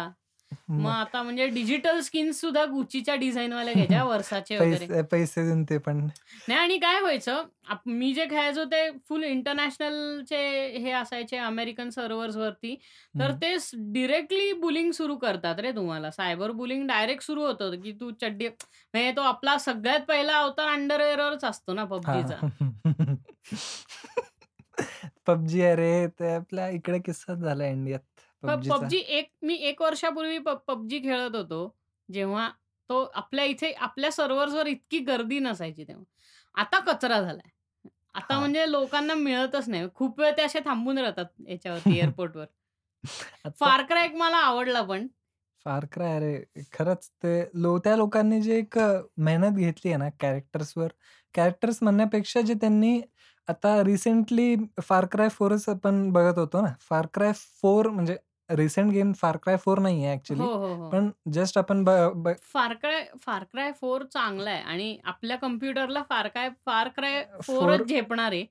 मग 0.69 0.91
आता 0.91 1.23
म्हणजे 1.23 1.47
डिजिटल 1.47 2.01
स्किन्स 2.01 2.41
सुद्धा 2.41 2.65
गुचीच्या 2.65 3.15
डिझाईन 3.15 3.53
वाल्या 3.53 3.73
घ्यायच्या 3.75 4.05
वर्षाचे 4.05 4.57
वगैरे. 4.59 5.03
पैसे 5.03 5.45
देऊन 5.45 5.63
ते 5.65 5.79
पण. 5.79 5.99
नाही 6.49 6.59
आणि 6.61 6.79
काय 6.79 7.01
व्हायचं 7.01 7.43
मी 7.87 8.13
जे 8.15 8.25
खेळायचो 8.25 8.65
ते 8.65 8.89
फुल 9.09 9.25
इंटरनॅशनलचे 9.25 10.37
हे 10.79 10.91
असायचे 10.91 11.37
अमेरिकन 11.37 11.91
सर्व्हर्स 11.91 12.37
वरती. 12.37 12.75
तर. 13.15 13.33
ते 13.33 13.57
डिरेक्टली 13.93 14.53
बुलिंग 14.53 14.91
सुरू 14.91 15.17
करतात 15.17 15.61
रे 15.61 15.73
तुम्हाला. 15.73 16.11
सायबर 16.11 16.51
बुलिंग 16.53 16.87
डायरेक्ट 16.87 17.23
सुरू 17.23 17.47
होतं 17.47 17.81
की 17.83 17.93
तू 17.93 18.11
चड्डी 18.21 18.49
म्हणजे 18.49 19.13
तो 19.17 19.21
आपला 19.23 19.57
सगळ्यात 19.59 20.01
पहिला 20.01 20.39
अवतार 20.39 20.69
अंडरवेअरवरच 20.69 21.45
असतो 21.45 21.75
ना 21.75 21.85
पबजीचा. 21.85 22.47
पबजी 25.27 25.61
अरे 25.63 26.07
ते 26.21 26.35
आपल्या 26.35 26.69
इकडे 26.69 26.99
किस्साच 26.99 27.39
झाला 27.39 27.67
इंडियात. 27.67 28.01
पबजीचा. 28.45 28.65
पबजी 28.69 28.99
एक 29.11 29.31
मी 29.43 29.55
एक 29.65 29.83
वर्षापूर्वी 29.83 30.39
पबजी 30.69 30.99
खेळत 31.01 31.37
होतो. 31.37 31.61
जेव्हा 32.09 32.49
तो 32.91 33.03
आपल्या 33.15 33.45
इथे 33.45 33.73
आपल्या 33.75 34.11
सर्व्हर्सवर 34.13 34.67
इतकी 34.67 34.99
गर्दी 35.05 35.39
नसायची 35.41 35.85
तेव्हा. 35.85 36.05
आता 36.55 36.79
कचरा 36.87 37.21
झालाय. 37.21 37.49
आता 38.15 38.35
हा. 38.35 38.39
म्हणजे 38.39 38.71
लोकांना 38.71 39.15
मिळतच 39.17 39.69
नाही. 39.69 39.89
खूप 39.95 40.21
वेळ 40.21 40.33
ते 40.37 40.43
असे 40.43 40.61
थांबून 40.65 40.99
राहतात 40.99 41.27
याच्यावरती 41.49 41.97
एअरपोर्टवर. 41.99 42.47
आता 43.45 43.55
फार 43.59 43.83
क्राय 43.85 44.05
एक 44.05 44.15
मला 44.17 44.37
आवडला 44.39 44.83
पण. 44.85 45.07
फार 45.67 45.85
क्राय 45.87 46.15
अरे 46.17 46.63
खरंच 46.73 47.09
ते 47.23 47.31
लो 47.57 47.79
त्या 47.79 47.95
लोकांनी 47.97 48.41
जे 48.43 48.57
एक 48.59 48.79
अ, 48.79 48.87
मेहनत 49.19 49.57
घेतली 49.59 49.91
आहे 49.91 49.99
ना 49.99 50.09
कॅरेक्टर्सवर. 50.21 50.89
कॅरेक्टर्स 51.35 51.79
म्हणण्यापेक्षा 51.83 52.41
जे 52.43 52.55
त्यांनी 52.55 53.01
आता 53.49 53.75
रिसेंटली 53.85 54.55
फार 54.83 55.07
क्राय 55.07 55.29
फोरच 55.31 55.69
आपण 55.69 56.11
बघत 56.13 56.39
होतो 56.39 56.61
ना. 56.63 56.73
फार 56.81 57.07
क्राय 57.15 57.33
फोर 57.63 57.89
म्हणजे 57.91 58.17
recent 58.51 58.91
game 58.93 59.13
Far 59.13 59.37
Cry 59.37 59.57
four 59.57 59.79
नाही 59.79 59.99
आहे 59.99 60.09
हो 60.09 60.15
ऍक्च्युली 60.15 60.43
हो 60.43 60.75
हो. 60.75 60.89
पण 60.91 61.09
जस्ट 61.33 61.59
आपण 61.59 61.83
ब- 61.85 62.13
ब- 62.17 62.33
फार 62.53 62.73
क्राय 62.75 63.05
फार 63.21 63.45
क्राय 63.45 63.71
फोर 63.73 64.03
चांगला 64.05 64.51
आहे 64.51 64.63
आणि 64.63 64.97
आपल्या 65.05 65.37
कम्प्युटरला 65.37 66.03
फार 66.09 66.29
काय 66.29 66.49
फार 66.67 66.89
क्राय 66.89 67.23
फोर 67.43 67.61
फोरच 67.61 67.87
झेपणार. 67.89 68.33
आहे 68.33 68.45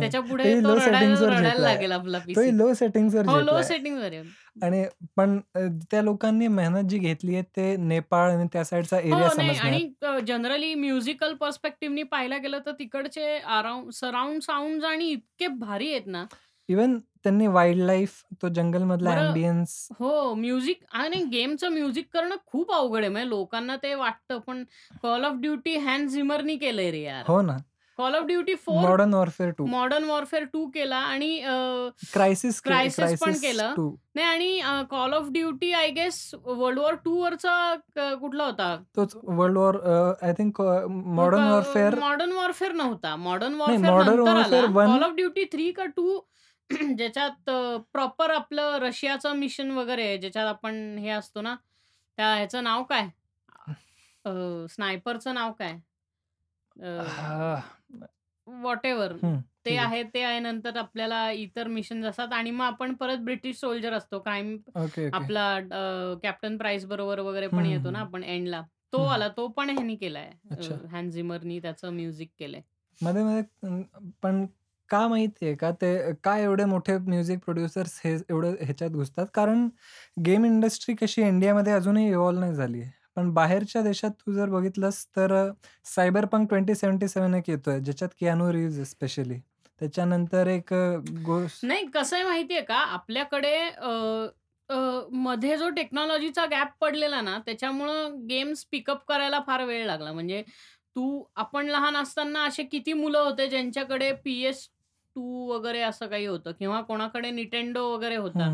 त्याच्या 0.00 0.20
पुढे 0.20 0.44
तोही 0.44 0.54
तो 0.54 0.60
लो 0.60 0.74
रडायला 0.74 0.92
सेटिंग्सवर 0.92 1.28
रडायला 1.28 1.48
झेपलाय. 1.48 1.72
लागेल 1.74 1.92
आपला 1.92 2.18
तोही 2.18 2.34
पीसी 2.34 2.56
लो 2.58 2.72
सेटिंग्सवर 2.74 3.26
हो 3.26 3.34
लो 3.34 3.40
झेपलाय. 3.40 3.62
सेटिंग 3.62 3.96
वर 3.98 4.12
आहे. 4.12 4.22
आणि 4.62 4.84
पण 5.16 5.38
अ, 5.54 5.60
त्या 5.90 6.02
लोकांनी 6.02 6.48
मेहनत 6.48 6.88
जी 6.88 6.98
घेतली 6.98 7.34
आहे 7.34 7.42
ते 7.56 7.76
नेपाळ 7.76 8.30
आणि 8.30 8.46
त्या 8.52 8.64
साईडचा 8.64 8.98
एरिया 8.98 9.16
हो 9.16 9.28
नाही 9.36 9.54
समजण्यात. 9.54 10.04
आणि 10.04 10.20
जनरली 10.26 10.74
म्युझिकल 10.74 11.34
पर्स्पेक्टिव्हनी 11.34 12.02
पाहायला 12.02 12.36
गेलं 12.38 12.58
तर 12.66 12.72
तिकडचे 12.72 13.36
अराउंड 13.38 13.90
सराउंड 13.92 14.40
साऊंड 14.42 14.84
आणि 14.84 15.08
इतके 15.10 15.46
भारी 15.48 15.90
आहेत 15.90 16.06
ना. 16.06 16.24
इवन 16.68 16.98
त्यांनी 17.24 17.46
वाईल्ड 17.46 17.84
लाईफ 17.84 18.22
तो 18.42 18.48
जंगल 18.48 18.82
मधला 18.82 19.10
बरं, 19.10 19.26
अँबियन्स 19.26 19.88
हो 19.98 20.34
म्युझिक 20.34 20.80
आणि 20.92 21.22
गेमचं 21.22 21.68
म्युझिक 21.68 22.08
करणं 22.12 22.36
खूप 22.46 22.72
अवघड 22.72 23.00
आहे. 23.00 23.08
म्हणजे 23.08 23.28
लोकांना 23.28 23.76
ते 23.76 23.94
वाटतं 23.94 24.38
पण 24.38 24.64
कॉल 25.02 25.24
ऑफ 25.24 25.32
ड्युटी 25.32 25.76
हॅन्ड 25.76 26.08
झिमरनी 26.08 26.56
केलंय 26.56 26.90
रे 26.90 27.02
यार. 27.02 27.24
हो 27.28 27.42
ना. 27.42 27.56
Call 27.98 28.14
of 28.14 28.24
Duty 28.24 28.54
four 28.54 28.80
Modern 28.82 29.14
Warfare 29.14 29.50
two 29.50 29.66
Modern 29.66 30.04
Warfare 30.04 30.44
two 30.44 30.64
केला 30.66 30.96
आणि 30.96 31.38
अं, 31.40 31.88
क्रायसिस 32.12 32.60
Crysis 32.68 33.16
पण 33.20 33.32
केलं. 33.32 33.74
नाही 34.14 34.26
आणि 34.26 34.60
Call 34.90 35.12
of 35.14 35.28
Duty 35.30 35.72
I 35.72 35.90
guess 35.90 36.30
World 36.46 36.78
War 36.78 36.94
two 36.94 37.22
वरचा 37.22 37.74
क- 37.96 38.14
कुठला 38.20 38.44
होता? 38.44 38.76
तोच 38.96 39.16
World 39.24 39.58
War 39.58 39.74
I 40.22 40.32
think 40.32 40.60
Modern 40.90 41.50
Warfare 41.50 41.98
Modern 41.98 42.32
Warfare 42.32 42.72
नव्हता. 42.72 43.16
मॉडर्न 43.16 43.54
नाही, 43.54 43.60
वॉरफेअर 43.60 43.92
Modern 43.92 44.18
नंतर 44.18 44.30
आला. 44.30 44.42
Warfare 44.42 44.74
one- 44.76 44.86
Call 44.86 45.02
of 45.02 45.14
Duty 45.14 45.44
three 45.44 45.70
का 45.72 45.84
टू 45.86 46.18
ज्याच्यात 46.96 47.50
प्रॉपर 47.92 48.30
आपलं 48.30 48.76
रशियाचं 48.78 49.36
मिशन 49.36 49.70
वगैरे 49.70 50.06
आहे, 50.06 50.18
ज्याच्यात 50.18 50.46
आपण 50.46 50.74
हे 50.98 51.08
असतो 51.10 51.40
ना 51.42 51.54
त्या 52.18 52.34
ह्याचं 52.36 52.64
नाव 52.64 52.82
काय? 52.84 53.08
स्नायपरचं 54.68 55.34
नाव 55.34 55.52
काय? 55.52 55.76
व्हॉट 58.46 58.86
एव्हर 58.86 59.12
ते 59.66 59.76
आहे. 59.76 60.02
ते 60.04 60.22
आहे 60.22 60.38
नंतर 60.40 60.76
आपल्याला 60.78 61.30
इतर 61.32 61.68
मिशन 61.68 62.04
असतात 62.04 62.32
आणि 62.32 62.50
मग 62.50 62.64
आपण 62.64 62.94
परत 62.94 63.18
ब्रिटिश 63.18 63.56
सोल्जर 63.60 63.92
असतो. 63.92 64.18
Crime 64.20 64.56
okay 64.76 65.06
okay. 65.08 65.08
आपला 65.12 65.58
कॅप्टन 66.22 66.56
प्राइस 66.58 66.84
बरोबर 66.86 67.18
वगैरे 67.20 67.46
पण 67.48 67.66
येतो 67.66 67.90
ना. 67.90 68.00
आपण 68.00 68.24
एंडला 68.24 68.62
तो. 68.92 69.04
आला 69.04 69.28
तो 69.28 69.46
पण 69.48 69.70
ह्यानी 69.70 69.96
केलाय. 69.96 70.30
अच्छा. 70.50 70.74
हॅन्झिमरनी 70.90 71.58
त्याचं 71.60 71.92
म्युझिक 71.92 72.30
केलंय. 72.38 72.60
मध्ये 73.00 73.22
मध्ये 73.24 73.42
अं, 73.62 73.82
पण 74.22 74.44
का 74.94 75.06
माहितीये 75.08 75.54
का? 75.56 75.70
ते 75.72 76.12
का 76.24 76.36
एवढे 76.38 76.64
मोठे 76.64 76.96
म्युझिक 77.00 77.38
प्रोड्युसर्स 77.38 78.00
हे 78.04 78.12
एवढं 78.30 78.54
ह्याच्यात 78.60 78.90
घुसतात? 78.92 79.26
कारण 79.34 79.68
गेम 80.26 80.44
इंडस्ट्री 80.44 80.94
कशी 80.94 81.22
इंडियामध्ये 81.22 81.72
अजूनही 81.72 82.08
इव्हॉल्व 82.08 82.40
नाही 82.40 82.54
झाली 82.54 82.80
आहे. 82.80 82.90
पण 83.16 83.30
बाहेरच्या 83.34 83.82
देशात 83.82 84.10
तू 84.20 84.32
जर 84.32 84.48
बघितलंस 84.50 85.04
तर 85.16 85.34
सायबर 85.86 86.24
पंक 86.24 86.48
ट्वेंटी 86.48 86.74
सेव्हन्टी 86.74 87.08
सेव्हन 87.08 87.34
एक 87.34 87.50
येतोय 87.50 87.80
ज्याच्यात 87.80 88.08
कियानो 88.20 88.52
रिव्ज 88.52 88.80
स्पेशली 88.90 89.38
त्याच्यानंतर 89.80 90.46
एक 90.46 90.72
गोष्ट 91.26 91.64
नाही 91.66 91.86
कसं 91.94 92.16
आहे 92.16 92.24
माहितीये 92.24 92.60
का? 92.60 92.76
आपल्याकडे 92.76 93.54
अ, 93.60 93.90
अ, 94.70 94.74
मध्ये 95.12 95.56
जो 95.56 95.68
टेक्नॉलॉजीचा 95.70 96.44
गॅप 96.46 96.68
पडलेला 96.80 97.20
ना 97.20 97.38
त्याच्यामुळं 97.46 98.26
गेम्स 98.28 98.64
पिकअप 98.72 99.04
करायला 99.08 99.40
फार 99.46 99.64
वेळ 99.64 99.86
लागला. 99.86 100.12
म्हणजे 100.12 100.42
तू 100.96 101.22
आपण 101.36 101.66
लहान 101.66 101.96
असताना 101.96 102.44
असे 102.44 102.62
किती 102.64 102.92
मुलं 102.92 103.18
होते 103.18 103.46
ज्यांच्याकडे 103.48 104.12
पी 104.24 104.40
एस 104.42 104.68
टू 105.16 105.46
वगैरे 105.48 105.80
असं 105.80 106.06
काही 106.06 106.26
होतं 106.26 106.52
किंवा 106.52 106.80
कोणाकडे 106.80 107.30
निटेंडो 107.30 107.82
वगैरे 107.88 108.16
होता. 108.16 108.46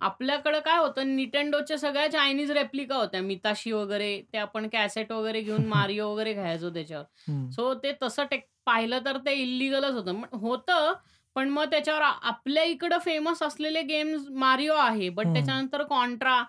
आपल्याकडे 0.00 0.60
काय 0.60 0.78
होतं 0.78 1.14
निटेंडोच्या 1.16 1.78
सगळ्या 1.78 2.10
चायनीज 2.10 2.50
रेप्लिका 2.50 2.96
होत्या 2.96 3.20
मिताशी 3.22 3.72
वगैरे 3.72 4.20
ते 4.32 4.38
आपण 4.38 4.68
कॅसेट 4.68 5.12
वगैरे 5.12 5.40
घेऊन 5.40 5.66
मारिओ 5.68 6.08
वगैरे 6.12 6.32
घ्यायचो 6.34 6.70
त्याच्यावर. 6.70 7.50
सो 7.50 7.72
ते 7.74 7.92
तसं 8.02 8.24
टेक 8.30 8.46
पाहिलं 8.66 9.04
तर 9.04 9.16
ते 9.16 9.32
इलिगलच 9.34 9.94
होतं 9.94 10.22
होतं 10.40 10.92
पण 11.36 11.48
मग 11.48 11.64
त्याच्यावर 11.70 12.02
आपल्या 12.02 12.62
इकडं 12.64 12.98
फेमस 12.98 13.42
असलेले 13.42 13.82
गेम्स 13.84 14.28
मारिओ 14.36 14.74
आहे 14.76 15.08
बट. 15.10 15.26
त्याच्यानंतर 15.26 15.82
कॉन्ट्रा 15.84 16.42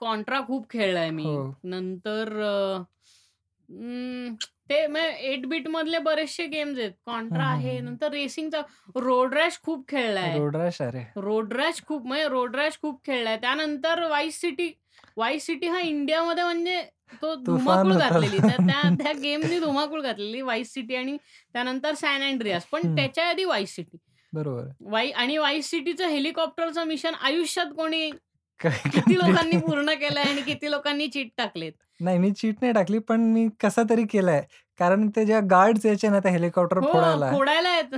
कॉन्ट्रा 0.00 0.40
खूप 0.46 0.70
खेळलाय 0.70 1.10
मी 1.10 1.24
हो. 1.24 1.52
नंतर 1.64 2.32
ते 4.70 4.76
एट 5.26 5.46
बीट 5.46 5.66
मधले 5.68 5.98
बरेचसे 6.00 6.46
गेम्स 6.46 6.78
आहेत. 6.78 6.92
कॉन्ट्रा 7.06 7.44
आहे. 7.46 7.78
नंतर 7.80 8.10
रेसिंगचा 8.12 8.60
रोड 8.96 9.34
रॅश 9.34 9.58
खूप 9.62 9.88
खेळलाय. 9.88 10.38
रोड 10.38 10.56
रॅश 10.56 10.80
अरे. 10.82 11.02
रोड 11.18 11.52
रॅश 11.52 11.82
खूप 11.86 12.06
म्हणजे 12.06 12.28
रोड 12.28 12.56
रॅश 12.56 12.78
खूप 12.82 13.00
खेळलाय. 13.06 13.36
त्यानंतर 13.36 14.06
वाईस 14.08 14.40
सिटी 14.40 14.72
वाईस 15.16 15.46
सिटी 15.46 15.66
हा 15.68 15.80
इंडियामध्ये 15.80 16.44
म्हणजे 16.44 16.82
तो 17.22 17.34
धुमाकूळ 17.36 17.92
होता. 17.92 18.08
घातलेली. 18.08 18.38
त्या 18.38 18.56
त्या 18.58 18.82
त्या 19.00 19.12
गेमनी 19.12 19.58
धुमाकूळ 19.60 20.00
घातलेली 20.02 20.40
वाईस 20.42 20.72
सिटी 20.74 20.94
आणि 20.96 21.16
त्यानंतर 21.54 21.94
सॅन 21.94 22.22
अँड्रियास 22.22 22.66
पण. 22.66 22.94
त्याच्या 22.96 23.28
आधी 23.28 23.44
वाईस 23.44 23.74
सिटी 23.76 23.98
बरोबर 24.32 24.68
वाई 24.90 25.10
आणि 25.12 25.36
वाईस 25.38 25.70
सिटीचं 25.70 26.08
हेलिकॉप्टरचं 26.08 26.84
मिशन 26.86 27.14
आयुष्यात 27.20 27.72
कोणी 27.76 28.10
किती 28.64 29.14
लोकांनी 29.14 29.56
पूर्ण 29.56 29.92
केलंय 29.92 30.22
आणि 30.22 30.42
किती 30.42 30.70
लोकांनी 30.70 31.06
चीट 31.08 31.30
टाकलेत? 31.38 31.72
नाही 32.00 32.18
मी 32.18 32.30
चीट 32.30 32.56
नाही 32.60 32.72
टाकली 32.72 32.98
पण 32.98 33.20
मी 33.32 33.48
कसा 33.60 33.82
तरी 33.90 34.04
केलाय. 34.04 34.42
कारण 34.80 35.08
ते 35.16 35.24
जेव्हा 35.26 35.46
गार्ड्स 35.50 35.86
यायचे 35.86 36.08
ना 36.08 36.18
त्या 36.20 36.32
हेलिकॉप्टर 36.32 36.78
हो 36.78 36.92
फोडायला. 36.92 37.30
फोडायला 37.32 37.76
येत. 37.76 37.94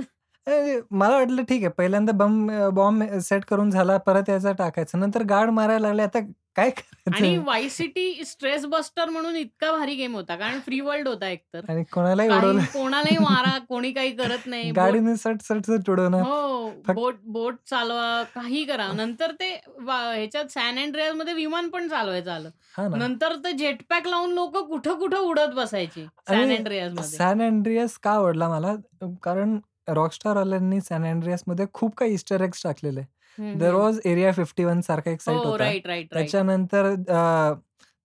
मला 0.91 1.15
वाटलं 1.17 1.43
ठीक 1.43 1.63
आहे 1.63 1.71
पहिल्यांदा 1.71 2.11
बम 2.11 2.47
बॉम्ब 2.73 3.17
सेट 3.19 3.45
करून 3.45 3.69
झाला 3.71 3.97
परत 3.97 4.29
याचा 4.29 4.51
टाकायचं. 4.51 4.99
नंतर 4.99 5.23
गार्ड 5.23 5.49
मारायला 5.49 5.87
लागले 5.87 6.01
आता 6.03 6.19
काय 6.55 6.69
आणि 7.13 7.37
वाईस 7.37 7.75
सिटी 7.77 8.23
स्ट्रेस 8.25 8.65
बस्टर 8.65 9.09
म्हणून 9.09 9.35
इतका 9.35 9.71
भारी 9.71 9.95
गेम 9.95 10.15
होता 10.15 10.35
कारण 10.35 10.59
फ्री 10.59 10.79
वर्ल्ड 10.79 11.07
होता 11.07 11.29
एकतर. 11.29 11.65
आणि 11.69 11.83
कोणालाही 11.91 12.29
उडवलं 12.29 12.61
कोणालाही 12.73 13.17
मारा 13.17 13.57
कोणी 13.69 13.91
काही 13.91 14.11
करत 14.11 14.45
नाही 14.45 14.71
गाडीने 14.71 15.15
सट 15.15 15.41
सट 15.41 15.65
सट 15.65 15.89
उडवणं. 15.89 16.21
हो 16.21 16.69
बोट 16.93 17.15
बोट 17.23 17.55
चालवा 17.69 18.23
काही 18.35 18.63
करा. 18.63 18.87
नंतर 18.93 19.31
ते 19.31 19.49
ह्याच्यात 19.89 20.45
सॅन 20.45 20.79
अँड्रियासमध्ये 20.79 21.33
विमान 21.33 21.69
पण 21.69 21.87
चालवायचं 21.87 22.31
आलं. 22.31 22.49
नंतर 22.97 23.35
ते 23.35 23.51
जेटपॅक 23.51 24.07
लावून 24.07 24.33
लोक 24.33 24.57
कुठं 24.57 24.99
कुठं 24.99 25.17
उडत 25.17 25.53
बसायची 25.55 26.05
सॅनमध्ये 26.29 27.03
सॅन 27.03 27.41
अँड्रियास 27.41 27.97
का 27.97 28.11
आवडला 28.11 28.49
मला? 28.49 28.75
कारण 29.23 29.59
रॉकस्टार 29.87 30.35
वाल्यांनी 30.35 30.81
सॅन 30.81 31.05
अँड्रियासमध्ये 31.05 31.65
खूप 31.73 31.95
काही 31.95 32.13
इस्टर 32.13 32.41
एग्स 32.41 32.63
टाकलेले. 32.63 33.01
There 33.39 33.73
was 33.73 33.99
Area 34.05 34.31
fifty 34.31 34.63
one 34.63 34.81
सारखा 34.81 35.11
एक 35.11 35.21
साईट 35.21 35.37
हो 35.37 35.43
होता. 35.43 35.63
राईट 35.63 35.87
राईट 35.87 35.87
राईट 35.87 36.13
त्याच्यानंतर 36.13 36.93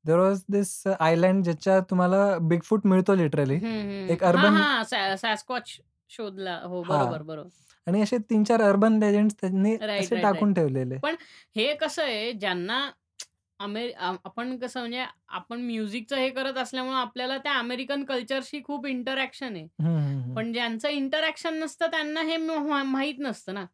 देर 0.06 0.18
वॉज 0.18 0.42
दिस 0.48 0.86
आयलँड 1.00 1.44
ज्याच्यात 1.44 1.82
तुम्हाला 1.90 2.38
बिग 2.38 2.60
फूट 2.64 2.86
मिळतो 2.86 3.14
लिटरली. 3.14 3.54
एक 4.12 4.24
urban- 4.24 4.82
सॅस्कॉच 5.16 5.76
शोधला. 6.08 6.60
हो. 6.64 6.82
बरोबर 6.82 7.22
बरोबर. 7.22 7.48
आणि 7.86 8.02
असे 8.02 8.18
तीन 8.18 8.44
चार 8.44 8.62
अर्बन 8.62 8.98
लेजंड 8.98 9.30
त्यांनी 9.40 9.74
असे 9.74 10.22
टाकून 10.22 10.54
ठेवलेले. 10.54 10.96
हे 11.56 11.74
कसं 11.74 12.02
आहे 12.02 12.32
ज्यांना 12.32 12.90
आपण 14.24 14.58
कसं 14.58 14.80
म्हणजे 14.80 15.04
आपण 15.28 15.60
म्युझिकचं 15.60 16.16
हे 16.16 16.30
करत 16.30 16.58
असल्यामुळे 16.58 16.96
आपल्याला 16.96 17.38
त्या 17.38 17.54
अमेरिकन 17.54 18.04
कल्चरशी 18.04 18.62
खूप 18.64 18.86
इंटरॅक्शन 18.86 19.56
आहे. 19.56 19.66
पण 20.34 20.52
ज्यांचं 20.52 20.88
इंटरॅक्शन 20.88 21.54
नसतं 21.54 21.86
त्यांना 21.86 22.20
हे 22.20 22.36
माहीत 22.82 23.14
नसतं 23.18 23.54
ना. 23.54 23.66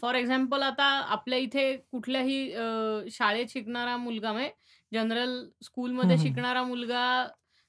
फॉर 0.00 0.14
एक्झाम्पल 0.14 0.62
आता 0.62 0.84
आपल्या 1.10 1.38
इथे 1.38 1.72
कुठल्याही 1.92 2.52
अ, 2.52 2.62
शाळेत 3.10 3.46
शिकणारा 3.48 3.96
मुलगा 3.96 4.32
म्हणजे 4.32 4.50
जनरल 4.92 5.42
स्कूलमध्ये. 5.64 6.16
शिकणारा 6.18 6.62
मुलगा 6.62 7.04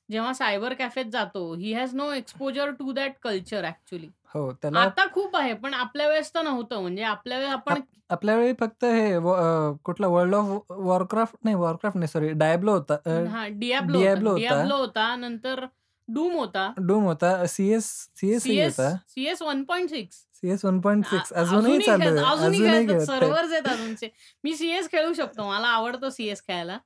जेव्हा 0.10 0.34
सायबर 0.34 0.74
कॅफेत 0.74 1.06
जातो 1.06 1.54
he 1.54 1.74
has 1.74 1.94
no 1.96 2.12
exposure 2.12 2.70
to 2.70 2.92
that 2.92 3.12
culture 3.24 3.66
actually 3.66 4.08
हो 4.36 4.52
त्याला 4.54 4.80
आता 4.80 5.06
खूप 5.12 5.36
आहे 5.36 5.54
पण 5.54 5.74
आपल्या 5.74 6.08
वेळेस 6.08 6.34
तर 6.36 6.42
नव्हतं 6.42 6.82
म्हणजे 6.82 7.04
आपल्या 7.04 7.38
वेळेस 7.38 7.54
आपण 7.54 7.82
आपल्या 8.10 8.36
वेळी 8.36 8.54
फक्त 8.60 8.86
हे 8.86 9.16
व- 9.18 9.34
अं, 9.36 9.76
कुठला 9.84 10.08
वर्ल्ड 10.08 10.36
ऑफ 10.36 10.72
वॉरक्राफ्ट 10.72 11.36
नाही 11.44 11.56
वॉरक्राफ्ट 11.56 11.98
नाही 11.98 12.08
सॉरी 12.08 12.32
डायब्लो 12.34 12.72
होता 12.72 12.98
हा 13.30 13.48
डियाब्लो 13.50 14.00
Diablo 14.00 14.10
होता 14.22 14.30
होता. 14.30 14.38
डियाब्लो 14.38 14.76
होता 14.78 15.16
नंतर 15.16 15.66
डूम 16.08 16.34
होता 16.34 16.72
डूम 16.78 17.04
होता 17.04 17.46
सीएस 17.46 17.86
सीएस 18.16 18.44
सीएस 18.44 18.80
होता 18.80 18.96
CS 19.08 19.42
one 19.42 19.64
point 19.64 19.90
six 19.90 20.26
CS 20.44 20.64
one 20.66 20.80
point 20.82 21.06
six 21.06 21.32
अजूनही 21.34 21.80
चालू 21.80 22.24
अजूनही. 22.26 23.00
सर्व्हर्स 23.06 23.52
आहेत 23.52 23.68
अजूनचे. 23.68 24.10
मी 24.44 24.56
सीएस 24.56 24.90
खेळू 24.92 25.14
शकतो 25.14 25.48
मला 25.48 25.68
आवडतो 25.68 26.10
सीएस 26.10 26.42
खेळायला. 26.48 26.78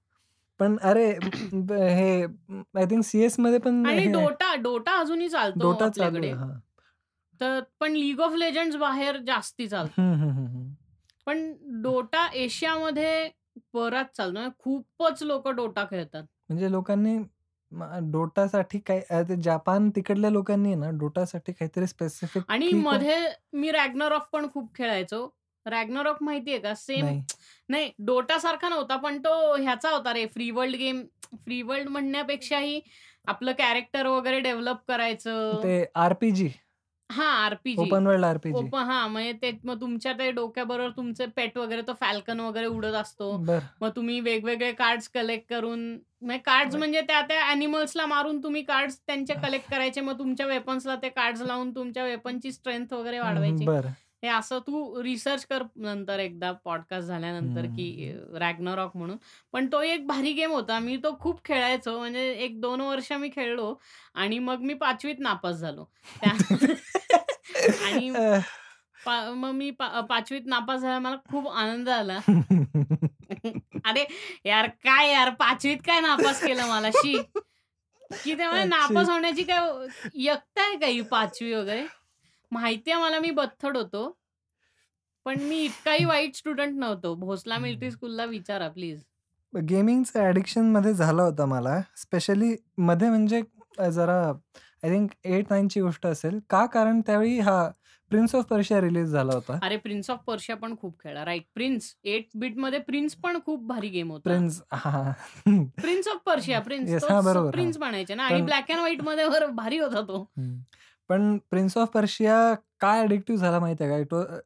पण 0.60 0.76
अरे 0.82 1.06
हे 1.08 2.24
आय 2.24 2.86
थिंक 2.86 3.04
सीएसमध्ये 3.04 3.60
पण 3.60 3.84
डोटा 4.12 4.54
डोटा 4.62 4.98
अजूनही 5.00 5.30
चालतो 5.30 5.60
डोटा 5.62 5.88
चालू. 5.90 6.22
तर 7.42 7.60
पण 7.80 7.94
लीग 7.94 8.20
ऑफ 8.20 8.36
लेजंड्स 8.36 8.76
बाहेर 8.76 9.18
जास्ती 9.28 9.68
चालतो. 9.68 10.02
पण 11.28 11.52
डोटा 11.82 12.28
एशियामध्ये 12.34 13.30
बराच 13.74 14.16
चालतो. 14.18 14.50
खूपच 14.60 15.24
लोक 15.24 15.48
डोटा 15.48 15.84
खेळतात. 15.84 16.24
म्हणजे 16.50 16.72
लोकांनी 16.72 17.18
म- 17.72 18.12
डोटासाठी 18.12 18.80
काय 18.80 19.02
अं, 19.10 19.24
ते 19.24 19.36
जपान 19.36 19.90
तिकडल्या 19.90 20.30
लोकांनी 20.30 20.68
आहे 20.68 20.76
ना 20.76 20.90
डोटासाठी 20.92 21.52
काहीतरी 21.52 21.88
स्पेसिफिक 21.88 22.44
आणि 22.48 22.72
मध्ये 22.74 23.18
मी 23.54 23.72
रॅग्नरॉक 23.72 24.28
पण 24.32 24.48
खूप 24.54 24.76
खेळायचो. 24.76 25.28
रॅग्नरॉक 25.66 26.18
माहितीये 26.22 26.60
का? 26.60 26.74
सेम 26.76 27.06
नाही. 27.06 27.22
नाही 27.70 27.92
डोटा 28.00 28.38
सारखा 28.40 28.70
नव्हता 28.70 28.96
पण 28.96 29.18
तो 29.20 29.56
ह्याचा 29.56 29.90
होता 29.90 30.14
रे 30.14 30.26
free 30.26 30.50
world 30.52 30.76
game 30.76 31.02
free 31.44 31.62
world 31.62 31.90
म्हणण्यापेक्षाही 31.90 32.80
आपलं 33.28 33.52
कॅरेक्टर 33.52 34.08
वगैरे 34.08 34.40
डेव्हलप 34.40 34.78
करायचं. 34.88 35.60
ते 35.64 35.86
आरपीजी 35.96 36.50
हा 37.10 37.26
RPG 37.46 37.82
open 37.82 38.08
world 38.08 38.26
RPG 38.26 38.58
open 38.58 38.84
हा 38.84 39.06
म्हणजे 39.08 39.34
ते 39.42 39.52
मग 39.64 39.80
तुमच्या 39.82 40.14
ते 40.14 40.30
डोक्याबरोबर 40.32 40.90
तुमचे 40.90 41.26
पेट 41.26 41.58
वगैरे 41.58 41.82
तो 41.82 41.94
फॅल्कन 41.94 42.40
वगैरे 42.40 42.66
उडत 42.66 42.94
असतो. 42.94 43.36
बर. 43.38 43.60
मग 43.82 43.90
तुम्ही 43.96 44.20
वेगवेगळे 44.20 44.72
कार्ड्स 44.72 45.10
कलेक्ट 45.10 45.50
करून 45.50 45.88
म्हणजे 46.22 46.38
कार्ड्स 46.38 46.74
बर. 46.74 46.80
म्हणजे 46.80 47.02
त्या 47.02 47.22
त्या 47.22 47.44
अॅनिमल्सला 47.46 48.06
मारून 48.06 48.44
तुम्ही 48.44 48.62
कार्ड्स 48.62 49.00
त्यांचे 49.08 49.34
कलेक्ट 49.34 49.70
करायचे 49.72 50.02
मग 50.02 50.20
तुमच्या 50.20 50.46
वेपन्सला 50.46 50.96
ते 50.96 51.10
कार्ड्स 51.10 51.42
लावून 51.42 51.72
तुमच्या 51.76 52.04
वेपनची 52.04 52.52
स्ट्रेंथ 52.52 52.94
वगैरे 52.94 53.20
वाढवायची. 53.20 53.66
बर. 53.66 53.88
हे 54.24 54.28
असं 54.28 54.60
तू 54.60 55.04
रिसर्च 55.04 55.46
कर 55.46 55.64
नंतर 55.76 56.20
एकदा 56.20 56.52
पॉडकास्ट 56.52 57.08
झाल्यानंतर 57.08 57.62
की 57.62 58.14
रॅग्नरॉक 58.34 58.98
म्हणून. 58.98 59.18
पण 59.52 59.68
तो 59.72 59.82
एक 59.82 60.08
भारी 60.08 60.34
गेम 60.34 60.52
होता. 60.52 60.80
मी 60.80 60.98
तो 60.98 61.18
खूप 61.20 61.46
खेळायचो. 61.46 62.00
म्हणजे 62.00 62.32
एक 62.32 62.62
दोन 62.62 62.82
वर्ष 62.82 63.12
मी 63.12 63.30
खेळलो 63.36 63.76
आणि 64.14 64.40
मग 64.40 64.58
मी 64.60 64.74
पाचवीत 64.74 65.16
नापास 65.20 65.56
झालो. 65.56 65.86
त्या- 66.22 66.34
आणि 67.86 68.12
पा- 69.06 69.34
मग 69.34 69.52
मी 69.52 69.72
पा- 69.72 70.02
पाचवीत 70.02 70.42
नापास 70.46 70.80
झाला 70.80 71.00
मला 71.00 71.16
खूप 71.16 71.48
आनंद 71.48 71.90
आला. 71.90 72.20
अरे 73.86 74.06
यार 74.46 74.68
काय 74.68 75.12
यार? 75.12 75.30
पाचवीत 75.30 75.78
काय 75.78 76.02
नापास 76.02 76.44
केलं 76.44 76.68
मला? 76.68 76.92
शी. 76.92 77.22
की 78.24 78.38
तेव्हा 78.38 78.64
नापास 78.64 79.10
होण्याची 79.10 79.44
काय 79.44 79.88
यक्त 80.14 80.60
आहे 80.60 80.78
का 80.78 80.86
ही 80.86 81.02
पाचवी 81.02 81.54
वगैरे? 81.54 81.86
माहिती 82.52 82.92
आहे 82.92 83.02
मला 83.02 83.20
मी 83.20 83.32
बथड 83.32 83.78
होतो. 83.78 84.18
पण 85.26 85.40
मी 85.40 85.64
इतकाही 85.64 86.06
वाईट 86.06 86.36
स्टुडंट 86.36 86.80
नव्हतो. 86.80 87.16
भोसला 87.16 87.58
मिलिटरी 87.58 87.92
स्कूलला 87.92 88.26
विचारा 88.26 88.70
प्लीज. 88.70 89.04
गेमिंगचं 89.70 90.20
ॲडिक्शनमध्ये 90.20 90.94
झाला 90.94 91.24
होता 91.24 91.46
मला. 91.46 91.82
स्पेशली 91.96 92.56
मध्ये 92.78 93.10
म्हणजे 93.10 93.42
अ, 93.78 93.90
जरा 93.90 94.30
आय 94.84 94.90
थिंक 94.94 95.10
एट 95.24 95.46
नाईनची 95.50 95.82
गोष्ट 95.82 96.06
असेल. 96.06 96.40
का? 96.50 96.66
कारण 96.66 97.02
त्यावेळी 97.02 97.40
हा 97.40 97.70
प्रिन्स 98.10 98.36
ऑफ 98.36 98.44
पर्शिया 98.44 98.82
रिलीज 98.82 99.08
झाला 99.08 99.34
होता. 99.34 99.60
अरे 99.64 99.78
प्रिन्स 99.78 100.10
ऑफ 100.10 100.20
पर्शिया 100.20 100.58
पण 100.58 100.76
खूप 100.82 101.00
खेळला 101.04 101.26
राईट. 101.26 101.44
प्रिन्स 101.54 101.96
एट 102.04 102.28
बीटमध्ये 102.36 102.80
प्रिन्स 102.80 103.16
पण 103.16 103.40
खूप 103.46 103.68
भारी 103.68 103.88
गेम 103.88 104.12
होता. 104.12 104.30
प्रिन्स 104.30 104.62
हा. 104.74 105.12
Prince 105.82 106.08
of 106.08 106.18
Persia 106.26 106.60
prince. 106.60 107.04
हा, 107.04 107.22
बरोबर, 107.22 107.52
प्रिन्स. 107.52 107.78
म्हणायचे 107.78 108.16
ना. 108.16 108.24
आणि 108.24 108.36
पण- 108.36 108.46
ब्लॅक 108.46 108.70
अँड 108.70 108.80
व्हाईटमध्ये 108.80 109.26
वर 109.26 109.46
भारी 109.46 109.78
होता 109.78 110.02
तो. 110.02 110.32
पण 111.10 111.38
प्रिन्स 111.50 111.78
ऑफ 111.78 111.90
पर्शिया 111.94 112.54
काय 112.82 113.02
ॲडिक्टिव्ह 113.02 113.40
झाला 113.42 113.60
माहिती 113.60 113.84
आहे 113.84 113.92
का? 113.94 114.00
इट 114.00 114.42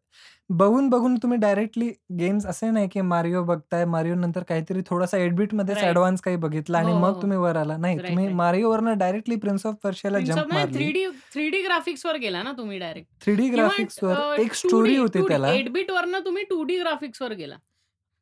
बघून 0.49 0.87
बघून 0.89 1.15
तुम्ही 1.15 1.37
डायरेक्टली 1.39 1.89
गेम्स 2.19 2.45
असे 2.45 2.69
नाही 2.71 2.87
की 2.91 3.01
मारिओ 3.01 3.43
बघताय. 3.43 3.85
मारिओ 3.85 4.15
नंतर 4.15 4.43
काहीतरी 4.43 4.81
थोडासा 4.85 5.17
एट 5.17 5.33
बीट 5.35 5.53
मध्येच 5.53 5.77
Right. 5.77 5.89
ऍडव्हान्स 5.89 6.21
काही 6.21 6.37
बघितलं 6.37 6.77
आणि 6.77 6.91
हो, 6.91 6.97
मग 6.99 7.13
हो. 7.13 7.21
तुम्ही 7.21 7.37
वर 7.37 7.55
आला. 7.55 7.77
नाही 7.77 7.97
तुम्ही 7.97 8.25
right. 8.25 8.37
मारिओवरनं 8.37 8.97
डायरेक्टली 8.97 9.35
प्रिन्स 9.35 9.65
ऑफ 9.65 9.75
पर्शियाला 9.83 10.19
जम्प 10.19 10.53
मारली. 10.53 10.73
Three 10.75 10.91
D 10.91 11.05
three 11.33 11.49
D 11.49 11.61
graphics 11.63 12.05
वर 12.05 12.17
गेला 12.17 12.43
ना 12.43 12.51
तुम्ही 12.57 12.79
डायरेक्ट 12.79 13.09
थ्री 13.23 13.35
डी 13.35 13.49
ग्राफिक्स 13.49 14.03
वर 14.03 14.39
एक 14.39 14.53
स्टोरी 14.53 14.95
होती 14.95 15.27
त्याला. 15.27 15.51
एट 15.51 15.71
बीट 15.71 15.91
वरनं 15.91 16.25
तुम्ही 16.25 16.43
टू 16.43 16.63
डी 16.63 16.79
ग्राफिक्स 16.79 17.21
वर 17.21 17.33
गेला. 17.33 17.55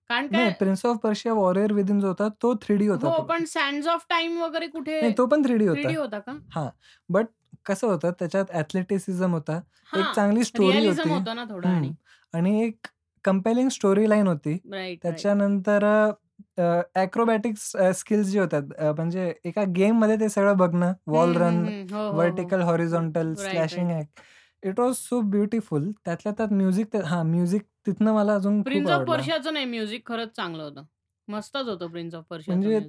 कारण 0.10 0.28
काय? 0.28 0.50
Prince 0.60 0.86
of 0.86 0.98
Persia 1.04 1.34
Warrior 1.34 1.74
Within 1.74 2.00
जो 2.00 2.08
होता 2.08 2.28
तो 2.42 2.54
थ्री 2.62 2.76
डी 2.78 2.86
होता 2.88 3.08
हो 3.08 3.18
तो. 3.18 3.24
पण 3.24 3.44
सँड्स 3.46 3.88
ऑफ 3.88 4.06
टाइम 4.10 4.42
वगैरे 4.44 4.68
कुठे 4.68 5.10
तो 5.18 5.26
पण 5.26 5.44
थ्री 5.46 5.58
डी 5.58 5.66
होता. 5.66 6.00
होता 6.00 6.20
का? 6.20 6.70
बट 7.10 7.28
कसं 7.66 7.88
होतं 7.88 8.12
त्याच्यात 8.20 8.52
ॲथलेटिसिझम 8.52 9.34
होता. 9.34 9.60
एक 9.94 10.10
चांगली 10.12 10.44
स्टोरी 10.44 10.84
होती. 10.84 11.10
होतं 11.10 11.36
ना 11.36 11.44
थोडं 11.46 11.68
आणि. 11.68 11.92
एक 12.60 12.88
कंपेलिंग 13.26 13.70
स्टोरी 13.70 14.10
लाईन 14.10 14.28
होती. 14.28 14.58
त्याच्यानंतर 15.04 15.84
अ, 16.58 17.92
स्किल्स 17.94 18.28
जे 18.28 18.40
होतात 18.40 18.64
म्हणजे 18.96 19.34
एका 19.46 19.64
गेममध्ये 19.76 20.16
ते 20.20 20.30
सगळं 20.30 20.58
बघणं, 20.58 20.94
wall 21.08 21.36
run. 21.36 21.70
Vertical, 22.12 22.62
horizontal, 22.62 23.34
slashing. 23.40 23.90
Hack. 23.92 24.08
It 24.64 24.80
was 24.80 24.96
so 24.98 25.20
beautiful. 25.32 25.92
त्यातल्या 26.06 26.34
त्यात 26.38 26.54
म्युझिक 26.54 26.96
हां, 27.06 27.26
म्युझिक 27.28 27.62
तिथनं 27.88 28.14
मला 28.14 28.34
अजून 28.36 28.62
प्रिन्स 28.66 28.90
ऑफ. 28.92 29.02
पर्शियाचं 29.06 29.54
नाही 29.54 29.66
म्युझिक 29.66 30.06
खरंच 30.08 30.36
चांगलं 30.36 30.64
होतं. 30.64 30.84
मस्तच 31.28 31.68
होतं 31.68 31.92
प्रिन्स 31.92 32.16
ऑफ 32.16 32.26
पर्शियाचं 32.30 32.70
म्हणजे 32.70 32.80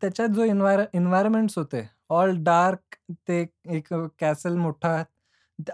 त्याच्यात 0.00 0.28
जो 0.28 0.44
एन्व्हायर्नमेंट्स 0.44 1.58
होते, 1.58 1.82
ऑल 2.14 2.36
डार्क 2.44 2.96
ते 3.28 3.40
एक 3.76 3.92
कॅसल 4.18 4.56
मोठा. 4.56 5.02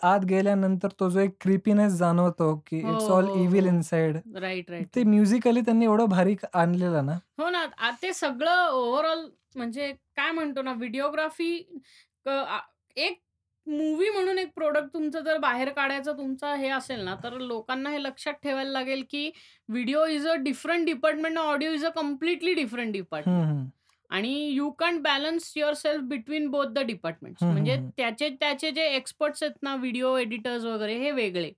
आत 0.03 0.25
गेल्यानंतर 0.25 0.89
तो 1.01 1.09
जो 1.11 1.21
एक 1.21 1.37
क्रिपीनेस 1.41 1.93
जाणवतो, 1.93 2.55
की 2.67 2.79
हो, 2.79 2.93
इट्स 2.93 3.11
ऑल 3.11 3.25
हो, 3.25 3.43
इव्हिल 3.45 3.65
हो. 3.65 3.69
इनसाइड. 3.69 4.17
राइट, 4.37 4.71
राइट, 4.71 4.87
ते. 4.97 5.05
म्युझिकली 5.05 5.61
त्यांनी 5.61 5.85
एवढं 5.85 6.09
भारी 6.09 6.37
आणलेलं 6.55 7.07
ना. 7.07 7.19
हो 7.39 7.51
ना. 7.51 7.67
ते 8.03 8.13
सगळं 8.13 8.69
ओव्हरऑल 8.69 9.29
म्हणजे 9.57 9.93
काय 10.17 10.31
म्हणतो 10.31 10.63
ना 10.63 10.73
व्हिडिओग्राफी 10.73 11.55
एक 12.97 13.19
मूव्ही 13.67 14.09
म्हणून 14.11 14.39
एक 14.39 14.51
प्रॉडक्ट 14.55 14.93
तुमचं 14.95 15.21
जर 15.21 15.39
बाहेर 15.39 15.69
काढायचं 15.71 16.17
तुमचं 16.19 16.55
हे 16.55 16.69
असेल 16.69 17.01
ना, 17.01 17.15
तर 17.25 17.39
लोकांना 17.39 17.91
हे 17.91 18.03
लक्षात 18.03 18.35
ठेवायला 18.43 18.71
लागेल, 18.71 19.05
की 19.11 19.31
video 19.69 20.05
is 20.07 20.27
a 20.27 20.35
different 20.35 20.87
department, 20.87 21.39
audio 21.39 21.73
is 21.73 21.85
a 21.85 21.91
completely 21.91 22.55
different 22.55 22.93
department. 22.93 23.69
आणि 24.11 24.49
you 24.51 24.71
can't 24.71 25.01
balance 25.03 25.53
yourself 25.57 26.03
between 26.03 26.47
both 26.51 26.67
the 26.67 26.79
departments. 26.79 27.43
हं, 27.43 27.53
म्हणजे. 27.53 27.77
त्याचे 27.97 28.29
त्याचे 28.31 28.71
जे 28.71 28.87
एक्सपर्ट्स 28.87 29.43
आहेत 29.43 29.55
ना 29.63 29.75
व्हिडिओ 29.77 30.17
एडिटर्स 30.17 30.65
वगैरे 30.65 30.95
हे 30.99 31.11
वेगळे. 31.11 31.53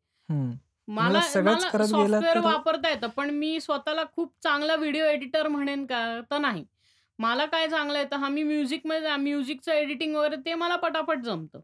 मला 0.89 1.11
मला 1.11 1.21
सगळंच 1.21 1.65
मला 1.65 1.85
सॉफ्टवेअर 1.85 2.39
वापरता 2.39 2.89
येतं, 2.91 3.07
पण 3.07 3.31
मी 3.31 3.61
स्वतःला 3.61 4.05
खूप 4.17 4.33
चांगला 4.43 4.77
व्हिडिओ 4.77 5.05
एडिटर 5.05 5.49
म्हणेन 5.49 5.87
का? 5.87 6.21
तर 6.31 6.39
नाही. 6.39 6.65
मला 7.19 7.45
काय 7.47 7.69
चांगलं 7.69 7.99
येतं, 7.99 8.17
हां, 8.17 8.31
मी 8.31 8.43
म्युझिकमध्ये 8.43 9.17
म्युझिकचं 9.17 9.73
एडिटिंग 9.73 10.15
वगैरे 10.17 10.37
ते 10.37 10.55
मला 10.55 10.77
पटापट 10.77 11.19
जमतं. 11.19 11.61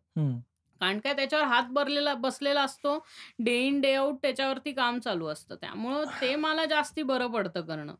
कारण 0.80 0.98
काय 0.98 1.14
त्याच्यावर 1.14 1.44
हात 1.44 1.62
भरलेला 1.70 2.14
बसलेला 2.14 2.62
असतो. 2.62 2.98
डे 3.38 3.56
इन 3.66 3.80
डे 3.80 3.94
आउट 3.94 4.14
त्याच्यावरती 4.22 4.72
काम 4.72 4.98
चालू 4.98 5.26
असतं. 5.26 5.54
त्यामुळं 5.54 6.04
ते 6.20 6.34
मला 6.36 6.64
जास्ती 6.64 7.02
बरं 7.02 7.26
पडतं 7.26 7.60
करणं. 7.60 7.94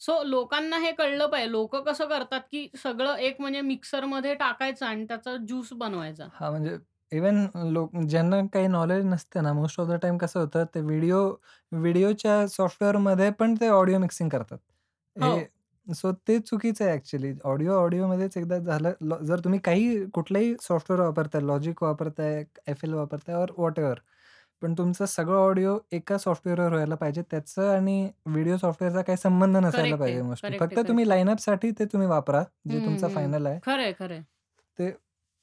सो 0.00 0.22
लोकांना 0.24 0.78
हे 0.78 0.90
कळलं 0.92 1.26
पाहिजे. 1.28 1.50
लोकं 1.50 1.82
कसं 1.84 2.08
करतात, 2.08 2.40
की 2.42 2.68
सगळं 2.76 3.16
एक 3.18 3.40
म्हणजे 3.40 3.60
मिक्सरमध्ये 3.62 4.34
टाकायचं 4.36 4.86
आणि 4.86 5.04
त्याचा 5.06 5.36
ज्यूस 5.38 5.72
बनवायचा. 5.74 6.28
हां, 6.30 6.50
म्हणजे 6.50 6.76
इव्हन 7.12 7.46
लोक 7.72 7.96
ज्यांना 8.08 8.40
काही 8.52 8.66
नॉलेज 8.68 9.04
नसतं 9.06 9.42
ना, 9.42 9.52
मोस्ट 9.52 9.80
ऑफ 9.80 9.88
द 9.88 9.92
टाईम 10.02 10.16
कसं 10.18 10.40
होतं, 10.40 10.64
ते 10.74 10.80
व्हिडिओ 10.82 11.20
व्हिडिओच्या 11.72 12.46
सॉफ्टवेअरमध्ये 12.48 13.30
पण 13.32 13.54
ते 13.60 13.68
ऑडिओ 13.70 13.98
मिक्सिंग 13.98 14.28
करतात. 14.30 14.58
हो. 15.16 15.46
हे 15.86 15.94
सो 15.94 16.12
ते 16.28 16.38
चुकीचं 16.40 16.84
आहे 16.84 16.94
ॲक्चुअली. 16.94 17.32
ऑडिओ 17.44 17.72
ऑडिओमध्येच 17.74 18.36
एकदा 18.36 18.58
झालं 18.58 18.92
ल 19.02 19.16
जर 19.26 19.40
तुम्ही 19.40 19.58
काही 19.60 20.04
कुठलंही 20.14 20.54
सॉफ्टवेअर 20.60 21.02
वापरताय, 21.02 21.40
लॉजिक 21.42 21.82
वापरताय, 21.82 22.44
एफ-एल 22.66 22.94
वापरताय 22.94 23.34
ऑर 23.36 23.50
व्हॉटएव्हर. 23.58 23.98
पण 24.66 24.74
तुमचं 24.74 25.06
सगळं 25.06 25.36
ऑडिओ 25.38 25.78
एका 25.92 26.16
सॉफ्टवेअरवर 26.18 26.72
व्हायला 26.72 26.94
पाहिजे. 26.94 27.22
त्याचं 27.30 27.70
आणि 27.70 28.10
व्हिडिओ 28.26 28.56
सॉफ्टवेअरचा 28.56 29.02
काही 29.02 29.16
संबंध 29.18 29.56
नसायला 29.56 29.96
करेक्ट 29.96 30.08
आहे. 30.08 30.14
पाहिजे 30.14 30.22
मोस्टली. 30.22 30.48
करेक्ट 30.48 30.72
आहे, 30.72 30.78
फक्त 30.78 30.78
तुम्ही 30.78 31.04
करेक्ट 31.04 31.08
आहे. 31.08 31.08
लाईनअपसाठी 31.08 31.70
ते 31.70 31.84
तुम्ही 31.84 32.08
वापरा, 32.08 32.42
जे 32.68 32.76
हं, 32.76 32.80
तुमचा 32.80 33.08
हं. 33.08 33.08
फायनल 33.08 33.46
आहे. 33.46 33.60
खरंय, 33.62 33.92
खरंय. 33.92 34.24
ते 34.78 34.90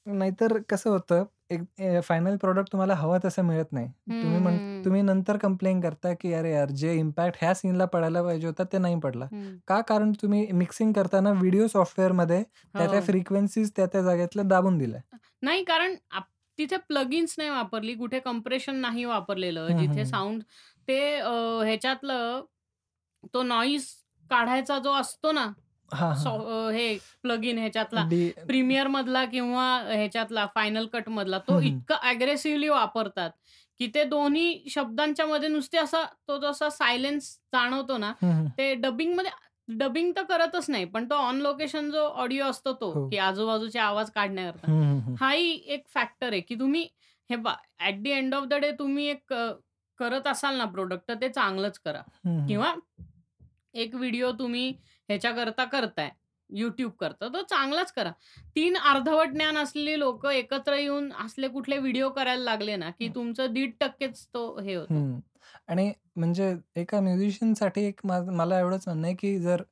नाहीतर 0.06 0.58
कसं 0.68 0.90
होतं, 0.90 1.24
एक 1.50 2.00
फायनल 2.02 2.36
प्रॉडक्ट 2.36 2.72
तुम्हाला 2.72 2.94
हवं 2.94 3.18
तसं 3.24 3.42
मिळत 3.42 3.72
नाही. 3.72 3.88
हं, 4.06 4.14
तुम्ही 4.22 4.38
हं, 4.38 4.42
म्हण 4.42 4.58
हं. 4.58 4.84
तुम्ही 4.84 5.02
नंतर 5.02 5.36
कंप्लेन 5.36 5.80
करता, 5.80 6.12
की 6.14 6.32
"अरे 6.32 6.52
यार, 6.52 6.70
जे 6.72 6.94
इम्पॅक्ट 6.94 7.36
ह्या 7.40 7.54
सीनला 7.54 7.84
पडायला 7.86 8.22
पाहिजे 8.22 8.46
होता, 8.46 8.64
ते 8.64 8.78
नाही 8.78 8.98
पडला." 9.00 9.28
हं. 9.30 9.60
का? 9.68 9.80
कारण 9.80 10.12
तुम्ही 10.22 10.46
मिक्सिंग 10.52 10.92
करताना 10.92 11.30
व्हिडिओ 11.32 11.66
सॉफ्टवेअरमध्ये 11.66 12.42
त्या-त्या 12.74 13.00
हो. 13.00 13.00
फ्रिक्वेन्सीज 13.00 13.70
त्या-त्या 13.76 14.02
जागेतल्या 14.02 14.44
दाबून 14.44 14.78
दिल्या. 14.78 15.00
नाही 15.42 15.64
कारण 15.64 15.94
आप 16.10 16.28
तिथे 16.58 16.76
प्लगइन्स 16.88 17.34
नाही 17.38 17.50
वापरली, 17.50 17.94
कुठे 17.96 18.20
कंप्रेशन 18.22 18.76
नाही 18.78 19.04
वापरलेलं. 19.06 19.68
हं, 19.68 19.74
जिथे 19.74 20.04
हं. 20.04 20.04
साउंड 20.06 20.42
ते 20.88 20.98
अ, 21.16 21.30
ह्याच्यातलं 21.64 22.44
तो 23.34 23.42
नॉईज 23.44 23.86
काढायचा 24.30 24.78
जो 24.80 24.92
असतो 24.94 25.32
ना, 25.32 25.46
हां, 25.90 26.14
सॉ 26.14 26.30
हां. 26.34 26.44
अ, 26.66 26.70
हे 26.72 26.98
प्लगइन 27.22 27.58
ह्याच्यातला 27.58 28.04
डी 28.04 28.20
प्रीमियरमधला 28.46 29.24
किंवा 29.26 29.64
ह्याच्यातला 29.86 30.46
फायनल 30.54 30.86
कटमधला 30.92 31.38
तो 31.48 31.58
हं, 31.58 31.62
हं. 31.62 31.84
इतका 31.84 31.96
अग्रेसिव्हली 32.10 32.68
वापरतात, 32.68 33.30
की 33.80 33.86
ते 33.94 34.04
दोन्ही 34.06 34.64
शब्दांच्या 34.70 35.26
मध्ये 35.26 35.48
नुसते 35.48 35.78
असा 35.78 36.04
तो 36.28 36.38
जसा 36.40 36.68
सायलेन्स 36.70 37.30
जाणवतो 37.52 37.98
ना, 37.98 38.12
हं, 38.14 38.32
हं. 38.34 38.54
ते 38.58 38.74
डबिंगमध्ये 38.76 39.30
डबिंग 39.68 40.12
तर 40.16 40.22
करतच 40.22 40.68
नाही, 40.70 40.84
पण 40.84 41.04
तो 41.04 41.14
ऑन 41.14 41.38
लोकेशन 41.40 41.90
जो 41.90 42.00
ऑडिओ 42.00 42.44
असतो 42.44 42.72
तो, 42.72 42.90
हो. 42.92 43.08
की 43.08 43.16
आजूबाजूचे 43.18 43.78
आवाज 43.78 44.10
काढण्याकरता. 44.10 44.72
हाही 45.20 45.50
एक 45.66 45.84
फॅक्टर 45.88 46.32
आहे, 46.32 46.40
की 46.40 46.54
तुम्ही 46.54 46.88
हे 47.30 47.36
पहा 47.36 47.56
at 47.80 48.02
the 48.02 48.06
end 48.06 48.34
of 48.34 48.44
the 48.44 48.54
day 48.54 48.70
तुम्ही 48.70 49.06
एक 49.06 49.32
अ, 49.32 49.46
करत 49.98 50.26
असाल 50.26 50.56
ना 50.56 50.64
प्रॉडक्ट 50.64 51.08
तर 51.08 51.14
ते 51.14 51.28
चांगलंच 51.28 51.78
करा. 51.78 52.02
किंवा 52.48 52.74
एक 53.74 53.94
व्हिडिओ 53.94 54.30
तुम्ही 54.32 54.68
ह्याच्याकरता 55.08 55.64
करताय, 55.64 56.10
YouTube 56.50 56.90
करता, 56.98 57.28
तो 57.28 57.42
चांगलाच 57.44 57.92
करा. 57.92 58.10
3 58.56 58.76
अर्धवट 58.84 59.32
ज्ञान 59.32 59.56
असलेली 59.58 59.98
लोकं 59.98 60.30
एकत्र 60.32 60.74
येऊन 60.76 61.12
असले 61.20 61.48
कुठले 61.50 61.78
व्हिडिओ 61.78 62.08
करायला 62.12 62.44
लागले 62.44 62.76
ना, 62.76 62.90
की 62.92 63.08
हं. 63.08 63.14
तुमचं 63.14 63.52
1.5%च 63.52 64.26
तो 64.28 64.46
हे 64.60 64.74
होतो. 64.74 65.04
हं. 65.04 65.20
आणि 65.68 65.92
म्हणजे 66.16 66.54
एका 66.76 67.00
म्युझिशियनसाठी 67.00 67.82
एक 67.84 68.00
मा 68.04 68.20
मला 68.32 68.58
एवढंच 68.58 68.82
म्हणणं 68.86 69.06
आहे, 69.06 69.14
की 69.16 69.38
जर 69.38 69.62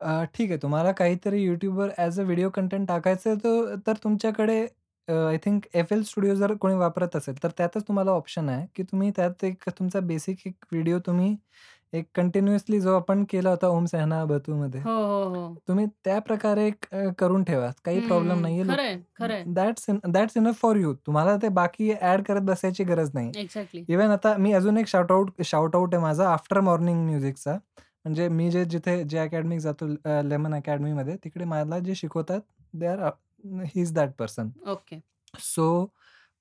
अ, 0.00 0.22
ठीक 0.34 0.50
आहे 0.50 0.58
तुम्हाला 0.62 0.90
काहीतरी 0.92 1.38
YouTubeवर 1.44 1.90
ॲज 1.98 2.18
अ 2.20 2.22
व्हिडिओ 2.22 2.48
कंटेंट 2.50 2.86
टाकायचं 2.88 3.30
आहे, 3.30 3.38
तो 3.38 3.76
तर 3.86 3.96
तुमच्याकडे 4.04 4.60
uh, 5.08 5.12
I 5.12 5.36
think 5.38 5.66
FL 5.74 6.02
Studio 6.02 6.34
जर 6.34 6.54
कोणी 6.56 6.74
वापरत 6.74 7.16
असेल, 7.16 7.34
तर 7.42 7.50
त्यातच 7.58 7.82
तुम्हाला 7.88 8.10
ऑप्शन 8.12 8.48
आहे, 8.48 8.66
की 8.74 8.82
तुम्ही 8.82 9.10
त्यात 9.16 9.44
एक 9.44 9.68
तुमचा 9.70 10.00
बेसिक 10.02 10.46
एक 10.46 10.54
व्हिडिओ 10.72 10.98
तुम्ही 11.06 11.36
एक 11.92 12.06
कंटिन्युअसली 12.14 12.80
जो 12.80 12.94
आपण 12.96 13.24
केला 13.30 13.50
होता 13.50 13.68
ओम 13.68 13.84
सहना 13.84 14.24
बतूमध्ये. 14.24 14.80
हो, 14.80 14.90
हो, 14.92 15.22
हो. 15.34 15.54
तुम्ही 15.68 15.86
त्या 16.04 16.18
प्रकारे 16.20 16.70
करून 17.18 17.44
ठेवा. 17.44 17.70
काही 17.84 18.00
प्रॉब्लेम 18.06 18.40
नाहीये. 18.40 18.66
लोक 18.66 18.76
खरंय, 18.76 18.96
खरंय. 19.18 19.42
That's 19.54 19.86
that's 20.12 20.36
enough 20.36 20.60
for 20.60 20.76
you. 20.76 20.92
तुम्हाला 21.06 21.36
ते 21.42 21.48
बाकी 21.58 21.92
ॲड 22.00 22.22
करत 22.22 22.40
बसायची 22.46 22.84
गरज 22.84 23.10
नाही. 23.14 23.30
एक्झॅक्टली. 23.36 23.84
इव्हन 23.88 24.10
आता 24.10 24.36
मी 24.36 24.52
अजून 24.52 24.78
एक 24.78 24.88
शाउट 24.88 25.12
आउट 25.12 25.42
शाउट 25.44 25.76
आउट 25.76 25.94
आहे 25.94 26.02
माझा 26.02 26.28
आफ्टर 26.30 26.60
मॉर्निंग 26.60 27.04
म्युझिकचा. 27.06 27.56
म्हणजे 28.04 28.28
मी 28.28 28.50
जे 28.50 28.64
जिथे 28.64 29.02
जे 29.04 29.18
अकॅडमीत 29.18 29.60
जातो 29.60 29.86
लेमन 30.28 30.54
अकॅडमीमध्ये 30.54 31.16
तिकडे 31.24 31.44
मला 31.44 31.78
जे 31.78 31.94
शिकवतात 31.94 32.40
they 32.74 32.86
are 32.86 33.00
he 33.64 33.80
is 33.80 33.92
that 33.94 34.10
person. 34.18 34.48
Okay. 34.66 34.98
So 35.34 35.86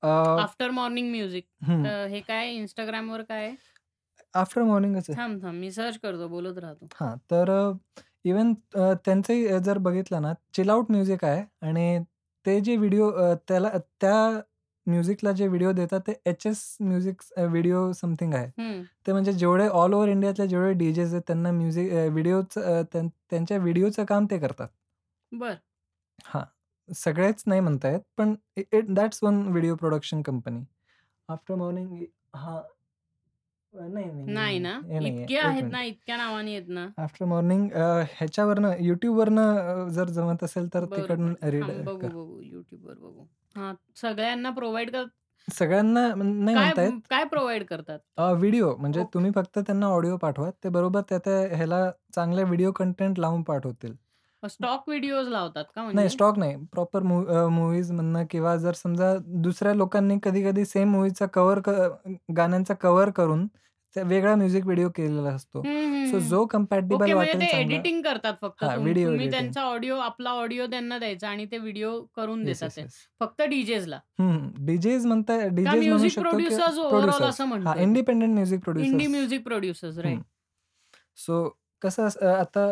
after 0.03 0.69
morning 0.71 1.09
music. 1.11 1.45
हं. 1.63 1.83
काय 2.27 2.53
Instagramवर 2.55 3.21
काय 3.21 3.45
आहे? 3.45 3.55
आफ्टर 4.35 4.63
मॉर्निंगच 4.63 5.09
आहे. 5.09 5.17
थांब, 5.17 5.41
थांब. 5.43 5.53
मी 5.55 5.71
सर्च 5.71 5.97
करतो. 5.99 6.27
बोलत 6.29 6.57
राहा 6.59 6.73
तू. 6.75 6.87
हां, 6.93 7.15
तर 7.29 7.49
अ, 7.49 7.73
इव्हन 8.25 8.53
अ, 8.75 8.93
त्यांचंही 9.05 9.59
जर 9.59 9.77
बघितलं 9.79 10.21
ना, 10.21 10.33
चिल 10.53 10.69
आउट 10.69 10.91
म्युझिक 10.91 11.23
आहे 11.25 11.43
आणि 11.61 11.87
ते 12.45 12.59
जे 12.61 12.75
व्हिडिओ 12.77 13.09
अ, 13.13 13.33
त्याला 13.47 13.69
त्या 14.01 14.15
म्युझिकला 14.87 15.31
जे 15.31 15.47
व्हिडिओ 15.47 15.71
देतात 15.71 15.99
ते 16.07 16.13
एच-एस 16.25 16.59
म्युझिक 16.79 17.21
व्हिडिओ 17.39 17.91
समथिंग 17.93 18.33
आहे. 18.33 18.49
हं. 18.57 18.85
ते 19.07 19.11
म्हणजे 19.11 19.31
जेवढे 19.33 19.67
ऑल 19.69 19.93
ओव्हर 19.93 20.09
इंडियातले 20.09 20.47
जेवढे 20.47 20.73
डी-जेज 20.75 21.13
आहेत 21.13 21.23
त्यांना 21.27 21.51
म्युझिक 21.51 21.91
अ, 21.93 22.05
व्हिडिओचं 22.09 22.61
अ, 22.73 22.81
त्यां 22.93 23.07
त्यांच्या 23.29 23.57
व्हिडिओचं 23.59 24.05
काम 24.05 24.25
ते 24.31 24.39
करतात. 24.39 24.67
बरं. 25.31 25.59
हां, 26.25 26.43
सगळेच 26.89 27.43
नाही 27.47 27.61
म्हणता 27.61 27.89
येत, 27.89 27.99
पण 28.17 28.33
it 28.57 28.89
that's 28.89 29.23
one 29.23 29.41
video 29.47 29.75
production 29.75 30.21
company. 30.21 30.63
After 31.29 31.55
morning 31.55 32.03
हां. 32.35 32.61
नाही, 33.75 34.05
नाही. 34.27 34.59
ना? 34.59 34.73
हे 34.83 34.99
नाहीये. 34.99 35.21
इतके 35.21 35.35
एक 35.35 35.43
आहेत 35.43 35.55
मिनिट. 35.55 35.71
ना, 35.71 35.81
इतक्या 35.83 36.17
नावाने 36.17 36.51
आहेत 36.51 36.67
ना? 36.69 36.85
आफ्टर 36.97 37.25
मॉर्निंग 37.25 37.69
ह्याच्यावरनं 38.11 38.75
YouTubeवरनं 38.79 39.57
अ, 39.57 39.87
जर 39.89 40.09
जमत 40.09 40.43
असेल 40.43 40.67
तर 40.73 40.85
तिकडून 40.87 41.33
बरं. 41.33 41.49
रीड 41.49 41.63
थांब 41.63 41.83
बघू, 41.85 41.97
कर. 41.97 42.07
बघू. 42.09 42.41
YouTubeवर 42.43 42.97
बघू. 42.99 43.25
हां, 43.55 43.73
सगळ्यांना 43.95 44.49
प्रोव्हाईड 44.51 44.91
कर 44.91 45.05
सगळ्यांना 45.47 46.01
नाही 46.15 46.55
काय 46.55 46.55
म्हणता 46.55 46.83
येत. 46.83 46.91
काय 47.09 47.23
प्रोव्हाईड 47.25 47.63
करतात? 47.65 47.99
व्हिडिओ 48.35 48.75
म्हणजे 48.77 48.99
ओके. 48.99 49.09
तुम्ही 49.13 49.31
फक्त 49.31 49.59
त्यांना 49.59 49.87
ऑडिओ 49.87 50.17
पाठवा. 50.17 50.49
ते 50.63 50.69
बरोबर 50.69 51.01
त्या-त्या 51.09 51.39
ह्याला 51.55 51.89
चांगले 52.15 52.43
व्हिडिओ 52.43 52.71
कंटेंट 52.71 53.19
लावून 53.19 53.43
पाठवतील. 53.43 53.93
स्टॉक 54.47 54.83
व्हिडिओज 54.87 55.27
लावतात 55.27 55.65
का 55.65 55.81
नाही, 55.81 55.93
म्हणजे? 55.93 56.09
स्टॉक 56.09 56.37
नाही. 56.37 56.55
प्रॉपर 56.71 57.03
मूव 57.03 57.25
अ, 57.27 57.47
मूव्हीजमधनं 57.47 58.23
किंवा 58.29 58.55
जर 58.57 58.73
समजा 58.73 59.15
दुसऱ्या 59.43 59.73
लोकांनी 59.73 60.17
कधी-कधी 60.23 60.65
सेम 60.65 60.91
मूव्हीचा 60.91 61.25
कव्हर 61.25 61.59
गाण्यांचा 62.37 62.73
कव्हर 62.73 63.09
करून 63.09 63.47
त्या 63.95 64.03
वेगळा 64.03 64.35
म्युझिक 64.35 64.63
व्हिडिओ 64.65 64.89
केलेला 64.95 65.29
असतो. 65.29 65.61
सो. 65.61 66.19
जो 66.19 66.45
कंपॅटिबल 66.45 66.95
ओके, 66.95 67.13
म्हणजे 67.13 67.31
वाटेल 67.31 67.41
ते 67.41 67.51
चांगला 67.51 67.75
एडिटिंग 67.75 68.01
करतात 68.01 68.33
फक्त. 68.41 68.63
हां, 68.63 68.75
तुम 68.75 68.83
व्हिडिओ 68.83 69.05
तुम्ही 69.05 69.25
एडिटिंग. 69.25 69.31
त्यांचा 69.31 69.61
ऑडिओ 69.61 69.97
आपला 69.97 70.29
ऑडिओ 70.29 70.65
त्यांना 70.65 70.97
द्यायचा 70.99 71.29
आणि 71.29 71.45
ते 71.45 71.57
व्हिडिओ 71.57 71.99
करून 72.15 72.45
येस, 72.45 72.59
देतात 72.59 72.63
येस, 72.63 72.75
ते. 72.75 72.81
येस. 72.81 72.93
फक्त 73.19 73.41
डीजेजला. 73.41 73.99
डीजेज 74.65 75.05
म्हणता 75.05 75.37
का 75.37 75.47
डीजेज 75.47 75.65
म्हणू 75.65 75.87
म्युझिक 75.87 76.11
शकतो 76.11 76.21
प्रोड्युसर्स 76.21 76.59
किंवा 76.59 76.83
ओव्हरऑल 76.83 76.89
प्रोड्युसर्स. 76.89 77.29
असं 77.29 77.43
हां, 77.43 77.49
म्हणतोय. 77.49 77.83
Independent 77.83 78.33
music 78.33 78.53
indie 78.53 78.63
producers. 78.63 79.07
Music 79.07 79.43
producers. 79.43 79.97
Right. 79.99 80.19
So 81.17 81.47
कसं 81.81 82.07
असं 82.07 82.33
आता 82.33 82.71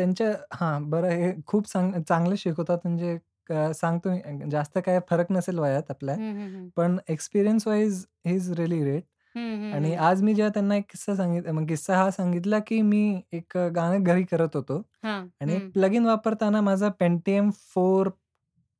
त्यांच्या 0.00 0.30
हां, 0.54 0.90
बरं 0.90 1.08
हे 1.12 1.32
खूप 1.46 1.66
चांग 1.68 1.92
चांगलं 2.02 2.34
शिकवतात 2.36 2.78
म्हणजे 2.84 3.18
अ, 3.50 3.72
सांगतो 3.74 4.10
मी 4.10 4.50
जास्त 4.50 4.78
काही 4.86 4.98
फरक 5.10 5.32
नसेल 5.32 5.58
वयात 5.58 5.90
आपल्या. 5.90 6.16
हं, 6.16 6.22
हं, 6.34 6.54
हं. 6.54 6.70
पण 6.76 6.98
experience 7.08 7.66
wise 7.66 8.04
he 8.26 8.34
is 8.36 8.50
really 8.52 8.80
great. 8.80 9.04
हं, 9.34 9.40
हं, 9.56 9.74
आणि 9.74 9.94
हं. 9.94 10.00
आज 10.00 10.22
मी 10.22 10.34
जेव्हा 10.34 10.52
त्यांना 10.54 10.76
एक 10.76 10.84
किस्सा 10.90 11.14
सांगित 11.16 11.48
मग 11.50 11.66
किस्सा 11.66 11.96
हा 11.96 12.10
सांगितला, 12.10 12.58
की 12.60 12.80
मी 12.82 13.22
एक 13.32 13.56
अ, 13.58 13.68
गाणं 13.68 14.02
घरी 14.04 14.24
करत 14.24 14.56
होतो 14.56 14.78
हां, 15.02 15.30
आणि 15.42 15.54
एक 15.54 15.62
हं. 15.62 15.72
प्लगइन 15.74 16.06
वापरताना 16.06 16.60
माझा 16.62 16.88
Pentium 17.02 17.50
4 17.52 18.08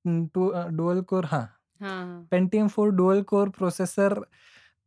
अं, 0.04 0.26
टू 0.34 0.48
अ, 0.50 0.66
डुअल 0.70 1.02
कोर 1.04 1.24
हां. 1.26 1.44
हां, 1.80 2.06
हां. 2.06 2.30
Pentium 2.32 2.68
4 2.70 2.90
dual 2.96 3.22
core 3.26 3.48
processor 3.50 4.20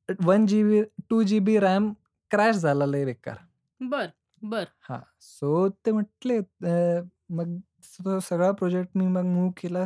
1 0.10 0.46
GB 0.48 0.82
2 1.10 1.24
GB 1.26 1.58
RAM 1.60 1.94
crash 2.32 2.56
झाला 2.58 2.86
लय 2.88 3.06
बेकार. 3.06 3.38
बरं, 3.82 4.12
बरं. 4.44 4.74
हां. 4.82 5.00
सो 5.22 5.68
ते 5.80 5.92
म्हटले 5.92 6.38
अ, 6.38 7.04
मग 7.32 7.60
तो 8.00 8.20
सगळा 8.22 8.52
प्रोजेक्ट 8.54 8.98
मी 8.98 9.08
मग 9.10 9.26
मूव्ह 9.28 9.52
केला 9.58 9.84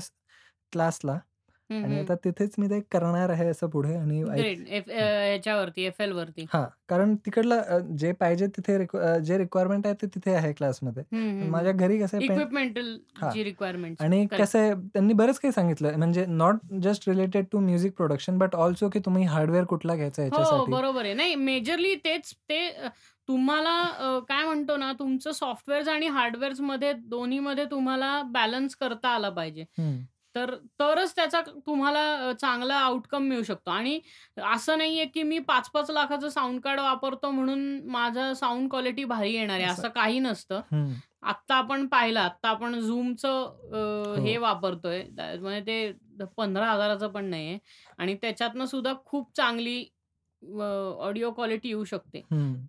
क्लासला 0.73 1.19
हं, 1.69 1.83
आणि 1.83 1.97
हं. 1.97 1.97
आता 1.97 2.15
तिथेच 2.23 2.55
मी 2.59 2.67
ते 2.69 2.79
करणार 2.91 3.29
आहे 3.31 3.47
असं 3.49 3.69
पुढे 3.69 3.95
आणि 3.95 4.23
आय 4.25 4.39
ग्रेट. 4.39 4.67
एफ 4.69 4.89
अ, 4.89 4.93
हं. 4.95 5.09
ह्याच्यावरती 5.21 5.83
एफ-एलवरती. 5.85 6.47
हां, 6.47 6.65
कारण 6.89 7.15
तिकडलं 7.25 7.61
अ, 7.61 7.77
जे 7.97 8.11
पाहिजे 8.15 8.47
तिथे 8.49 8.75
अ, 8.85 9.17
जे 9.19 9.37
रिक्वायरमेंट 9.37 9.85
आहे 9.85 9.95
ते 10.01 10.07
तिथे 10.15 10.33
आहे 10.33 10.51
क्लासमध्ये. 10.53 11.03
हं, 11.05 11.19
पण 11.33 11.47
हं, 11.47 11.49
माझ्या 11.49 11.71
हं. 11.71 11.73
घरी 11.73 11.99
कसं 11.99 12.17
आहे 12.17 12.25
पेन 12.25 12.43
इक्विपमेंटल 12.43 12.97
हां. 13.15 13.33
जी 13.33 13.43
रिक्वायरमेंट्स. 13.43 14.01
आणि 14.01 14.27
करेक्ट. 14.27 14.37
कसं 14.37 14.59
आहे 14.59 14.73
त्यांनी 14.85 15.13
बरंच 15.15 15.39
काही 15.39 15.51
सांगितलं 15.53 15.97
म्हणजे 15.97 16.25
not 16.27 16.57
just 16.83 17.09
related 17.09 17.45
to 17.51 17.59
music 17.61 17.95
production 17.97 18.37
but 18.39 18.55
also 18.57 18.89
की 18.89 18.99
तुम्ही 19.01 19.25
हार्डवेअर 19.27 19.65
कुठला 19.67 19.95
घ्यायचा 19.95 20.21
हो, 20.27 20.65
ह्याच्यासाठी. 20.65 20.67
बरोबर 20.67 21.05
आहे. 21.05 21.13
नाही 21.13 21.35
मेजरली 21.37 21.95
तेच 21.97 22.33
ते 22.49 22.57
अ, 22.69 22.89
तुम्हाला 23.27 23.71
अ, 23.81 24.19
काय 24.27 24.43
म्हणतो 24.45 24.75
ना 24.77 24.91
तुमचं 24.99 25.31
सॉफ्टवेअर्स 25.33 25.87
आणि 25.89 26.07
हार्डवेअर्समध्ये 26.09 26.91
दोन्हीमध्ये 27.07 27.65
तुम्हाला 27.71 28.21
बॅलन्स 28.29 28.75
करता 28.77 29.09
आला 29.09 29.29
पाहिजे. 29.31 29.65
हं. 29.71 30.07
तर 30.35 30.53
तरच 30.79 31.15
त्याचा 31.15 31.41
तुम्हाला 31.67 32.01
अ, 32.19 32.31
चांगला 32.33 32.75
आउटकम 32.77 33.23
मिळू 33.23 33.43
शकतो 33.43 33.71
आणि 33.71 33.99
असं 34.45 34.77
नाहीये, 34.77 35.05
की 35.07 35.23
मी 35.23 35.39
5-5 35.45 35.91
लाखाचं 35.91 36.29
साउंड 36.29 36.59
कार्ड 36.61 36.79
वापरतो 36.79 37.31
म्हणून 37.31 37.61
माझं 37.89 38.33
साउंड 38.35 38.69
क्वालिटी 38.69 39.03
भारी 39.05 39.33
येणार 39.33 39.55
आहे, 39.55 39.65
असं 39.65 39.71
असं 39.71 39.89
काही 39.91 40.19
नसतं. 40.21 40.61
हं. 40.71 41.01
आत्ता 41.23 41.55
आपण 41.55 41.85
पाहिलं, 41.87 42.19
आत्ता 42.19 42.49
आपण 42.49 42.75
Zoomचं 42.81 43.43
अ, 43.73 44.19
हे 44.19 44.35
हो. 44.35 44.39
वापरतोय. 44.39 45.01
त्या 45.11 45.33
म्हणजे 45.41 45.61
ते 45.67 46.25
15,000 46.37 46.95
चं 46.97 47.07
पण 47.09 47.25
नाहीये 47.25 47.57
आणि 47.99 48.15
त्याच्यातनं 48.17 48.65
सुद्धा 48.67 48.93
खूप 49.05 49.31
चांगली 49.35 49.83
ऑडिओ 50.99 51.31
क्वालिटी 51.31 51.69
येऊ 51.69 51.83
शकते. 51.83 52.21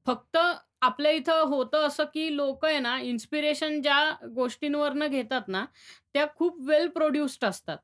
फक्त 0.07 0.39
आपल्या 0.81 1.13
इथं 1.13 1.43
होतं 1.43 1.87
असं, 1.87 2.05
की 2.05 2.37
लोकं 2.37 2.69
आहे 2.69 2.79
ना 2.79 2.99
इन्स्पिरेशन 2.99 3.81
ज्या 3.83 4.29
गोष्टींवरनं 4.35 5.07
घेतात 5.07 5.49
ना, 5.49 5.65
त्या 6.13 6.27
खूप 6.37 6.61
वेल 6.61 6.89
प्रोड्यूस्ड 6.89 7.45
असतात. 7.45 7.79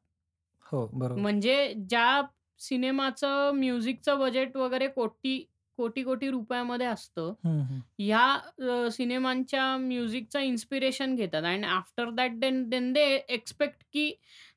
हो, 0.66 0.86
बरोबर. 0.86 1.20
म्हणजे 1.20 1.72
ज्या 1.88 2.22
सिनेमाचं 2.58 3.50
म्युझिकचं 3.54 4.18
बजेट 4.18 4.56
वगैरे 4.56 4.86
कोटी 4.86 5.44
कोटी-कोटी 5.78 6.28
रुपयामध्ये 6.30 6.86
असतं. 6.86 7.32
ह्या 7.98 8.90
सिनेमांच्या 8.90 9.76
म्युझिकचं 9.76 10.40
इन्स्पिरेशन 10.40 11.14
घेतात 11.14 11.44
and 11.44 11.64
after 11.64 12.10
that 12.10 12.30
then 12.34 12.62
then 12.68 12.92
they 12.92 13.04
expect 13.28 13.82
की 13.92 14.12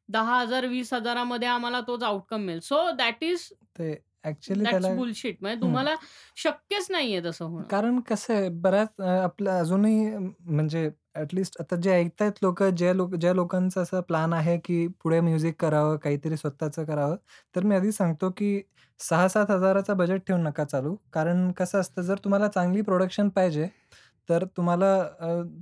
10,000 0.10 0.66
20,000 0.66 1.24
मध्ये 1.24 1.48
आम्हाला 1.48 1.82
तोच 1.82 2.04
आउटकम 2.04 2.42
मिळेल. 2.42 2.60
सो 2.60 2.92
दॅट 2.92 3.24
इज 3.24 3.48
ते 3.80 3.92
दॅट्स 4.30 4.52
त्याला 4.72 4.88
बुलशिट. 4.90 5.38
म्हणजे. 5.42 5.62
तुम्हाला 5.62 5.96
शक्यच 6.38 6.88
नाहीये 6.92 7.22
तसं 7.24 7.46
होणं. 7.46 7.68
कारण 7.70 8.00
कसं 8.02 8.34
आहे 8.34 8.50
बऱ्याच 8.60 9.00
आपलं 9.02 9.52
अजूनही 9.52 10.10
म्हणजे 10.42 10.90
ॲट 11.16 11.34
लीस्ट 11.34 11.56
आता 11.62 11.76
जे 11.78 11.92
ऐकतायत 11.92 12.32
लोकं, 12.42 12.70
ज्या 12.72 12.94
लोक 12.94 13.16
ज्या 13.16 13.34
लोकांचा 13.34 13.82
असा 13.82 14.00
प्लॅन 14.02 14.34
आहे, 14.34 14.58
की 14.60 14.88
पुढे 15.04 15.20
म्युझिक 15.22 15.56
करावं, 15.62 15.98
काहीतरी 15.98 16.38
स्वतःचं 16.38 16.86
करावं. 16.86 17.16
तर 17.56 17.64
मी 17.64 17.76
आधी 17.76 17.92
सांगतो, 17.92 18.30
की 18.32 18.62
6,000-7,000 19.00 19.82
चा 19.82 19.94
बजेट 19.94 20.22
ठेवून 20.28 20.42
नका 20.44 20.64
चालू. 20.66 20.96
कारण 21.14 21.52
कसं 21.52 21.80
असतं 21.80 22.02
जर 22.02 22.18
तुम्हाला 22.24 22.48
चांगली 22.50 22.82
प्रोडक्शन 22.82 23.30
पाहिजे, 23.30 23.68
तर 24.30 24.46
तुम्हाला 24.58 24.94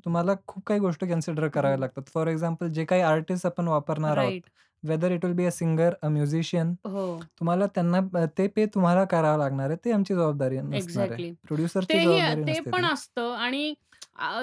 तुम्हाला 0.05 0.34
खूप 0.47 0.63
काही 0.68 0.80
गोष्टी 0.80 1.07
कन्सिडर 1.07 1.47
कराव्या. 1.49 1.78
लागतात. 1.78 2.03
फॉर 2.13 2.28
एक्झाम्पल 2.28 2.70
जे 2.70 2.86
काही 2.86 3.01
आर्टिस्ट 3.03 3.45
आपण 3.45 3.68
वापरणार 3.68 4.18
आहोत. 4.18 4.34
Whether 4.86 5.12
it 5.12 5.26
will 5.26 5.34
be 5.36 5.46
a 5.46 5.50
singer, 5.52 5.94
a 6.02 6.08
musician 6.10 6.74
हो. 6.86 7.28
तुम्हाला 7.40 7.68
त्यांना 7.70 8.00
ते 8.38 8.48
पे 8.50 8.66
तुम्हाला 8.68 9.04
करावं 9.08 9.38
लागणार 9.40 9.70
आहे. 9.70 9.78
ते 9.86 9.92
आमची 9.92 10.14
जबाबदारी 10.14 10.60
नसणार 10.64 11.12
आहे. 11.12 11.20
जबाबदारी 12.00 12.44
ते 12.48 12.60
पण. 12.68 12.86
असतं 12.86 13.34
आणि 13.36 13.74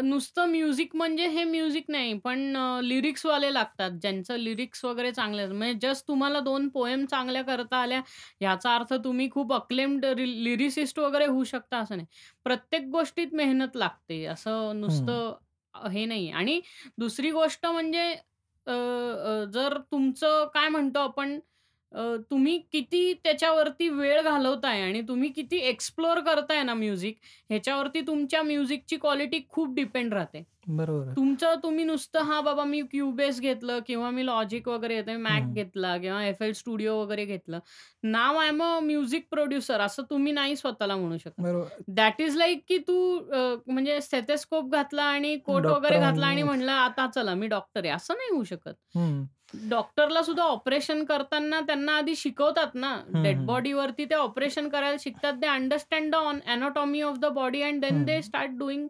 नुसतं 0.05 0.47
म्युझिक 0.47 0.95
म्हणजे 0.97 1.27
हे 1.29 1.45
म्युझिक 1.45 1.85
नाही, 1.89 2.13
पण 2.19 2.57
अ, 2.57 2.81
लिरिक्सवाले 2.83 3.53
लागतात. 3.55 3.91
ज्यांचं 4.03 4.37
लिरिक्स 4.39 4.85
वगैरे 4.85 5.11
चांगले. 5.13 5.47
म्हणजे 5.49 5.79
जस्ट 5.85 6.07
तुम्हाला 6.09 6.41
2 6.41 6.69
पोएम 6.71 7.05
चांगल्या 7.07 7.43
करता 7.45 7.77
आल्या, 7.79 8.01
याचा 8.41 8.75
अर्थ 8.75 8.93
तुम्ही 9.05 9.29
खूप 9.31 9.53
अक्लेम्ड 9.55 10.05
लिरिसिस्ट 10.17 10.99
वगैरे 10.99 11.27
होऊ 11.27 11.45
शकता 11.47 11.79
असं 11.79 11.97
नाही. 11.97 12.07
प्रत्येक 12.47 12.89
गोष्टीत 12.91 13.35
मेहनत 13.35 13.77
लागते. 13.77 14.25
असं. 14.27 14.73
नुसतं 14.81 15.33
हे 15.75 16.05
नाहीये 16.05 16.33
आणि 16.33 16.61
दुसरी 16.99 17.31
गोष्ट 17.33 17.67
म्हणजे 17.67 18.15
अ, 18.67 18.73
अ, 18.73 19.45
जर 19.53 19.77
तुमचं 19.91 20.45
काय 20.55 20.69
म्हणतो 20.69 20.99
आपण 21.01 21.39
अ, 21.93 22.03
तुम्ही 22.31 22.59
किती 22.73 23.13
त्याच्यावरती 23.25 23.89
वेळ 23.91 24.21
घालवताय 24.23 24.81
आणि 24.83 25.01
तुम्ही 25.09 25.29
किती 25.33 25.57
एक्सप्लोर 25.65 26.21
करताय 26.23 26.63
ना 26.63 26.75
म्युझिक, 26.75 27.17
ह्याच्यावरती 27.51 28.01
तुमच्या 28.03 28.43
म्युझिकची 28.45 28.97
क्वालिटी 28.99 29.41
खूप 29.49 29.75
डिपेंड 29.75 30.15
राहते. 30.15 30.43
बरोबर 30.69 31.09
आहे. 31.09 31.17
तुमचं 31.17 31.55
तुम्ही 31.63 31.85
नुसतं 31.85 32.23
हां, 32.25 32.43
बाबा 32.45 32.65
मी 32.65 32.81
क्यूबेस 32.85 33.41
घेतलं 33.41 33.79
किंवा 33.87 34.11
मी 34.11 34.23
लॉजिक 34.23 34.69
वगैरे 34.69 34.95
येतंय, 34.97 35.17
मॅक 35.19 35.43
हं. 35.43 35.53
घेतला 35.53 35.97
किंवा 35.99 36.23
एफ-एल 36.27 36.53
स्टुडिओ 36.55 36.95
वगैरे 36.97 37.25
घेतलं. 37.27 37.59
Now 38.07 38.37
I 38.37 38.49
am 38.49 38.63
a 38.65 38.79
music 38.83 39.27
producer 39.31 39.81
असं 39.81 40.03
तुम्ही 40.11 40.33
नाही 40.33 40.57
स्वतःला 40.57 40.97
म्हणू 40.97 41.19
शकत. 41.19 41.35
बरोबर. 41.39 41.83
दॅट 41.91 42.21
इज 42.21 42.37
लाइक 42.37 42.65
की 42.69 42.79
तू 42.81 42.97
अ, 43.33 43.39
म्हणजे 43.67 44.01
स्टेथोस्कोप 44.01 44.73
घातला 44.73 45.03
आणि 45.07 45.37
कोट 45.45 45.63
डॉक्टर 45.63 45.69
वगैरे 45.69 45.99
घातला 45.99 46.27
आणि 46.27 46.43
म्हणून 46.43 46.45
म्हणलं, 46.45 46.73
"आता 46.75 47.07
चला 47.09 47.35
मी 47.35 47.47
डॉक्टर 47.49 47.85
आहे." 47.85 47.95
असं 47.95 48.15
नाही 48.15 48.31
होऊ 48.31 48.45
शकत. 48.47 48.75
हं. 48.93 49.25
डॉक्टरला 49.71 50.23
सुद्धा 50.23 50.43
ऑपरेशन 50.45 51.05
करताना 51.05 51.61
त्यांना 51.61 51.97
आधी 51.97 52.15
शिकवतात 52.17 52.75
ना, 52.75 52.95
डेड. 53.15 53.45
बॉडीवरती 53.47 54.05
ते 54.05 54.15
ऑपरेशन 54.15 54.69
करायला 54.69 54.97
शिकतात. 55.01 55.33
They 55.33 55.47
understand 55.47 56.15
on 56.15 56.39
anatomy 56.47 57.03
of 57.03 57.19
the 57.19 57.27
body 57.35 57.63
and 57.63 57.81
then 57.81 58.05
they. 58.05 58.21
Start 58.23 58.51
doing 58.59 58.87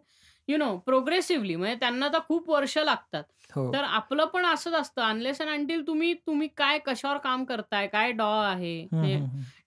you 0.47 0.57
know 0.57 0.75
progressively 0.77 1.55
म्हणजे 1.55 1.75
त्यांना 1.79 2.07
तर 2.07 2.19
खूप 2.27 2.49
वर्ष 2.49 2.77
लागतात. 2.77 3.23
हो. 3.49 3.71
तर 3.73 3.83
आपलं 3.83 4.25
पण 4.25 4.45
असंच 4.45 4.73
असतं 4.73 5.01
अनलेस 5.01 5.41
अँड 5.41 5.49
अंटिल 5.49 5.85
तुम्ही 5.87 6.13
तुम्ही 6.27 6.47
काय 6.57 6.79
कशावर 6.85 7.17
काम 7.17 7.43
करताय, 7.45 7.87
काय 7.87 8.11
डॉ 8.11 8.29
आहे. 8.41 8.87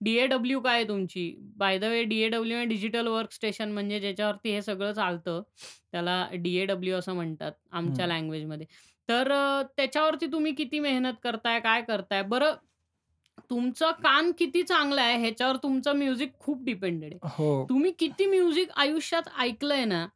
डी-ए-डब्ल्यू 0.01 0.61
काय 0.61 0.84
तुमची. 0.84 1.32
By 1.57 1.78
the 1.78 1.84
way 1.84 2.03
DAW 2.05 2.64
digital 2.68 3.07
work 3.07 3.32
station 3.32 3.72
म्हणजे 3.72 4.01
ज्याच्यावरती 4.01 4.53
हे 4.53 4.62
सगळं 4.62 4.92
चालतं. 4.92 5.42
त्याला 5.92 6.26
डी-ए-डब्ल्यू 6.32 6.97
असं 6.99 7.14
म्हणतात 7.14 7.53
आमच्या. 7.72 8.07
लँग्वेजमध्ये. 8.07 8.66
तर 9.09 9.30
अ, 9.32 9.62
त्याच्यावरती 9.76 10.26
तुम्ही 10.26 10.52
किती 10.54 10.78
मेहनत 10.80 11.14
करताय, 11.22 11.61
काय 11.61 11.82
करताय. 11.82 12.22
बरं 12.24 12.54
तुमचं 13.50 13.90
कान 14.02 14.30
किती 14.32 14.62
चांगलं 14.62 15.00
आहे 15.02 15.16
ह्याच्यावर 15.18 15.57
तुमचं 15.57 15.96
म्युझिक 15.96 16.32
खूप 16.38 16.62
डिपेंडेड 16.64 17.12
आहे. 17.12 17.20
हो. 17.28 17.52
तुम्ही 17.68 17.90
किती 17.98 18.26
म्युझिक 18.26 18.70
आयुष्यात 18.76 19.28
ऐकलंय 19.38 19.84
ना, 19.84 20.07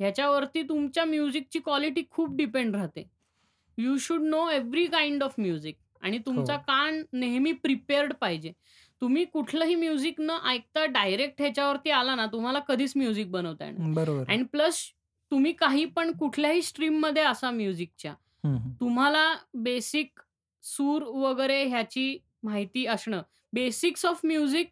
ह्याच्यावरती 0.00 0.62
तुमच्या 0.62 1.04
म्युझिकची 1.04 1.58
क्वालिटी 1.60 2.02
खूप 2.10 2.36
डिपेंड 2.36 2.74
राहते. 2.76 3.04
You 3.78 3.96
should 3.98 4.22
know 4.24 4.48
every 4.50 4.86
kind 4.88 5.22
of 5.22 5.34
music 5.38 5.76
आणि 6.02 6.18
तुमचा 6.18 6.54
हो. 6.54 6.58
कान 6.58 7.02
नेहमी 7.14 7.52
प्रिपेअर्ड 7.54 8.12
पाहिजे. 8.20 8.52
तुम्ही 9.02 9.24
कुठलंही 9.26 9.74
म्युझिक 9.74 10.20
न 10.20 10.36
ऐकता 10.46 10.84
डायरेक्ट 10.88 11.40
ह्याच्यावरती 11.40 11.90
आला 11.92 12.14
ना, 12.14 12.26
तुम्हाला 12.26 12.58
कधीच 12.68 12.92
म्युझिक 12.96 13.30
बनवता 13.30 13.64
येणार 13.64 13.78
नाही. 13.78 13.90
बरोबर 13.94 14.28
आहे. 14.28 14.34
अँड 14.34 14.46
प्लस 14.48 14.82
तुम्ही 15.32 15.52
काही 15.54 15.84
पण 15.88 16.12
कुठल्याही 16.14 16.62
स्ट्रीममध्ये 16.62 17.22
असा 17.24 17.50
म्युझिकच्या, 17.52 18.14
हं, 18.46 18.56
हं. 18.58 18.76
तुम्हाला 18.80 19.34
बेसिक 19.54 20.20
सूर 20.64 21.02
वगैरे 21.02 21.64
ह्याची 21.64 22.18
माहिती 22.42 22.86
असणं, 22.86 23.22
बेसिक्स 23.52 24.06
ऑफ 24.06 24.20
म्युझिक 24.24 24.70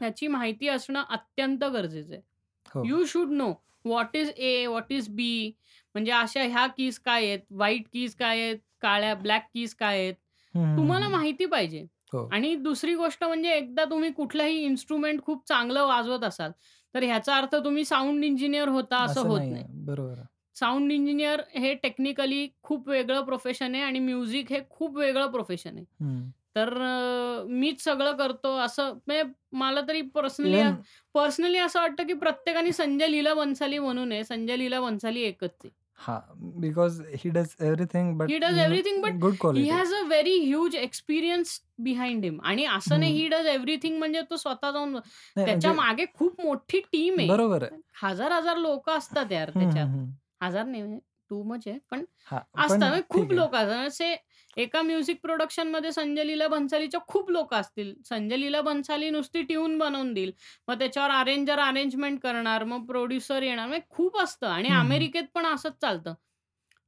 ह्याची 0.00 0.28
माहिती 0.28 0.68
असणं 0.68 1.02
अत्यंत 1.08 1.64
गरजेचं 1.64 2.14
आहे. 2.14 2.22
हो. 2.66 2.82
You 2.84 3.04
should 3.04 3.30
know 3.30 3.52
what 3.84 4.16
is 4.16 4.30
A, 4.30 4.66
what 4.66 4.92
is 4.92 5.08
B 5.08 5.52
म्हणजे 5.94 6.12
अशा 6.12 6.42
ह्या 6.42 6.66
कीज 6.66 6.98
काय 6.98 7.26
आहेत, 7.26 7.40
व्हाईट 7.50 7.88
कीज 7.92 8.14
काय 8.14 8.40
आहेत, 8.40 8.58
काळ्या 8.80 9.14
ब्लॅक 9.14 9.48
कीज 9.54 9.74
काय 9.74 9.98
आहेत, 9.98 10.14
हं, 10.54 10.60
हं, 10.60 10.76
तुम्हाला 10.76 11.08
हं. 11.08 11.10
माहिती 11.10 11.46
पाहिजे. 11.46 11.86
हो. 12.12 12.22
आणि 12.30 12.54
दुसरी 12.54 12.94
गोष्ट 12.94 13.24
म्हणजे 13.24 13.52
एकदा 13.52 13.84
तुम्ही 13.84 14.12
कुठलंही 14.12 14.58
इन्स्ट्रुमेंट 14.64 15.22
खूप 15.22 15.48
चांगलं 15.48 15.86
वाजवत 15.86 16.24
असाल, 16.24 16.52
तर 16.94 17.02
ह्याचा 17.02 17.36
अर्थ 17.36 17.54
तुम्ही 17.54 17.84
साउंड 17.84 18.24
इंजिनियर 18.24 18.68
होता 18.68 19.02
असं 19.02 19.10
असं 19.10 19.28
होत. 19.28 19.40
नाही. 19.50 19.64
बरोबर. 19.84 20.22
साउंड 20.60 20.92
इंजिनियर 20.92 21.40
हे 21.54 21.74
टेक्निकली 21.76 22.46
खूप 22.62 22.88
वेगळं 22.88 23.24
प्रोफेशन 23.24 23.74
आहे 23.74 23.84
आणि 23.84 23.98
म्युझिक 24.00 24.52
हे 24.52 24.60
खूप 24.70 24.96
वेगळं 24.96 25.30
प्रोफेशन 25.30 25.76
आहे. 25.76 25.84
हं. 26.00 26.30
तर 26.56 26.72
अ, 26.82 27.44
मीच 27.50 27.82
सगळं 27.82 28.16
करतो 28.16 28.54
असं 28.58 28.92
म्हणजे 28.98 29.22
मला 29.54 29.80
तरी 29.88 30.00
पर्सनली 30.14 30.58
इव्हन 30.58 30.74
पर्सनली 31.14 31.58
असं 31.58 31.80
वाटतं, 31.80 32.06
की 32.06 32.12
प्रत्येकाने 32.16 32.72
संजय 32.74 33.06
लीला 33.08 33.34
भन्साली 33.34 33.78
म्हणू 33.78 34.04
नये. 34.04 34.24
संजय 34.24 34.56
लीला 34.56 34.80
भन्साली 34.80 35.22
एकच 35.24 35.50
आहे. 35.64 35.70
हां, 35.98 36.20
because 36.60 37.00
he 37.16 37.30
does 37.30 37.54
everything 37.60 38.16
but 38.18 38.28
he 38.28 38.38
does 38.38 38.58
you 38.58 38.62
know 38.62 38.64
everything 38.64 39.02
but 39.02 39.14
good 39.20 39.36
he 39.56 39.68
quality. 39.68 39.68
Has 39.68 39.92
a 39.94 40.00
very 40.04 40.36
huge 40.40 40.74
experience 40.76 41.60
behind 41.80 42.24
him 42.24 42.40
आणि 42.44 42.64
असं 42.66 43.00
नाही 43.00 43.12
हं. 43.12 43.14
ही 43.14 43.28
डज 43.28 43.46
एव्हरीथिंग 43.46 43.98
म्हणजे 43.98 44.22
तो 44.30 44.36
स्वतः 44.36 44.70
जाऊन 44.70 44.96
नाही 45.36 45.46
त्याच्या 45.46 45.48
म्हणजे 45.48 45.72
मागे 45.72 46.04
खूप 46.14 46.40
मोठी 46.40 46.80
टीम 46.92 47.18
आहे. 47.18 47.28
बरोबर 47.28 47.62
आहे. 47.62 47.72
हजार-हजार 48.02 48.56
लोकं 48.58 48.98
असतात 48.98 49.32
यार 49.32 49.50
हं, 49.50 49.60
हं, 49.60 49.60
त्याच्यात. 49.60 49.88
हं. 49.90 50.10
हजार 50.40 50.64
नाही 50.66 50.82
म्हणजे 50.82 51.00
टू 51.30 51.42
मच 51.44 51.66
आहे. 51.66 51.78
पण 51.90 52.04
हां, 52.22 52.40
असतात 52.58 52.68
पण 52.68 52.88
म्हणजे 52.88 53.02
खूप 53.08 53.30
ठीक 53.30 53.32
आहे. 53.32 53.42
लोकं 53.42 53.58
असतात. 53.58 53.86
असे 53.86 54.16
एका 54.56 54.80
म्युझिक 54.82 55.20
प्रोडक्शनमध्ये 55.22 55.92
संजय 55.92 56.24
लीला 56.24 56.48
भन्सालीच्या 56.48 57.00
खूप 57.08 57.30
लोकं 57.30 57.56
असतील. 57.56 57.92
संजय 58.04 58.36
लीला 58.36 58.60
भन्साली 58.62 59.10
नुसती 59.10 59.42
ट्यून 59.44 59.76
बनवून 59.78 60.12
देईल. 60.14 60.32
मग 60.68 60.78
त्याच्यावर 60.78 61.10
अरेंजर 61.12 61.58
अरेंजमेंट 61.60 62.20
करणार, 62.22 62.64
मग 62.64 62.86
प्रोड्युसर 62.86 63.42
येणार. 63.42 63.66
म्हणजे 63.68 63.86
खूप 63.90 64.18
असतं 64.22 64.46
आणि. 64.48 64.70
अमेरिकेत 64.72 65.24
पण 65.34 65.46
असंच 65.46 65.74
चालतं. 65.80 66.14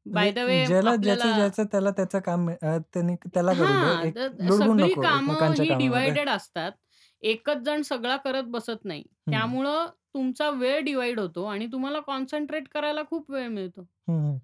बाय 0.06 0.30
द 0.32 0.38
म्हणजे 0.42 0.60
वे 0.62 0.62
ज्याला 0.62 0.94
ज्याचं 0.96 1.30
आपल्याला 1.30 1.32
ज्याचं 1.32 1.64
त्याला 1.66 1.90
त्याचं 1.92 2.20
काम 2.20 2.48
अ, 2.50 2.76
त्यांनी 2.92 3.14
त्याला 3.26 3.54
करू 3.54 3.76
दे. 3.76 3.92
हां, 3.92 4.04
एक 4.04 4.14
तर 4.16 4.28
लुडबूड 4.40 4.40
सगळी 4.50 4.94
नको 4.96 5.02
कामं 5.02 5.08
एकमेकांच्या 5.08 5.64
ही 5.64 5.66
कामामध्ये. 5.66 6.14
डिव्हायडेड 6.14 6.28
असतात. 6.28 6.72
एकच 7.22 7.58
जण 7.62 7.82
सगळा 7.84 8.16
करत 8.18 8.44
बसत 8.48 8.84
नाही. 8.84 9.02
त्यामुळं 9.30 9.88
तुमचा 10.14 10.50
वेळ 10.50 10.80
डिव्हाईड 10.80 11.20
होतो 11.20 11.44
आणि 11.44 11.66
तुम्हाला 11.66 12.00
कॉन्सन्ट्रेट 12.00 12.68
करायला 12.68 13.02
खूप 13.10 13.30
वेळ 13.30 13.48
मिळतो. 13.48 13.86
हं, 14.08 14.14
हं. 14.22 14.38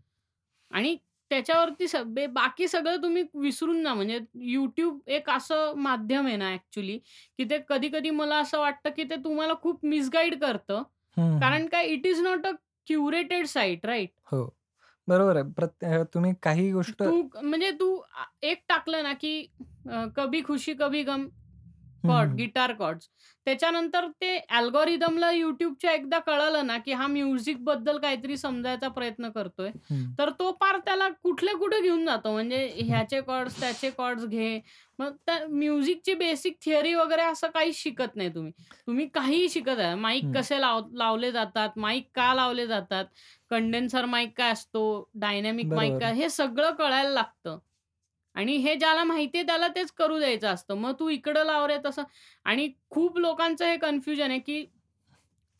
आणि 0.70 0.96
त्याच्यावरती 1.30 1.86
बे 2.06 2.26
बाकी 2.26 2.68
सगळं 2.68 2.96
तुम्ही 2.96 3.22
विसरून 3.34 3.82
जा. 3.84 3.94
म्हणजे 3.94 4.18
YouTube 4.54 4.98
एक 5.06 5.30
असं 5.30 5.74
माध्यम 5.76 6.26
आहे 6.26 6.36
ना 6.36 6.50
ॲक्चुअली, 6.50 6.98
की 7.38 7.44
ते 7.44 7.58
कधी-कधी 7.68 8.10
मला 8.10 8.36
असं 8.36 8.58
वाटतं, 8.58 8.90
की 8.90 9.04
ते 9.04 9.16
तुम्हाला 9.16 9.54
खूप 9.62 9.84
मिसगाईड 9.84 10.40
करतं. 10.40 10.82
हं, 11.16 11.22
हं. 11.22 11.38
कारण 11.40 11.66
काय 11.66 11.86
it 11.86 12.06
is 12.06 12.20
not 12.20 12.46
a 12.46 12.50
curated 12.86 13.46
site 13.46 13.86
right? 13.86 14.10
हो. 14.32 14.44
बरोबर 15.08 15.36
आहे. 15.36 15.44
प्रत्ये 15.52 16.02
तुम्ही 16.04 16.32
काही 16.42 16.70
गोष्ट 16.72 17.02
तू 17.04 17.22
म्हणजे 17.42 17.70
तू 17.70 17.94
आ, 18.14 18.24
एक 18.42 18.62
टाकलं 18.68 19.02
ना, 19.02 19.12
की 19.14 19.46
अ, 19.88 20.04
कभी 20.16 20.40
खुशी 20.42 20.74
कभी 20.74 21.02
गम 21.02 21.26
हं, 22.04 22.10
कॉर्ड, 22.10 22.30
हं. 22.30 22.36
Guitar 22.36 22.72
chords. 22.72 23.08
त्याच्यानंतर 23.46 24.06
ते 24.20 24.36
अल्गोरिदमला 24.50 25.30
YouTubeच्या 25.30 25.92
एकदा 25.92 26.18
कळालं 26.18 26.66
ना, 26.66 26.78
की 26.78 26.92
हा 26.92 27.06
म्युझिकबद्दल 27.06 27.98
काहीतरी 27.98 28.36
समजायचा 28.36 28.88
प्रयत्न 28.88 29.28
करतोय. 29.30 29.70
हं. 29.90 30.18
तर 30.18 30.30
तो 30.30 30.50
पार 30.52 30.78
त्याला 30.78 31.08
कुठल्या 31.22 31.54
कुठे 31.54 31.80
घेऊन 31.80 32.04
जातो. 32.06 32.32
म्हणजे 32.32 32.66
ह्याचे 32.76 33.20
कॉर्ड्स, 33.20 33.60
त्याचे 33.60 33.90
कॉर्ड्स 33.90 34.24
घे. 34.26 34.60
मग 34.98 35.16
त्या 35.26 35.38
म्युझिकची 35.48 36.14
बेसिक 36.14 36.56
थिअरी 36.64 36.94
वगैरे 36.94 37.22
असं 37.22 37.48
काहीच 37.48 37.76
शिकत 37.76 38.16
नाही 38.16 38.28
तुम्ही. 38.28 38.52
तुम्ही 38.86 39.06
काहीही 39.08 39.48
शिकत 39.48 39.78
आहे. 39.78 39.94
माईक 39.94 40.24
हं. 40.24 40.32
कसे 40.34 40.60
लाव 40.60 40.80
लावले 40.92 41.32
जातात, 41.32 41.68
माईक 41.76 42.08
का 42.14 42.32
लावले 42.34 42.66
जातात, 42.66 43.04
कंडेन्सर 43.50 44.04
माईक 44.04 44.32
काय 44.36 44.52
असतो, 44.52 45.10
डायनॅमिक 45.14 45.72
माईक 45.72 45.92
बरोबर. 45.92 46.00
काय, 46.00 46.12
हे 46.14 46.28
सगळं 46.30 46.70
कळायला 46.74 47.10
लागतं. 47.10 47.58
आणि 48.38 48.56
हे 48.56 48.74
ज्याला 48.74 49.04
माहिती 49.04 49.38
आहे 49.38 49.46
त्याला 49.46 49.68
तेच 49.68 49.90
करू 49.92 50.18
द्यायचं 50.18 50.48
असतं. 50.48 50.74
मग 50.74 50.92
तू 50.98 51.08
इकडं 51.08 51.44
लाव 51.44 51.66
रे 51.66 51.76
तसं 51.84 52.02
आणि 52.46 52.68
खूप 52.90 53.18
लोकांचं 53.18 53.64
हे 53.64 53.76
कन्फ्युजन 53.76 54.30
आहे, 54.30 54.38
की 54.38 54.64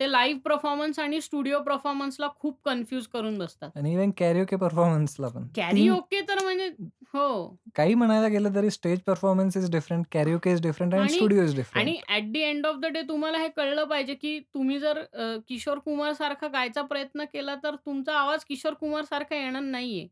ते 0.00 0.10
लाईव्ह 0.10 0.40
परफॉर्मन्स 0.40 0.98
आणि 0.98 1.20
स्टुडिओ 1.20 1.58
परफॉर्मन्सला 1.60 2.28
खूप 2.40 2.58
कन्फ्यूज 2.64 3.06
करून 3.12 3.38
बसतात. 3.38 3.70
आणि 3.76 3.92
इव्हन 3.92 4.10
कॅरिओके 4.18 4.56
परफॉर्मन्सला 4.56 5.28
पण. 5.28 5.46
3 5.46 5.50
कॅरिओके 5.56 6.20
तर 6.28 6.42
म्हणजे 6.44 6.68
हो. 7.14 7.56
काही 7.74 7.94
म्हणायला 7.94 8.28
गेलं 8.28 8.54
तरी 8.54 8.70
stage 8.70 9.00
performance 9.06 9.56
is 9.56 9.70
different, 9.70 10.06
karaoke 10.12 10.52
is 10.52 10.62
different 10.62 10.94
आणि 10.94 11.08
स्टुडिओ 11.08 11.42
इज 11.42 11.56
डिफरंट. 11.56 11.76
आणि 11.76 11.98
at 12.08 12.32
the 12.32 12.36
end 12.36 12.66
of 12.66 12.76
the 12.76 12.86
day 12.86 13.02
तुम्हाला 13.08 13.38
हे 13.38 13.48
कळलं 13.48 13.84
पाहिजे, 13.84 14.14
की 14.14 14.38
तुम्ही 14.54 14.78
जर 14.78 15.02
किशोर 15.48 15.78
कुमारसारखा 15.78 16.48
गायचा 16.48 16.82
प्रयत्न 16.82 17.24
केला, 17.32 17.54
तर 17.64 17.74
तुमचा 17.76 18.18
आवाज 18.18 18.44
किशोर 18.44 18.74
कुमारसारखा 18.80 19.36
येणार 19.36 19.62
नाहीये. 19.62 20.06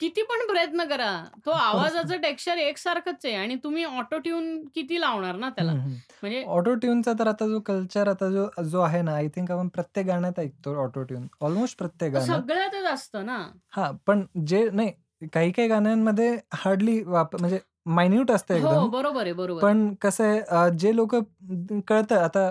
किती 0.00 0.22
पण 0.22 0.46
प्रयत्न 0.46 0.84
करा. 0.84 1.10
तो. 1.46 1.50
आवाजाचं 1.60 2.20
टेक्स्चर 2.22 2.58
एकसारखंच 2.58 3.24
आहे 3.24 3.34
आणि 3.34 3.56
तुम्ही 3.64 3.84
ऑटो 3.84 4.18
ट्यून 4.18 4.64
किती 4.74 5.00
लावणार 5.00 5.36
ना 5.36 5.48
त्याला. 5.48 5.72
म्हणजे 5.72 6.42
ऑटो 6.48 6.74
ट्यूनचा 6.74 7.12
तर 7.12 7.26
आता 7.26 7.46
जो 7.46 7.60
कल्चर 7.60 8.08
आता 8.08 8.28
जो 8.30 8.46
जो 8.64 8.80
आहे 8.80 9.02
ना, 9.02 9.14
आय 9.14 9.28
थिंक 9.28 9.50
आपण 9.50 9.68
प्रत्येक 9.68 10.06
गाण्यात 10.06 10.38
ऐकतो 10.38 10.74
ऑटो 10.82 11.02
ट्यून. 11.02 11.26
ऑलमोस्ट 11.40 11.78
प्रत्येक 11.78 12.12
गाण्यात. 12.12 12.40
सगळ्यातच 12.40 12.84
असतं 12.84 13.26
ना. 13.26 13.38
हां, 13.76 13.92
पण 14.06 14.24
जे 14.46 14.68
नाही 14.70 14.92
काही-काही 15.32 15.68
गाण्यांमध्ये 15.68 16.36
हार्डली 16.54 17.02
वाप 17.02 17.36
म्हणजे 17.36 17.58
मायन्यूट 17.86 18.30
असतं 18.30 18.54
हो, 18.54 18.60
एकदम. 18.60 18.88
बरोबर 18.90 19.22
आहे, 19.22 19.32
बरोबर. 19.32 19.62
पण 19.62 19.94
कसं 20.00 20.24
आहे 20.24 20.70
जे 20.78 20.94
लोकं 20.96 21.80
कळतं 21.88 22.16
आता 22.16 22.46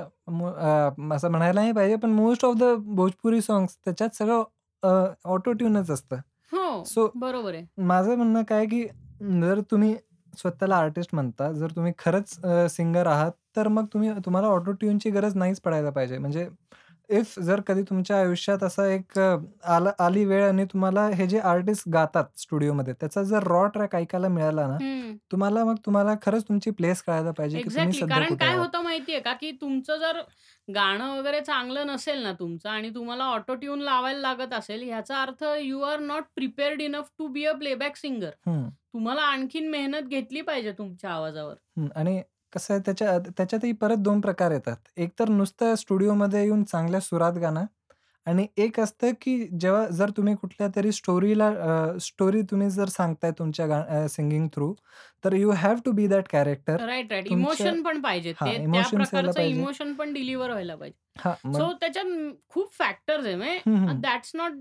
असं 1.15 1.31
म्हणायला 1.31 1.59
नाही 1.61 1.71
पाहिजे, 1.71 1.95
पण 1.95 2.09
most 2.09 2.45
of 2.45 2.55
the 2.55 2.63
Bhojpuri 2.95 3.41
songs 3.41 3.77
त्याच्यात 3.85 4.15
सगळं 4.15 5.13
ऑटो 5.25 5.51
ट्यूनच 5.51 5.91
असतं. 5.91 6.15
सो 6.83 7.07
बरोबर 7.15 7.53
आहे. 7.53 7.65
माझं 7.81 8.15
म्हणणं 8.15 8.43
काय 8.43 8.57
आहे, 8.57 8.67
की 8.67 8.83
जर 9.41 9.61
तुम्ही 9.71 9.95
स्वतःला 10.33 10.75
आर्टिस्ट 10.75 11.13
म्हणता, 11.13 11.51
जर 11.51 11.71
तुम्ही 11.71 11.91
खरंच 11.99 12.39
अ, 12.43 12.67
सिंगर 12.69 13.07
आहात, 13.07 13.31
तर 13.55 13.67
मग 13.67 13.85
तुम्ही 13.93 14.11
तुम्हाला 14.25 14.47
ऑटो 14.47 14.71
ट्यूनची 14.71 15.09
गरज 15.09 15.35
नाहीच 15.35 15.61
पडायला 15.61 15.89
पाहिजे. 15.89 16.17
म्हणजे 16.17 16.47
इफ 17.09 17.39
जर 17.39 17.61
कधी 17.61 17.81
तुमच्या 17.83 18.17
आयुष्यात 18.19 18.63
असा 18.63 18.87
एक 18.87 19.17
अ, 19.19 19.35
आला 19.65 19.91
आली 19.99 20.25
वेळ 20.25 20.43
आणि 20.43 20.65
तुम्हाला 20.65 21.07
हे 21.09 21.27
जे 21.27 21.39
आर्टिस्ट 21.41 21.89
गातात 21.89 22.25
स्टुडिओमध्ये, 22.37 22.93
त्याचा 22.93 23.23
जर 23.23 23.43
रॉ 23.43 23.65
ट्रॅक 23.67 23.95
ऐकायला 23.95 24.27
मिळाला 24.29 24.67
ना, 24.67 24.79
हं. 24.79 25.15
तुम्हाला 25.31 25.63
मग 25.63 25.75
तुम्हाला 25.85 26.15
खरंच 26.21 26.43
तुमची 26.47 26.71
प्लेस 26.71 27.01
कळायला 27.03 27.31
पाहिजे, 27.31 27.59
की 27.59 27.69
तुम्ही 27.69 27.91
एक्झॅक्टली. 27.91 27.99
सध्या 27.99 28.15
कारण 28.15 28.25
कुठे 28.25 28.35
काय 28.37 28.47
आहात. 28.47 28.57
होतं 28.57 28.83
माहिती 28.83 29.19
का, 29.19 29.33
की 29.33 29.51
तुमचं 29.51 29.97
जर 29.97 30.21
गाणं 30.67 31.17
वगैरे 31.17 31.39
चांगलं 31.41 31.87
नसेल 31.87 32.21
ना 32.23 32.31
तुमचं 32.33 32.69
आणि 32.69 32.89
तुम्हाला 32.89 33.23
ऑटो 33.25 33.55
ट्यून 33.55 33.81
लावायला 33.81 34.19
लागत 34.19 34.53
असेल, 34.53 34.83
ह्याचा 34.83 35.21
अर्थ 35.21 35.43
you 35.61 35.81
are 35.83 35.99
not 36.01 36.23
prepared 36.35 36.81
enough 36.81 37.09
to 37.17 37.27
be 37.27 37.45
a 37.45 37.53
playback 37.53 37.95
singer. 37.95 38.29
हं, 38.45 38.69
तुम्हाला 38.93 39.21
आणखीन 39.23 39.69
मेहनत 39.69 40.07
घेतली 40.09 40.41
पाहिजे 40.41 40.71
तुमच्या 40.71 41.11
आवाजावर. 41.11 41.55
हं. 41.77 41.87
आणि 41.95 42.21
कसं 42.53 42.73
आहे 42.73 42.81
त्याच्या 42.85 43.17
त्याच्यातही 43.29 43.71
परत 43.75 43.97
2 43.99 44.21
प्रकार 44.21 44.51
येतात. 44.51 44.75
एक 44.97 45.11
तर 45.19 45.29
नुसतं 45.31 45.75
स्टुडिओमध्ये 45.75 46.43
येऊन 46.43 46.63
चांगल्या 46.65 46.99
सुरात 47.01 47.33
गाणं 47.37 47.65
आणि 48.27 48.47
एक 48.57 48.79
असतं, 48.79 49.11
की 49.21 49.37
जेव्हा 49.59 49.85
जर 49.89 50.09
तुम्ही 50.17 50.35
कुठल्यातरी 50.37 50.91
स्टोरीला 50.93 51.47
अ, 51.49 51.97
स्टोरी 52.01 52.41
तुम्ही 52.51 52.69
जर 52.71 52.89
सांगताय 52.89 53.31
तुमच्या 53.39 53.67
गा 53.67 53.79
अ, 53.81 54.05
सिंगिंग 54.09 54.47
थ्रू, 54.53 54.73
तर 55.23 55.33
you 55.35 55.51
have 55.57 55.75
to 55.85 55.91
be 55.93 56.07
that 56.07 56.27
character. 56.29 56.77
Right, 56.79 57.11
right. 57.11 57.25
तुमच्या 57.25 57.67
इमोशन 57.67 57.81
पण 57.83 58.01
पाहिजे. 58.01 58.33
हां, 58.35 58.53
ते 58.53 58.57
त्या 58.61 58.87
इमोशन्स 58.87 59.13
यायला 59.13 59.31
प्रकारचं 59.31 59.33
पाहिजे. 59.33 59.65
इमोशन 59.65 59.93
पण 59.95 60.13
डिलिव्हर 60.13 60.49
व्हायला 60.49 60.75
पाहिजे. 60.75 60.97
हां, 61.15 61.35
सो 61.47 61.71
त्याच्यात 61.73 62.05
खूप 62.49 62.71
फॅक्टर्स 62.73 63.25
आहे. 63.25 63.35
म्हणजे 63.35 63.61
हं. 63.67 64.01
दॅट्स 64.01 64.31
नॉट 64.35 64.53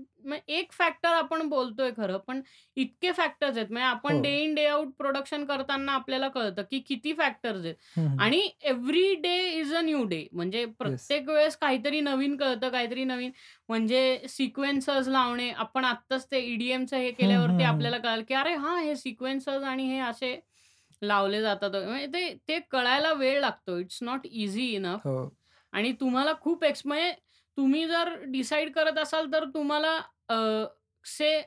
एक 0.49 0.71
फॅक्टर 0.73 1.09
आपण 1.09 1.47
बोलतोय 1.49 1.91
खरं, 1.97 2.17
पण 2.19 2.41
इतके 2.77 3.11
फॅक्टर्स 3.13 3.57
आहेत. 3.57 3.67
म्हणजे 3.71 3.87
आपण 3.87 4.11
हो. 4.11 4.21
Day 4.21 4.29
in 4.39 4.53
day 4.55 4.65
out 4.67 4.91
production 4.97 5.45
करताना 5.45 5.91
आपल्याला 5.93 6.27
कळतं, 6.29 6.63
की 6.71 6.79
किती 6.81 7.13
फॅक्टर्स 7.13 7.65
आहेत. 7.65 7.75
हं, 7.91 8.07
हं. 8.09 8.19
आणि 8.19 8.41
every 8.63 9.13
day 9.17 9.35
is 9.51 9.73
a 9.75 9.81
new 9.81 10.03
day. 10.05 10.25
म्हणजे 10.31 10.65
येस. 10.83 11.05
प्रत्येक 11.05 11.29
वेळेस 11.29 11.57
काहीतरी 11.57 11.99
नवीन 12.01 12.35
कळतं, 12.37 12.69
काहीतरी 12.69 13.03
नवीन 13.05 13.31
म्हणजे 13.69 14.01
सिक्वेन्सर्स 14.29 15.07
लावणे. 15.09 15.49
आपण 15.57 15.85
आत्ताच 15.85 16.27
ते 16.31 16.39
ईडीएमचं 16.45 16.97
हे 16.97 17.11
हं, 17.15 17.27
केल्यावरती 17.33 17.63
हं, 17.67 17.67
हं. 17.73 17.85
आपल्याला 17.85 17.97
कळालं, 17.97 18.23
की 18.23 18.33
अरे 18.33 18.53
हां, 18.55 18.79
हे 18.81 18.95
सिक्वेन्सर्स 18.97 19.63
आणि 19.65 19.87
हे 19.89 19.99
असे 20.01 20.39
लावले 21.01 21.41
जातात. 21.41 21.75
म्हणजे 21.77 22.07
ते 22.13 22.33
ते 22.47 22.59
कळायला 22.71 23.13
वेळ 23.15 23.39
लागतो. 23.41 23.77
It's 23.79 23.99
not 24.03 24.27
easy 24.27 24.67
enough. 24.75 25.01
हो. 25.05 25.15
आणि 25.75 25.91
तुम्हाला 25.99 26.33
खूप 26.41 26.63
एक्स 26.63 26.81
म्हणजे 26.85 27.11
तुम्ही 27.57 27.85
जर 27.87 28.13
डिसाईड 28.27 28.71
करत 28.73 28.97
असाल, 28.99 29.31
तर 29.33 29.45
तुम्हाला 29.53 29.99
से 31.05 31.41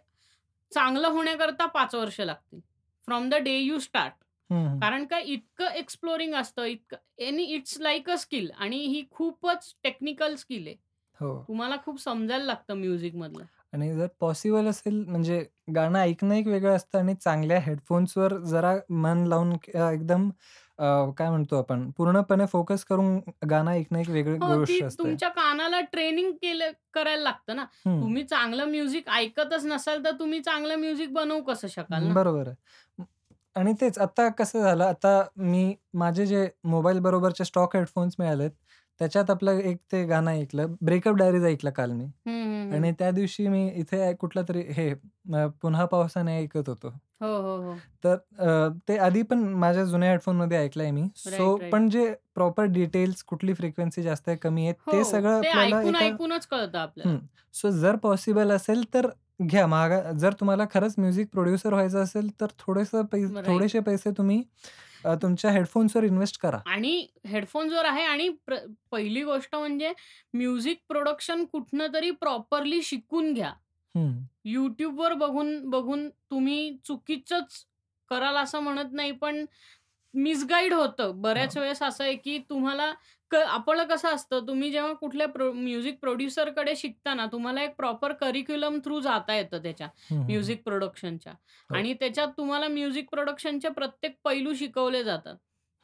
चांगलं 0.72 1.08
होण्याकरता 1.08 1.66
5 1.68 1.94
वर्ष 1.94 2.20
लागतील. 2.20 2.60
From 3.08 3.28
the 3.30 3.34
day 3.42 3.56
you 3.58 3.78
start. 3.80 4.14
कारण 4.80 5.04
काय 5.06 5.22
इतकं 5.24 5.74
एक्सप्लोरिंग 5.74 6.34
असतं, 6.34 6.64
इतकं 6.64 7.24
आणि 7.26 7.44
इट्स 7.46 7.78
लाइक 7.80 8.10
अ 8.10 8.16
स्किल 8.16 8.50
आणि 8.52 8.76
ही 8.78 9.04
खूपच 9.10 9.74
टेक्निकल 9.84 10.34
स्किल 10.36 10.66
आहे. 10.66 10.76
हो. 11.20 11.48
तुम्हाला 11.48 11.76
खूप 11.84 12.00
समजायला 12.00 12.44
लागतं 12.44 12.74
म्युझिकमधलं. 12.76 13.44
आणि 13.72 13.92
जर 13.96 14.06
पॉसिबल 14.20 14.66
असेल 14.66 15.04
म्हणजे 15.06 15.44
गाणं 15.74 15.98
ऐकणं 15.98 16.34
एक 16.34 16.46
वेगळं 16.46 16.76
असतं 16.76 16.98
आणि 16.98 17.14
चांगल्या 17.14 17.58
हेडफोन्सवर 17.60 18.36
जरा 18.44 18.74
मन 18.90 19.24
लावून 19.26 19.52
एकदम 19.84 20.28
अ, 20.78 20.84
काय 21.12 21.28
म्हणतो 21.30 21.56
आपण 21.58 21.90
पूर्णपणे 21.92 22.46
फोकस 22.48 22.84
करून 22.84 23.18
गाणं 23.50 23.70
ऐकणं 23.70 23.98
एक 23.98 24.08
वेगळी 24.10 24.38
हो, 24.38 24.46
गोष्ट 24.48 24.82
असते. 24.82 24.98
तुमच्या 24.98 25.28
कानाला 25.30 25.80
ट्रेनिंग 25.92 26.32
केलं 26.34 26.70
करायला 26.92 27.22
लागतं 27.22 27.56
ना. 27.56 27.64
हं. 27.78 27.98
तुम्ही 28.00 28.22
चांगलं 28.24 28.64
म्युझिक 28.66 29.08
ऐकतच 29.10 29.64
नसाल, 29.66 30.04
तर 30.04 30.18
तुम्ही 30.18 30.40
चांगलं 30.42 30.76
म्युझिक 30.76 31.12
बनवू 31.12 31.40
कसं 31.44 31.68
शकाल 31.70 32.04
ना? 32.04 32.14
बरोबर 32.14 32.48
आहे. 32.48 32.56
आणि 33.56 33.72
तेच 33.80 33.98
आता 33.98 34.28
कसं 34.30 34.60
झालं, 34.60 34.84
आता 34.84 35.22
मी 35.38 35.74
माझे 35.94 36.26
जे 36.26 36.48
मोबाईल 36.66 36.98
बरोबरचे 37.00 37.44
स्टॉक 37.44 37.76
हेडफोन्स 37.76 38.14
मिळालेत, 38.18 38.50
त्याच्यात 39.00 39.30
आपलं 39.30 39.58
एक 39.60 39.78
ते 39.92 40.04
गाणं 40.06 40.30
ऐकलं. 40.32 40.74
ब्रेकअप 40.82 41.14
डायरीज 41.16 41.44
ऐकलं 41.44 41.70
काल 41.72 41.90
मी. 41.92 42.04
हं, 42.26 42.32
हं, 42.32 42.72
आणि 42.72 42.88
हं. 42.88 42.94
त्या 42.94 43.10
दिवशी 43.10 43.48
मी 43.48 43.66
इथे 43.70 44.12
कुठलंतरी 44.14 44.62
हे 44.70 44.90
अ, 44.90 45.46
पुन्हा 45.62 45.84
पावसाने 45.86 46.36
ऐकत 46.38 46.68
होतो. 46.68 46.90
हो, 47.20 47.26
हो, 47.38 47.56
हो. 47.64 47.82
तर 48.04 48.14
अ, 48.40 48.68
ते 48.88 48.96
आधी 48.98 49.22
पण 49.24 49.38
माझ्या 49.56 49.84
जुन्या 49.84 50.10
हेडफोनमध्ये 50.10 50.58
ऐकलंय 50.58 50.90
मी. 50.90 51.06
So 51.16 51.32
right, 51.32 51.60
right. 51.60 51.72
पण 51.72 51.88
जे 51.88 52.12
प्रॉपर 52.34 52.64
डिटेल्स 52.72 53.22
कुठली 53.24 53.54
फ्रिक्वेन्सी 53.54 54.02
जास्त 54.02 54.28
आहे, 54.28 54.36
कमी 54.38 54.64
आहे 54.64 54.72
ते 54.92 54.96
हो, 54.96 55.02
सगळं 55.04 55.40
ते 55.42 55.48
आपल्याला 55.48 55.80
ऐकून 55.80 55.94
एका 55.96 56.04
ऐकूनच 56.04 56.46
कळतं 56.46 56.78
आपल्याला. 56.78 57.10
हं. 57.10 57.18
सो 57.54 57.70
जर 57.72 57.96
पॉसिबल 57.96 58.50
असेल 58.52 58.84
तर 58.94 59.08
घ्या. 59.42 59.66
मागा 59.66 60.00
जर 60.14 60.32
तुम्हाला 60.40 60.64
खरंच 60.70 60.94
म्युझिक 60.98 61.28
प्रोड्युसर 61.32 61.72
व्हायचं 61.72 62.02
असेल 62.02 62.30
तर 62.40 62.46
थोडंसं 62.58 63.04
पै 63.06 63.22
राइट. 63.36 63.46
थोडेसे 63.46 63.80
पैसे 63.82 64.10
तुम्ही 64.12 64.42
अ, 65.04 65.14
तुमच्या 65.14 65.50
हेडफोन्सवर 65.50 66.04
इन्व्हेस्ट 66.04 66.38
करा. 66.40 66.58
आणि 66.66 67.06
हेडफोन्सवर 67.26 67.84
आहे 67.84 68.02
आणि 68.04 68.28
प्र 68.46 68.56
पहिली 68.90 69.22
गोष्ट 69.24 69.54
म्हणजे 69.56 69.92
म्युझिक 70.34 70.78
प्रोडक्शन 70.88 71.44
कुठनं 71.44 71.86
तरी 71.94 72.10
प्रॉपरली 72.10 72.82
शिकून 72.82 73.32
घ्या. 73.34 73.52
हं. 73.94 74.28
YouTubeवर 74.48 75.12
बघून 75.14 75.58
बघून 75.70 76.08
तुम्ही 76.10 76.78
चुकीचंच 76.84 77.64
कराल 78.10 78.36
असं 78.36 78.60
म्हणत 78.60 78.92
नाही, 78.92 79.12
पण 79.12 79.44
मिसगाईड 80.14 80.72
होतं. 80.74 81.20
बऱ्याच 81.22 81.56
हां. 81.56 81.58
वेळेस 81.58 81.82
असं 81.82 82.04
आहे, 82.04 82.14
की 82.16 82.38
तुम्हाला 82.50 82.92
क 83.30 83.34
आपलं 83.48 83.84
कसं 83.86 84.08
असतं, 84.08 84.46
तुम्ही 84.48 84.70
जेव्हा 84.70 84.92
कुठल्या 84.94 85.26
प्रो 85.28 85.50
म्युझिक 85.54 85.98
प्रोड्युसरकडे 86.00 86.74
शिकता 86.76 87.14
ना, 87.14 87.26
तुम्हाला 87.26 87.62
एक 87.62 87.74
प्रॉपर 87.76 88.12
करिक्युलम 88.14 88.78
थ्रू 88.84 89.00
जाता 89.00 89.34
येतं 89.34 89.62
त्याच्या 89.62 89.88
हं, 90.02 90.16
हं, 90.20 90.38
हं. 90.40 90.52
म्युझिक 90.52 90.62
प्रोडक्शनच्या 90.64 91.32
हो. 91.70 91.78
आणि 91.78 91.92
त्याच्यात 91.94 92.28
तुम्हाला 92.36 92.68
म्युझिक 92.68 93.08
प्रोडक्शनचे 93.10 93.68
प्रत्येक 93.70 94.16
पैलू 94.24 94.54
शिकवले 94.54 95.02
जातात. 95.04 95.36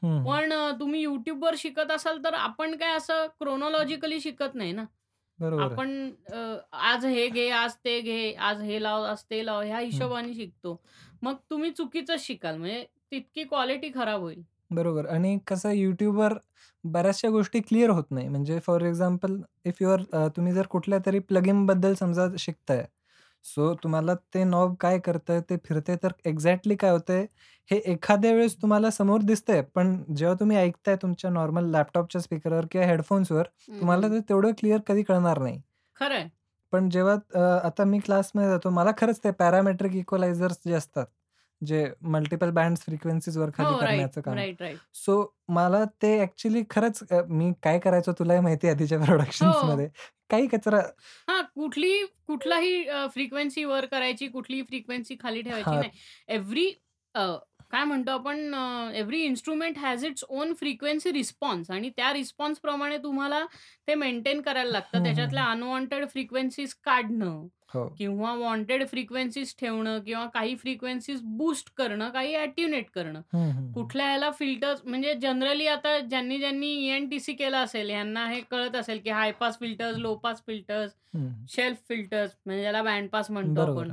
हं, 0.03 0.19
हं. 0.25 0.39
पण 0.39 0.53
अ, 0.53 0.71
तुम्ही 0.81 1.05
YouTubeवर 1.05 1.55
शिकत 1.59 1.91
असाल, 1.91 2.23
तर 2.25 2.35
आपण 2.37 2.77
काय 2.79 2.97
असं 2.97 3.27
क्रोनॉलॉजिकली 3.41 4.21
शिकत 4.21 4.55
नाही 4.55 4.73
ना. 4.73 4.85
बरोबर 5.39 5.73
आहे. 5.73 5.81
आपण 5.83 5.91
अ, 6.29 6.39
आज 6.73 7.05
हे 7.07 7.29
घे, 7.29 7.49
आज 7.53 7.75
ते 7.79 8.01
घे, 8.03 8.33
आज 8.35 8.63
हे 8.63 8.79
लाव, 8.79 9.05
आज 9.05 9.25
ते 9.27 9.45
लाव, 9.47 9.63
ह्या 9.63 9.79
हं. 9.89 10.09
हिशोबाने 10.09 10.35
शिकतो. 10.35 10.81
मग 11.23 11.37
तुम्ही 11.51 11.71
चुकीचंच 11.73 12.21
शिकाल. 12.23 12.57
म्हणजे 12.59 12.85
तितकी 13.13 13.45
क्वालिटी 13.47 13.91
खराब 13.95 14.21
होईल. 14.21 14.43
बरोबर 14.71 15.07
आणि 15.09 15.39
कसं 15.47 15.71
YouTubeवर 15.73 16.35
बऱ्याचशा 16.85 17.29
गोष्टी 17.29 17.61
क्लिअर 17.61 17.91
होत 17.91 18.05
नाही. 18.11 18.29
म्हणजे 18.29 18.59
for 18.61 18.83
example 18.83 19.37
if 19.65 19.81
you 19.81 19.89
are 19.91 20.01
uh, 20.13 20.27
तुम्ही 20.37 20.53
जर 20.53 20.67
कुठल्यातरी 20.69 21.19
प्लगइनबद्दल 21.21 21.95
समजा 21.95 22.27
शिकताय. 22.39 22.85
सो 23.45 23.73
तुम्हाला 23.77 24.15
ते 24.35 24.45
नॉब 24.45 24.75
काय 24.81 24.99
करतंय, 25.01 25.41
ते 25.43 25.57
फिरतंय 25.65 25.97
तर 26.03 26.13
एक्झॅक्टली 26.25 26.77
काय 26.77 26.91
होतंय, 26.91 27.27
हे 27.71 27.77
एखाद्या 27.87 28.33
वेळेस 28.33 28.57
तुम्हाला 28.63 28.91
समोर 28.91 29.23
दिसतंय. 29.23 29.61
पण 29.75 29.97
जेव्हा 30.17 30.37
तुम्ही 30.41 30.57
ऐकताय 30.57 30.97
तुमच्या 31.03 31.31
नॉर्मल 31.31 31.71
लॅपटॉपच्या 31.71 32.21
स्पीकरवर 32.21 32.67
किंवा 32.71 32.87
हेडफोन्सवर 32.87 33.47
हं, 33.63 33.75
तुम्हाला 33.81 34.09
हं. 34.09 34.11
ते 34.11 34.21
तेवढं 34.29 34.53
क्लिअर 34.59 34.81
कधी 34.87 35.03
कळणार 35.03 35.39
नाही. 35.41 35.61
खरं 35.97 36.15
आहे. 36.17 36.31
पण 36.73 36.89
जेव्हा 36.91 37.15
अ, 37.35 37.41
आता 37.67 37.85
मी 37.85 37.99
क्लासमध्ये 38.01 38.49
जातो, 38.51 38.71
मला 38.71 38.91
खरंच 38.99 39.19
ते 39.25 39.31
पॅरामेट्रिक 39.35 39.95
इक्वलायझर्स 39.97 40.59
जे 40.67 40.75
असतात, 40.75 41.07
जे 41.65 41.87
मल्टिपल 42.09 42.51
बँड्स 42.53 42.83
फ्रिक्वेन्सीज 42.85 43.39
वर-खाली 43.39 43.67
हो, 43.67 43.77
करण्याचं 43.77 44.21
काम. 44.21 44.43
सो 44.97 45.25
मला 45.51 45.85
ते 46.03 46.19
ॲक्चुअली 46.21 46.63
खरंच 46.71 47.03
अ, 47.11 47.23
मी 47.29 47.53
काय 47.63 47.79
करायचो 47.81 48.13
तुलाही 48.19 48.41
माहिती 48.41 48.67
आहे 48.67 48.77
आधीच्या 48.77 48.99
हो. 49.35 49.79
प्रोडक्शन्समध्ये. 49.79 49.89
काही 50.31 50.47
कचरा 50.49 50.81
हां, 51.29 51.43
कुठली 51.55 51.91
कुठलाही 52.27 52.83
फ्रिक्वेन्सी 53.13 53.65
वर 53.65 53.87
करायची, 53.87 54.29
कुठलीही 54.29 54.63
फ्रिक्वेन्सी 54.65 55.17
खाली 55.21 55.43
ठेवायची 55.43 55.77
हां. 55.77 55.79
नाही. 55.79 55.91
एव्हरी 56.29 56.67
काय 57.75 57.85
म्हणतो 57.85 58.11
आपण 58.11 58.55
every 58.95 59.21
instrument 59.23 59.79
has 59.79 60.05
its 60.05 60.25
own 60.29 60.55
frequency 60.55 61.13
response 61.13 61.71
आणि 61.71 61.91
त्या 61.91 62.13
रिस्पॉन्सप्रमाणे 62.13 62.99
तुम्हाला 62.99 63.47
ते 63.89 63.95
मेंटेन 63.95 64.41
करायला 64.41 64.71
लागतं. 64.71 64.99
हं, 64.99 64.99
हं, 64.99 65.05
त्याच्यातल्या 65.05 65.45
हं. 65.45 65.51
अनवॉन्टेड 65.51 66.09
फ्रिक्वेन्सीज 66.09 66.75
काढणं 66.75 67.47
हो. 67.75 67.89
किंवा 67.99 68.35
वॉन्टेड 68.35 68.89
फ्रिक्वेन्सीज 68.89 69.55
ठेवणं 69.61 70.01
किंवा 70.01 70.27
काही 70.27 70.57
फ्रिक्वेन्सीज 70.57 71.21
बूस्ट 71.23 71.73
करणं, 71.77 72.11
काही 72.11 72.35
अॅट्युनेट 72.35 72.91
करणं. 72.95 73.21
हं, 73.35 73.51
हं, 73.51 73.51
हं. 73.51 73.73
कुठल्या 73.73 74.07
ह्याला 74.07 74.31
फिल्टर्स 74.31 74.81
म्हणजे 74.85 75.15
जनरली 75.15 75.67
आता 75.67 75.99
ज्यांनी 75.99 76.39
ज्यांनी 76.39 76.67
ई-एन-टी-सी 76.67 77.33
केलं 77.33 77.57
असेल, 77.57 77.91
ह्यांना 77.91 78.27
हे 78.27 78.41
कळत 78.41 78.77
असेल, 78.77 79.01
की 79.05 79.11
high 79.11 79.33
pass 79.33 79.59
filters, 79.59 79.97
low 79.97 80.15
pass 80.15 80.43
filters, 80.47 80.93
हं. 81.15 81.29
शेल्फ 81.49 81.79
फिल्टर्स 81.89 82.31
म्हणजे 82.47 82.63
ज्याला 82.63 82.83
बँड 82.83 83.09
पास 83.09 83.31
म्हणतो. 83.31 83.61
आपण. 83.61 83.93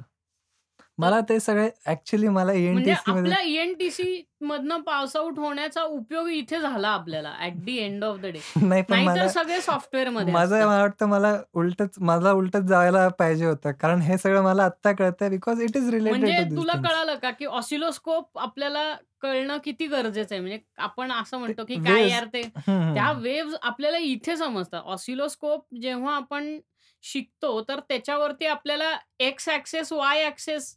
मला 1.01 1.19
ते 1.29 1.39
सगळे 1.39 1.69
ॲक्चुअली 1.85 2.27
मला 2.27 2.51
म्हणजे 2.51 2.61
ई-एन-टी-सीमध्ये 2.61 3.31
आपल्या 3.31 3.39
ई-एन-टी-सी 3.43 4.21
मधनं 4.41 4.81
पास 4.81 5.15
आउट 5.15 5.39
होण्याचा 5.39 5.83
उपयोग 5.83 6.27
इथे 6.27 6.59
झाला 6.59 6.87
आपल्याला 6.89 7.33
at 7.39 7.53
the 7.55 7.77
end 7.77 8.03
of 8.03 8.17
the 8.17 8.25
day. 8.25 8.39
नाही 8.61 8.81
पण 8.81 8.95
नाहीतर 8.95 9.11
मला 9.11 9.27
सगळे 9.27 9.59
सॉफ्टवेअरमध्ये 9.61 10.33
माझं 10.33 10.55
असतात. 10.55 10.67
मला 10.67 10.81
वाटतं 10.81 11.05
मला 11.05 11.35
उलटंच 11.53 11.95
मला 11.99 12.31
उलटंच 12.31 12.63
जायला 12.63 13.07
पाहिजे 13.09 13.45
होतं. 13.45 13.71
कारण 13.71 14.01
हे 14.01 14.17
सगळं 14.17 14.41
मला 14.41 14.63
आत्ता 14.63 14.91
कळतंय 14.91 15.29
बिकॉज 15.29 15.61
इट 15.61 15.77
इस 15.77 15.89
रिलेटेड 15.89 16.09
म्हणजे 16.09 16.43
टू 16.49 16.55
तुला 16.55 16.73
थिंग्स. 16.73 16.89
कळालं 16.89 17.15
का, 17.15 17.31
की 17.31 17.45
ऑसिलोस्कोप 17.45 18.39
आपल्याला 18.39 18.93
कळणं 19.21 19.57
किती 19.57 19.87
गरजेचं 19.87 20.35
आहे. 20.35 20.41
म्हणजे 20.41 20.59
आपण 20.77 21.11
असं 21.11 21.37
म्हणतो, 21.37 21.65
की 21.65 21.75
काय 21.75 22.09
यार 22.09 22.25
ते 22.25 22.41
त्या 22.41 23.05
हं. 23.05 23.21
वेव्हज 23.21 23.55
आपल्याला 23.61 23.97
इथे 23.97 24.37
समजतात. 24.37 24.81
ऑसिलोस्कोप 24.85 25.65
जेव्हा 25.81 26.15
आपण 26.15 26.57
शिकतो, 27.03 27.61
तर 27.61 27.79
त्याच्यावरती 27.79 28.45
आपल्याला 28.45 28.95
एक्स 29.19 29.49
ॲक्सेस, 29.49 29.91
वाय 29.93 30.23
ॲक्सेस 30.25 30.75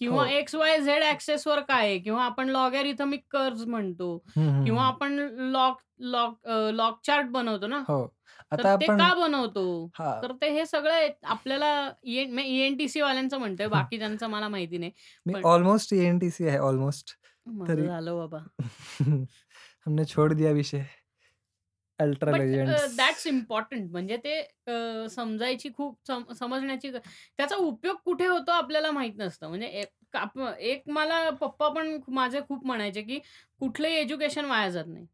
किंवा 0.00 0.22
हो. 0.22 0.28
एक्स, 0.30 0.54
वाय, 0.54 0.78
झेड 0.80 1.02
ॲक्सेसवर 1.04 1.60
काय 1.62 1.86
आहे 1.86 1.98
किंवा 2.00 2.24
आपण 2.24 2.48
लॉगॅरिथमिक 2.50 3.24
कर्व्हज 3.30 3.64
म्हणतो 3.66 4.16
किंवा. 4.64 4.84
आपण 4.84 5.12
log 5.52 5.74
log 6.06 6.34
uh, 6.46 6.70
log 6.72 6.94
chart 7.04 7.26
बनवतो 7.30 7.66
ना. 7.66 7.82
हो. 7.88 8.00
आता 8.52 8.62
ते 8.64 8.68
आपण 8.68 8.96
का 8.98 9.12
बनवतो? 9.16 9.64
तर 10.22 10.32
ते 10.34 10.48
हे 10.50 10.64
सगळं 10.66 11.08
आपल्याला 11.26 11.70
ई-एन-टी-सी 12.04 13.00
वाल्यांचं 13.00 13.38
म्हणतोय, 13.38 13.66
बाकीच्यांचं 13.68 14.28
मला 14.28 14.48
माहिती 14.48 14.78
नाही. 14.78 14.92
Almost 15.44 15.92
E N T C 15.94 16.44
है 16.46 16.58
ऑलमोस्ट. 16.60 17.16
झालं 17.78 18.16
बाबा. 18.16 18.40
हमने 19.86 20.04
छोड़ 20.06 20.32
दिया 20.34 20.50
विषय. 20.52 20.86
Ultra 22.00 22.36
legends. 22.36 22.96
दॅट्स 22.96 23.26
इम्पोर्टंट 23.26 23.90
म्हणजे 23.92 24.16
ते 24.16 24.40
समजायची 25.10 25.68
खूप 25.76 25.98
सम 26.06 26.22
समजण्याची 26.38 26.90
त्याचा 26.92 27.56
उपयोग 27.56 27.96
कुठे 28.04 28.26
होतो 28.26 28.52
आपल्याला 28.52 28.90
माहीत 28.90 29.18
नसतं. 29.18 29.48
म्हणजे 29.48 29.66
एक 29.80 29.88
एक 30.60 30.82
मला 30.88 31.28
पप्पा 31.30 31.68
पण 31.68 31.96
माझे 32.10 32.40
खूप 32.48 32.66
म्हणायचे, 32.66 33.02
की 33.02 33.18
कुठलंही 33.60 33.96
एज्युकेशन 33.96 34.44
वाया 34.44 34.68
जात 34.70 34.84
नाही. 34.86 35.06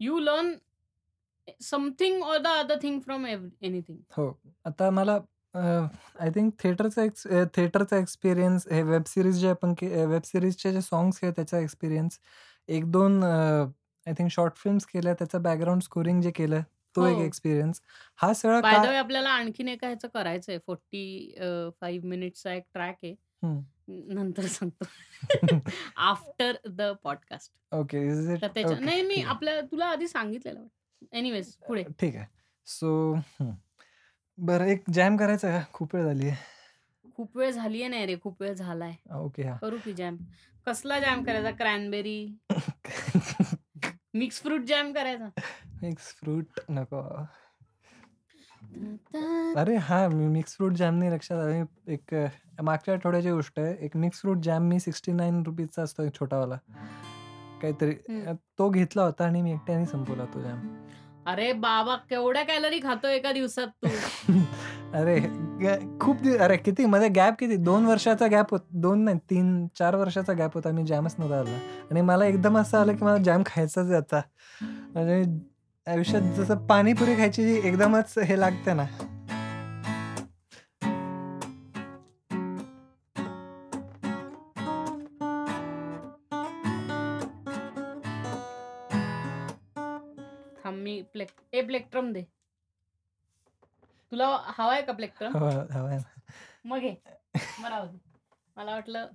You 0.00 0.18
learn 0.20 0.52
something 1.62 2.22
or 2.22 2.38
the 2.38 2.46
other 2.58 2.78
thing 2.82 3.00
from 3.00 3.26
anything. 3.26 3.98
हो. 4.16 4.28
आता 4.64 4.90
मला 4.90 5.18
आय 5.54 6.30
थिंक 6.30 6.52
थिएटरचा 6.58 7.02
थिएटरचा 7.56 7.96
एक्सपिरियन्स 7.98 8.66
हे 8.72 8.82
वेब 8.82 9.04
सीरीज 9.06 9.36
जे 9.40 9.48
आपण 9.48 9.74
वेब 9.82 10.22
सीरीजचे 10.24 10.72
जे 10.72 10.80
सॉन्ग्स 10.82 11.18
आहेत 11.22 11.34
त्याचा 11.34 11.58
experience. 11.58 12.18
1-2 12.68 13.22
uh, 13.24 13.64
I 14.06 14.12
think 14.18 14.30
short 14.30 14.56
films 14.56 14.86
केल्या, 14.86 15.14
त्याचं 15.14 15.42
बॅकग्राऊंड 15.42 15.82
स्कोरिंग 15.82 16.20
जे 16.22 16.30
केलं, 16.30 16.60
तो 16.96 17.06
एक 17.06 17.14
हो. 17.14 17.22
एक्सपिरियन्स. 17.22 17.80
हा 18.16 18.32
सगळा 18.34 18.60
का 18.60 18.90
वे 18.90 18.96
आपल्याला 18.96 19.30
आणखीन 19.30 19.68
एका 19.68 19.86
ह्याचं 19.86 20.08
करायचंय 20.08 20.58
40 20.58 21.34
अ, 21.38 21.68
5 21.80 22.04
मिनिट्सचा 22.04 22.52
एक 22.54 22.62
ट्रॅक 22.74 22.96
आहे. 23.02 23.14
हं. 23.42 23.60
नंतर 23.88 24.42
सांगतो. 24.42 24.84
After 25.96 26.56
the 26.68 26.82
podcast. 27.02 27.74
ओके. 27.74 28.36
त्याच्या. 28.36 28.78
नाही 28.78 29.02
मी. 29.02 29.22
आपल्या 29.22 29.60
तुला 29.60 29.86
आधी 29.86 30.08
सांगितलेलं. 30.08 30.66
एनिवेज 31.12 31.54
पुढे. 31.68 31.84
ठीक 32.00 32.16
आहे. 32.16 32.26
सो 32.66 33.14
हं. 33.14 33.50
बरं 34.38 34.64
एक 34.64 34.82
जॅम 34.92 35.16
करायचा 35.16 35.50
का? 35.50 35.64
खूप 35.72 35.94
वेळ 35.94 36.04
झाली 36.04 36.28
आहे. 36.28 36.36
खूप 37.16 37.36
वेळ 37.36 37.50
झाली 37.50 37.80
आहे 37.80 37.88
नाही 37.88 38.06
रे, 38.06 38.16
खूप 38.22 38.42
वेळ 38.42 38.52
झालाय. 38.52 38.92
ओके. 39.14 39.42
हां. 39.42 39.56
करू 39.56 39.76
की 39.84 39.92
जॅम? 39.92 40.16
कसला 40.66 41.00
जॅम 41.00 41.24
करायचा? 41.24 41.50
क्रॅनबेरी? 41.50 42.26
मिक्स 44.14 44.40
फ्रूट 44.42 44.60
जॅम 44.60 44.92
करायचा? 44.92 45.28
मिक्स 45.82 46.02
फ्रूट 46.14 46.60
नको. 46.70 46.98
अरे 49.56 49.76
हां, 49.76 50.08
मी 50.10 50.26
मिक्स 50.26 50.54
फ्रूट 50.56 50.72
जॅम 50.72 50.98
नाही 50.98 51.10
लक्षात 51.10 51.38
आलं. 51.38 51.62
मी 51.62 51.92
एक 51.92 52.14
मागच्या 52.62 52.94
आठवड्याची 52.94 53.30
गोष्ट 53.30 53.58
आहे. 53.58 53.74
एक 53.80 53.96
मिक्स 53.96 54.20
फ्रूट 54.20 54.38
जॅम 54.38 54.62
मी 54.62 54.78
₹69 54.80 55.66
चा 55.66 55.82
असतो 55.82 56.02
एक 56.02 56.14
छोटावाला. 56.14 56.58
काहीतरी 57.62 57.94
तो 58.58 58.68
घेतला 58.68 59.02
होता 59.02 59.24
आणि 59.24 59.42
मी 59.42 59.52
एकट्याने 59.52 59.86
संपवला 59.86 60.24
तो 60.24 60.42
जॅम. 60.42 60.60
अरे 61.26 61.52
बाबा! 61.52 61.94
केवढ्या 62.10 62.42
कॅलरी 62.42 62.78
खातो 62.80 63.08
एका 63.08 63.32
दिवसात 63.32 63.68
तू? 63.82 63.88
अरे 64.94 65.18
खूप 66.00 66.20
दि 66.22 66.36
अरे 66.36 66.56
किती 66.56 66.84
मध्ये 66.84 67.08
गॅप 67.08 67.34
किती 67.38 67.56
दोन 67.56 67.86
वर्षाचा 67.86 68.26
गॅप 68.26 68.50
होत 68.50 68.60
दोन 68.74 69.04
नाही 69.04 69.18
3-4 69.30 69.94
वर्षाचा 69.94 70.32
गॅप 70.32 70.54
होता. 70.54 70.70
मी 70.70 70.84
जॅमच 70.86 71.14
नव्हता 71.18 71.38
आला 71.40 71.56
आणि 71.90 72.00
मला 72.00 72.26
एकदम 72.26 72.58
असं 72.58 72.78
आलं, 72.78 72.96
की 72.96 73.04
मला 73.04 73.16
जॅम 73.16 73.42
खायचाच 73.46 73.90
आता. 73.92 74.20
म्हणजे 74.60 75.22
आयुष्यात 75.86 76.22
जसं 76.36 76.66
पाणीपुरी 76.66 77.14
खायची 77.16 77.44
जी 77.44 77.68
एकदमच 77.68 78.14
हे 78.18 78.40
लागते 78.40 78.72
ना. 78.74 78.84
प्लेक्ट्रम 91.74 92.12
दे. 92.12 92.22
तुला 94.12 94.26
हवाय 94.58 94.82
का 94.82 94.92
प्लेक्ट्रम 94.92 95.36
हवा 95.36 95.50
हवा 95.72 95.98
मग 96.64 96.80
दे. 96.80 96.94
मला 98.56 98.74
वाटलं 98.74 99.08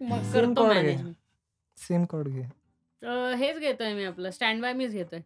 मग 0.00 0.32
करतो 0.32 0.62
chord 0.62 0.72
घे. 0.72 0.74
मॅनेज 0.74 1.02
मी. 1.02 1.12
सेम 1.76 2.04
कॉर्ड 2.04 2.28
घे. 2.28 2.42
हेच 3.36 3.58
घेतोय 3.58 3.94
मी 3.94 4.04
आपलं. 4.04 4.30
स्टँड 4.30 4.62
बाय 4.62 4.72
मीच 4.72 4.90
घेतोय. 4.90 5.20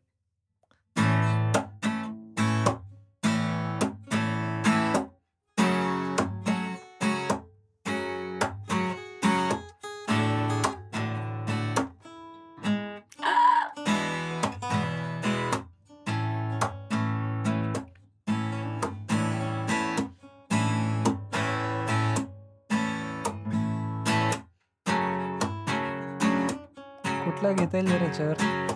कुठला 27.72 27.98
घेता 27.98 28.67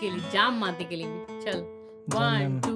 केली 0.00 0.20
जाम 0.32 0.58
माती 0.60 0.84
केली 0.84 1.04
मी 1.06 1.40
चल 1.42 1.60
वन. 2.14 2.58
टू 2.66 2.75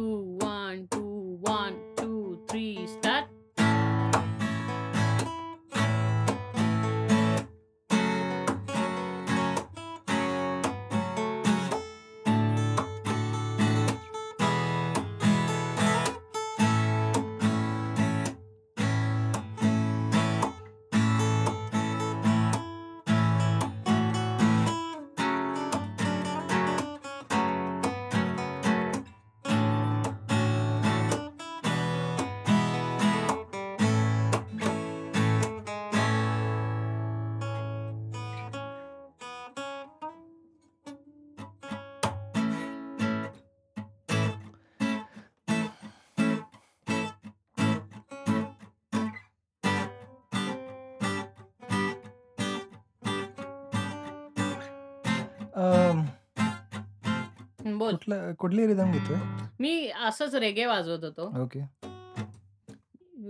बोल. 57.81 57.91
कुठलं 57.93 58.33
कुठली 58.39 58.67
रिदम 58.67 58.91
घेतोय? 58.93 59.17
मी 59.61 59.89
असंच 60.07 60.35
रेगे 60.35 60.67
वाजवत 60.67 61.05
होतो. 61.05 61.31
ओके. 61.43 61.61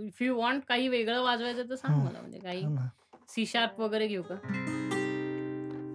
इफ 0.05 0.21
यू 0.21 0.35
वॉन्ट 0.35 0.63
काही 0.67 0.87
वेगळं 0.87 1.21
वाजवायचं 1.21 1.69
तर 1.69 1.75
सांग 1.75 1.93
हम्म. 1.93 2.05
मला 2.05 2.19
म्हणजे 2.21 2.39
काही 2.39 2.63
हा 2.63 2.69
ना. 2.69 2.87
सी 3.29 3.45
शार्प 3.45 3.79
वगैरे 3.81 4.07
घेऊ 4.07 4.21
का? 4.21 4.35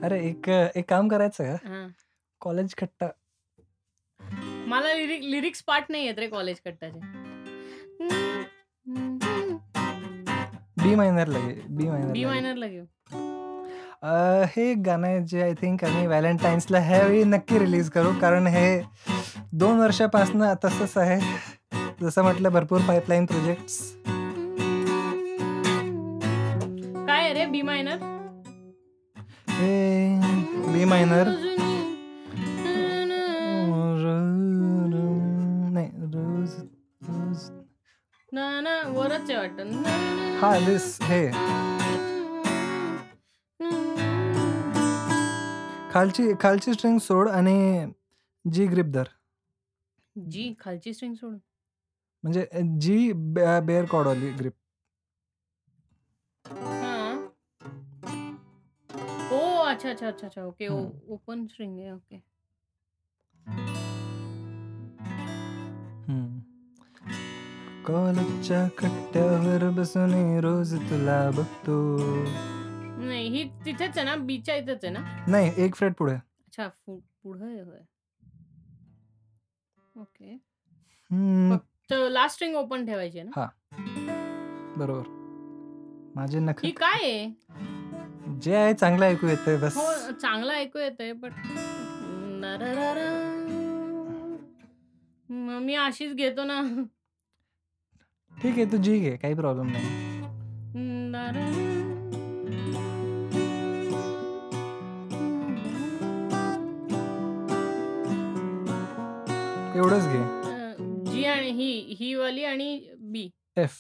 अरे 0.07 0.19
एक 0.29 0.49
एक 0.77 0.89
काम 0.91 1.09
करायचं 1.09 1.45
का 1.45 1.69
हा. 1.69 1.87
कॉलेज 2.41 2.75
खट्टा. 2.79 3.09
मला 4.67 4.93
लिरिक 4.95 5.23
लिरिक्स 5.23 5.63
पाठ 5.63 5.91
नाही 5.91 6.07
येत 6.07 6.19
रे 6.19 6.27
कॉलेज 6.29 6.61
कट्टाचे 6.65 6.99
बी 10.83 10.95
मायनरला 10.95 11.39
घे 11.39 11.55
बी 11.69 11.89
मायनर 11.89 12.13
बी 12.13 12.25
मायनरला 12.25 12.67
घेऊ. 12.67 12.85
हे 14.55 14.73
गाणं 14.87 15.07
आहे 15.07 15.21
जे 15.27 15.43
आय 15.43 15.53
थिंक 15.61 15.85
आम्ही 15.85 16.07
व्हॅलेंटाईन्सला 16.07 16.79
ह्यावेळी 16.81 17.23
नक्की 17.25 17.59
रिलीज 17.59 17.89
करू. 17.91 18.13
कारण 18.21 18.47
हे 18.47 18.81
दोन 19.53 19.79
वर्षापासनं 19.79 20.55
तसंच 20.65 20.97
आहे. 20.99 21.19
जसं 22.03 22.23
म्हटलं 22.23 22.49
भरपूर 22.53 22.81
पाईपलाईन 22.89 23.25
प्रोजेक्ट्स 23.27 23.79
काय 27.07 27.21
आहे 27.21 27.33
रे? 27.35 27.45
बी 27.47 27.63
मायनर 27.63 27.97
हे 29.51 30.21
बी 30.73 30.85
मायनर 30.85 31.29
नाही 35.73 35.89
रोज 36.15 36.55
रोज. 37.09 37.51
ना 38.33 38.49
ना 38.61 38.81
वरच 38.89 39.31
आहे 39.31 39.39
वाटतं. 39.39 39.83
हा 40.41 40.59
दिस 40.67 40.99
हे. 41.03 41.27
खालची 45.97 46.25
खालची 46.41 46.73
स्ट्रिंग 46.73 46.99
सोड 46.99 47.29
आणि 47.29 47.87
जी 48.45 48.67
ग्रिप 48.67 48.87
धर. 48.87 49.05
जी 50.17 50.53
खालची 50.61 50.93
स्ट्रिंग 50.95 51.15
सोडून 51.15 51.39
म्हणजे 52.25 52.47
जी 52.81 53.13
बेअर 53.35 53.85
कॉडवाली 53.91 54.31
ग्रिप 54.31 54.53
हा. 56.45 57.15
ओ 59.33 59.39
अच्छा 59.65 59.91
अच्छा 59.91 60.09
अच्छा 60.09 60.27
अच्छा 60.27 60.45
ओके. 60.45 60.69
ओपन 60.69 61.47
स्ट्रिंग 61.47 61.79
आहे 61.79 61.91
ओके 61.93 62.21
कॉलेजच्या 67.87 68.67
कट्ट्यावर 68.79 69.69
बसून 69.71 70.15
रोज 70.41 70.75
तुला 70.91 71.19
बघतो. 71.31 71.77
नाही 73.07 73.29
ही 73.29 73.45
तिथेच 73.65 73.97
आहे 73.99 74.05
ना 74.05 74.15
बीच्या 74.27 74.55
इथेच 74.57 74.85
आहे 74.85 74.93
ना? 74.93 75.01
नाही 75.29 75.51
एक 75.65 75.75
फ्रेट 75.75 75.95
पुढे. 75.99 76.13
अच्छा 76.13 76.69
पुढं 76.87 77.45
आहे 77.47 77.61
होय. 77.61 77.79
ओके. 79.97 80.33
हम्म, 81.11 81.57
तर 81.91 82.09
लास्ट 82.09 82.35
स्ट्रिंग 82.35 82.57
ओपन 82.57 82.87
ठेवायची 82.87 83.19
आहे 83.19 83.29
ना? 83.29 83.47
बरोबर. 84.77 85.15
माझे 86.17 86.39
नख 86.41 86.65
ही 86.65 86.71
काय 86.71 87.05
आहे? 87.05 88.39
जे 88.43 88.55
आहे 88.57 88.75
चांगलं 88.75 89.05
ऐकू 89.07 89.27
येतंय 89.27 89.57
बस. 89.57 89.77
हो 89.77 90.13
चांगलं 90.13 90.53
ऐकू 90.53 90.79
येतंय 90.79 91.13
बट 91.13 91.33
मी 95.63 95.75
अशीच 95.75 96.15
घेतो 96.15 96.45
ना. 96.45 96.61
ठीक 98.33 98.53
आहे 98.53 98.65
तू 98.73 98.77
जी 98.77 98.99
घे 98.99 99.17
काही 99.17 99.35
प्रॉब्लेम 99.35 99.73
नाही. 99.73 100.05
एवढंच 109.77 110.05
घे. 110.05 110.47
जी 111.13 111.25
आणि 111.25 111.51
ही 111.51 111.97
ही 112.01 112.15
वाली 112.15 112.45
आणि 112.45 112.89
बी. 113.01 113.31
एफ 113.57 113.73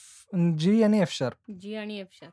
जी 0.58 0.82
आणि 0.82 1.00
एफ 1.00 1.12
शार्प. 1.12 1.52
जी 1.60 1.74
आणि 1.74 2.00
एफ 2.00 2.06
शार्प. 2.12 2.32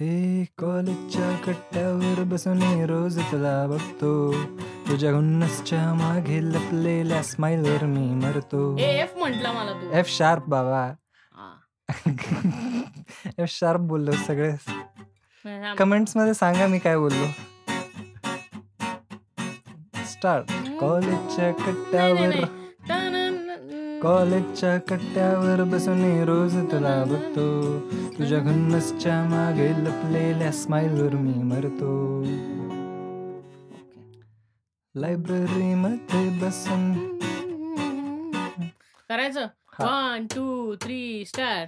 हे 0.00 0.44
कॉलेजच्या 0.58 1.36
कट्ट्यावर 1.46 2.22
बसून 2.22 2.62
रोज 2.62 3.18
तुला 3.18 3.66
बघतो. 3.66 4.32
तुझ्या 4.88 5.14
हुन्नसच्या 5.14 5.94
मागे 5.94 6.42
लपलेल्या 6.42 7.22
स्माईलवर 7.22 7.84
मी 7.84 8.26
मरतो. 8.26 8.78
ए 8.78 9.00
एफ 9.00 9.16
म्हंटला 9.16 9.52
मला 9.52 9.72
तू. 9.72 9.92
एफ 9.92 10.08
शार्प 10.08 10.42
बाबा. 10.48 10.92
हा. 11.32 11.54
एफ 13.38 13.48
शार्प 13.48 13.80
बोललो 13.80 14.12
सगळे. 14.12 14.52
कमेंट्समध्ये 15.78 16.34
सांगा 16.34 16.66
मी 16.66 16.78
काय 16.78 16.96
बोललो. 16.96 17.26
स्टार्ट. 20.04 20.44
कॉलेजच्या 20.80 21.50
नाही, 21.50 21.52
नाही, 21.52 21.52
कट्ट्यावर 21.52 22.28
नाही. 22.28 22.61
कॉलेजच्या 24.02 24.78
कट्ट्यावर 24.78 25.64
बसून 25.64 26.24
रोज 26.24 26.56
तुला 26.56 27.04
बघतो. 27.04 27.80
तुझ्या 28.18 28.38
घुन्नसच्या 28.38 29.22
मागे 29.24 29.70
लपलेल्या 29.70 30.52
स्माईलवर 30.52 31.14
मी 31.14 31.42
मरतो. 31.42 32.22
लायब्ररी 34.94 35.74
मध्ये 35.74 36.38
बसून. 36.42 37.16
करायचं. 39.08 39.46
वन 39.80 40.26
टू 40.30 40.74
थ्री 40.74 41.24
स्टार 41.26 41.66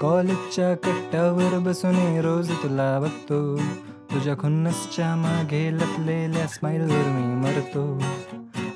कॉलेजच्या 0.00 0.74
कट्ट्यावर 0.74 1.58
बसून 1.58 1.94
रोज 2.20 2.50
तुला 2.50 2.98
बघतो. 3.00 3.56
तुझ्या 4.12 4.36
खुन्नसच्या 4.38 5.16
मागे 5.16 5.72
लपलेल्या 5.72 6.46
स्माईलवर 6.46 7.06
मी 7.06 7.34
मरतो. 7.34 8.02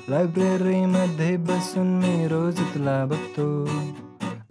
लायब्ररी 0.09 0.85
मध्ये 0.85 1.37
बसून 1.37 1.87
मी 1.87 2.27
रोज 2.27 2.59
तुला 2.59 3.05
बघतो. 3.05 3.69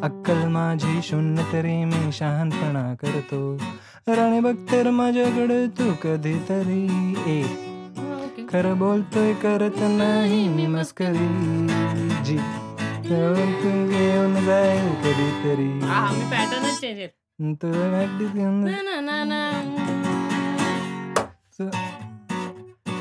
अक्कल 0.03 0.49
माझी 0.49 1.01
शून्य 1.03 1.43
तरी 1.53 1.85
मी 1.85 2.13
शहाणपणा 2.13 2.95
करतो. 2.95 3.55
राणे 4.09 4.41
बघ 4.41 4.55
तर 4.73 4.91
माझ्याकडे 4.91 5.67
तू 5.67 5.93
कधीतरी 6.05 7.15
ए 7.27 7.43
ओके. 7.99 8.47
खरं 8.53 8.79
बोलतोय 8.79 9.35
करत 9.35 9.79
नाही 9.79 10.49
मी 10.49 10.67
मस्करी. 10.67 11.29
जी. 12.25 12.39
घेऊन 13.15 14.45
जाईल 14.45 14.89
कधीतरी. 14.95 15.81
हा 15.87 16.11
मी 16.13 16.31
पॅटर्नच 16.31 16.81
चेंज 16.81 16.99
आहे 16.99 17.07
तू 17.55 17.69
अगदी 17.69 18.27
घेऊन 18.27 18.65
ना 18.65 18.83
ना 18.83 19.01
ना. 19.01 19.25
ना 19.25 19.61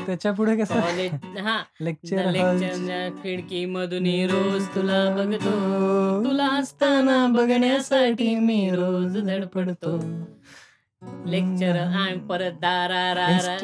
त्याच्या 0.06 0.32
पुढे 0.32 0.56
कसं? 0.56 0.80
कॉलेज 0.80 1.38
हा. 1.38 1.62
लेक्चर 1.80 2.30
लेक्चरच्या 2.30 3.08
खिडकी 3.22 3.64
मधून 3.64 4.06
रोज 4.06 4.66
तुला 4.66 5.14
बघतो. 5.16 6.24
तुला 6.24 6.48
असताना 6.48 7.26
बघण्यासाठी 7.26 8.34
मी 8.34 8.70
रोज 8.70 9.18
धडपडतो. 9.18 9.98
లెక్చర్ 11.26 11.78
ఆయన 12.00 12.18
परत 12.28 12.54
दारा 12.60 13.02
रा 13.12 13.26
रा 13.38 13.56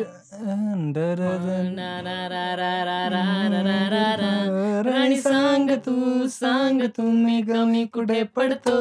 राणी 4.83 5.17
सांग 5.21 5.71
तू 5.87 5.97
सांग 6.33 6.81
तुम्ही 6.97 7.41
गमी 7.43 7.85
कुठे 7.95 8.23
पडतो 8.37 8.77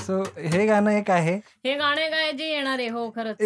सो 0.00 0.22
हे 0.38 0.64
गाणं 0.66 0.90
एक 0.90 1.10
आहे. 1.10 1.34
हे 1.64 1.74
गाणे 1.74 2.08
काय 2.10 2.30
जे 2.32 2.44
येणार 2.46 2.78
आहे 2.78 2.88
हो 2.88 3.08
खरंच. 3.10 3.36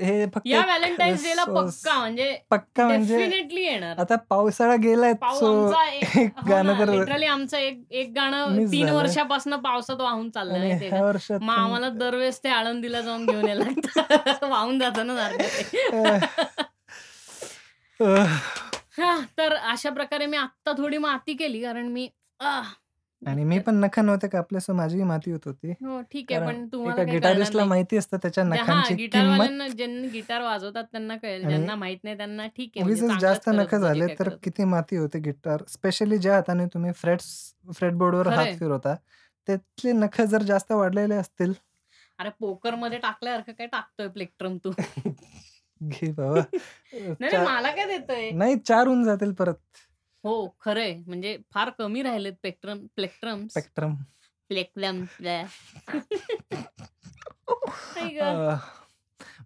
हे 0.00 0.26
फक्त 0.26 0.46
या 0.46 0.60
व्हॅलेंटाईन्स 0.64 1.22
डे 1.24 1.34
ला 1.36 1.42
so- 1.42 1.54
पक्का 1.56 1.98
म्हणजे 1.98 2.36
पक्का 2.50 2.86
म्हणजे 2.86 3.16
डेफिनेटली 3.18 3.62
येणार. 3.62 3.98
आता 3.98 4.16
पावसाळा 4.30 4.76
गेलाय 4.76 5.12
सो 5.12 5.52
एक- 5.92 6.30
हो 6.36 6.48
गाणं 6.50 6.78
तर 6.78 6.90
literally 6.90 7.26
आमचं 7.26 7.56
एक 7.58 7.82
एक 7.90 8.12
गाणं 8.16 8.64
तीन. 8.72 8.88
वर्षापासून 8.88 9.54
पावसात 9.56 10.00
वाहून 10.00 10.30
चाललंय? 10.30 11.00
वर्षात 11.02 11.40
मग 11.42 11.54
आम्हाला 11.54 11.88
दरवेळेस 11.88 12.38
ते 12.44 12.48
आळंदीला 12.48 13.00
जाऊन 13.00 13.26
घेऊन 13.26 13.48
यायला 13.48 13.64
लागतं. 13.64 14.48
वाहून 14.48 14.78
जातं 14.78 15.06
ना 15.06 15.14
तर 19.38 19.52
अशा 19.54 19.90
प्रकारे 19.90 20.26
मी 20.26 20.36
आत्ता 20.36 20.72
थोडी 20.72 20.98
माती 20.98 21.34
केली 21.34 21.60
कारण 21.62 21.86
मी 21.88 22.08
आणि 23.22 23.44
मी 23.44 23.58
पण 23.58 23.74
नख 23.76 23.98
नव्हते 23.98 24.28
कापले 24.28 24.60
सो 24.60 24.72
माझी 24.72 25.02
माती 25.02 25.30
होत 25.30 25.46
होती. 25.46 25.70
हो 25.80 26.00
ठीक 26.02 26.32
आहे 26.32 26.40
कारण 26.40 26.54
पण 26.54 26.66
तुम्हाला 26.72 27.02
गिटारिस्टला 27.04 27.60
नाही. 27.60 27.68
माहिती 27.68 27.96
असतं 27.96 28.16
त्याच्या 28.16 28.44
हा 28.44 28.48
नखांची 28.50 28.94
गिटार 28.94 29.20
किंमत. 29.20 29.38
वाल्यांना 29.38 29.68
ज्यांनी 29.68 30.08
गिटार 30.08 30.42
वाजवतात 30.42 30.84
त्यांना 30.92 31.16
कळेल 31.16 31.44
आणि 31.44 31.54
ज्यांना 31.54 31.74
माहीत 31.74 31.98
नाही 32.04 32.16
त्यांना 32.16 32.46
ठीक 32.46 32.70
आहे 32.76 32.84
म्हणजे 32.84 33.00
चांगलंच 33.00 33.20
जास्त 33.20 33.42
करत 33.46 33.54
नख 33.54 33.60
होते 33.64 33.76
जे 33.76 33.82
झाले 33.82 34.06
काय 34.06 34.08
तर 34.08 34.14
करत 34.18 34.32
होते. 34.32 34.40
किती 34.44 34.64
माती 34.64 34.96
होते 34.96 35.18
गिटार. 35.18 35.62
स्पेशली 35.68 36.18
ज्या 36.18 36.34
हाताने 36.34 36.66
तुम्ही 36.66 36.92
फ्रेट्स 36.92 37.28
फ्रेटबोर्डवर 37.74 38.26
खरंय. 38.26 38.44
हात 38.44 38.58
फिरवता 38.58 38.94
त्यातले 39.48 39.92
नख 39.92 40.20
जर 40.22 40.42
जास्त 40.42 40.72
वाढलेले 40.72 41.14
असतील. 41.14 41.52
अरे 42.18 42.30
पोकरमध्ये 42.40 42.98
टाकल्यासारखं 42.98 43.52
काय 43.52 43.66
टाकतोय 43.66 44.08
प्लेक्ट्रम 44.08 44.56
तू? 44.56 44.70
घे 45.80 46.10
बाबा. 46.12 46.40
नाही 46.92 47.14
नाही, 47.20 47.30
चा- 47.30 47.44
मला 47.44 47.70
काय 47.70 47.86
देतोय? 47.86 48.30
नाही 48.30 48.56
चार 48.58 48.86
होऊन 48.86 49.02
जातील 49.04 49.32
परत. 49.32 49.54
हो 50.24 50.56
खरंय. 50.60 51.02
म्हणजे 51.06 51.38
फार 51.54 51.70
कमी 51.70 52.02
राहिलेत 52.02 52.32
प्लेक्ट्रम 52.32 52.86
प्लेक्ट्रम 52.96 53.46
स्पेक्ट्रम 53.48 53.94
प्लेक्ट्रम 54.48 55.04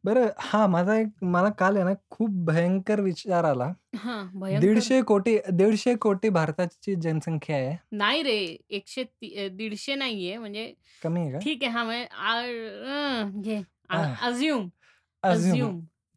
बरं 0.04 0.26
हा 0.38 0.66
माझा 0.66 0.96
एक 0.96 1.06
मला 1.22 1.50
काल 1.50 1.76
आहे 1.76 1.84
ना 1.84 1.92
खूप 2.10 2.30
भयंकर 2.30 3.00
विचार 3.00 3.44
आला. 3.44 3.72
हा 3.96 4.30
भयंकर. 4.34 4.60
दीडशे 4.60 5.02
कोटी 5.02 5.38
दीडशे 5.52 5.94
कोटी 5.94 6.28
भारताची 6.28 6.94
जनसंख्या 6.94 7.56
आहे. 7.56 7.76
नाही 7.92 8.22
रे 8.22 8.56
एकशे 8.70 9.04
ती- 9.04 9.38
अ, 9.38 9.48
दीडशे 9.48 9.94
नाहीये. 9.94 10.38
म्हणजे 10.38 10.74
कमी 11.02 11.20
आहे 11.20 11.32
का? 11.32 11.38
ठीक 11.38 11.58
आहे 11.62 11.72
हा 11.72 11.84
म्हणजे 11.84 12.06
आ- 12.12 12.40
अं, 12.40 13.42
घे. 13.42 13.56
हा. 13.56 14.14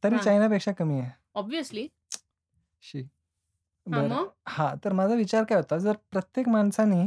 तरी 0.03 0.15
हा. 0.15 0.21
चायनापेक्षा 0.21 0.71
कमी 0.71 0.99
आहे. 0.99 1.11
ऑब्विसली 1.35 1.87
शी. 2.81 3.03
हा 3.89 4.01
बरं. 4.01 4.07
मग? 4.11 4.29
हा 4.47 4.73
तर 4.75 4.93
माझा 4.93 5.15
विचार 5.15 5.43
काय 5.43 5.57
होता 5.57 5.77
जर 5.77 5.93
प्रत्येक 6.11 6.47
माणसाने. 6.49 7.01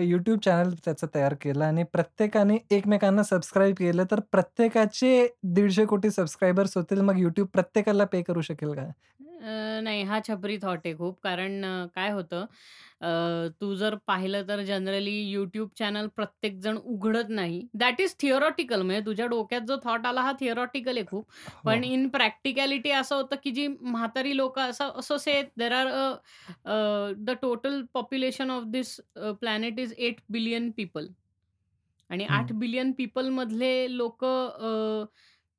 यूट्यूब 0.00 0.38
चॅनल 0.38 0.74
त्याचं 0.84 1.06
तयार 1.14 1.34
केलं 1.34 1.64
आणि 1.64 1.82
प्रत्येकाने 1.82 2.56
एकमेकांना 2.70 3.22
सबस्क्राईब 3.22 3.74
केलं 3.76 4.04
तर 4.10 4.20
प्रत्येकाचे 4.32 5.26
दीडशे 5.44 5.84
कोटी 5.86 6.10
सबस्क्रायबर्स 6.10 6.76
होतील 6.76 7.00
मग 7.00 7.18
युट्यूब 7.18 7.48
प्रत्येकाला 7.52 8.04
पे 8.04 8.22
करू 8.22 8.40
शकेल 8.40 8.72
का? 8.74 8.88
अ, 9.40 9.80
नाही 9.80 10.02
हा 10.04 10.18
छपरी 10.22 10.56
थॉट 10.58 10.86
आहे 10.86 10.94
खूप. 10.96 11.18
कारण 11.22 11.62
अ, 11.64 11.86
काय 11.94 12.10
होतं 12.10 12.44
अ, 13.02 13.08
तू 13.60 13.74
जर 13.76 13.94
पाहिलं 14.06 14.42
तर 14.48 14.62
जनरली 14.64 15.12
यूट्यूब 15.22 15.68
चॅनल 15.76 16.06
प्रत्येक 16.16 16.58
जण 16.60 16.76
उघडत 16.86 17.28
नाही. 17.30 17.60
दॅट 17.74 18.00
इज 18.00 18.14
थिअरॉटिकल 18.20 18.82
म्हणजे 18.82 19.04
तुझ्या 19.06 19.26
डोक्यात 19.26 19.60
जो 19.62 19.76
थॉट 19.84 20.06
आला 20.06 20.22
हा 20.22 20.32
थिअरॉटिकल 20.40 20.96
आहे 20.96 21.06
खूप. 21.06 21.24
पण 21.64 21.84
हो. 21.84 21.84
इन 21.84 22.08
प्रॅक्टिकॅलिटी 22.10 22.90
असं 22.92 23.16
होतं 23.16 23.36
की 23.44 23.50
जी 23.52 23.66
म्हातारी 23.82 24.36
लोक 24.36 24.58
असं 24.58 24.90
असं 24.96 25.16
say 25.18 25.40
there 25.58 25.72
are 25.74 25.88
the 27.20 27.30
total 27.42 27.82
population 27.94 28.50
of 28.50 28.64
this 28.68 28.96
planet 29.40 29.78
is 29.78 29.94
eight 29.98 30.20
billion 30.30 30.70
people 30.70 31.06
आणि 32.10 32.24
आठ. 32.30 32.52
बिलियन 32.54 32.92
पीपलमधले 32.92 33.72
लोक 33.90 34.24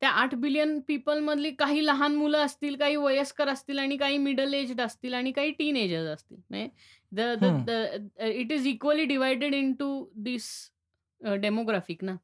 त्या 0.02 0.10
आठ 0.10 0.34
बिलियन 0.36 0.80
पीपलमधली 0.80 1.52
काही 1.52 1.86
लहान 1.86 2.16
मुलं 2.16 2.38
असतील 2.38 2.76
काही 2.76 2.96
वयस्कर 2.96 3.48
असतील 3.50 3.80
आणि 3.80 3.98
काही 3.98 4.18
मिडल 4.18 4.54
एज्ड 4.54 4.82
असतील 4.82 5.14
आणि 5.14 5.32
काही 5.32 5.52
टीन 5.52 5.76
एजर्स 5.76 6.08
असतील. 6.10 6.38
म्हणजे 6.50 6.68
the 7.12 7.66
the 7.68 7.72
it 8.24 8.52
is 8.52 8.68
equally 8.68 9.06
divided 9.06 9.54
into 9.74 10.06
this 10.16 10.48
demographic 11.22 12.04
ना. 12.04 12.16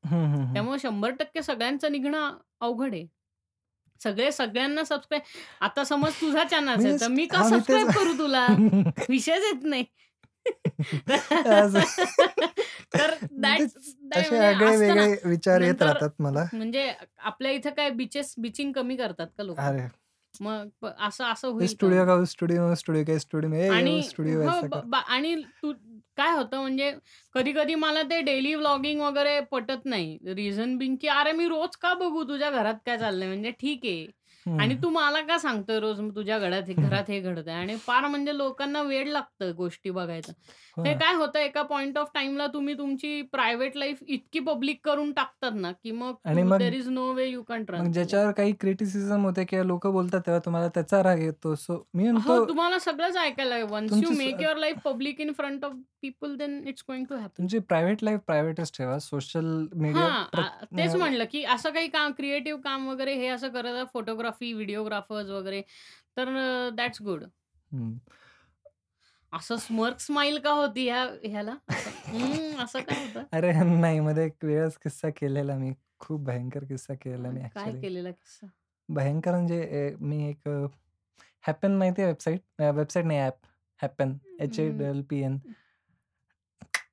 त्यामुळे 0.54 0.80
शंभर 0.80 1.10
टक्के 1.10 1.42
सगळ्यांचं 1.42 1.92
निघणं 1.92 2.38
अवघड 2.60 2.94
आहे. 2.94 3.06
सगळे 4.02 4.32
सगळ्यांना 4.32 4.84
सबस्क्राईब 4.84 5.22
आता 5.62 5.84
समज 5.84 6.22
तुझा 6.22 6.44
चॅनल 6.44 6.68
मी 6.68 6.74
असेल 6.74 7.00
तर 7.02 7.08
मी 7.08 7.26
का 7.26 7.38
हा, 7.38 7.44
मी 7.44 7.50
तेच- 7.50 7.60
सबस्क्राईब 7.60 7.88
करू 7.90 8.18
तुला? 8.18 8.46
विषयच 9.10 9.44
येत 9.44 9.64
नाही. 9.64 9.84
तर 12.98 13.14
म्हणजे 13.32 14.40
वेगळे 14.40 14.78
वेगळे 14.78 15.16
विचार 15.24 15.62
येत 15.62 15.82
राहतात 15.82 16.10
मला. 16.20 16.46
म्हणजे 16.54 16.94
आपल्या 17.18 17.52
इथं 17.52 17.70
काय 17.70 17.90
बीचेस 17.90 18.36
बिचिंग 18.38 18.72
कमी 18.72 18.96
करतात 18.96 19.28
का 19.38 19.44
लोक? 19.44 19.58
अरे. 19.60 20.08
मग 20.42 20.88
असं 21.00 21.26
असं 21.26 21.48
होईल 21.48 21.68
का? 21.68 21.72
स्टुडिओ 21.72 22.06
का 22.06 22.26
स्टुडिओ 22.26 22.74
स्टुडिओ 22.74 23.04
काय 23.04 23.20
स्टुडिओ 23.20 23.72
आणि 23.74 24.02
स्टुडिओ 24.02 24.42
हो, 24.42 24.80
ब- 24.86 24.96
आणि 24.96 25.36
तू 25.36 25.74
काय 26.18 26.32
होतं 26.32 26.62
म्हणजे 26.62 26.94
कधी 27.34 27.52
कधी 27.52 27.76
मला 27.76 28.02
ते 28.02 28.22
डेली 28.22 28.56
व्लॉगिंग 28.56 29.02
वगैरे 29.02 29.40
पटत 29.40 29.86
नाही. 29.86 30.18
रिझन 30.26 30.78
बिंग 30.78 30.96
की 31.02 31.08
अरे 31.08 31.32
मी 31.32 31.48
रोज 31.48 31.76
का 31.76 31.94
बघू? 31.94 32.24
तुझ्या 32.24 32.50
घरात 32.50 32.76
काय 32.86 32.98
चाललंय? 32.98 33.28
म्हणजे 33.28 33.52
ठीक 33.52 33.80
आहे. 33.84 34.08
आणि 34.48 34.74
हं. 34.74 34.82
तू 34.84 34.90
मला 34.90 35.22
का 35.22 35.38
सांगतोय 35.38 35.80
रोज 35.80 36.00
तुझ्या 36.16 36.40
घरात 36.40 36.64
हे 36.68 36.74
घरात 36.74 37.04
हे 37.08 37.20
घडतंय 37.20 37.54
आणि 37.54 37.76
फार 37.76 38.08
म्हणजे 38.08 38.38
लोकांना 38.38 38.82
वेड 38.82 39.08
लागतं 39.08 39.52
गोष्टी 39.58 39.90
बघायचं. 39.90 40.34
हो 40.78 40.84
हे. 40.84 40.94
काय 40.94 41.14
होतं 41.14 41.40
एका 41.40 41.62
पॉइंट 41.62 41.98
ऑफ 41.98 42.10
टाईमला 42.14 42.48
तुम्ही 42.48 42.78
तुमची 42.78 43.22
प्रायव्हेट 43.22 43.78
लाईफ 43.78 43.98
इतकी 44.08 44.40
पब्लिक 44.40 44.80
करून 44.86 45.12
टाकतात 45.12 45.52
ना, 45.56 45.72
की 45.72 45.92
मग 45.92 46.14
आणि 46.26 46.42
तू 46.42 46.48
मग 46.48 46.58
there 46.58 46.74
is 46.74 46.88
no 46.88 47.12
way 47.14 47.28
you 47.28 47.44
can 47.44 47.64
मग 47.70 47.84
दॅट. 47.84 47.94
ज्याच्यावर 47.94 48.32
काही 48.32 48.54
क्रिटिसिझम 48.54 49.26
होते 49.26 49.46
किंवा 49.46 49.66
लोकं 49.66 49.92
बोलतात 49.92 50.22
तेव्हा 50.22 50.40
तुम्हाला 50.46 50.68
त्याचा 50.68 51.04
राग 51.04 51.20
येतो. 51.20 51.56
सो 51.56 51.86
मी 51.94 52.08
हो, 52.08 52.12
म्हणतो 52.12 52.48
तुम्हाला 52.48 52.80
सगळंच 52.80 53.18
ऐकायला 53.18 53.50
लागेल. 53.50 53.72
वन्स 53.72 53.92
यू 53.92 54.02
तुमची 54.02 54.16
स 54.16 54.18
make 54.18 54.42
your 54.42 54.58
life 54.58 54.78
public 54.84 55.22
in 55.22 55.32
front 55.32 55.66
of 55.66 55.72
people 56.02 56.36
then 56.36 56.68
it's 56.68 56.84
going 56.88 57.06
to 57.06 57.16
happen. 57.16 57.28
तुमची 57.38 57.60
प्रायव्हेट 57.60 58.04
लाईफ 58.04 58.20
प्रायव्हेटच 58.20 58.72
ठेवा. 58.78 59.00
सोशल 59.00 59.46
मीडिया 59.76 60.06
हां, 60.06 60.24
प्रत 60.24 60.44
आ 60.44 60.66
तेच 60.78 60.94
अ, 60.94 60.98
म्हणलं, 60.98 61.24
की 61.32 61.44
असं 61.44 61.70
काही 61.70 61.88
काम 61.88 62.12
क्रिएटिव्ह 62.12 62.62
काम 62.62 62.88
वगैरे 62.88 63.14
हे 63.14 63.28
असं 63.28 63.48
करत 63.48 63.86
फोटोग्राफी, 63.94 64.37
व्हिडिओग्राफर्स 64.46 65.30
वगैरे 65.30 65.62
तर 66.18 66.30
दॅट्स 66.76 67.02
गुड. 67.02 67.24
हं. 67.72 67.98
असं 69.34 69.58
स्मर्क 69.60 70.00
स्माईल 70.00 70.38
का 70.40 70.52
होती 70.54 70.84
ह्या 70.84 71.04
ह्याला? 71.26 71.56
असं 71.70 71.92
हं, 72.10 72.58
असं 72.58 72.82
का 72.82 72.94
होतं? 72.94 73.24
अरे 73.34 73.52
नाही 73.72 74.00
मध्ये 74.00 74.26
एक 74.26 74.44
वेगळाच 74.44 74.78
किस्सा 74.78 75.10
केलेला 75.12 75.56
मी. 75.58 75.72
खूप 76.00 76.22
भयंकर 76.22 76.64
किस्सा 76.66 76.94
केलेला 76.96 77.30
मी 77.32 77.42
काय 77.50 77.72
ॲक्चुअली. 77.72 77.82
केलेला 77.82 78.12
किस्सा? 78.12 78.48
भयंकर 78.90 79.32
म्हणजे 79.32 79.62
ए 79.74 79.90
मी 80.02 80.24
एक 80.26 80.48
अ, 80.48 80.66
हॅपन 81.44 81.78
माहिती 81.78 82.02
आहे 82.02 82.12
वेबसाईट? 82.12 82.42
अ, 82.60 82.72
वेबसाईट 82.72 83.06
नाही 83.06 83.20
ॲप. 83.22 83.38
हॅपन 83.80 84.18
हं. 84.42 84.42
H A double P N. 84.42 85.38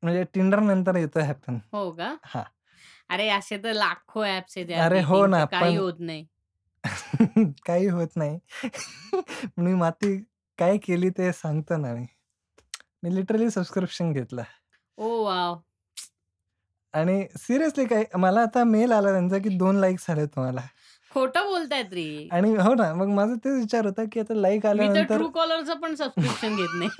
म्हणजे 0.02 0.22
Tinder 0.34 0.60
नंतर 0.62 0.96
येतं 0.96 1.20
हॅपन. 1.22 1.58
हो 1.72 1.90
का? 1.92 2.08
हां. 2.24 2.44
अरे 3.10 3.28
असे 3.30 3.56
तर 3.58 3.72
लाखो 3.74 4.22
ॲप्स 4.24 4.56
आहेत 4.58 4.70
यार 4.70 4.84
अरे 4.84 5.00
हो 5.02 5.24
डेटिंगचे 5.24 5.26
ना, 5.26 5.44
काही 5.46 5.74
पण 5.74 5.76
होत 5.76 6.00
नाही. 6.00 6.26
काही 7.66 7.86
होत 7.86 8.16
नाही. 8.16 8.38
मी 9.58 9.74
माती 9.74 10.16
काय 10.58 10.76
केली 10.78 11.10
ते 11.10 11.32
सांगतो 11.32 11.76
ना 11.76 11.94
मी. 11.94 12.06
मी 13.02 13.14
लिटरली 13.14 13.50
सबस्क्रिप्शन 13.50 14.12
घेतलं. 14.12 14.42
Oh 14.98 15.24
wow! 15.24 15.62
आणि 16.94 17.26
सिरियसली 17.38 17.84
काय 17.84 18.04
मला 18.14 18.40
आता 18.42 18.64
मेल 18.64 18.92
आला 18.92 19.10
त्यांचा, 19.12 19.38
की 19.38 19.48
2 19.48 19.76
लाइक्स 19.76 20.10
आले 20.10 20.26
तुम्हाला. 20.26 20.60
खोटं 21.10 21.46
बोलतायत 21.46 21.92
रे. 21.92 22.28
आणि 22.32 22.54
हो 22.56 22.74
ना, 22.74 22.92
मग 22.94 23.08
माझा 23.08 23.34
तेच 23.34 23.60
विचार 23.60 23.86
होता, 23.86 24.04
की 24.12 24.20
आता 24.20 24.34
लाइक 24.34 24.66
मी 24.72 24.88
तर 24.88 25.02
आल्यानंतर 25.02 25.22
Truecallerचं 25.22 25.80
पण 25.80 25.94
सबस्क्रिप्शन 25.94 26.56
घेत 26.56 26.74
नाही. 26.74 26.90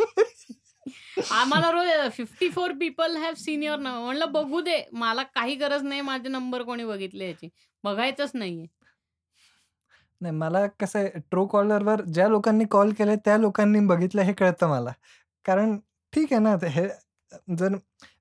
आम्हाला 1.30 1.70
रोज 1.70 1.88
54 1.88 2.72
people 2.72 3.16
have 3.16 3.34
seen 3.34 3.62
your 3.62 3.78
number 3.78 4.00
म्हणलं 4.04 4.32
बघू 4.32 4.60
दे. 4.60 4.82
मला 4.92 5.22
काही 5.22 5.54
गरज 5.54 5.82
नाही 5.82 6.00
माझे 6.00 6.28
नंबर 6.28 6.62
कोणी 6.62 6.84
बघितले 6.84 7.26
याची. 7.26 7.48
बघायचंच 7.84 8.30
नाहीये. 8.34 8.66
नाही 10.24 10.34
मला 10.34 10.66
कसं 10.80 10.98
आहे 10.98 11.20
Truecallerवर 11.32 12.02
ज्या 12.06 12.28
लोकांनी 12.28 12.64
कॉल 12.70 12.92
केले 12.98 13.16
त्या 13.16 13.36
लोकांनी 13.38 13.80
बघितलं 13.86 14.22
हे 14.22 14.32
कळतं 14.32 14.68
मला. 14.68 14.92
कारण 15.44 15.76
ठीक 16.12 16.32
आहे 16.32 16.42
ना, 16.42 16.56
हे 16.66 16.88
जर 17.56 17.76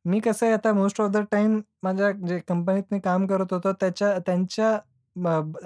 मी 0.05 0.19
कसं 0.19 0.45
आहे 0.45 0.53
आता 0.55 0.71
मोस्ट 0.73 1.01
ऑफ 1.01 1.09
द 1.11 1.17
टाईम 1.31 1.59
माझ्या 1.83 2.11
जे 2.27 2.39
कंपनीत 2.47 2.83
मी 2.91 2.99
काम 2.99 3.25
करत 3.27 3.53
होतो 3.53 3.71
त्याच्या 3.73 4.17
त्यांच्या 4.19 4.77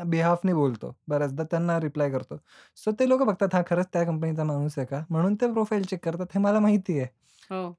बिहाफनी 0.06 0.54
बोलतो. 0.54 0.94
बऱ्याचदा 1.08 1.44
त्यांना 1.52 1.80
रिप्लाय 1.80 2.10
करतो. 2.12 2.38
सो 2.78 2.92
ते 2.92 3.08
लोकं 3.10 3.26
बघतात 3.28 3.56
हा 3.56 3.62
खरंच 3.70 3.88
त्या 3.94 4.04
कंपनीचा 4.06 4.44
माणूस 4.44 4.78
आहे 4.78 4.86
का? 4.88 5.04
म्हणून 5.10 5.36
ते 5.36 5.52
प्रोफाइल 5.54 5.84
चेक 5.84 6.04
करतात 6.06 6.36
हे 6.36 6.40
मला 6.40 6.60
माहिती 6.60 7.00
आहे. 7.00 7.08
हो. 7.50 7.72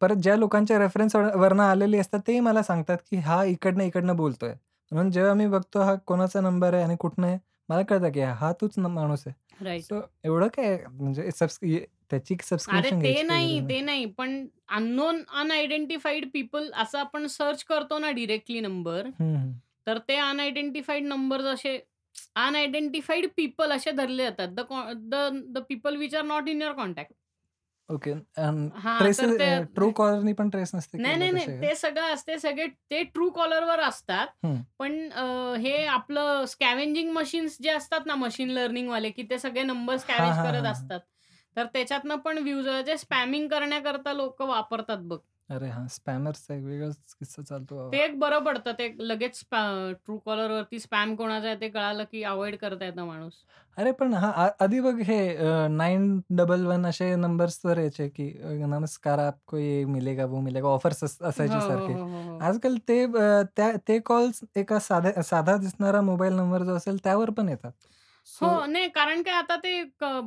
परत 0.00 0.16
ज्या 0.16 0.36
लोकांच्या 0.36 0.78
रेफरन्स 0.78 1.16
वरनं 1.16 1.62
आलेली 1.62 1.98
असतात 1.98 2.20
तेही 2.26 2.40
मला 2.40 2.62
सांगतात, 2.62 2.98
की 3.10 3.16
हा 3.18 3.42
इकडनं-इकडनं 3.44 4.16
बोलतोय. 4.16 4.54
म्हणून 4.92 5.10
जेव्हा 5.12 5.34
मी 5.34 5.46
बघतो 5.46 5.80
हा 5.80 5.94
कोणाचा 6.06 6.40
नंबर 6.40 6.74
आहे 6.74 6.82
आणि 6.84 6.96
कुठनं 7.00 7.26
आहे, 7.26 7.38
मला 7.68 7.82
कळतं, 7.84 8.10
की 8.12 8.20
हा 8.22 8.52
तोच 8.60 8.78
माणूस 8.80 9.26
आहे. 9.26 9.34
सो 9.80 10.00
एवढं 10.24 10.48
काय 10.54 10.76
म्हणजे 10.88 11.28
त्याची 12.10 12.36
अरे 12.68 12.90
सबस्क्रिप्शन 12.90 13.00
ते 13.02 13.12
घ्यायची 13.12 13.24
नाही, 13.24 13.60
गरज. 13.60 13.62
ते 13.68 13.80
नाही. 13.80 14.04
पण 14.08 14.46
अननोन 14.70 15.22
अनआयडेंटिफाईड 15.32 16.28
पीपल 16.32 16.70
असं 16.74 16.98
आपण 16.98 17.26
सर्च 17.28 17.62
करतो 17.64 17.98
ना 17.98 18.10
डायरेक्टली 18.10 18.60
नंबर. 18.60 19.08
तर 19.86 19.98
ते 20.08 20.16
अनआयडेंटिफाईड 20.18 21.04
नंबर्स 21.06 21.44
असे 21.46 21.78
अनआयडेंटिफाईड 22.36 23.26
पीपल 23.36 23.72
असे 23.72 23.90
धरले 23.92 24.24
जातात. 24.24 24.48
द 24.50 24.60
कॉ 24.68 24.82
the 25.52 25.58
people 25.68 25.96
which 25.96 26.14
are 26.14 26.22
not 26.24 26.48
in 26.48 26.62
your 26.62 26.74
contact. 26.74 27.12
Okay. 27.88 28.10
हां, 28.76 29.04
अ, 29.18 29.24
Truecallerनी 29.74 30.32
पण 30.34 30.50
ट्रेस 30.50 30.74
नसते 30.74 30.98
नाही, 30.98 31.16
नाही, 31.16 31.30
नाही. 31.32 31.48
ते 31.60 31.74
सगळं 31.74 32.14
असते 32.14 32.38
सगळे 32.38 32.66
ते 32.90 33.02
Truecallerवर 33.16 33.80
असतात. 33.80 34.26
हं. 34.44 34.62
पण 34.78 34.92
हे 35.60 35.84
आपलं 35.86 36.44
स्कॅव्हेंजिंग 36.48 37.10
मशीन्स 37.12 37.56
जे 37.62 37.70
असतात 37.70 38.06
ना 38.06 38.14
मशीन 38.14 38.50
लर्निंगवाले, 38.50 39.10
की 39.10 39.22
ते 39.30 39.38
सगळे 39.38 39.62
नंबर 39.62 39.96
स्कॅव्हेज 39.96 40.34
हां, 40.34 40.42
करत. 40.42 40.66
असतात. 40.66 41.00
तर 41.56 41.66
त्याच्यातनं 41.66 42.16
पण 42.18 42.38
व्ह्यूज 42.38 42.68
जे 42.86 42.96
स्पॅमिंग 42.96 43.48
करण्याकरता 43.48 44.12
लोकं 44.12 44.46
वापरतात 44.46 44.98
बघ. 45.02 45.18
अरे 45.48 45.68
हां, 45.70 45.86
स्पॅमर्सचा 45.90 46.54
एक 46.54 46.62
वेगळाच 46.64 47.14
किस्सा 47.14 47.42
चालतो. 47.44 47.76
ते 47.92 47.98
एक 48.02 48.18
बरं 48.20 48.44
पडतं. 48.44 48.72
ते 48.74 48.86
लगेच 49.02 49.34
स्पॅ 49.36 49.60
Truecallerवरती 50.00 50.78
स्पॅम 50.80 51.14
कोणाचा 51.16 51.46
आहे 51.48 51.60
ते 51.60 51.68
कळालं, 51.70 52.04
की 52.06 52.22
अव्हॉइड 52.24 52.56
करता 52.58 52.84
येतं 52.84 53.06
माणूस. 53.06 53.44
अरे 53.78 53.90
पण 53.92 54.12
हां, 54.14 54.30
आधी 54.60 54.80
बघ 54.80 54.94
हे 55.02 55.18
अ, 55.36 55.66
911 55.70 56.84
असे 56.84 57.14
नंबर्स 57.16 57.58
तर 57.58 57.78
यायचे, 57.78 58.08
की 58.10 58.30
नमस्कार 58.66 59.18
आपको 59.20 59.58
ये 59.58 59.84
मिलेगा, 59.86 60.24
वो 60.26 60.40
मिलेगा 60.40 60.68
ऑफर्स 60.70 61.02
अस 61.04 61.16
हो, 61.38 61.42
असायचे 61.42 61.60
हो, 61.60 61.60
सारखे. 61.62 61.94
हो, 61.94 62.04
हो, 62.04 62.22
हो. 62.24 62.38
आजकाल 62.42 62.76
ते 62.88 63.04
ते 63.86 63.98
कॉल्स 64.02 64.40
एका 64.56 64.78
साध्या 64.80 65.22
साधा 65.24 65.56
दिसणारा 65.58 66.00
मोबाईल 66.02 66.32
नंबर 66.34 66.62
जो 66.64 66.74
असेल 66.76 66.98
त्यावर 67.04 67.30
पण 67.32 67.48
येतात. 67.48 67.72
सो 68.26 68.48
हो, 68.48 68.64
नाही 68.66 68.88
कारण 68.90 69.22
काय 69.22 69.34
आता 69.34 69.56
ते 69.58 69.82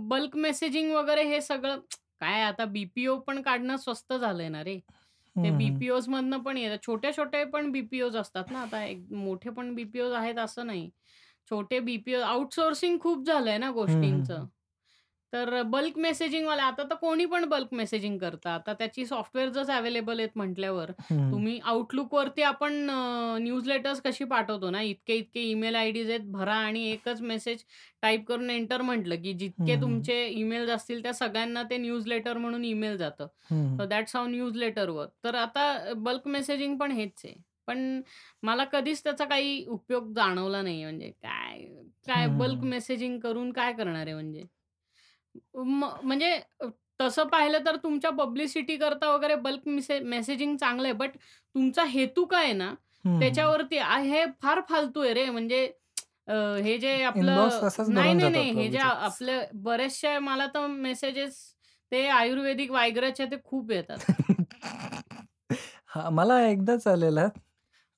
बल्क 0.05 0.35
मेसेजिंग 0.37 0.91
वगैरे 0.93 1.23
हे 1.25 1.39
सगळं 1.41 1.79
काय 2.21 2.41
आता 2.43 2.65
बी-पी-ओ 2.67 3.17
पण 3.19 3.41
काढणं 3.41 3.77
स्वस्त 3.77 4.13
झालंय 4.13 4.49
ना 4.49 4.63
रे. 4.63 4.79
ते 5.35 5.49
हं. 5.49 5.51
बी-पी-ओजमधनं 5.51 6.39
पण 6.41 6.57
येतात. 6.57 6.77
छोटे-छोटे 6.85 7.43
पण 7.47 7.71
बी-पी-ओज 7.71 8.15
असतात 8.17 8.51
ना 8.51 8.61
आता 8.61 8.83
एक 8.85 9.05
मोठे 9.13 9.49
पण 9.51 9.73
बी-पी-ओज 9.75 10.13
आहेत 10.13 10.39
असं 10.39 10.65
नाही. 10.67 10.89
छोटे 11.51 11.79
बी-पी-ओ 11.81 12.21
आउटसोर्सिंग 12.23 12.99
खूप 12.99 13.25
झालंय 13.27 13.57
ना 13.57 13.71
गोष्टींचं. 13.73 14.45
तर 15.33 15.61
बल्क 15.65 15.97
मेसेजिंगवाले 15.97 16.61
आता 16.61 16.83
तर 16.83 16.95
कोणी 16.95 17.25
पण 17.25 17.45
बल्क 17.49 17.73
मेसेजिंग 17.73 18.17
करतं. 18.19 18.49
आता 18.49 18.73
त्याची 18.73 19.05
सॉफ्टवेअर्सच 19.05 19.69
अवेलेबल 19.71 20.19
आहेत 20.19 20.29
म्हटल्यावर. 20.35 20.91
हं. 21.01 21.31
तुम्ही 21.31 21.59
Outlookवरती 21.65 22.41
आपण 22.43 22.89
अ, 22.91 23.37
न्यूजलेटर्स 23.39 24.01
कशी 24.01 24.23
पाठवतो 24.25 24.69
ना, 24.69 24.81
इतके-इतके 24.83 25.41
ईमेल 25.41 25.75
आयडीज 25.75 26.09
आहेत 26.09 26.25
भरा 26.31 26.55
आणि 26.57 26.83
एकच 26.89 27.21
मेसेज 27.23 27.63
टाइप 28.03 28.25
करून 28.27 28.49
एंटर 28.49 28.81
म्हटलं, 28.81 29.15
की 29.15 29.33
जितके 29.35 29.75
हं. 29.75 29.81
तुमचे 29.81 30.25
ईमेल्स 30.31 30.69
असतील 30.71 31.03
त्या 31.03 31.13
सगळ्यांना 31.13 31.63
ते 31.63 31.77
न्यूजलेटर 31.77 32.37
म्हणून 32.37 32.65
ईमेल 32.65 32.97
जातं. 32.97 33.27
सो 33.71 33.85
हं. 33.85 33.85
That's 33.85 34.15
how 34.15 34.27
newsletter 34.27 34.89
work. 34.89 35.11
तर 35.23 35.35
आता 35.35 35.93
बल्क 35.99 36.27
मेसेजिंग 36.27 36.77
पण 36.77 36.91
हेच 36.91 37.21
आहे. 37.25 37.33
पण 37.67 38.01
मला 38.43 38.63
कधीच 38.65 39.03
त्याचा 39.03 39.25
काही 39.25 39.63
उपयोग 39.69 40.11
जाणवला 40.13 40.61
नाही 40.61 40.83
म्हणजे 40.83 41.09
काय 41.13 41.63
काय 42.07 42.27
बल्क 42.33 42.63
हं. 42.63 42.65
मेसेजिंग 42.65 43.19
करून 43.19 43.51
काय 43.51 43.73
करणार 43.73 44.05
आहे 44.05 44.13
म्हणजे? 44.13 44.43
म 45.55 45.83
म्हणजे 46.03 46.31
अ, 46.59 46.65
तसं 46.99 47.27
पाहिलं 47.27 47.65
तर 47.65 47.75
तुमच्या 47.77 48.09
पब्लिसिटीकरता 48.13 49.09
वगैरे 49.11 49.35
बल्क 49.37 49.67
मिसे 49.67 49.99
मेसेजिंग 50.01 50.55
चांगलं 50.57 50.87
आहे. 50.87 50.93
बट 50.95 51.15
तुमचा 51.55 51.83
हेतू 51.87 52.25
काय 52.25 52.43
आहे 52.43 52.53
ना, 52.53 52.73
हं. 53.05 53.19
त्याच्यावरती 53.19 53.77
आ 53.79 53.97
हे 54.01 54.25
फार 54.41 54.61
फालतू 54.69 55.01
आहे 55.01 55.13
रे. 55.13 55.29
म्हणजे 55.29 55.65
अ, 56.27 56.33
हे 56.63 56.77
जे 56.79 57.01
इनबॉक्स 57.15 57.57
आपलं 57.57 57.63
असाच 57.63 57.89
नाही, 57.89 57.91
भरून 57.91 58.13
नाही, 58.13 58.29
जातात 58.29 58.45
नाही. 58.45 58.51
हे 58.53 58.67
जे. 58.69 58.79
आपले 58.79 59.39
बरेचसे 59.61 60.17
मला 60.21 60.45
तर 60.47 60.67
मेसेजेस 60.69 61.37
ते 61.91 62.07
आयुर्वेदिक 62.09 62.71
Viagraचे 62.71 63.25
ते 63.27 63.37
खूप 63.45 63.71
येतात. 63.71 63.99
हां, 65.87 66.11
मला 66.13 66.39
एकदाच 66.45 66.87
आलेला. 66.87 67.27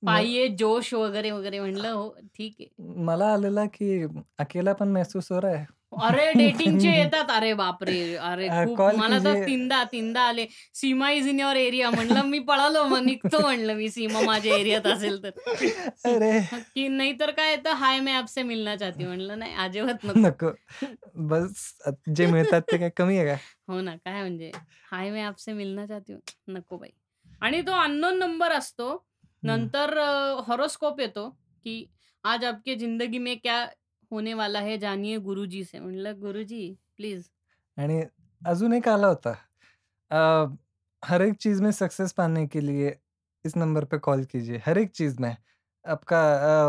म 0.03 0.07
पाइये 0.07 0.47
जोश 0.55 0.93
वगैरे, 0.95 1.31
वगैरे 1.31 1.59
म्हणलं 1.59 1.91
हो 1.91 2.09
ठीक 2.35 2.55
आहे. 2.59 2.69
मला 3.05 3.25
आलेला, 3.33 3.65
की 3.67 4.03
अकेलापन 4.39 4.91
महसूस 4.91 5.31
हो 5.31 5.39
रहा 5.41 5.51
है. 5.53 5.65
अरे 6.01 6.31
डेटिंगचे 6.33 6.89
येतात. 6.89 7.29
अरे 7.31 7.53
बापरे! 7.53 8.15
अरे 8.15 8.47
अ, 8.47 8.63
खूप 8.65 8.77
कॉल 8.77 8.95
मला 8.95 9.17
तर 9.17 9.33
कीजिए. 9.33 9.45
तीनदा, 9.45 9.83
तीनदा 9.83 10.21
आले. 10.21 10.45
Seema 10.73 11.09
is 11.11 11.27
in 11.27 11.39
your 11.39 11.55
area 11.55 11.89
म्हणलं 11.89 12.21
मी 12.21 12.39
पळालो 12.39 12.83
मग 12.83 13.03
निघतो 13.03 13.41
म्हणलं 13.41 13.73
मी 13.73 13.89
सीमा 13.89 14.21
माझ्या 14.21 14.55
एरियात 14.55 14.87
असेल 14.87 15.23
तर. 15.23 15.29
अरे! 16.05 16.31
की 16.75 16.87
नाहीतर 16.87 17.31
काय 17.31 17.51
येतं 17.51 17.73
हाय 17.73 17.99
मैं 17.99 18.13
आपसे 18.13 18.43
मिलना 18.43 18.75
चाहती 18.75 19.03
हूँ. 19.03 19.13
म्हणलं 19.15 19.39
नाही 19.39 19.53
अजिबात 19.53 20.03
नको. 20.05 20.19
नको. 20.19 20.51
बस 21.27 21.73
जे 22.15 22.25
मिळतात 22.27 22.61
ते 22.61 22.77
काय 22.77 22.89
कमी 22.89 23.17
आहे 23.17 23.27
का? 23.27 23.35
हो 23.67 23.81
ना, 23.81 23.95
काय 23.95 24.21
म्हणजे 24.21 24.51
हाय 24.91 25.09
मैं 25.11 25.23
आपसे 25.23 25.53
मिलना 25.53 25.85
चाहती 25.85 26.13
हूँ. 26.13 26.21
नको 26.47 26.77
बाई. 26.77 26.89
आणि 27.41 27.61
तो 27.61 27.71
अननोन 27.71 28.17
नंबर 28.19 28.51
असतो. 28.51 29.05
नंतर 29.43 29.97
हॉरोस्कोप 30.47 30.99
येतो, 30.99 31.29
की 31.65 31.85
आज 32.23 32.45
आपकी 32.45 32.75
जिंदगी 32.75 33.17
में 33.17 33.35
क्या 33.37 33.65
होने 34.13 34.33
वाला 34.33 34.59
है 34.59 34.77
जानिये 34.77 35.17
गुरुजी 35.19 35.63
से. 35.63 35.79
म्हणलं 35.79 36.19
गुरुजी 36.19 36.73
प्लीज़. 36.97 37.29
आणि 37.77 38.01
अजून 38.41 38.73
एक 38.73 38.87
आला 38.87 39.07
होता. 39.07 39.33
हर 41.03 41.21
एक 41.21 41.35
चीज़ 41.35 41.61
में 41.63 41.71
सक्सेस 41.71 42.13
पाने 42.13 42.45
के 42.47 42.65
लिए 42.65 42.91
इस 43.45 43.55
नंबर 43.57 43.85
पे 43.85 43.97
कॉल 43.99 44.23
कीजिए. 44.23 44.57
हर 44.65 44.77
एक 44.77 44.91
चीज़ 44.91 45.21
में. 45.21 45.35
आपका 45.85 46.21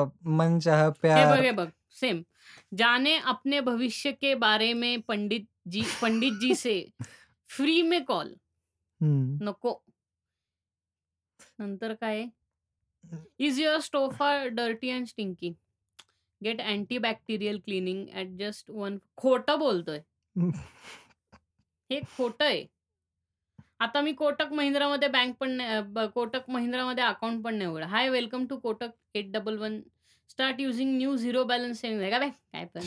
अ, 0.03 0.05
मनचाहा 0.27 0.85
हे 0.85 0.91
प्यार 1.01 1.37
बघ, 1.37 1.45
हे 1.45 1.53
बघ. 1.53 1.69
सेम 1.91 2.23
जाने 2.75 3.17
अपने 3.27 3.61
भविष्य 3.61 4.13
के 4.13 4.35
बारे 4.35 4.73
में 4.75 5.01
पंडित 5.01 5.47
जी 5.69 5.83
पंडित 6.03 6.33
जी 6.41 6.55
से 6.55 6.75
फ्री 7.47 7.83
में 7.83 8.05
कॉल 8.05 8.35
हं. 9.01 9.39
नको 9.43 9.83
नंतर 11.61 11.95
काय 11.95 12.27
is 13.39 13.61
your 13.61 13.81
sofa 13.81 14.33
dirty 14.49 14.91
and 14.91 15.07
stinky 15.07 15.55
get 16.41 16.61
antibacterial 16.61 17.59
cleaning 17.59 18.07
at 18.15 18.37
just 18.39 18.71
one 18.71 18.99
खोटं 19.17 19.59
बोलतोय. 19.59 20.01
हे 21.91 22.01
खोटं 22.17 22.45
आहे 22.45 22.65
आता 23.81 24.01
मी 24.01 24.13
कोटक 24.13 24.53
महिंद्रामध्ये 24.53 25.09
बँक 25.09 25.35
पण 25.41 25.51
नाही 25.51 25.81
ब- 25.93 26.07
कोटक 26.15 26.49
महिंद्रामध्ये 26.51 27.05
अकाउंट 27.05 27.43
पण 27.45 27.55
नाही 27.55 27.71
उघडा 27.71 27.87
hi 27.87 28.09
welcome 28.09 28.47
to 28.47 28.57
Kotak 28.59 28.91
eight 29.15 29.31
double 29.33 29.57
one. 29.59 29.81
Start 30.31 30.61
using 30.61 30.97
new 30.97 31.17
zero 31.17 31.43
balance 31.45 31.81
saving. 31.81 32.11
का 32.11 32.19
बे 32.19 32.29
काय 32.29 32.65
पण. 32.65 32.81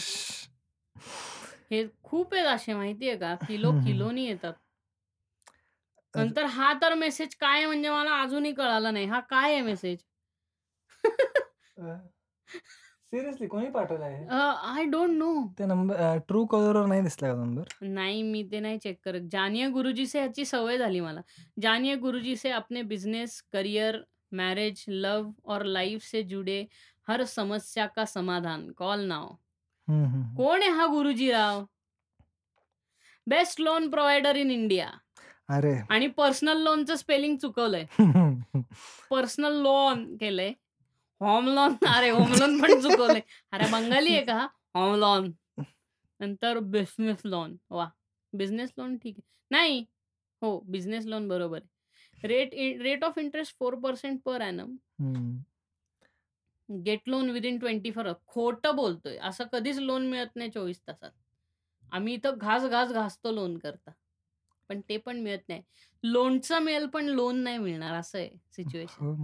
हे 1.71 1.83
खूप 2.03 2.33
आहेत 2.33 2.45
असे 2.45 2.73
माहितीये 2.73 3.15
का? 3.17 3.33
किलो. 3.47 3.71
किलोनी 3.83 4.25
येतात. 4.25 4.53
नंतर 6.13 6.45
हा 6.45 6.71
तर 6.81 6.93
मेसेज 6.95 7.35
काय 7.35 7.57
आहे 7.57 7.65
म्हणजे 7.65 7.89
मला 7.89 8.19
अजूनही 8.21 8.51
कळाला 8.53 8.91
नाही. 8.91 9.05
हा 9.05 9.19
काय 9.19 9.53
आहे 9.53 9.61
मेसेज? 9.61 9.97
सिरियसली 13.13 13.47
कोणी 13.47 13.69
पाठवलं 13.71 14.03
आहे 14.05 14.25
आय 14.71 14.85
डोंट 14.91 15.09
नो 15.17 15.31
ते 15.59 15.65
नंबर 15.65 16.17
ट्रू 16.27 16.45
कॉलरवर 16.45 16.85
नाही 16.85 17.01
दिसला 17.01 17.27
का 17.27 17.35
नंबर 17.43 17.85
नाही 17.93 18.21
मी 18.23 18.43
ते 18.51 18.59
नाही 18.59 18.77
चेक 18.77 18.99
करत. 19.05 19.21
जानिया 19.31 19.67
गुरुजी 19.69 20.05
से 20.07 20.19
ह्याची 20.19 20.45
सवय 20.45 20.77
झाली 20.77 20.99
मला. 20.99 21.21
जानिया 21.61 21.95
गुरुजी 22.01 22.35
से 22.35 22.51
अपने 22.51 22.81
बिजनेस 22.83 23.39
करियर 23.53 24.01
मैरिज 24.33 24.83
लव 24.87 25.31
और 25.45 25.63
लाइफ 25.65 26.03
से 26.03 26.23
जुड़े 26.23 26.59
हर 27.07 27.23
समस्या 27.25 27.85
का 27.95 28.05
समाधान। 28.05 28.69
Call 28.77 29.05
now. 29.07 29.27
कोण 30.37 30.61
आहे 30.61 30.71
हा 30.71 30.85
गुरुजी 30.87 31.31
राव 31.31 31.65
best 33.27 33.59
loan 33.61 33.89
provider 33.89 34.35
in 34.35 34.51
India 34.51 34.89
अरे. 35.55 35.73
आणि 35.91 36.07
पर्सनल 36.17 36.61
लोनचं 36.63 36.95
स्पेलिंग 36.95 37.37
चुकवलंय. 37.37 37.85
पर्सनल 39.11 39.61
लोन 39.63 40.05
केलंय. 40.19 40.53
होम 41.21 41.47
लोन 41.49 41.75
अरे 41.87 42.09
होम 42.09 42.33
लोन 42.33 42.61
पण 42.61 42.81
चुकवलंय. 42.81 43.21
अरे 43.53 43.71
बंगाली 43.71 44.13
आहे 44.15 44.25
का 44.25 44.39
होम 44.75 44.95
लोन 44.95 45.33
नंतर 46.19 46.59
बिझनेस 46.59 47.21
लोन. 47.25 47.57
वा 47.71 47.89
बिझनेस 48.33 48.73
लोन 48.77 48.97
ठीक 48.97 49.15
आहे. 49.17 49.27
नाही 49.51 49.85
हो 50.41 50.59
बिझनेस 50.67 51.05
लोन 51.05 51.27
बरोबर 51.27 51.57
आहे. 51.57 52.27
Rate 52.27 52.53
rate 52.81 53.03
of 53.03 53.17
interest 53.17 53.55
four 53.57 53.75
percent 53.75 54.21
per 54.23 54.41
annum. 54.41 54.75
Get 56.69 57.07
loan 57.07 57.29
within 57.29 57.57
twenty 57.59 57.91
four 57.91 58.11
खोटं 58.27 58.75
बोलतोय. 58.75 59.17
असं 59.17 59.43
कधीच 59.53 59.77
लोन 59.79 60.07
मिळत 60.07 60.35
नाही 60.35 60.49
चोवीस 60.49 60.81
तासात. 60.87 61.11
आम्ही 61.91 62.13
इथं 62.13 62.37
घास 62.37 62.63
घास 62.63 62.91
घासतो 62.91 63.31
लोन 63.31 63.57
करता. 63.57 63.91
पण 64.69 64.81
ते 64.89 64.97
पण 64.97 65.19
मिळत 65.19 65.49
नाही. 65.49 65.61
लोनचं 66.03 66.59
मिळेल 66.59 66.85
पण 66.85 67.05
लोन 67.05 67.37
नाही 67.37 67.57
मिळणार. 67.57 67.93
असं 67.93 68.17
आहे 68.17 68.29
सिच्युएशन. 68.51 69.05
हो 69.05 69.15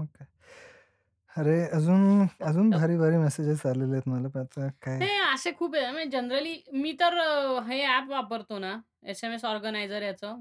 अरे 1.35 1.59
अजून 1.67 2.25
अजून 2.41 2.69
भारी 2.69 2.97
भारी 2.97 3.17
मेसेजेस 3.17 3.65
आलेले 3.65 3.91
आहेत 3.91 4.07
मला 4.07 4.27
पण 4.27 4.39
आता 4.41 4.67
काय? 4.81 4.97
हे 4.99 5.17
असे 5.33 5.51
खूप 5.59 5.75
आहे. 5.75 5.91
म्हणजे 5.91 6.09
जनरली 6.09 6.55
मी 6.73 6.91
तर 6.99 7.17
अं, 7.19 7.59
हे 7.67 7.81
ॲप 7.83 8.09
वापरतो 8.09 8.59
ना 8.59 8.75
एस 9.03 9.23
एम 9.23 9.31
एस 9.31 9.45
ऑर्गनायझर 9.45 10.01
याचं 10.01 10.35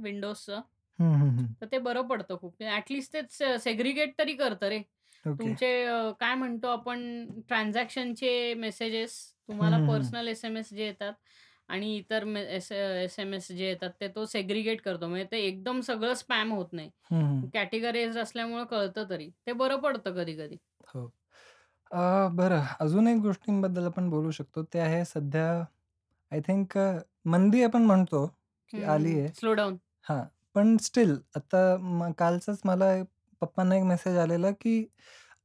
हम्म. 0.98 1.44
तर 1.60 1.66
ते 1.66 1.78
बरं 1.78 2.02
पडतं 2.02 2.36
खूप. 2.40 2.62
ऍटलिस्ट 2.62 3.16
ते 3.16 3.58
सेग्रिगेट 3.58 4.12
तरी 4.18 4.32
करतं 4.34 4.68
रे. 4.68 4.78
ओके. 5.24 5.36
तुमचे 5.38 5.84
अं, 5.84 6.10
काय 6.20 6.34
म्हणतो 6.34 6.68
आपण 6.68 7.24
ट्रान्झॅक्शनचे 7.48 8.54
मेसेजेस 8.54 9.16
तुम्हाला. 9.48 9.76
पर्सनल 9.88 10.28
एस 10.28 10.44
एम 10.44 10.56
एस 10.56 10.70
जे 10.70 10.84
येतात 10.84 11.12
आणि 11.68 11.96
इतर 11.96 12.24
एस 12.36 13.18
एम 13.18 13.34
एस 13.34 13.48
जे 13.48 13.66
येतात 13.66 13.90
ते 14.00 14.08
तो 14.08 14.24
सेग्रिगेट 14.26 14.80
करतो. 14.80 15.06
म्हणजे 15.08 15.26
ते 15.32 15.38
एकदम 15.38 15.80
सगळं 15.80 16.14
स्पॅम 16.14 16.52
होत 16.52 16.72
नाही. 16.72 16.90
कॅटेगरीज 17.54 18.18
असल्यामुळे 18.18 18.64
कळतं 18.70 19.04
तरी. 19.10 19.28
ते 19.46 19.52
बरं 19.52 19.76
पडतं 19.76 20.14
कधी 20.14 20.32
कधी 20.34 20.54
हो 20.54 20.71
अ, 21.92 22.28
बरं. 22.32 22.62
अजून 22.80 23.06
एक 23.08 23.18
गोष्टींबद्दल 23.22 23.86
आपण 23.86 24.08
बोलू 24.10 24.30
शकतो. 24.30 24.62
ते 24.64 24.78
आहे 24.80 25.04
सध्या 25.04 25.46
आय 26.32 26.40
थिंक 26.42 26.78
मंदी 27.26 27.62
आपण 27.64 27.82
म्हणतो 27.84 28.26
की 28.72 28.82
आली 28.84 29.18
आहे. 29.18 29.30
Slow 29.34 29.52
down. 29.54 29.78
हां 30.06 30.22
पण 30.54 30.76
स्टील 30.82 31.16
आता 31.36 31.58
म 31.80 32.10
कालचंच 32.18 32.60
मला 32.64 32.92
पप्पांना 33.42 33.76
एक 33.76 33.82
मेसेज 33.84 34.16
आलेला 34.18 34.50
की 34.60 34.84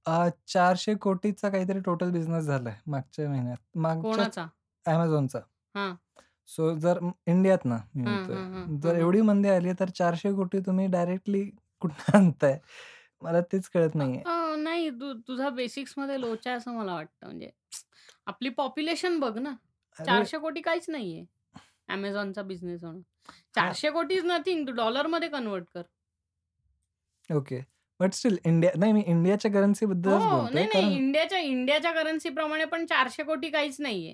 अ, 0.06 0.28
चारशे 0.48 0.96
कोटीचा 1.00 1.50
काहीतरी 1.50 1.80
टोटल 1.82 2.12
बिझनेस 2.12 2.44
झालाय 2.46 2.76
मागच्या 2.88 3.30
महिन्यात. 3.30 3.58
मागच्या 3.78 4.28
कोणाचा? 4.28 4.48
ॲमेझॉनचा 4.86 5.40
हां. 5.76 5.98
सो 6.50 6.74
जर 6.78 7.00
इंडियात 7.28 7.66
ना 7.66 7.78
मी 7.96 8.04
हां, 8.04 8.22
म्हणतोय. 8.22 8.40
हां, 8.46 8.46
हां, 8.52 8.68
जर 8.80 8.96
हां. 8.98 8.98
एवढी 8.98 9.22
मंदी 9.24 9.50
आली 9.50 9.74
तर 9.80 9.90
चारशे 9.92 10.32
कोटी 10.34 10.60
तुम्ही 10.62 10.88
डायरेक्टली 10.90 11.44
कुठं 11.82 12.18
आणताय? 12.18 12.60
मला 13.22 13.42
तेच 13.42 13.70
कळत 13.70 13.96
नाहीये. 13.96 14.22
अ, 14.22 14.56
नाही 14.58 14.90
तू 14.90 15.14
तुझा 15.28 15.50
बेसिक्समध्ये 15.50 16.20
लोचा 16.22 16.50
आहे 16.50 16.58
असं 16.58 16.72
मला 16.72 16.94
वाटतं. 16.94 17.26
म्हणजे 17.26 17.50
आपली 18.26 18.50
पॉप्युलेशन 18.50 19.20
बघ 19.20 19.38
ना 19.38 19.50
अरे 19.50 20.06
चारशे 20.06 20.38
कोटी 20.38 20.62
काहीच 20.62 20.90
नाहीये 20.90 21.24
अमेझॉनचा 21.90 22.42
बिझनेस 22.42 22.84
होणं 22.84 22.98
हा. 22.98 23.32
चारशे 23.56 23.90
कोटी 23.90 24.16
इज 24.16 24.26
नथिंग 24.26 24.68
तू 24.68 24.72
डॉलरमध्ये 24.72 25.30
कन्वर्ट 25.30 25.66
कर. 25.74 25.82
ओके. 27.30 27.62
बट 28.00 28.14
स्टील 28.14 28.38
इंडिया 28.46 28.72
नाही 28.76 28.92
मी 28.94 29.02
इंडियाच्या 29.08 29.52
करन्सी 29.52 29.86
बद्दलच 29.86 30.22
हो 30.22 30.30
बोलतोय 30.30 30.52
नाही 30.54 30.66
नाही 30.68 30.82
कारण 30.82 30.94
इंडियाच्या 30.96 31.40
इंडियाच्या 31.40 31.92
करन्सी 31.92 32.30
प्रमाणे 32.30 32.66
पण 32.66 32.86
चारशे 32.86 33.24
कोटी 33.24 33.50
काहीच 33.50 33.80
नाहीये. 33.82 34.14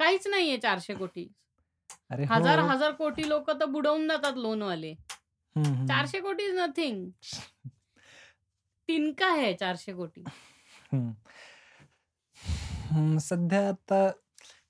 काहीच 0.00 0.26
नाहीये 0.26 0.56
चारशे 0.58 0.94
कोटी 0.94 1.26
अरे 2.10 2.24
हो. 2.24 2.34
हजार 2.34 2.58
हजार 2.58 2.92
कोटी 2.92 3.28
लोक 3.28 3.50
तर 3.50 3.64
बुडवून 3.64 4.08
जातात 4.08 4.36
लोनवाले. 4.36 4.94
चारशे 5.88 6.20
कोटी 6.20 6.44
इज 6.44 6.54
नथिंग. 6.58 7.08
तिनका 8.88 9.26
आहे 9.32 9.52
चारशे 9.54 9.92
कोटी. 9.92 10.24
सध्या 13.20 13.68
आता 13.68 14.10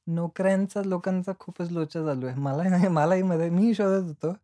नोकऱ्यांचा 0.07 0.83
लोकांचा 0.83 1.33
खूपच 1.41 1.71
लोचा 1.73 2.05
चालू 2.05 2.27
आहे. 2.27 2.37
मलाही 2.41 2.71
नाही 2.71 2.89
मलाही 2.89 3.23
मध्ये 3.23 3.49
मी 3.51 3.75
शोधत 3.75 4.07
होतो. 4.09 4.35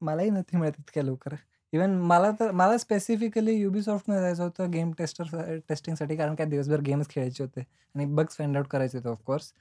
मलाही 0.00 0.30
नाही 0.30 0.56
मिळत 0.56 0.72
इतक्या 0.78 1.02
लवकर. 1.02 1.34
इवन 1.72 1.90
मला 2.02 2.30
तर 2.40 2.50
मला 2.50 2.76
स्पेसिफिकली 2.78 3.54
युबीसॉफ्टमध्ये 3.54 4.22
जायचं 4.22 4.42
होतं 4.42 4.70
गेम 4.70 4.92
टेस्टर 4.98 5.58
टेस्टिंगसाठी 5.68 6.16
कारण 6.16 6.34
काय 6.34 6.46
दिवसभर 6.46 6.80
गेम्स 6.80 7.08
खेळायचे 7.10 7.42
होते. 7.44 7.60
आणि 7.94 8.04
बग्स 8.14 8.36
फाइंड 8.36 8.56
आउट 8.56 8.66
करायचे 8.68 8.98
होते 8.98 9.08
ऑफकोर्स 9.08 9.52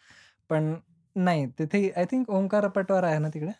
पण 0.50 0.74
नाही 1.16 1.46
तिथे 1.60 1.90
आय 1.98 2.06
थिंक 2.12 2.30
ओंकार 2.30 2.68
पटवार 2.68 3.04
आहे 3.04 3.20
ना 3.20 3.30
तिकडे? 3.34 3.52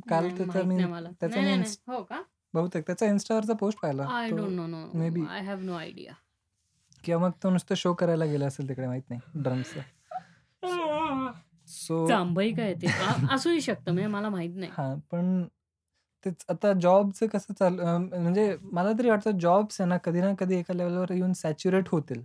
काल 0.00 0.28
त्याचा 0.28 0.44
माहीत 0.46 0.64
मी 0.66 0.74
नाही 0.76 0.86
मला. 0.86 1.08
त्याचा 1.20 1.34
नाही 1.34 1.52
मी 1.52 1.58
नाही. 1.58 1.74
हो 1.88 2.02
का? 2.02 2.20
बहुतेक 2.54 2.86
त्याचा 2.86 3.06
इन्स्टावरचा 3.06 3.54
पोस्ट 3.54 3.78
पाहिला 3.80 4.06
आय 4.10 4.30
तो. 4.30 4.36
Don't 4.36 4.50
know 4.50 4.66
no 4.66 4.84
maybe. 4.94 5.26
I 5.28 5.40
have 5.40 5.60
no 5.60 5.74
idea 5.74 6.12
किंवा 7.04 7.20
मग 7.20 7.32
तो 7.42 7.50
नुसतं 7.50 7.74
शो 7.74 7.92
करायला 7.94 8.24
गेला 8.24 8.46
असेल 8.46 8.68
तिकडे 8.68 8.86
माहीत 8.86 9.10
नाही 9.10 9.42
ड्रम्सचा 9.42 9.80
सो 11.68 12.06
जांभई 12.06 12.52
काय 12.52 12.74
ते? 12.74 12.86
आ- 12.86 13.34
असूही 13.34 13.60
शकतं 13.60 13.92
म्हणजे 13.92 14.06
मला 14.06 14.28
माहीत 14.28 14.56
नाही. 14.56 14.70
हा 14.76 14.94
पण 15.10 15.44
तेच 16.24 16.44
आता 16.48 16.72
जॉबचं 16.72 17.26
कसं 17.26 17.54
चालू 17.54 17.82
अं, 17.82 18.06
म्हणजे 18.12 18.56
मला 18.62 18.92
तरी 18.98 19.10
वाटतं 19.10 19.38
जॉब्स 19.38 19.80
आहे 19.80 19.88
ना 19.88 19.96
कधी 19.96 20.20
ना 20.20 20.32
कधी 20.38 20.56
एका 20.56 20.74
लेवलवर 20.74 21.10
येऊन 21.12 21.32
सॅच्युरेट 21.32 21.88
होतील. 21.88 22.22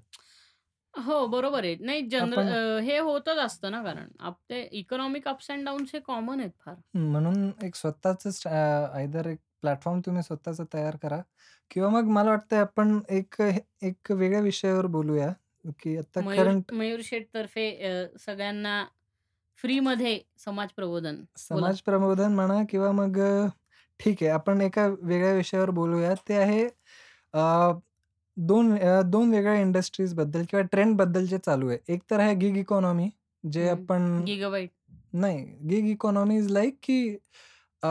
हो 0.94 1.26
बरोबर 1.28 1.64
आहे. 1.66 1.76
नाही 1.82 2.02
जनरल 2.10 2.48
आपण 2.48 2.56
हे 2.84 2.98
होतच 3.00 3.38
असतं 3.40 3.72
ना 3.72 3.82
कारण 3.84 4.08
आपले 4.22 4.62
इकॉनॉमिक 4.76 5.28
अप्स 5.28 5.52
अँड 5.52 5.66
डाऊन्स 5.66 5.94
हे 5.94 6.00
कॉमन 6.04 6.40
आहेत 6.40 6.52
फार. 6.60 6.76
म्हणून 6.96 7.52
एक 7.64 7.76
स्वतःच 7.76 8.46
आयदर 8.48 9.28
एक 9.28 9.38
प्लॅटफॉर्म 9.62 10.00
तुम्ही 10.02 10.24
स्वतःचा 10.24 10.64
तयार 10.74 10.96
करा. 10.98 11.22
किंवा 11.72 11.90
मग 11.92 12.08
मला 12.10 12.30
वाटतं 12.30 12.58
आपण 12.58 13.00
एक 13.12 13.42
एक 13.42 14.12
वेगळ्या 14.12 14.40
विषयावर 14.42 14.86
बोलूया 14.90 15.32
की 15.80 15.98
आता 15.98 16.22
मयूर 16.22 16.30
करंट 16.30 16.72
मयूर 16.74 17.02
शेठ 17.04 17.28
तर्फे 17.34 17.66
अ, 17.82 18.18
सगळ्यांना 18.20 18.76
फ्री 19.58 19.80
मध्ये 19.82 20.20
समाज 20.40 20.72
प्रबोधन 20.74 21.24
बोला. 21.50 21.70
समाज 21.70 21.82
प्रबोधन 21.82 22.34
म्हणा 22.34 22.62
किंवा 22.70 22.92
मग 22.94 23.20
अ, 23.20 23.48
ठीक 24.00 24.24
आहे 24.24 24.32
आपण 24.32 24.62
एका 24.62 24.86
वेगळ्या 25.02 25.34
विषयावर 25.34 25.70
बोलूया. 25.72 26.14
ते 26.28 26.38
आहे 26.38 26.64
अ, 27.34 27.40
दोन 28.42 28.78
अ, 28.78 29.02
दोन 29.02 29.32
वेगळ्या 29.32 29.60
इंडस्ट्रीजबद्दल 29.62 30.44
किंवा 30.50 30.64
ट्रेंडबद्दल 30.72 31.26
जे 31.26 31.38
चालू 31.38 31.70
आहे. 31.70 31.78
एक 31.88 32.02
तर 32.12 32.20
आहे 32.20 32.36
गिग 32.36 32.58
इकॉनॉमी 32.58 33.10
जे 33.44 33.70
आपण 33.70 34.24
गिगाबाईट 34.24 34.70
नाही 35.14 35.44
गिग 35.70 35.88
इकॉनॉमी 35.88 36.38
इज 36.38 36.52
लाईक 36.52 36.78
की 36.84 37.00
अ, 37.84 37.90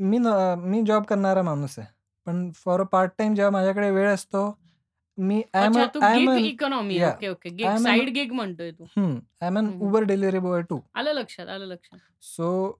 मी 0.00 0.18
न- 0.18 0.54
मी 0.58 0.82
जॉब 0.82 1.04
करणारा 1.04 1.42
माणूस 1.42 1.78
आहे. 1.78 1.88
पण 2.26 2.50
फॉर 2.54 2.80
अ 2.80 2.84
पार्ट 2.84 3.12
टाइम 3.18 3.34
जेव्हा 3.34 3.50
माझ्याकडे 3.50 3.90
वेळ 3.90 4.08
असतो 4.08 4.42
मी 5.18 5.42
आय 5.54 5.64
एम 5.64 5.72
अच्छा 5.72 5.86
तू 5.94 6.00
आय 6.02 6.16
एम 6.16 6.28
गिग 6.30 6.44
इकॉनॉमी 6.46 6.94
या 6.96 7.08
okay 7.08 7.28
okay 7.28 7.48
I 7.48 7.54
gig 7.56 7.66
am 7.66 7.76
side 7.76 8.08
gig 8.08 8.32
म्हणतोय 8.32 8.70
तू. 8.70 8.84
I 8.96 9.46
am 9.46 9.58
an 9.58 10.04
delivery 10.06 10.38
boy 10.38 10.62
to 10.62 10.78
आलं 10.94 11.12
लक्षात 11.12 11.48
आलं 11.48 11.66
लक्षात. 11.66 11.98
सो 12.22 12.78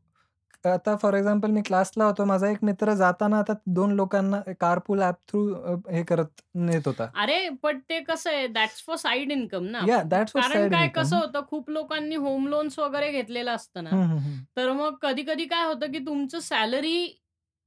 आता 0.64 0.94
फॉर 0.96 1.14
एक्झाम्पल 1.14 1.50
मी 1.50 1.60
क्लासला 1.62 2.04
होतो. 2.04 2.24
माझा 2.24 2.48
एक 2.48 2.58
मित्र 2.62 2.94
जाताना 2.94 3.38
आता 3.38 3.52
दोन 3.70 3.92
लोकांना 3.94 4.40
कारपूल 4.60 5.02
ॲप 5.02 5.16
थ्रू 5.28 5.44
हे 5.90 6.02
करत 6.04 6.40
नेत 6.56 6.86
होता. 6.86 7.08
अरे, 7.14 7.48
पण 7.62 7.78
ते 7.88 8.00
कसं 8.02 8.30
आहे 8.32 8.46
दॅट्स 8.48 8.82
फॉर 8.84 8.96
साइड 8.98 9.32
इन्कम 9.32 9.64
ना. 9.66 9.82
याह, 9.82 10.02
दॅट्स 10.04 10.32
फॉर 10.32 10.42
कारण 10.42 10.52
साइड 10.52 10.72
काय 10.72 10.82
इन्कम. 10.84 10.90
कसं 10.94 11.16
होतं 11.16 11.44
खूप 11.46 11.70
लोकांनी 11.70 12.14
होम 12.16 12.46
लोन्स 12.48 12.78
वगैरे 12.78 13.10
घेतलेलं 13.12 13.50
असतं 13.52 13.84
ना. 13.84 13.92
हं, 13.92 14.04
हं, 14.04 14.18
हं. 14.20 14.44
तर 14.56 14.72
मग 14.72 14.96
कधी-कधी 15.02 15.44
काय 15.46 15.64
होतं, 15.64 15.92
की 15.92 15.98
तुमचं 16.06 16.40
सॅलरी 16.42 16.96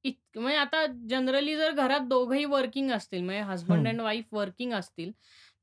इत 0.04 0.38
म्हणजे 0.38 0.56
आता 0.58 0.84
जनरली 1.08 1.56
जर 1.56 1.70
घरात 1.74 2.00
दोघंही 2.08 2.44
वर्किंग 2.46 2.90
असतील 2.92 3.22
म्हणजे 3.22 3.40
हसबंड 3.42 3.86
हं. 3.86 3.88
एंड 3.88 4.00
वाईफ 4.00 4.32
वर्किंग 4.34 4.72
असतील, 4.72 5.10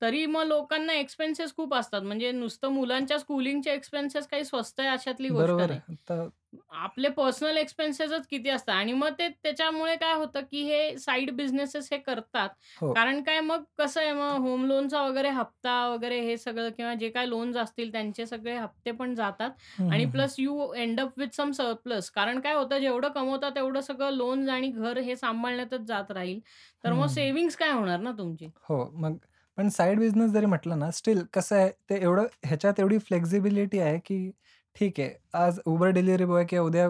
तरी 0.01 0.25
मग 0.27 0.43
लोकांना 0.45 0.93
एक्सपेन्सेस 0.95 1.55
खूप 1.55 1.73
असतात. 1.75 2.01
म्हणजे 2.03 2.31
नुसतं 2.33 2.71
मुलांच्या 2.71 3.17
स्कूलिंगचे 3.19 3.71
एक्सपेन्सेस 3.71 4.27
काही 4.27 4.45
स्वस्त 4.45 4.79
आहे 4.79 4.89
अशातली 4.89 5.29
गोष्ट 5.31 5.61
बरोबर 5.61 5.61
नाही. 5.61 5.79
आहे. 5.79 5.81
आता 5.89 6.27
आपले 6.73 7.09
पर्सनल 7.09 7.57
एक्सपेन्सेसच 7.57 8.25
किती 8.27 8.49
असतात 8.49 8.73
आणि 8.75 8.93
मग 8.93 9.13
ते 9.19 9.27
त्याच्यामुळे 9.33 9.95
काय 9.95 10.13
होतं, 10.13 10.41
की 10.41 10.61
हे 10.63 10.97
साइड 10.99 11.31
बिझनेसेस 11.33 11.87
हे 11.91 11.97
करतात. 11.97 12.49
हो. 12.77 12.93
कारण 12.93 13.21
काय 13.23 13.39
मग 13.41 13.63
कसं 13.77 14.01
आहे 14.01 14.11
मग 14.13 14.37
होम 14.41 14.65
लोनचा 14.65 15.01
वगैरे 15.03 15.29
हप्ता 15.31 15.73
वगैरे 15.87 16.19
हे 16.21 16.37
सगळं 16.37 16.69
किंवा 16.77 16.93
जे 16.95 17.09
काही 17.09 17.29
लोन्स 17.29 17.57
असतील 17.57 17.91
त्यांचे 17.91 18.25
सगळे 18.25 18.55
हप्ते 18.55 18.91
पण 18.93 19.13
जातात 19.15 19.51
आणि. 19.89 20.05
Plus 20.07 20.35
you 20.39 20.71
end 20.73 20.99
up 21.01 21.19
with 21.19 21.35
some 21.35 21.51
surplus. 21.51 22.09
कारण 22.11 22.39
काय 22.39 22.53
होतं 22.55 22.79
जेवढं 22.79 23.09
कमवता 23.11 23.49
तेवढं 23.49 23.81
सगळं 23.81 24.11
लोन्स 24.13 24.49
आणि 24.49 24.69
घर 24.71 24.97
हे 24.99 25.15
सांभाळण्यातच 25.15 25.87
जात 25.87 26.11
राहील. 26.11 26.39
तर 26.83 26.93
मग 26.93 27.05
हं. 27.05 27.07
सेव्हिंग्ज 27.09 27.55
काय 27.55 27.71
होणार 27.71 27.99
ना 27.99 28.11
तुमची? 28.17 28.49
हो, 28.59 28.89
मग 28.95 29.17
पण 29.57 29.69
साइड 29.69 29.99
बिझनेस 29.99 30.29
जरी 30.31 30.45
म्हटलं 30.45 30.77
ना, 30.79 30.89
स्टिल 30.91 31.23
कसं 31.33 31.55
आहे 31.55 31.69
ते 31.89 31.95
एवढं 31.97 32.25
ह्याच्यात 32.45 32.79
एवढी 32.79 32.97
फ्लेक्सिबिलिटी 32.99 33.79
आहे, 33.79 33.97
की 33.99 34.31
ठीक 34.79 34.99
आहे, 34.99 35.09
आज 35.35 35.59
Uber 35.67 35.89
डिलिव्हरी 35.93 36.25
बॉय 36.25 36.45
किंवा 36.45 36.65
उद्या 36.65 36.87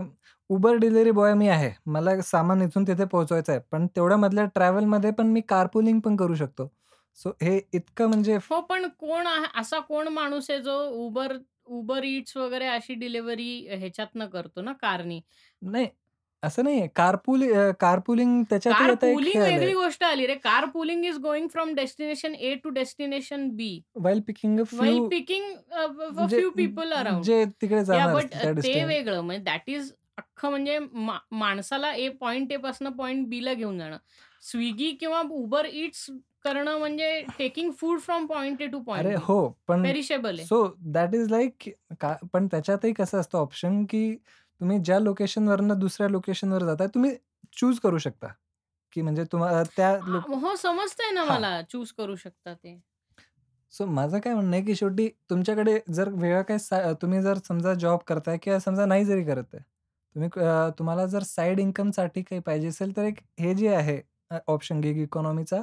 Uber 0.49 0.73
डिलिव्हरी 0.79 1.11
बॉय 1.11 1.33
मी 1.33 1.47
आहे. 1.47 1.71
मला 1.87 2.19
सामान 2.21 2.61
इथून 2.61 2.83
तिथे 2.87 3.05
पोहोचवायचं 3.05 3.51
आहे. 3.51 3.61
पण 3.71 3.87
तेवढ्यामधल्या 3.95 4.45
ट्रॅव्हलमध्ये 4.55 5.11
पण 5.11 5.27
मी 5.27 5.41
कारपूलिंग 5.49 5.99
पण 5.99 6.15
करू 6.15 6.35
शकतो. 6.35 6.69
सो 7.17 7.29
हे 7.41 7.59
इतकं 7.73 8.07
म्हणजे 8.09 8.35
हो, 8.51 8.59
पण 8.61 8.87
कोण 8.99 9.27
आहे 9.27 9.45
असा 9.59 9.79
कोण 9.79 10.07
माणूस 10.07 10.49
आहे 10.49 10.59
जो 10.63 10.77
Uber 10.99 11.31
Uber 11.69 12.01
Eats 12.03 12.35
वगैरे 12.37 12.67
अशी 12.67 12.93
डिलिव्हरी 12.95 13.49
ह्याच्यातनं 13.71 14.27
करतो 14.27 14.61
ना 14.61 14.73
कारनी? 14.73 15.19
नाही, 15.61 15.87
असं 16.43 16.63
नाहीये. 16.63 16.87
कारपूल 16.95 17.43
अ, 17.53 17.69
कारपूलिंग 17.79 18.41
त्याच्यातही 18.49 18.79
कार 18.79 18.91
आता 18.91 19.07
एक 19.07 19.13
पूलिंग 19.15 19.41
आलंय. 19.41 19.55
वेगळी 19.55 19.73
गोष्ट 19.73 20.03
आली 20.03 20.27
रे. 20.27 20.35
Car 20.35 20.65
pooling 20.65 21.05
is 21.05 21.17
going 21.17 21.47
from 21.47 21.73
destination 21.75 22.35
A 22.35 22.53
to 22.63 22.69
destination 22.69 23.47
B. 23.55 23.71
While 23.95 24.19
picking 24.27 24.59
uh 24.59 24.63
while 24.73 24.93
few 24.93 25.07
picking 25.09 25.43
uh, 25.71 25.85
for 26.15 26.27
जे 26.27 26.37
फ्यू 26.37 26.49
पीपल 26.51 26.91
अराउंड. 26.93 27.23
जे 27.23 27.43
तिकडे 27.61 27.75
या 27.75 27.83
जाणार 27.83 28.13
बट 28.15 28.23
असतील 28.23 28.39
त्या 28.41 28.51
ते 28.51 28.55
डिस्टन्स 28.55 28.87
वेगळं 28.87 29.21
म्हणजे 29.21 29.43
दॅट 29.43 29.69
इज 29.69 29.91
अख्खं 30.17 30.49
म्हणजे 30.49 30.79
मा 30.79 31.17
माणसाला 31.31 31.91
ए 31.93 32.07
पॉइंट 32.09 32.51
ए 32.51 32.57
पासून 32.57 32.89
पॉइंट 32.89 33.27
बीला 33.27 33.53
घेऊन 33.53 33.77
जाणं. 33.79 33.97
Swiggy 34.43 34.91
किंवा 34.99 35.21
Uber 35.37 35.63
Eats 35.65 36.09
करणं 36.43 36.77
म्हणजे 36.79 37.21
taking 37.39 37.71
food 37.79 37.99
from 37.99 38.25
point 38.25 38.61
A 38.61 38.67
to 38.67 38.79
point 38.79 39.05
अरे 39.05 39.15
बी. 39.15 39.21
हो, 39.27 39.47
पण 39.67 39.83
पेरिशेबल 39.83 40.37
आहे. 40.37 40.45
सो 40.45 40.63
दॅट 40.93 41.15
इज 41.15 41.29
लाइक 41.31 41.69
का 42.01 42.15
पण 42.33 42.47
त्याच्यातही 42.47 42.93
कसं 42.93 43.19
असतं 43.19 43.37
ऑप्शन, 43.37 43.83
की 43.85 44.17
तुम्ही 44.61 44.79
ज्या 44.81 44.99
लोकेशनवरनं 44.99 45.79
दुसऱ्या 45.79 46.09
लोकेशनवर 46.09 46.63
जाताय, 46.65 46.87
तुम्ही 46.89 47.11
चूज 47.53 47.79
करू 47.79 47.97
शकता, 47.99 48.27
की 48.93 49.01
म्हणजे 49.01 49.23
तुम्हाला 49.31 49.63
त्या 49.69 49.97
लोक 50.03 50.25
हो, 50.33 50.55
समजतंय 50.57 51.11
ना 51.11 51.23
हां. 51.23 51.43
मला 51.43 51.61
चूज 51.63 51.91
करू 51.93 52.15
शकता 52.17 52.53
ते. 52.55 52.79
सो 53.71 53.85
माझं 53.87 54.19
काय 54.19 54.33
म्हणणं 54.33 54.55
आहे, 54.55 54.63
की 54.63 54.75
शेवटी 54.75 55.07
तुमच्याकडे 55.29 55.79
जर 55.89 56.09
वेगळा 56.11 56.41
काही 56.41 56.59
सा 56.59 56.91
तुम्ही 57.01 57.21
जर 57.21 57.37
समजा 57.43 57.73
जॉब 57.75 57.99
करताय 58.07 58.37
किंवा 58.37 58.59
समजा 58.59 58.85
नाही 58.85 59.05
जरी 59.05 59.23
करत 59.25 59.53
आहे. 59.53 59.63
तुम्ही 60.15 60.29
अ, 60.37 60.69
तुम्हाला 60.79 61.05
जर 61.07 61.23
साइड 61.25 61.59
इन्कमसाठी 61.59 62.21
काही 62.21 62.41
पाहिजे 62.41 62.67
असेल, 62.67 62.95
तर 62.97 63.03
एक 63.03 63.19
हे 63.39 63.53
जे 63.55 63.67
आहे 63.75 64.01
अ, 64.31 64.37
ऑप्शन 64.47 64.79
गिग 64.81 64.97
इकॉनॉमीचा 64.99 65.61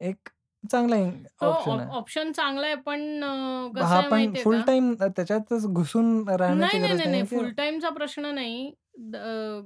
एक 0.00 0.28
चांगला 0.66 0.96
ऑप्शन 1.40 1.70
ऑप 1.70 1.80
आहे. 1.80 1.90
ऑप्शन 1.90 2.32
चांगला 2.32 2.66
आहे 2.66 2.74
पण 2.82 3.24
अ, 3.24 3.72
कसं 3.74 3.82
हां, 3.82 4.00
आहे 4.00 4.08
पण 4.08 4.10
माहिती 4.10 4.38
आहे 4.38 4.44
फुल 4.44 4.60
का? 4.62 4.62
टाईम 4.62 4.92
त्याच्यातच 4.96 5.66
घुसून 5.68 6.28
राहण्याची 6.30 6.78
नाही, 6.78 7.06
नाही, 7.06 7.22
फुल 7.24 7.50
टाईमचा 7.52 7.88
प्रश्न 7.90 8.34
नाही. 8.34 8.70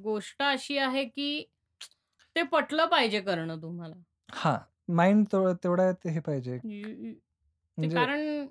गोष्ट 0.03 0.43
अशी 0.43 0.77
आहे, 0.79 1.05
की 1.07 1.45
ते 2.37 2.43
पटलं 2.49 2.87
पाहिजे 2.89 3.21
करणं 3.23 3.61
तुम्हाला. 3.63 3.95
हां, 4.35 4.55
माइंड 4.95 5.27
तेव 5.29 5.53
तेवढा 5.59 5.91
ते 5.95 6.11
हे 6.11 6.21
पाहिजे. 6.23 6.61
म्हणजे 7.79 7.89
कारण 7.89 8.47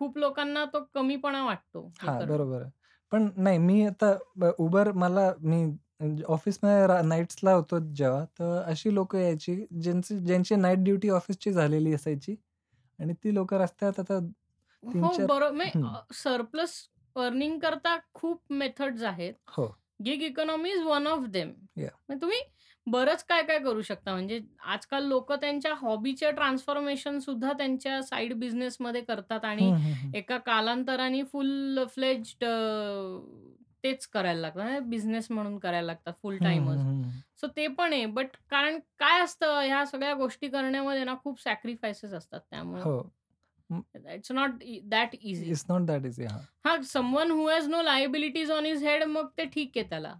खूप 0.00 0.18
लोकांना 0.18 0.64
तो 0.66 0.84
कमीपणा 0.94 1.44
वाटतो 1.44 1.86
हे. 2.02 2.10
बरोबर. 2.22 2.64
पण 3.12 3.28
नाही 3.36 3.58
मी 3.58 3.84
आता 3.86 4.12
Uber 4.60 4.90
मला 4.94 5.32
मी 5.42 5.64
ऑफिसमध्ये 6.28 6.86
रा 6.86 7.00
नाईट्सला 7.04 7.52
होतो 7.54 7.78
जेव्हा, 7.94 8.24
तर 8.38 8.62
अशी 8.64 8.94
लोकं 8.94 9.18
यायची 9.18 9.56
ज्यांची 9.74 10.18
ज्यांची 10.20 10.56
नाईट 10.56 10.78
ड्युटी 10.80 11.08
ऑफिसची 11.10 11.52
झालेली 11.52 11.92
असायची 11.94 12.36
आणि 12.98 13.14
ती 13.16 13.34
लोकं 13.34 13.58
रस्त्यात 13.58 14.00
आता 14.00 14.18
हो, 14.82 14.92
3-4 14.94 15.20
बरोबर 15.20 15.50
म्हणजे 15.52 15.72
हं. 15.76 15.94
सरप्लस 16.14 16.72
अर्निंग 17.16 17.58
करता 17.60 17.96
खूप 18.14 18.40
मेथड्स 18.52 19.02
आहेत. 19.04 19.34
हो. 19.48 19.74
Gig 20.00 20.22
economy 20.22 20.70
is 20.70 20.82
one 20.84 21.06
of 21.06 21.24
them. 21.28 21.50
मग 22.08 22.20
तुम्ही 22.20 22.38
बरंच 22.86 23.22
काय-काय 23.24 23.58
करू 23.60 23.82
शकता. 23.82 24.12
म्हणजे 24.12 24.40
आजकाल 24.66 25.04
लोकं 25.06 25.36
त्यांच्या 25.36 25.74
हॉबीचे 25.76 26.30
ट्रान्सफॉर्मेशन 26.32 27.18
सुद्धा 27.20 27.52
त्यांच्या 27.52 28.00
साइड 28.02 28.34
बिझनेसमध्ये 28.36 29.00
करतात 29.02 29.44
आणि 29.44 29.62
हं, 29.62 29.76
हं, 29.76 29.94
हं. 29.96 30.14
एका 30.14 30.38
कालांतराने 30.40 31.22
फुल 31.24 31.84
फ्लेज्ड 31.88 32.44
अ, 32.44 32.50
तेच 33.84 34.06
करायला 34.06 34.40
लागतात. 34.40 34.62
म्हणजे 34.62 34.80
बिझनेस 34.80 35.30
म्हणून 35.30 35.58
करायला 35.58 35.86
लागतात 35.86 36.12
फुल 36.22 36.34
हं. 36.34 36.42
हं, 36.78 37.04
हं. 37.04 37.22
सो 37.40 37.46
ते 37.56 37.66
पण 37.68 37.92
आहे. 37.92 38.06
बट 38.06 38.36
कारण 38.50 38.78
काय 38.98 39.20
असतं 39.20 39.60
ह्या 39.60 39.84
सगळ्या 39.86 40.14
गोष्टी 40.14 40.48
करण्यामध्ये 40.48 41.04
ना 41.04 41.14
खूप 41.24 41.40
सॅक्रिफाइसेस 41.40 42.12
असतात 42.12 42.40
त्यामुळं 42.40 42.84
हो. 42.84 42.98
हं. 43.70 43.80
It's 44.14 44.32
not 44.32 44.50
that 44.84 45.14
easy. 45.22 45.50
It's 45.50 45.64
not 45.68 45.82
that 45.82 46.06
easy. 46.06 46.24
हां. 46.24 46.40
हां, 46.64 46.80
someone 46.82 47.30
who 47.30 47.48
has 47.48 47.68
no 47.68 47.82
liabilities 47.82 48.50
on 48.50 48.66
his 48.66 48.84
head 48.84 49.04
मग 49.04 49.28
ते 49.38 49.44
ठीक 49.44 49.78
आहे 49.78 49.88
त्याला. 49.90 50.14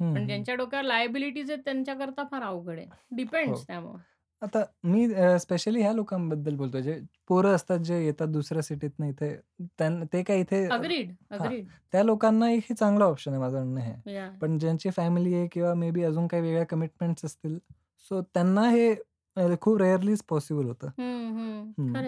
हं, 0.00 0.14
पण 0.14 0.20
हं. 0.20 0.26
ज्यांच्या 0.26 0.54
डोक्यावर 0.54 0.84
लायबिलिटीज 0.84 1.50
आहेत 1.50 1.62
त्यांच्याकरता 1.64 2.24
फार 2.30 2.42
अवघड 2.42 2.78
आहे. 2.78 2.86
हो. 2.86 2.92
डिपेंड्स 3.16 3.66
त्यामुळं. 3.66 3.98
आता 4.42 4.62
मी 4.84 5.04
अ, 5.14 5.36
स्पेशली 5.38 5.80
ह्या 5.82 5.92
लोकांबद्दल 5.92 6.54
बोलतोय, 6.56 6.82
जे 6.82 6.98
पोरं 7.28 7.54
असतात 7.54 7.78
जे 7.80 7.98
येतात 8.04 8.28
दुसऱ्या 8.28 8.62
सिटीतनं 8.62 9.06
इथे 9.06 9.34
त्यां 9.78 10.04
ते 10.12 10.22
काय 10.22 10.40
इथे 10.40 10.64
अग्रीड, 10.68 11.10
हां, 11.32 11.38
अग्रीड. 11.40 11.66
त्या 11.92 12.02
लोकांना 12.02 12.50
एक 12.50 12.62
हे 12.70 12.74
चांगला 12.74 13.04
ऑप्शन 13.04 13.30
आहे 13.30 13.40
माझं 13.40 13.56
म्हणणं 13.58 13.80
हे. 13.80 13.92
पण 14.40 14.58
ज्यांची 14.58 14.90
फॅमिली 14.90 15.34
आहे 15.34 15.46
किंवा 15.48 15.74
मे 15.74 15.90
बी 15.90 16.02
अजून 16.02 16.26
काही 16.26 16.42
वेगळ्या 16.42 16.64
कमिटमेंट्स 16.66 17.24
असतील, 17.24 17.58
सो 18.04 18.20
त्यांना 18.34 18.68
हे 18.70 18.90
अ, 19.36 19.46
खूप 19.60 19.78
रेअरलीच 19.78 20.22
पॉसिबल 20.28 20.64
होतं. 20.66 20.88
हं. 21.78 22.04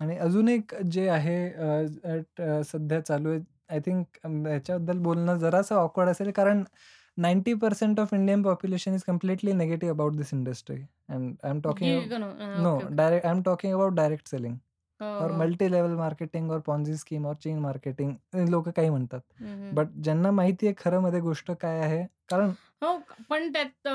आणि 0.00 0.16
अजून 0.18 0.48
एक 0.48 0.74
जे 0.90 1.08
आहे 1.08 1.38
अ, 1.50 1.66
अ, 2.04 2.16
ट 2.38 2.42
सध्या 2.66 3.00
चालू 3.00 3.30
आहे, 3.30 3.40
आय 3.70 3.80
थिंक 3.80 4.18
ह्याच्याबद्दल 4.26 4.98
बोलणं 4.98 5.38
जरासं 5.38 5.74
ऑकवर्ड 5.76 6.08
असेल 6.08 6.30
कारण 6.32 6.62
90% 7.18 8.00
of 8.00 8.14
Indian 8.14 8.42
population 8.42 8.94
is 8.94 9.02
completely 9.02 9.52
negative 9.52 9.94
about 9.94 10.12
this 10.12 10.32
industry 10.34 10.76
and 10.76 11.36
I 11.44 11.50
am 11.50 11.60
talking 11.60 12.12
no. 12.62 12.78
Direct 12.90 13.26
I 13.26 13.32
am 13.32 13.42
talking 13.42 13.74
about 13.74 13.94
direct 13.94 14.28
selling 14.28 14.54
हो, 15.00 15.06
और 15.06 15.30
हो. 15.30 15.38
मल्टी 15.38 15.68
लेव्हल 15.68 15.94
मार्केटिंग 15.96 16.50
और 16.50 16.60
पॉन्झी 16.60 16.96
स्कीम 16.96 17.26
और 17.26 17.34
चेन 17.34 17.58
मार्केटिंग 17.58 18.48
लोकं 18.50 18.70
काही 18.70 18.90
म्हणतात. 18.90 19.20
बट 19.74 19.88
ज्यांना 20.02 20.30
माहिती 20.30 20.66
आहे 20.66 20.74
खरं 20.78 21.00
मध्ये 21.00 21.20
गोष्ट 21.20 21.50
काय 21.52 21.80
आहे 21.80 22.02
कारण 22.30 22.52
हो, 22.82 22.96
पण 23.30 23.52
त्यात 23.52 23.88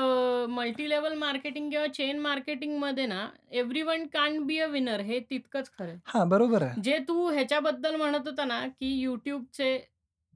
मल्टी 0.50 0.88
लेव्हल 0.90 1.14
मार्केटिंग 1.18 1.70
किंवा 1.70 1.86
चेन 1.86 2.18
मार्केटिंगमध्ये 2.18 3.06
ना 3.06 3.26
everyone 3.50 4.06
can't 4.06 4.42
be 4.46 4.58
a 4.58 4.66
winner 4.66 5.00
हे 5.00 5.20
तितकंच 5.20 5.70
खरं. 5.78 5.94
हां, 6.06 6.28
बरोबर 6.28 6.62
आहे. 6.62 6.80
जे 6.82 6.98
तू 6.98 7.28
ह्याच्याबद्दल 7.30 7.96
म्हणत 7.96 8.28
होता 8.28 8.44
ना, 8.44 8.66
की 8.68 9.06
YouTubeचे 9.06 9.76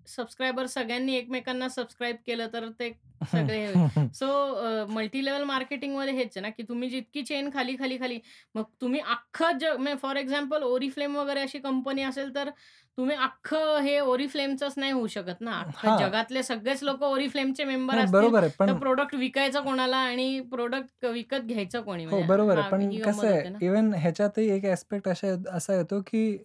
सबस्क्रायबर 0.09 0.67
सगळ्यांनी 0.67 1.15
एकमेकांना 1.15 1.69
सबस्क्राईब 1.69 2.17
केलं 2.27 2.47
तर 2.53 2.69
ते 2.81 2.91
सगळे 3.33 3.59
हे. 3.67 4.07
सो 4.15 4.87
मल्टी 4.89 5.25
लेव्हल 5.25 5.43
मार्केटिंगमध्ये 5.43 6.15
हेच 6.15 6.37
आहे 6.37 6.41
ना, 6.41 6.49
की 6.49 6.63
तुम्ही 6.63 6.89
जितकी 6.91 7.23
चेन 7.23 7.51
खाली, 7.55 7.77
खाली, 7.77 7.99
खाली 7.99 8.19
मग 8.55 8.63
तुम्ही 8.81 9.01
अख्खं 9.01 9.59
जग 9.59 9.95
फॉर 10.03 10.17
एक्झाम्पल 10.17 10.63
Oriflame 10.63 11.17
वगैरे 11.17 11.41
अशी 11.41 11.59
कंपनी 11.59 12.03
असेल 12.03 12.35
तर 12.35 12.51
तुम्ही 12.99 13.17
अख्खं 13.17 13.81
हे 13.83 13.99
Oriflameचंच 14.01 14.75
नाही 14.77 14.93
होऊ 14.93 15.07
शकत 15.07 15.41
ना. 15.41 15.63
जगातले 15.99 16.43
सगळेच 16.43 16.83
लोकं 16.83 17.07
Oriflameचे 17.07 17.65
मेंबर 17.65 17.99
असतील 17.99 18.13
बरोबर 18.13 18.43
आहे. 18.43 18.51
तर 18.61 18.79
प्रॉडक्ट 18.79 19.15
विकायचं 19.15 19.65
कोणाला 19.65 19.97
आणि 19.97 20.41
प्रॉडक्ट 20.41 21.07
विकत 21.07 21.47
घ्यायचं 21.47 21.81
कोणी 21.81 22.05
हो, 22.05 22.11
म्हणजे 22.11 22.27
बरोबर 22.27 22.59
आहे. 22.59 22.71
पण 22.71 22.89
कसं 23.03 23.27
आहे. 23.29 23.67
इव्हन 23.67 23.93
ह्याच्यातही 23.95 24.49
एक 24.51 24.65
ॲस्पेक्ट 24.65 25.09
अशा 25.09 25.35
असा 25.53 25.75
येतो, 25.75 26.01
की 26.01 26.39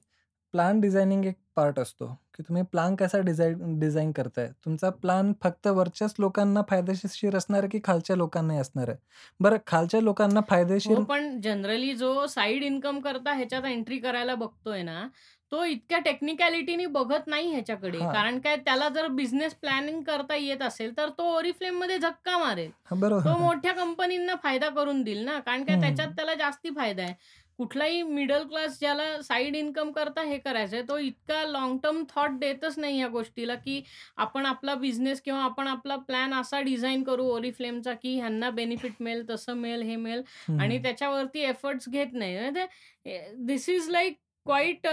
प्लॅन 0.54 0.82
डिझायनिंग 0.82 1.26
एक 1.26 1.38
पार्ट 1.56 1.80
असतो, 1.80 2.08
की 2.08 2.44
तुम्ही 2.44 2.64
प्लॅन 2.64 2.96
कसा 2.96 3.20
डिझाइन 3.20 3.80
डिझाइन 3.80 4.12
करताय. 4.12 4.48
तुमचा 4.66 4.90
प्लॅन 4.90 5.34
फक्त 5.44 5.68
वरच्याच 5.68 6.16
लोकांना 6.20 6.62
फायदेशीर 6.70 7.36
असणार 7.36 7.60
आहे, 7.60 7.70
की 7.70 7.80
खालच्या 7.84 8.16
लोकांनाही 8.16 8.60
असणार 8.60 8.90
आहे. 8.90 8.98
बरं 9.40 9.58
खालच्या 9.68 10.02
लोकांना 10.02 10.40
फायदेशीर 10.50 10.98
हो, 10.98 11.04
पण 11.04 11.42
जनरली 11.42 11.94
जो 11.94 12.28
साइड 12.28 12.64
इन्कम 12.64 13.00
करता 13.00 13.34
ह्याच्यात 13.34 13.64
एंट्री 13.64 13.98
करायला 13.98 14.36
बघतोय 14.36 14.82
ना, 14.82 15.08
तो 15.52 15.64
इतक्या 15.66 16.00
टेक्निकॅलिटीनी 16.00 16.86
बघत 16.86 17.28
नाही 17.28 17.52
ह्याच्याकडे. 17.52 17.98
हां. 17.98 18.14
कारण 18.14 18.40
काय 18.40 18.56
त्याला 18.56 18.90
जर 18.90 19.08
बिझनेस 19.08 19.54
प्लॅनिंग 19.54 20.02
करता 20.02 20.36
येत 20.36 20.62
असेल, 20.62 20.98
तर 20.98 21.10
तो 21.10 21.42
Oriflameमध्ये 21.42 21.98
धक्का 21.98 22.38
मारेल. 22.38 22.72
हां, 22.86 23.00
बरोबर. 23.00 23.26
तो 23.26 23.38
मोठ्या 23.38 23.74
कंपनींना 23.74 24.36
फायदा 24.44 24.70
करून 24.70 25.04
देईल 25.04 25.26
ना. 25.26 25.40
कारण 25.40 25.64
काय 25.64 25.80
त्याच्यात. 25.82 26.08
त्याला 26.08 26.34
जास्ती 26.34 26.70
फायदा 26.70 27.04
आहे. 27.04 27.14
कुठलाही 27.58 28.02
मिडल 28.04 28.44
क्लास 28.44 28.80
ज्याला 28.80 29.04
साइड 29.22 29.56
इन्कम 29.56 29.92
करता 29.92 30.22
हे 30.22 30.38
करायचंय, 30.38 30.82
तो 30.82 30.98
इतका 30.98 31.44
लाँग 31.46 31.78
टर्म 31.84 32.04
थॉट 32.10 32.38
देतच 32.40 32.78
नाही 32.80 33.00
या 33.00 33.08
गोष्टीला, 33.08 33.56
की 33.56 33.82
आपण 34.18 34.46
आपला 34.46 34.76
बिझनेस 34.76 35.22
किंवा 35.22 35.44
आपण 35.44 35.68
आपला 35.68 35.96
प्लॅन 36.08 36.34
असा 36.34 36.60
डिझाइन 36.62 37.04
करू 37.04 37.30
Oriflameचा, 37.34 37.94
की 37.94 38.16
ह्यांना 38.20 38.50
बेनिफिट 38.50 38.94
मिळेल, 39.00 39.30
तसं 39.30 39.54
मिळेल, 39.54 39.82
हे 39.82 39.96
मिळेल 39.96 40.24
आणि. 40.60 40.82
त्याच्यावरती 40.84 41.42
एफर्ट्स 41.42 41.90
घेत 41.90 42.14
नाही. 42.14 42.50
This 43.48 43.70
is 43.70 43.90
like 43.90 44.18
quite 44.46 44.88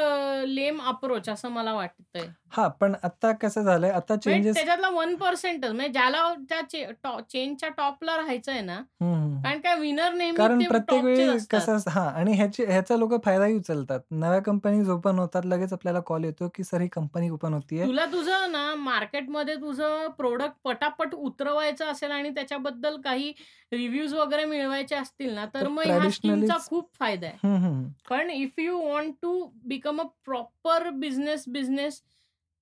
lame 0.46 0.80
approach 0.82 1.28
असं 1.28 1.48
मला 1.48 1.72
वाटतंय. 1.74 2.28
हां, 2.52 2.68
पण 2.70 2.94
आता 3.02 3.32
कसं 3.32 3.62
झालंय, 3.62 3.90
आता 3.90 4.14
म्हणजे 4.14 4.32
चेंजेस 4.32 4.54
त्याच्यातला 4.56 4.88
1%च 4.88 5.64
म्हणजे 5.64 5.88
ज्याला 5.88 6.34
त्या 6.48 6.60
चे 6.62 6.84
टॉ 7.04 7.20
चेनच्या 7.20 7.68
टॉपला 7.68 8.16
राहायचंय 8.16 8.60
ना, 8.60 8.76
हं, 9.00 9.14
हं. 9.14 9.40
कारण 9.42 9.60
काय 9.60 9.78
विनर 9.78 10.12
नेहमी 10.12 10.36
कारण 10.36 10.60
ते 10.60 10.68
प्रत्येक 10.68 10.88
टॉपचेच 10.88 11.18
वेळी 11.18 11.36
असतात. 11.36 11.60
कसं 11.60 11.76
असतं 11.76 11.90
हां 11.90 12.06
आणि 12.12 12.32
ह्याची 12.32 12.64
ह्याचा 12.64 12.96
लोकं 12.96 13.18
फायदाही 13.24 13.54
उचलतात. 13.54 14.00
नव्या 14.10 14.40
कंपनीज 14.42 14.90
ओपन 14.90 15.18
होतात, 15.18 15.46
लगेच 15.46 15.72
आपल्याला 15.72 16.00
कॉल 16.00 16.24
येतो, 16.24 16.48
की 16.54 16.64
सर 16.64 16.80
ही 16.80 16.88
कंपनी 16.88 17.30
ओपन 17.30 17.54
होतीये. 17.54 17.86
तुला 17.86 18.04
तुझं 18.06 18.52
ना 18.52 18.74
मार्केटमध्ये 18.74 19.54
तुझं 19.56 20.06
प्रॉडक्ट 20.18 20.56
पटापट 20.64 21.14
उतरवायचं 21.14 21.84
असेल 21.86 22.10
आणि 22.10 22.30
त्याच्याबद्दल 22.30 23.00
काही 23.00 23.32
रिव्ह्यूज 23.72 24.14
वगैरे 24.14 24.44
मिळवायचे 24.44 24.94
असतील 24.96 25.34
ना, 25.34 25.44
तर 25.46 25.62
तर 25.62 25.68
मग 25.68 25.82
ह्या 25.82 26.10
स्कीमचा 26.10 26.18
ट्रॅडिशनलीच 26.36 26.68
खूप 26.68 26.90
फायदा 26.98 27.26
आहे. 27.26 27.36
हं, 27.44 27.56
हं, 27.56 27.72
हं. 27.74 27.88
पण 28.10 28.30
if 28.30 28.58
you 28.58 28.78
want 28.78 29.14
to 29.22 29.50
become 29.64 30.00
a 30.00 30.04
proper 30.24 30.88
business 30.90 31.44
business 31.48 32.00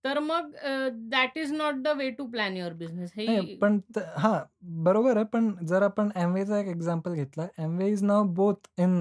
तर 0.05 0.19
मग 0.21 0.55
अ, 0.57 0.89
that 1.11 1.39
is 1.39 1.53
not 1.55 1.75
the 1.83 1.89
way 1.99 2.11
to 2.13 2.27
plan 2.31 2.57
your 2.57 2.73
business. 2.75 3.13
नाही, 3.19 3.41
हे 3.41 3.59
पण 3.61 3.79
त 3.95 3.99
हां, 4.17 4.39
बरोबर 4.85 5.17
आहे. 5.17 5.25
पण 5.27 5.51
जर 5.67 5.83
आपण 5.83 6.09
Amwayचा 6.17 6.59
एक 6.59 6.67
एक्झाम्पल 6.69 7.15
घेतला, 7.15 7.47
Amway 7.61 7.89
is 7.89 8.03
now 8.05 8.25
both 8.35 8.69
in 8.79 9.01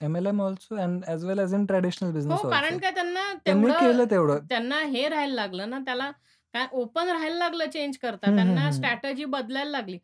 M L M 0.00 0.42
also 0.42 0.76
and 0.78 1.04
as 1.06 1.24
well 1.24 1.40
as 1.40 1.54
in 1.54 1.66
traditional 1.66 2.12
business 2.12 2.40
हो. 2.40 2.46
कारण 2.46 2.78
काय 2.78 2.90
त्यांना 2.92 3.32
त्यांनी 3.44 3.66
तेवढं 3.66 3.72
केलं 3.78 4.04
तेवढं. 4.10 4.46
त्यांना 4.48 4.78
हे 4.84 5.08
राहायला 5.08 5.34
लागलं 5.34 5.70
ना, 5.70 5.78
त्याला 5.78 6.10
काय 6.54 6.66
ओपन 6.72 7.08
राहायला 7.08 7.36
लागलं 7.36 7.70
चेंज 7.70 7.96
करता. 7.98 8.26
हं, 8.26 8.32
हं, 8.40 8.58
त्यांना 8.58 8.60
हं. 8.60 8.72
स्ट्रॅटेजी 8.72 9.24
बदलायला 9.26 9.70
लागली. 9.70 9.98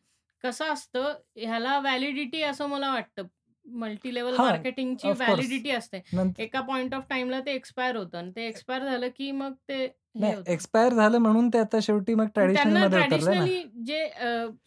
कसं 0.45 0.73
असतं, 0.73 1.13
ह्याला 1.37 1.79
व्हॅलिडिटी 1.81 2.43
असं 2.43 2.69
मला 2.69 2.93
वाटतं. 2.93 3.27
मल्टी 3.67 4.15
लेव्हल 4.15 4.37
हां, 4.37 4.39
मार्केटिंगची 4.39 5.11
ऑफ 5.11 5.17
कोर्स. 5.21 5.53
व्हॅलिडिटी 5.53 5.71
असते. 5.71 6.01
एका 6.39 6.61
पॉइंट 6.61 6.95
ऑफ 6.95 7.05
टाईमला 7.11 7.41
ते 7.41 7.53
एक्सपायर 7.55 7.97
होतं 7.97 8.19
आणि 8.19 8.31
ते 8.37 8.47
एक्सपायर 8.47 8.85
झालं, 8.85 9.09
की 9.17 9.31
मग 9.33 9.53
ते 9.69 9.87
हे 10.15 10.21
नाही, 10.21 10.33
होतं. 10.33 10.53
एक्सपायर 10.53 10.95
झालं 10.95 11.19
म्हणून 11.19 11.49
ते 11.49 11.59
आता 11.59 11.79
शेवटी 11.83 12.15
मग 12.15 12.25
त्यांना 12.25 12.33
ट्रेडिशनलमध्ये 12.35 12.99
उतरलंय 12.99 13.35
ना. 13.35 13.47
ट्रॅडिशनली 13.47 13.85
जे 13.87 14.07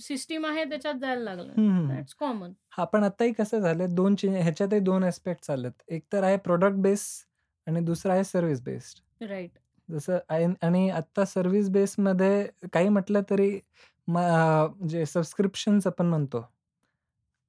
सिस्टम 0.01 0.45
आहे 0.45 0.63
त्याच्यात 0.65 0.95
जायला 0.95 1.22
लागलं. 1.23 1.53
That's 1.88 2.13
common. 2.15 2.51
हां, 2.72 2.85
पण 2.85 3.03
आताही 3.03 3.34
कसं 3.34 3.59
झालंय 3.59 3.88
2 3.89 4.15
चेंज 4.15 4.35
ह्याच्यातही 4.35 4.80
2 4.81 5.03
ॲस्पेक्ट्स 5.03 5.49
आलेत. 5.49 5.72
एक 5.89 6.03
तर 6.13 6.23
आहे 6.23 6.38
प्रॉडक्ट 6.39 6.77
बेस 6.80 7.05
आणि 7.67 7.80
दुसरं 7.81 8.13
आहे 8.13 8.23
सर्व्हिस 8.23 8.61
बेस्ड. 8.61 8.99
राइट. 9.23 9.57
जसं 9.89 10.17
आहे 10.30 10.45
आणि 10.61 10.89
आता 10.91 11.26
सर्व्हिस 11.26 11.69
बेसमध्ये 11.69 12.47
काही 12.73 12.89
म्हटलं 12.89 13.22
तरी 13.30 13.59
म 14.07 14.17
अ, 14.19 14.67
जे 14.88 15.05
सबस्क्रिप्शन्स 15.05 15.88
आपण 15.88 16.05
म्हणतो. 16.05 16.43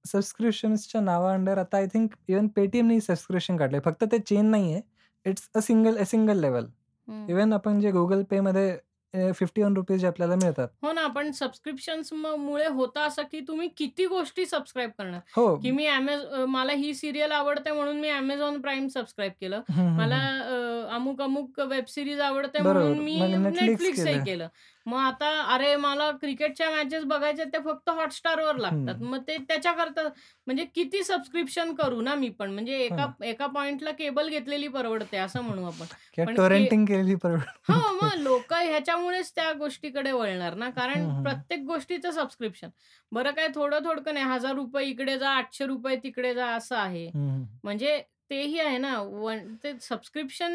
सबस्क्रिप्शन्सच्या 0.04 1.00
नावा 1.00 1.32
अंडर 1.34 1.58
आता 1.58 1.76
आय 1.76 1.86
थिंक 1.86 2.10
इव्हन 2.28 2.46
Paytmनी 2.56 3.00
सबस्क्रिप्शन 3.00 3.56
काढलंय. 3.56 3.80
फक्त 3.80 4.04
ते 4.12 4.18
चेन 4.20 4.46
नाहीये. 4.46 4.80
It's 5.26 5.48
a 5.54 5.60
single 5.60 5.96
a 5.98 6.04
single 6.04 6.40
level. 6.40 6.66
हं. 7.08 7.28
इव्हन 7.28 7.52
आपण 7.52 7.80
जे 7.80 7.90
Google 7.92 8.24
Payमध्ये 8.26 8.70
अ, 9.14 9.30
₹51 9.32 9.98
जे 9.98 10.06
आपल्याला 10.06 10.36
मिळतात. 10.36 10.68
हो 10.82 10.92
ना, 10.92 11.06
पण 11.08 11.30
सबस्क्रिप्शन्स 11.32 12.12
म 12.12 12.34
मुळे 12.38 12.66
होतं 12.68 13.00
असं, 13.00 13.22
की 13.22 13.40
तुम्ही 13.40 13.68
किती 13.76 14.06
गोष्टी 14.06 14.44
सबस्क्राईब 14.46 14.90
करणार, 14.98 15.20
हो. 15.30 15.46
की 15.62 15.70
मी 15.70 15.86
Amaz 15.88 16.24
अ, 16.32 16.44
मला 16.48 16.72
ही 16.74 16.92
सीरियल 16.94 17.32
आवडते 17.32 17.72
म्हणून 17.72 18.00
मी 18.00 18.08
Amazon 18.10 18.60
प्राईम 18.60 18.86
सबस्क्राईब 18.88 19.32
केलं. 19.40 19.62
हं, 19.68 19.74
हं, 19.90 19.96
मला 19.96 20.16
हं. 20.16 20.26
अ, 20.40 20.94
अमुक-अमुक 20.94 21.60
वेब 21.62 21.84
सीरीज 21.88 22.20
आवडते 22.20 22.58
बरोबर. 22.58 22.94
म्हणून 22.94 22.98
मी 22.98 23.16
मग 23.16 23.34
Netflix 23.36 23.56
Netflixही 23.56 23.94
केलं. 23.96 24.24
केलं. 24.24 24.48
मग 24.86 24.98
आता 24.98 25.28
अरे 25.54 25.74
मला 25.76 26.10
क्रिकेटच्या 26.12 26.70
मॅचेस 26.70 27.04
बघायच्या 27.04 27.44
ते 27.44 27.58
फक्त 27.64 27.90
Hotstarवर 27.90 28.56
लागतात. 28.56 28.94
हं. 28.94 29.02
मग 29.02 29.22
ते 29.28 29.36
त्याच्याकरता 29.38 30.02
म्हणजे 30.46 30.64
किती 30.74 31.02
सबस्क्रिप्शन 31.04 31.74
करू 31.74 32.00
ना 32.00 32.14
मी 32.14 32.28
पण. 32.30 32.50
म्हणजे 32.50 32.76
हो 32.82 32.84
एका 32.86 32.96
ना. 32.96 33.12
एका 33.22 33.46
पॉइंटला 33.46 33.90
केबल 33.92 34.28
घेतलेली 34.28 34.68
परवडते 34.68 35.16
असं 35.16 35.40
म्हणू 35.42 35.64
आपण. 35.64 35.86
पण 36.18 36.38
केलेली 36.86 37.14
परवडते. 37.16 37.56
हो, 37.68 37.92
मग 37.94 38.14
लोकं 38.18 38.56
ह्याच्यामुळेच 38.60 39.32
त्या 39.34 39.52
गोष्टीकडे 39.54 40.12
वळणार 40.12 40.54
ना, 40.54 40.68
कारण 40.70 40.98
हं, 40.98 41.10
हं. 41.12 41.22
प्रत्येक 41.22 41.60
गोष्टीचं 41.64 42.10
सबस्क्रिप्शन. 42.10 42.68
बरं 43.12 43.30
काय 43.32 43.48
थोडं-थोडकं 43.54 44.14
नाही 44.14 44.26
₹1000 44.26 44.80
इकडे 44.80 45.18
जा, 45.18 45.30
₹800 45.30 45.96
तिकडे 45.96 46.34
जा 46.34 46.46
असं 46.52 46.76
आहे. 46.76 47.06
हं, 47.06 47.28
हं. 47.30 47.44
म्हणजे 47.64 48.00
तेही 48.30 48.58
आहे 48.60 48.78
ना 48.78 48.98
वन 49.02 49.54
ते 49.64 49.72
सबस्क्रिप्शन 49.80 50.52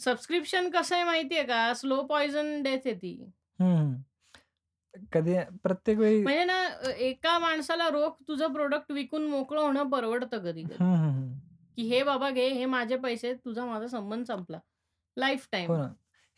सबस्क्रिप्शन 0.00 0.68
कसं 0.70 0.94
आहे 0.96 1.04
माहिती 1.04 1.36
आहे 1.36 1.44
का? 1.46 1.72
स्लो 1.74 2.02
पॉइझन 2.06 2.62
डेथ 2.62 2.86
आहे 2.86 2.94
ती. 2.96 3.12
कधी 5.12 5.34
प्रत्येक 5.62 5.98
वेळी 5.98 6.20
म्हणजे 6.20 6.44
ना 6.44 6.58
एका 7.00 7.38
माणसाला 7.38 7.88
रोख 7.90 8.16
तुझं 8.28 8.52
प्रॉडक्ट 8.52 8.92
विकून 8.92 9.26
मोकळं 9.26 9.60
होणं 9.60 9.90
परवडतं 9.90 10.38
कधी-कधी. 10.40 10.74
हं, 10.74 10.96
हं, 10.96 11.12
हं. 11.12 11.28
की 11.78 11.82
हे 11.88 12.02
बाबा 12.02 12.30
घे, 12.30 12.48
हे 12.48 12.64
माझे 12.66 12.96
पैसे, 12.98 13.34
तुझा 13.34 13.64
माझा 13.66 13.86
संबंध 13.88 14.24
संपला. 14.26 14.58
लाईफ 15.16 15.46
हो 15.46 15.52
टाईम. 15.52 15.70
ना. 15.74 15.86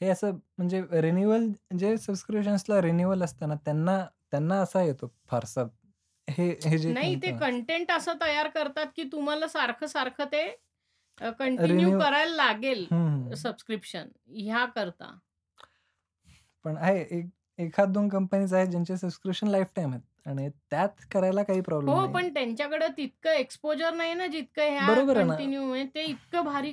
हे 0.00 0.08
असं 0.08 0.30
म्हणजे 0.58 0.82
रिन्यूअल 1.00 1.48
जे 1.78 1.96
सबस्क्रिप्शन्सला 1.98 2.80
रिन्यूअल 2.82 3.22
असतं 3.22 3.48
ना, 3.48 3.54
त्यांना 3.64 4.04
त्यांना 4.30 4.60
असा 4.60 4.82
येतो 4.82 5.12
फारसा. 5.28 5.62
हे 6.28 6.48
हे 6.62 6.78
जे 6.78 6.92
नाही 6.92 7.14
ते. 7.22 7.30
कंटेंट 7.32 7.90
असं 7.92 8.12
तयार 8.20 8.48
करतात, 8.48 8.86
की 8.96 9.04
तुम्हाला 9.12 9.46
सारखं-सारखं 9.48 10.24
ते 10.32 10.42
अ, 11.20 11.30
कंटिन्यू 11.30 11.90
करायला 11.92 12.34
लागेल 12.36 12.86
सबस्क्रिप्शन 13.34 14.08
ह्याकरता. 14.36 15.10
पण 16.64 16.76
आहे 16.76 17.00
एक 17.10 17.26
एखाद 17.58 17.92
2 17.92 18.08
कंपनीज 18.08 18.54
आहेत 18.54 18.68
ज्यांचे 18.68 18.96
सबस्क्रिप्शन 18.96 19.48
लाईफटाईम 19.48 19.90
आहेत 19.90 20.28
आणि 20.28 20.48
त्यात 20.70 21.04
करायला 21.12 21.42
काही 21.42 21.60
प्रॉब्लेम 21.60 21.94
हो. 21.94 22.06
पण 22.12 22.32
त्यांच्याकडे 22.34 22.86
तितकं 22.96 23.30
एक्सपोजर 23.30 23.94
नाही 23.94 24.14
ना, 24.14 24.26
जितकं 24.26 24.70
ह्या 24.70 24.86
आहे. 24.86 25.06
कंटिन्यू 25.06 25.64
म्हणजे 25.64 25.88
ते 25.94 26.04
इतकं 26.04 26.44
भारी 26.44 26.72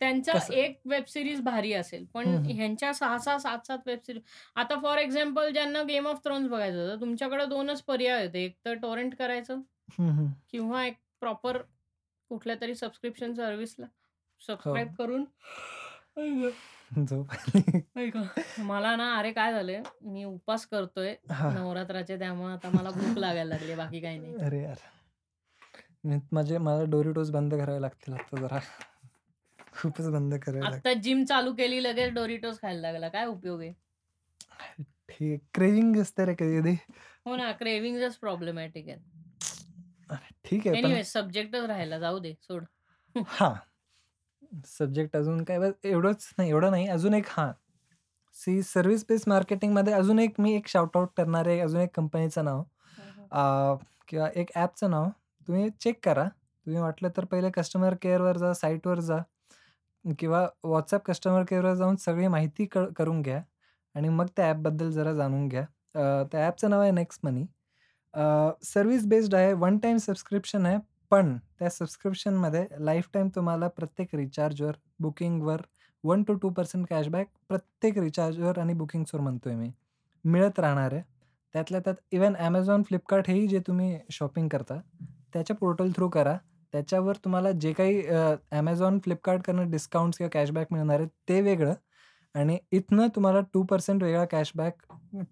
त्यांचा 0.00 0.32
एक 0.54 0.80
वेब 0.86 1.04
सीरीज 1.04 1.40
भारी 1.40 1.72
असेल. 1.72 2.04
पण 2.04 2.26
हं, 2.26 2.36
हं. 2.36 2.52
ह्यांच्या 2.52 2.92
6-6, 2.94 3.36
7-7 3.38 3.78
वेब 3.86 3.98
सीरीज 3.98 4.22
आता 4.56 4.78
फॉर 4.82 4.98
एक्झाम्पल 4.98 5.50
ज्यांना 5.52 5.82
गेम 5.82 6.06
ऑफ 6.06 6.20
थ्रोन्स 6.24 6.48
बघायचं 6.48 6.82
होतं, 6.82 7.00
तुमच्याकडे 7.00 7.44
2च 7.46 7.82
पर्याय 7.82 8.24
होते. 8.26 8.44
एक 8.44 8.56
तर 8.64 8.74
टॉरेंट 8.74 9.14
करायचं. 9.14 9.60
किंवा 10.50 10.84
एक 10.86 10.96
प्रॉपर 11.20 11.58
कुठल्यातरी 12.30 12.74
सबस्क्रिप्शन 12.74 13.32
सर्व्हिसला. 13.34 13.86
सबस्क्राईब 14.40 14.88
करून. 14.98 15.24
आई 17.96 18.10
गं! 18.10 18.26
मला 18.58 18.96
ना 18.96 19.18
अरे 19.18 19.32
काय 19.32 19.52
झालंय, 19.52 19.82
मी 20.02 20.24
उपवास 20.24 20.66
करतोय 20.66 21.14
हां. 21.30 21.54
नवरात्राचे 21.54 22.18
त्यामुळे 22.18 22.52
आता 22.52 22.68
मला 22.70 22.90
भूक 22.90 23.18
लागायला 23.18 23.44
लागली 23.44 23.66
आहे, 23.66 23.76
बाकी 23.76 24.00
काही 24.00 24.18
नाही. 24.18 24.34
अरे 24.46 24.62
यार! 24.62 24.76
मी 26.04 26.16
माझे 26.32 26.58
मला 26.58 26.82
Doritos 26.82 27.30
बंद 27.30 27.54
करावे 27.54 27.80
लागतील 27.82 28.14
आता 28.14 28.40
जरा. 28.40 28.58
खूपच 29.72 30.08
बंद 30.08 30.34
करावे. 30.34 30.66
आत्ताच 30.66 30.96
जिम 30.96 31.24
चालू 31.24 31.54
केली, 31.54 31.82
लगेच 31.82 32.12
Doritos 32.12 32.56
खायला 32.62 32.80
लागला. 32.80 33.08
काय 33.08 33.26
उपयोग 33.26 33.60
आहे? 33.60 33.72
ठीक 35.08 35.40
क्रेव्हिंग 35.54 35.96
असते 35.96 36.24
रे 36.26 36.34
कधी-कधी. 36.34 36.74
हो 37.26 37.36
ना, 37.36 37.52
क्रेव्हिंग्जच 37.52 38.16
प्रॉब्लेमॅटिक. 38.16 38.88
अरे 40.10 40.34
ठीक 40.44 40.66
आहे 40.66 41.04
सब्जेक्टच 41.04 41.64
राहिला, 41.64 41.98
जाऊ 41.98 42.18
दे, 42.18 42.34
सोड. 42.42 42.64
हां. 43.16 43.54
सब्जेक्ट 44.68 45.16
अजून 45.16 45.42
काय 45.44 45.58
बस 45.58 45.72
एवढंच 45.84 46.28
नाही, 46.38 46.50
एवढं 46.50 46.70
नाही. 46.70 46.86
अजून 46.88 47.14
एक 47.14 47.26
हां. 47.30 47.50
सी 48.34 48.62
सर्व्हिस 48.62 49.04
बेस 49.08 49.24
मार्केटिंगमध्ये 49.28 49.92
अजून 49.94 50.18
एक 50.18 50.40
मी 50.40 50.54
एक 50.56 50.68
शाउट 50.68 50.96
आउट 50.96 51.08
करणार 51.16 51.46
आहे. 51.48 51.60
अजून 51.60 51.80
एक 51.80 51.90
कंपनीचं 51.96 52.44
नाव 52.44 53.76
किंवा 54.08 54.28
एक 54.36 54.50
ॲपचं 54.56 54.90
नाव 54.90 55.08
तुम्ही 55.48 55.68
चेक 55.80 56.00
करा. 56.04 56.24
तुम्ही 56.66 56.80
वाटलं 56.82 57.08
तर 57.16 57.24
पहिले 57.24 57.50
कस्टमर 57.50 57.94
केअरवर 58.02 58.36
जा, 58.38 58.52
साईटवर 58.54 59.00
जा 59.00 59.18
किंवा 60.18 60.46
WhatsApp 60.66 61.00
कस्टमर 61.06 61.44
केअरवर 61.48 61.74
जाऊन 61.74 61.96
सगळी 61.96 62.26
माहिती 62.28 62.66
क 62.72 62.78
करून 62.96 63.22
घ्या 63.22 63.40
आणि 63.94 64.08
मग 64.08 64.26
त्या 64.36 64.48
ॲपबद्दल 64.48 64.90
जरा 64.90 65.12
जाणून 65.14 65.48
घ्या. 65.48 65.64
त्या 66.32 66.44
ॲपचं 66.46 66.70
नाव 66.70 66.80
आहे 66.80 66.90
नेक्स्ट 66.90 67.24
मनी. 67.24 67.44
सर्व्हिस 68.64 69.06
बेस्ड 69.06 69.34
आहे. 69.34 69.52
वन 69.54 69.78
टाईम 69.78 69.96
सबस्क्रिप्शन 69.98 70.66
आहे. 70.66 70.78
पण 71.10 71.36
त्या 71.58 71.68
सबस्क्रिप्शनमध्ये 71.70 72.64
लाईफटाईम 72.78 73.28
तुम्हाला 73.34 73.68
प्रत्येक 73.68 74.14
रिचार्जवर, 74.14 74.72
बुकिंगवर 75.00 75.60
1-2% 76.04 76.84
कॅशबॅक 76.90 77.26
प्रत्येक 77.48 77.98
रिचार्जवर 77.98 78.58
आणि 78.58 78.74
बुकिंग्सवर 78.74 79.20
म्हणतोय 79.20 79.54
मी, 79.54 79.70
मिळत 80.24 80.58
राहणार 80.60 80.92
आहे. 80.92 81.02
त्यातल्या 81.54 81.80
त्यात 81.80 81.94
इव्हन 82.12 82.34
Amazon, 82.38 82.82
Flipkart 82.84 83.28
हेही 83.28 83.46
जे 83.48 83.58
तुम्ही 83.66 83.98
शॉपिंग 84.10 84.48
करता, 84.48 84.80
त्याच्या 85.34 85.56
पोर्टल 85.56 85.90
थ्रू 85.96 86.08
करा. 86.08 86.36
त्याच्यावर 86.74 87.16
तुम्हाला 87.24 87.50
जे 87.52 87.72
काही 87.72 88.00
अ, 88.06 88.34
Amazon, 88.54 88.98
Flipkartकडनं 89.06 89.70
डिस्काउंट्स 89.70 90.18
किंवा 90.18 90.30
कॅशबॅक 90.32 90.72
मिळणार 90.72 91.00
आहे 91.00 91.08
ते 91.28 91.40
वेगळं 91.40 91.74
आणि 92.34 92.58
इथनं 92.72 93.08
तुम्हाला 93.16 93.40
2% 93.54 94.02
वेगळा 94.02 94.24
कॅशबॅक 94.24 94.82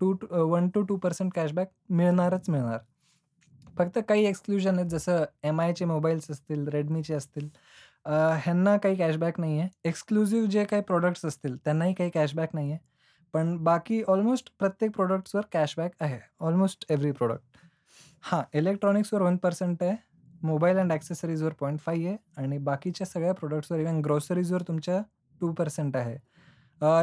2 0.00 0.14
1 0.46 0.68
टू 0.74 0.82
2% 0.84 1.30
कॅशबॅक 1.34 1.68
मिळणारच 1.90 2.48
मिळणार. 2.50 2.78
फक्त 3.78 3.98
काही 4.08 4.24
एक्सक्लुजन 4.26 4.78
आहेत 4.78 4.90
जसं 4.90 5.24
एम-आयचे 5.44 5.84
मोबाईल्स 5.84 6.30
असतील, 6.30 6.66
रेडमीचे 6.68 7.14
असतील 7.14 7.48
ह्यांना 8.06 8.76
काही 8.76 8.96
कॅशबॅक 8.96 9.40
नाही 9.40 9.58
आहे. 9.60 9.68
एक्सक्लुझिव्ह 9.84 10.48
जे 10.48 10.64
काही 10.64 10.82
प्रोडक्ट्स 10.82 11.24
असतील 11.24 11.56
त्यांनाही 11.56 11.94
काही 11.94 12.10
कॅशबॅक 12.10 12.54
नाही 12.54 12.70
आहे. 12.72 12.78
पण 13.34 13.56
बाकी 13.64 14.02
ऑलमोस्ट 14.08 14.50
प्रत्येक 14.58 14.90
प्रोडक्ट्सवर 14.90 15.42
कॅशबॅक 15.52 15.92
आहे. 16.00 16.18
Almost 16.40 16.84
every 16.90 17.10
product. 17.12 17.42
हां, 18.22 18.42
इलेक्ट्रॉनिक्सवर 18.58 19.22
वन 19.22 19.36
पर्सेंट 19.36 19.82
आहे. 19.82 19.96
मोबाईल 20.42 20.78
अँड 20.78 20.92
ॲक्सेसरीजवर 20.92 21.52
पॉईंट 21.60 21.78
फाईव्ह 21.80 22.08
आहे 22.08 22.16
आणि 22.36 22.58
बाकीच्या 22.58 23.06
सगळ्या 23.06 23.32
प्रोडक्ट्सवर 23.34 23.78
इव्हन 23.78 24.00
ग्रोसरीजवर 24.00 24.62
तुमच्या 24.62 25.00
टू 25.40 25.52
पर्सेंट 25.52 25.96
आहे. 25.96 26.16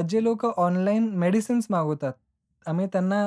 जे 0.08 0.24
लोक 0.24 0.46
ऑनलाईन 0.46 1.10
मेडिसिन्स 1.18 1.68
मागवतात, 1.70 2.14
आम्ही 2.66 2.88
त्यांना 2.94 3.24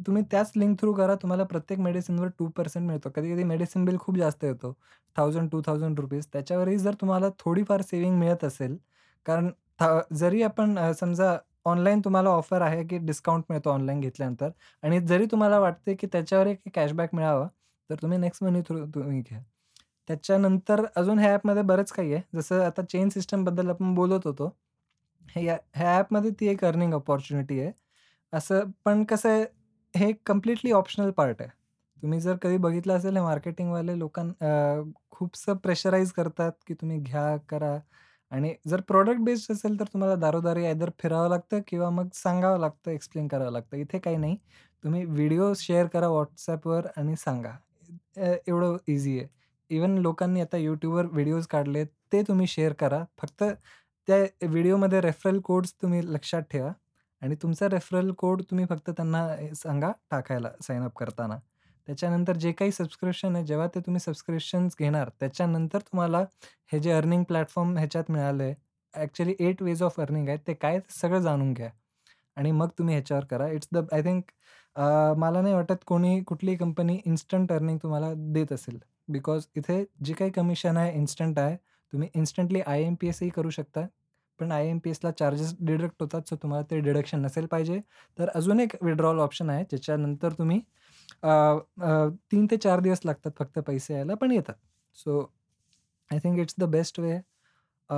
तुम्ही 0.00 0.22
त्याच 0.30 0.52
लिंक 0.56 0.78
थ्रू 0.80 0.92
करा. 0.94 1.14
तुम्हाला 1.14 1.44
प्रत्येक 1.44 1.80
मेडिसिनवर 1.80 2.28
2% 2.30 2.86
मिळतो. 2.86 3.10
कधी-कधी 3.10 3.44
मेडिसिन 3.44 3.84
बिल 3.84 3.96
खूप 3.98 4.16
जास्त 4.16 4.44
येतो. 4.44 4.72
₹1000-2000 5.16 6.20
त्याच्यावरही 6.32 6.78
जर 6.78 6.94
तुम्हाला 7.00 7.28
थोडीफार 7.38 7.82
सेव्हिंग 7.82 8.18
मिळत 8.18 8.44
असेल, 8.44 8.76
कारण 9.26 9.50
था 9.80 10.00
जरी 10.14 10.42
आपण 10.42 10.78
अ, 10.78 10.90
समजा 10.92 11.36
ऑनलाईन 11.66 12.00
तुम्हाला 12.00 12.30
ऑफर 12.30 12.62
आहे 12.62 12.84
की 12.84 12.98
डिस्काउंट 13.00 13.44
मिळतो 13.50 13.70
ऑनलाईन 13.70 14.00
घेतल्यानंतर 14.00 14.50
आणि 14.82 15.00
जरी 15.02 15.26
तुम्हाला 15.32 15.58
वाटते 15.58 15.94
की 15.94 16.06
त्याच्यावर 16.06 16.46
एक 16.46 16.60
कॅशबॅक 16.74 17.14
मिळावा, 17.14 17.46
तर 17.90 17.94
तुम्ही 18.02 18.18
नेक्स्ट 18.18 18.44
मनी 18.44 18.60
थ्रू 18.62 18.84
तुम्ही 18.86 19.20
घ्या. 19.22 19.40
त्याच्यानंतर 20.08 20.84
अजून 20.96 21.18
ह्या 21.18 21.32
ॲपमध्ये 21.32 21.62
बरंच 21.64 21.92
काही 21.92 22.12
आहे. 22.14 22.22
जसं 22.34 22.62
आता 22.64 22.82
चेन 22.84 23.08
सिस्टमबद्दल 23.08 23.70
आपण 23.70 23.94
बोलत 23.94 24.26
होतो. 24.26 24.48
ह्या 25.26 25.56
ह्या 25.74 25.96
ॲपमध्ये 25.98 26.30
ती 26.40 26.46
एक 26.48 26.64
अर्निंग 26.64 26.94
अपॉर्च्युनिटी 26.94 27.60
आहे. 27.60 27.72
असं 28.32 28.70
पण 28.84 29.04
कसं 29.04 29.28
आहे, 29.30 29.44
हे 29.94 30.12
कंप्लीटली 30.26 30.70
ऑप्शनल 30.72 31.10
पार्ट 31.10 31.40
आहे. 31.42 31.50
तुम्ही 32.02 32.20
जर 32.20 32.36
कधी 32.42 32.56
बघितलं 32.58 32.96
असेल 32.96 33.16
हे 33.16 33.22
मार्केटिंगवाले 33.22 33.98
लोकां 33.98 34.26
अ, 34.30 34.82
खूपसं 35.10 35.54
प्रेशराईज 35.56 36.12
करतात 36.12 36.52
की 36.66 36.74
तुम्ही 36.74 36.98
घ्या, 37.00 37.36
करा 37.48 37.78
आणि 38.32 38.54
जर 38.66 38.80
प्रॉडक्ट 38.82 39.20
बेस्ड 39.20 39.52
असेल 39.52 39.78
तर 39.80 39.84
तुम्हाला 39.92 40.14
दारोदारी 40.16 40.64
आयदर 40.66 40.90
फिरावं 40.98 41.28
लागतं 41.28 41.60
किंवा 41.68 41.88
मग 41.90 42.08
सांगावं 42.14 42.58
लागतं, 42.60 42.90
एक्सप्लेन 42.90 43.28
करावं 43.28 43.52
लागतं. 43.52 43.76
इथे 43.76 43.98
काही 43.98 44.16
नाही. 44.16 44.36
तुम्ही 44.84 45.04
व्हिडिओ 45.06 45.52
शेअर 45.56 45.86
करा 45.86 46.08
WhatsAppवर 46.10 46.86
आणि 46.96 47.16
सांगा. 47.16 47.50
अ, 48.18 48.32
एवढं 48.48 48.76
ईझी 48.88 49.18
आहे. 49.18 49.28
इव्हन 49.70 49.98
लोकांनी 49.98 50.40
आता 50.40 50.56
YouTubeवर 50.58 51.06
व्हिडिओज 51.06 51.46
काढलेत, 51.46 51.86
ते 52.12 52.22
तुम्ही 52.22 52.46
शेअर 52.46 52.72
करा. 52.74 53.04
फक्त 53.18 53.42
त्या 54.08 54.16
व्हिडिओमध्ये 54.44 55.00
रेफरल 55.00 55.38
कोड्स 55.44 55.74
तुम्ही 55.82 56.00
लक्षात 56.04 56.42
ठेवा 56.50 56.72
आणि 57.22 57.34
तुमचा 57.34 57.68
रेफरल 57.68 58.10
कोड 58.18 58.42
तुम्ही 58.42 58.64
फक्त 58.66 58.90
त्यांना 58.90 59.26
सांगा 59.56 59.90
टाकायला 60.10 60.50
साइन 60.62 60.82
अप 60.84 60.96
करताना. 60.96 61.36
त्याच्यानंतर 61.88 62.36
जे 62.36 62.52
काही 62.52 62.72
सबस्क्रिप्शन 62.72 63.36
आहे, 63.36 63.44
जेव्हा 63.44 63.66
ते 63.74 63.80
तुम्ही 63.80 64.00
सबस्क्रिप्शन्स 64.00 64.74
घेणार, 64.78 65.08
त्याच्यानंतर 65.20 65.78
तुम्हाला 65.82 66.24
हे 66.72 66.78
जे 66.80 66.90
अर्निंग 66.92 67.22
प्लॅटफॉर्म 67.24 67.76
ह्याच्यात 67.78 68.10
मिळाले 68.10 68.52
ॲक्चुअली 68.94 69.34
8 69.40 69.62
वेज 69.62 69.82
ऑफ 69.82 70.00
अर्निंग 70.00 70.28
आहेत. 70.28 70.38
ते 70.46 70.54
काय 70.54 70.80
सगळं 70.92 71.20
जाणून 71.20 71.52
घ्या 71.54 71.70
आणि 72.36 72.50
मग 72.52 72.68
तुम्ही 72.78 72.94
ह्याच्यावर 72.94 73.24
करा. 73.26 73.48
It's 73.48 73.68
the 73.72 73.84
I 73.92 74.02
think 74.02 74.24
uh, 74.76 74.82
मला 75.18 75.40
नाही 75.42 75.54
वाटत 75.54 75.84
कोणी 75.86 76.20
कुठलीही 76.24 76.56
कंपनी 76.56 76.98
इन्स्टंट 77.06 77.52
अर्निंग 77.52 77.78
तुम्हाला 77.78 78.12
देत 78.34 78.52
असेल. 78.52 78.78
बिकॉज 79.08 79.46
इथे 79.56 79.84
जे 80.04 80.12
काही 80.14 80.30
कमिशन 80.30 80.76
आहे 80.76 80.92
इन्स्टंट 80.94 81.38
आहे. 81.38 81.56
तुम्ही 81.92 82.08
इन्स्टंटली 82.14 82.60
आय-एम-पी-एसही 82.62 83.28
करू 83.30 83.50
शकता. 83.50 83.86
पण 84.40 84.52
आय-एम-पी-एसला 84.52 85.10
चार्जेस 85.12 85.54
डिडक्ट 85.62 86.02
होतात. 86.02 86.22
सो 86.24 86.36
तुम्हाला 86.36 86.64
ते 86.70 86.80
डिडक्शन 86.80 87.20
नसेल 87.20 87.46
पाहिजे. 87.48 87.80
तर 88.18 88.28
अजून 88.34 88.60
एक 88.60 88.76
विथड्रॉवल 88.82 89.20
ऑप्शन 89.20 89.50
आहे, 89.50 89.64
ज्याच्यानंतर 89.64 90.32
तुम्ही 90.34 90.60
अ, 91.22 91.28
अ, 91.28 92.08
3 92.32 92.46
ते 92.46 92.56
4 92.58 92.80
दिवस 92.80 93.00
लागतात 93.04 93.32
फक्त 93.38 93.58
पैसे 93.60 93.94
यायला, 93.94 94.14
पण 94.16 94.32
येतात. 94.32 94.54
So 94.94 95.20
I 96.10 96.18
think 96.20 96.38
it's 96.40 96.54
the 96.60 96.64
best 96.70 97.00
way. 97.00 97.12
Uh, 97.90 97.96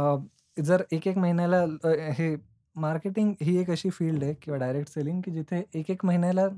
जर 0.56 0.84
1-1 0.92 1.18
महिन्याला 1.18 1.62
अ, 1.84 1.90
हे 2.12 2.34
मार्केटिंग 2.76 3.34
ही 3.42 3.56
एक 3.58 3.70
अशी 3.70 3.90
फील्ड 3.92 4.24
आहे 4.24 4.34
किंवा 4.42 4.58
डायरेक्ट 4.58 4.90
सेलिंग 4.90 5.22
की 5.22 5.30
जिथे 5.32 5.62
1-1 5.74 6.04
महिन्याला 6.06 6.48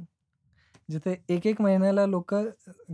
जिथे 0.89 1.17
1-1 1.31 1.61
महिन्याला 1.63 2.07
लोकं 2.09 2.47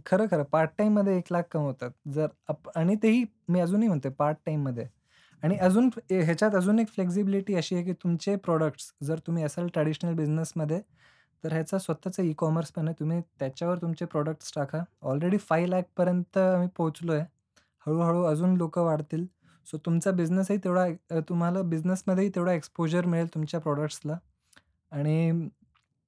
खरं-खरं 0.07 0.45
पार्ट 0.53 0.71
टाईममध्ये 0.79 1.19
1,00,000 1.19 1.45
कमवतात. 1.53 1.91
जर 2.09 2.29
अप 2.49 2.71
आणि 2.77 2.97
तेही 3.05 3.25
मी 3.49 3.61
अजूनही 3.61 3.89
म्हणतोय 3.89 4.13
पार्ट 4.19 4.39
टाईममध्ये 4.47 4.87
आणि 5.43 5.57
अजून 5.59 5.89
ह्याच्यात 6.11 6.55
अजून 6.55 6.79
एक 6.79 6.89
फ्लेक्झिबिलिटी 6.89 7.55
अशी 7.57 7.75
आहे 7.75 7.85
की 7.85 7.93
तुमचे 8.03 8.35
प्रॉडक्ट्स 8.45 8.93
जर 9.05 9.19
तुम्ही 9.27 9.45
असाल 9.45 9.67
ट्रॅडिशनल 9.75 10.15
बिझनेसमध्ये, 10.15 10.81
तर 11.45 11.53
ह्याचा 11.53 11.79
स्वतःचा 11.79 12.23
ई-कॉमर्स 12.23 12.73
पण 12.73 12.89
आहे. 12.89 12.95
तुम्ही 13.01 13.21
त्याच्यावर 13.41 13.79
तुमचे 13.83 14.05
प्रॉडक्ट्स 14.07 14.53
टाका. 14.57 14.83
ऑलरेडी 15.03 15.37
फाय 15.41 15.67
लॅकपर्यंत 15.67 16.39
आम्ही 16.39 16.69
पोहोचलो 16.77 17.13
आहे 17.13 17.25
हळूहळू 17.87 18.23
अजून 18.25 18.57
लोक 18.57 18.79
वाढतील. 18.79 19.27
सो 19.67 19.79
तुमचा 19.87 20.11
बिझनेसही 20.13 20.57
तेवढा 20.65 21.21
तुम्हाला 21.29 21.63
बिझनेसमध्येही 21.65 22.31
तेवढा 22.35 22.53
एक्सपोजर 22.53 23.07
मिळेल 23.07 23.27
तुमच्या 23.35 23.61
प्रॉडक्ट्सला 23.61 24.17
आणि 24.93 25.49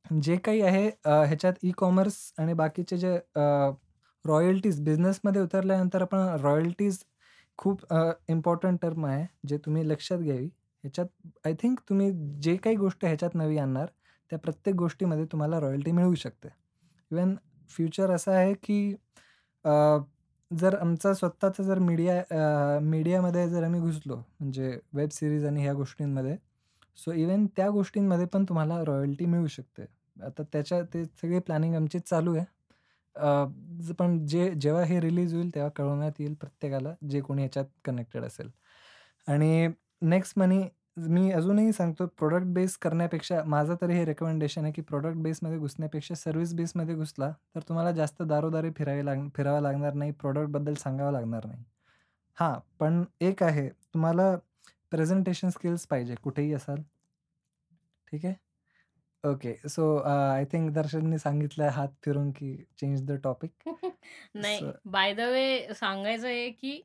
जे 0.05 0.37
काही 0.37 0.61
आहे 0.63 0.87
ह्याच्यात 1.07 1.55
ई-कॉमर्स 1.65 2.17
आणि 2.39 2.53
बाकीचे 2.55 2.97
जे 2.99 3.17
रॉयल्टीज 4.25 4.81
बिझनेसमध्ये 4.81 5.43
उतरल्यानंतर 5.43 6.03
आपण 6.03 6.19
रॉयल्टीज 6.43 6.99
खूप 7.59 7.85
अ, 7.87 8.13
टर्म 8.83 9.07
आहे, 9.07 9.27
जे 9.49 9.59
तुम्ही 9.59 9.85
लक्षात 9.85 10.19
घ्यावी. 10.19 10.47
ह्याच्यात 10.85 11.07
आय 11.47 11.55
थिंक 11.55 11.81
तुम्ही 11.89 12.11
जे 12.43 12.57
काही 12.57 12.77
गोष्ट 12.77 13.05
ह्याच्यात 13.05 13.35
नवी 13.35 13.59
आणणार, 13.59 13.87
त्या 14.31 14.39
प्रत्येक 14.39 14.77
गोष्टीमध्ये 14.77 15.25
तुम्हाला 15.33 15.61
रॉयल्टी 15.61 15.93
मिळू 15.93 16.15
शकते. 16.15 16.49
इव्हन 17.11 17.35
फ्युचर 17.71 18.11
असं 18.11 18.33
आहे 18.33 18.55
की 18.65 18.95
अ, 19.65 19.71
जर 20.51 20.75
आमचा 20.77 21.13
स्वतःचा 21.15 21.63
जर 21.63 21.79
मीडिया 21.81 22.17
अ, 22.21 22.79
मीडियामध्ये 22.83 23.49
जर 23.51 23.65
आम्ही 23.65 23.81
घुसलो, 23.81 24.17
म्हणजे 24.41 24.79
वेब 24.95 25.11
सीरीज 25.13 25.45
आणि 25.47 25.63
ह्या 25.63 25.73
गोष्टींमध्ये, 25.75 26.37
सो 26.97 27.13
इव्हन 27.13 27.47
त्या 27.57 27.69
गोष्टींमध्ये 27.71 28.27
पण 28.27 28.45
तुम्हाला 28.45 28.83
रॉयल्टी 28.87 29.27
मिळू 29.27 29.47
शकते. 29.49 29.85
आता 30.17 30.43
त्याच्या 30.53 30.83
ते 30.95 31.05
सगळी 31.05 31.39
प्लॅनिंग 31.41 31.75
आमची 31.75 31.99
चालू 32.01 32.35
आहे. 32.37 32.45
अ, 33.17 33.45
पण 33.95 34.25
जे 34.27 34.49
जेव्हा 34.57 34.83
हे 34.85 35.01
रिलीज 35.01 35.35
होईल 35.35 35.51
तेव्हा 35.55 35.71
कळवण्यात 35.77 36.21
येईल 36.21 36.35
प्रत्येकाला, 36.35 36.95
जे 37.05 37.21
कोणी 37.21 37.43
ह्याच्यात 37.43 37.65
कनेक्टेड 37.85 38.25
असेल. 38.25 38.51
आणि 39.29 39.69
नेक्स्ट 40.05 40.39
मनी 40.39 40.63
मी 40.99 41.31
अजूनही 41.33 41.73
सांगतो 41.73 42.07
प्रॉडक्ट 42.19 42.47
बेस 42.49 42.77
करण्यापेक्षा 42.79 43.43
माझं 43.47 43.75
तरी 43.83 43.95
हे 43.95 44.05
रिकमेंडेशन 44.05 44.65
आहे 44.65 44.73
की 44.73 44.83
प्रॉडक्ट 44.83 45.17
बेसमध्ये 45.19 45.59
घुसण्यापेक्षा 45.59 46.15
सर्व्हिस 46.15 46.55
बेसमध्ये 46.55 46.95
घुसला, 46.97 47.31
तर 47.55 47.61
तुम्हाला 47.69 47.93
जास्त 47.93 48.23
दारोदारी 48.25 48.71
फिरावी 48.77 49.05
लाग 49.07 49.29
फिरावं 49.37 49.61
लागणार 49.63 49.95
नाही. 49.95 50.13
प्रॉडक्टबद्दल 50.13 50.75
सांगावं 50.77 51.13
लागणार 51.13 51.47
नाही. 51.47 51.63
हां, 52.39 52.55
पण 52.81 53.05
एक 53.23 53.43
आहे 53.43 53.69
तुम्हाला 53.95 54.35
प्रेझेंटेशन 54.93 55.49
स्किल्स 55.51 55.87
पाहिजे 55.89 56.15
कुठेही 56.23 56.53
असाल. 56.55 56.83
ठीक 58.09 58.25
आहे? 58.25 58.35
Okay. 59.25 59.55
So 59.69 59.85
uh, 59.97 60.09
I 60.11 60.45
think 60.47 60.71
दर्शनने 60.75 61.19
सांगितलं 61.19 61.69
हात 61.73 61.95
फिरून 62.05 62.31
की 62.33 62.55
चेंज 62.79 63.03
द 63.07 63.19
टॉपिक. 63.23 63.53
नाही, 64.37 64.63
सो 64.63 64.73
बाय 64.87 65.13
द 65.15 65.21
वे 65.31 65.75
सांगायचं 65.75 66.27
आहे 66.29 66.51
की 66.53 66.81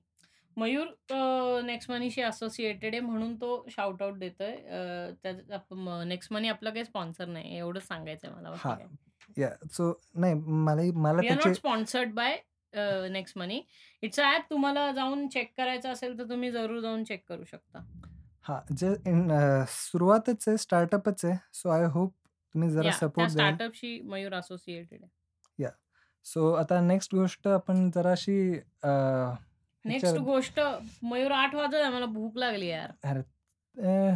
मयूर 0.57 0.87
अ, 0.87 1.61
नेक्स्ट 1.65 1.91
मनीशी 1.91 2.21
असोसिएटेड 2.23 2.93
आहे 2.93 3.01
म्हणून 3.01 3.35
तो 3.37 3.49
शाउट 3.71 4.01
आउट 4.03 4.17
देतोय. 4.19 4.51
अ, 4.51 5.11
त्यात 5.23 5.73
नेक्स्ट 6.07 6.33
मनी 6.33 6.47
आपलं 6.49 6.71
काही 6.71 6.85
स्पॉन्सर 6.85 7.27
नाही. 7.29 7.57
एवढंच 7.57 7.87
सांगायचंय 7.87 8.31
मला 8.31 8.51
बाकी 8.51 8.73
हां. 8.73 8.77
याह 9.37 9.55
सो 9.71 9.89
नाही 10.17 10.33
मलाही 10.61 10.91
मला 10.99 11.21
वी 11.21 11.27
आर 11.27 11.35
त्याची 11.35 11.35
not 11.35 11.55
sponsored 11.55 12.13
by 12.13 12.35
uh, 12.73 13.07
Next 13.11 13.37
Money. 13.37 13.61
It's 14.03 14.19
a 14.19 14.23
app 14.25 14.45
तुम्हाला 14.49 14.91
जाऊन 14.93 15.27
चेक 15.29 15.53
करायचं 15.57 15.91
असेल, 15.91 16.17
तर 16.19 16.29
तुम्ही 16.29 16.51
जरूर 16.51 16.79
जाऊन 16.81 17.03
चेक 17.03 17.23
करू 17.27 17.43
शकता. 17.45 17.83
हां, 18.45 18.59
जे 18.73 18.87
इन 19.07 19.29
अ, 19.31 19.65
सुरुवातच 19.69 20.47
आहे, 20.47 20.57
स्टार्टअपच 20.59 21.25
आहे. 21.25 21.35
सो 21.53 21.69
आय 21.71 21.85
होप 21.93 22.13
तुम्ही 22.57 22.69
जरा 22.69 22.81
त्या 22.81 22.91
सपोर्ट 22.91 23.15
द्याल. 23.15 23.29
स्टार्टअपशी 23.29 24.01
मयूर 24.01 24.33
असोसिएटेड 24.33 24.99
आहे. 25.03 25.63
याह. 25.63 25.71
सो 26.25 26.51
आता 26.53 26.81
नेक्स्ट 26.81 27.15
गोष्ट 27.15 27.47
आपण 27.47 27.89
जराशी 27.95 28.53
अ, 28.83 28.89
नेक्स्ट 29.85 30.17
गोष्ट 30.17 30.59
मयूर 31.03 31.31
8 31.31 31.55
वाजत 31.55 31.75
आहे. 31.75 31.89
मला 31.89 32.05
भूक 32.05 32.37
लागली 32.37 32.67
यार. 32.67 32.91
अरे 33.03 33.19
अ, 33.77 34.15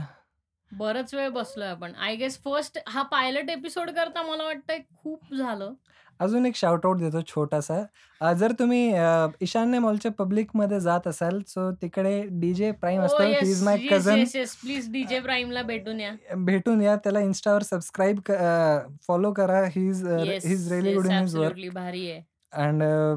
बराच 0.72 1.14
वेळ 1.14 1.30
बसलोय 1.30 1.68
आपण. 1.68 1.96
आय 1.96 2.16
गेस 2.16 2.44
फर्स्ट 2.44 2.80
हा 2.88 3.02
पायलट 3.02 3.50
एपिसोड 3.50 3.90
करता 3.90 4.24
मला 4.24 4.44
वाटतंय 4.44 4.80
खूप 4.98 5.34
झालं. 5.34 5.74
अजून 6.22 6.46
एक 6.46 6.56
शाउट 6.56 6.86
आउट 6.86 6.98
देतो 7.00 7.22
छोटासा. 7.28 7.76
अ, 8.22 8.32
जर 8.34 8.52
तुम्ही 8.52 8.92
अ, 8.94 9.28
ईशान्य 9.42 9.80
मॉलच्या 9.80 10.12
पब्लिकमध्ये 10.12 10.80
जात 10.80 11.08
असाल, 11.08 11.40
सो 11.48 11.72
तिकडे 11.72 12.22
डी-जे 12.32 12.72
प्राईम 12.72 13.00
ओह 13.00 13.06
असतो. 13.06 13.24
He 13.24 13.30
yes, 13.32 13.52
is 13.52 13.64
my 13.64 13.78
yes, 13.78 13.92
cousin. 13.92 14.18
Yes, 14.18 14.36
yes. 14.36 14.56
Please 14.56 14.92
D J 14.92 15.20
प्राईमला 15.20 15.62
भेटून 15.64 16.00
या. 16.00 16.12
भेटून 16.46 16.82
या. 16.82 16.96
त्याला 16.96 17.20
Instaवर 17.20 17.64
सबस्क्राईब 17.64 18.20
क 18.26 18.32
अ, 18.32 18.88
फॉलो 19.08 19.32
करा. 19.34 19.64
He 19.76 19.88
is 19.90 20.06
he 20.08 20.30
yes, 20.30 20.46
is 20.46 20.72
really 20.72 20.94
good 20.94 21.06
yes. 21.06 21.12
In 21.12 21.20
his 21.20 21.36
work. 21.36 21.56
Absolutely 21.56 21.70
भारी 21.70 22.10
आहे. 22.12 22.22
अँड 22.54 22.84
अ, 22.84 23.16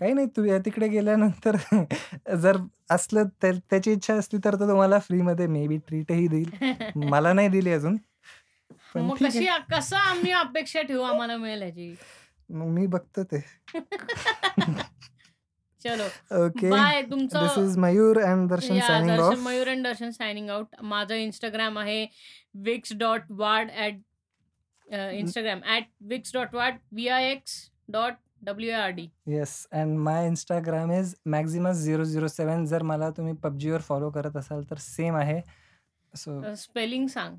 काही 0.00 0.12
नाही 0.12 0.26
तू 0.36 0.46
तिकडे 0.58 0.88
गेल्यानंतर 0.88 1.56
जर 2.36 2.56
असलं 2.90 3.24
त्या 3.42 3.50
त्याची 3.70 3.92
इच्छा 3.92 4.14
असली 4.14 4.38
तर 4.44 4.54
तो 4.54 4.68
तुम्हाला 4.68 4.98
फ्रीमध्ये 4.98 5.46
मे 5.46 5.66
बी 5.68 5.76
ट्रीटही 5.88 6.26
देईल. 6.28 6.50
मला 7.10 7.32
नाही 7.32 7.48
दिली 7.48 7.72
अजून. 7.72 7.96
पण 8.94 9.00
मग 9.00 9.16
ठीक 9.18 9.28
कशी. 9.28 9.46
कसं 9.70 9.96
आम्ही 9.96 10.32
अपेक्षा 10.32 10.82
ठेवू 10.82 11.02
आम्हाला 11.02 11.36
मिळेल 11.36 11.62
ह्याची? 11.62 11.94
मग 12.50 12.66
मी 12.68 12.86
बघतो 12.86 13.24
ते. 13.24 13.42
चलो. 15.82 16.04
ओके. 16.36 16.70
बाय. 16.70 17.02
दिस 17.02 17.10
तुमचं 17.10 17.64
is 17.64 17.76
Mayur 17.78 18.18
and 18.22 18.48
Darshan 18.50 18.80
signing 18.80 19.18
off. 19.20 19.38
Mayur 19.38 19.68
and 19.68 19.84
Darshan 19.84 20.10
signing 20.10 20.50
out. 20.50 20.66
माझं 20.82 21.14
Instagram 21.28 21.78
आहे 21.78 22.06
wix.ward 22.66 23.70
at 23.76 23.94
uh, 24.88 24.96
Instagram 25.20 25.60
at 25.66 25.84
wix.ward 26.12 26.74
V-I-X.W-A-R-D. 26.96 29.08
Yes 29.26 29.66
and 29.72 29.98
my 29.98 30.30
Instagram 30.30 30.98
is 30.98 31.14
मॅक्सिमस007 31.26 32.64
जर 32.64 32.82
मला 32.82 33.10
तुम्ही 33.10 33.34
PUBGवर 33.44 33.80
फॉलो 33.80 34.10
करत 34.10 34.36
असाल 34.36 34.62
तर 34.70 34.76
सेम 34.78 35.16
आहे. 35.16 35.40
सो 36.14 36.54
स्पेलिंग 36.54 37.06
सांग. 37.06 37.36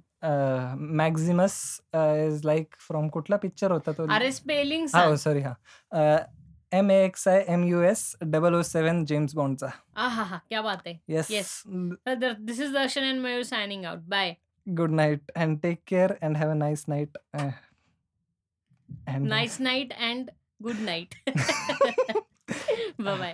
अ, 1.94 2.28
इज 2.28 2.46
लाइक 2.46 2.76
फ्रॉम 2.80 3.08
कुठला 3.10 3.38
पिक्चर 3.38 3.72
होता 3.72 3.92
तो? 3.92 4.08
अरे 4.14 4.32
स्पेलिंग 4.32 4.82
हां, 4.82 4.90
सांग. 4.90 5.16
सॉरी 5.16 5.42
हां. 5.42 5.54
अ, 5.92 6.26
M-A-X-I-M-U-S 6.74 8.16
007 8.24 9.06
जेम्स 9.06 9.36
बॉन्डचा. 9.36 9.68
आहाहा! 9.96 10.38
क्या 10.50 10.62
बात 10.62 10.88
है. 10.88 10.94
येस. 11.08 11.32
येस. 11.32 11.64
तर 12.06 12.34
this 12.34 12.60
is 12.60 12.74
Darshan 12.74 13.02
and 13.02 13.20
Mayur 13.22 13.44
signing 13.44 13.86
out. 13.86 14.00
Bye. 14.00 14.34
Good 14.68 14.92
night 14.92 15.32
and 15.36 15.60
take 15.62 15.82
care 15.88 16.14
and 16.22 16.38
have 16.38 16.50
a 16.50 16.54
nice 16.54 16.86
night. 16.88 17.18
Nice 19.22 19.62
night 19.62 19.94
and 19.94 20.30
good 20.64 20.76
night. 20.80 21.16
Bye 23.02 23.18
bye. 23.18 23.34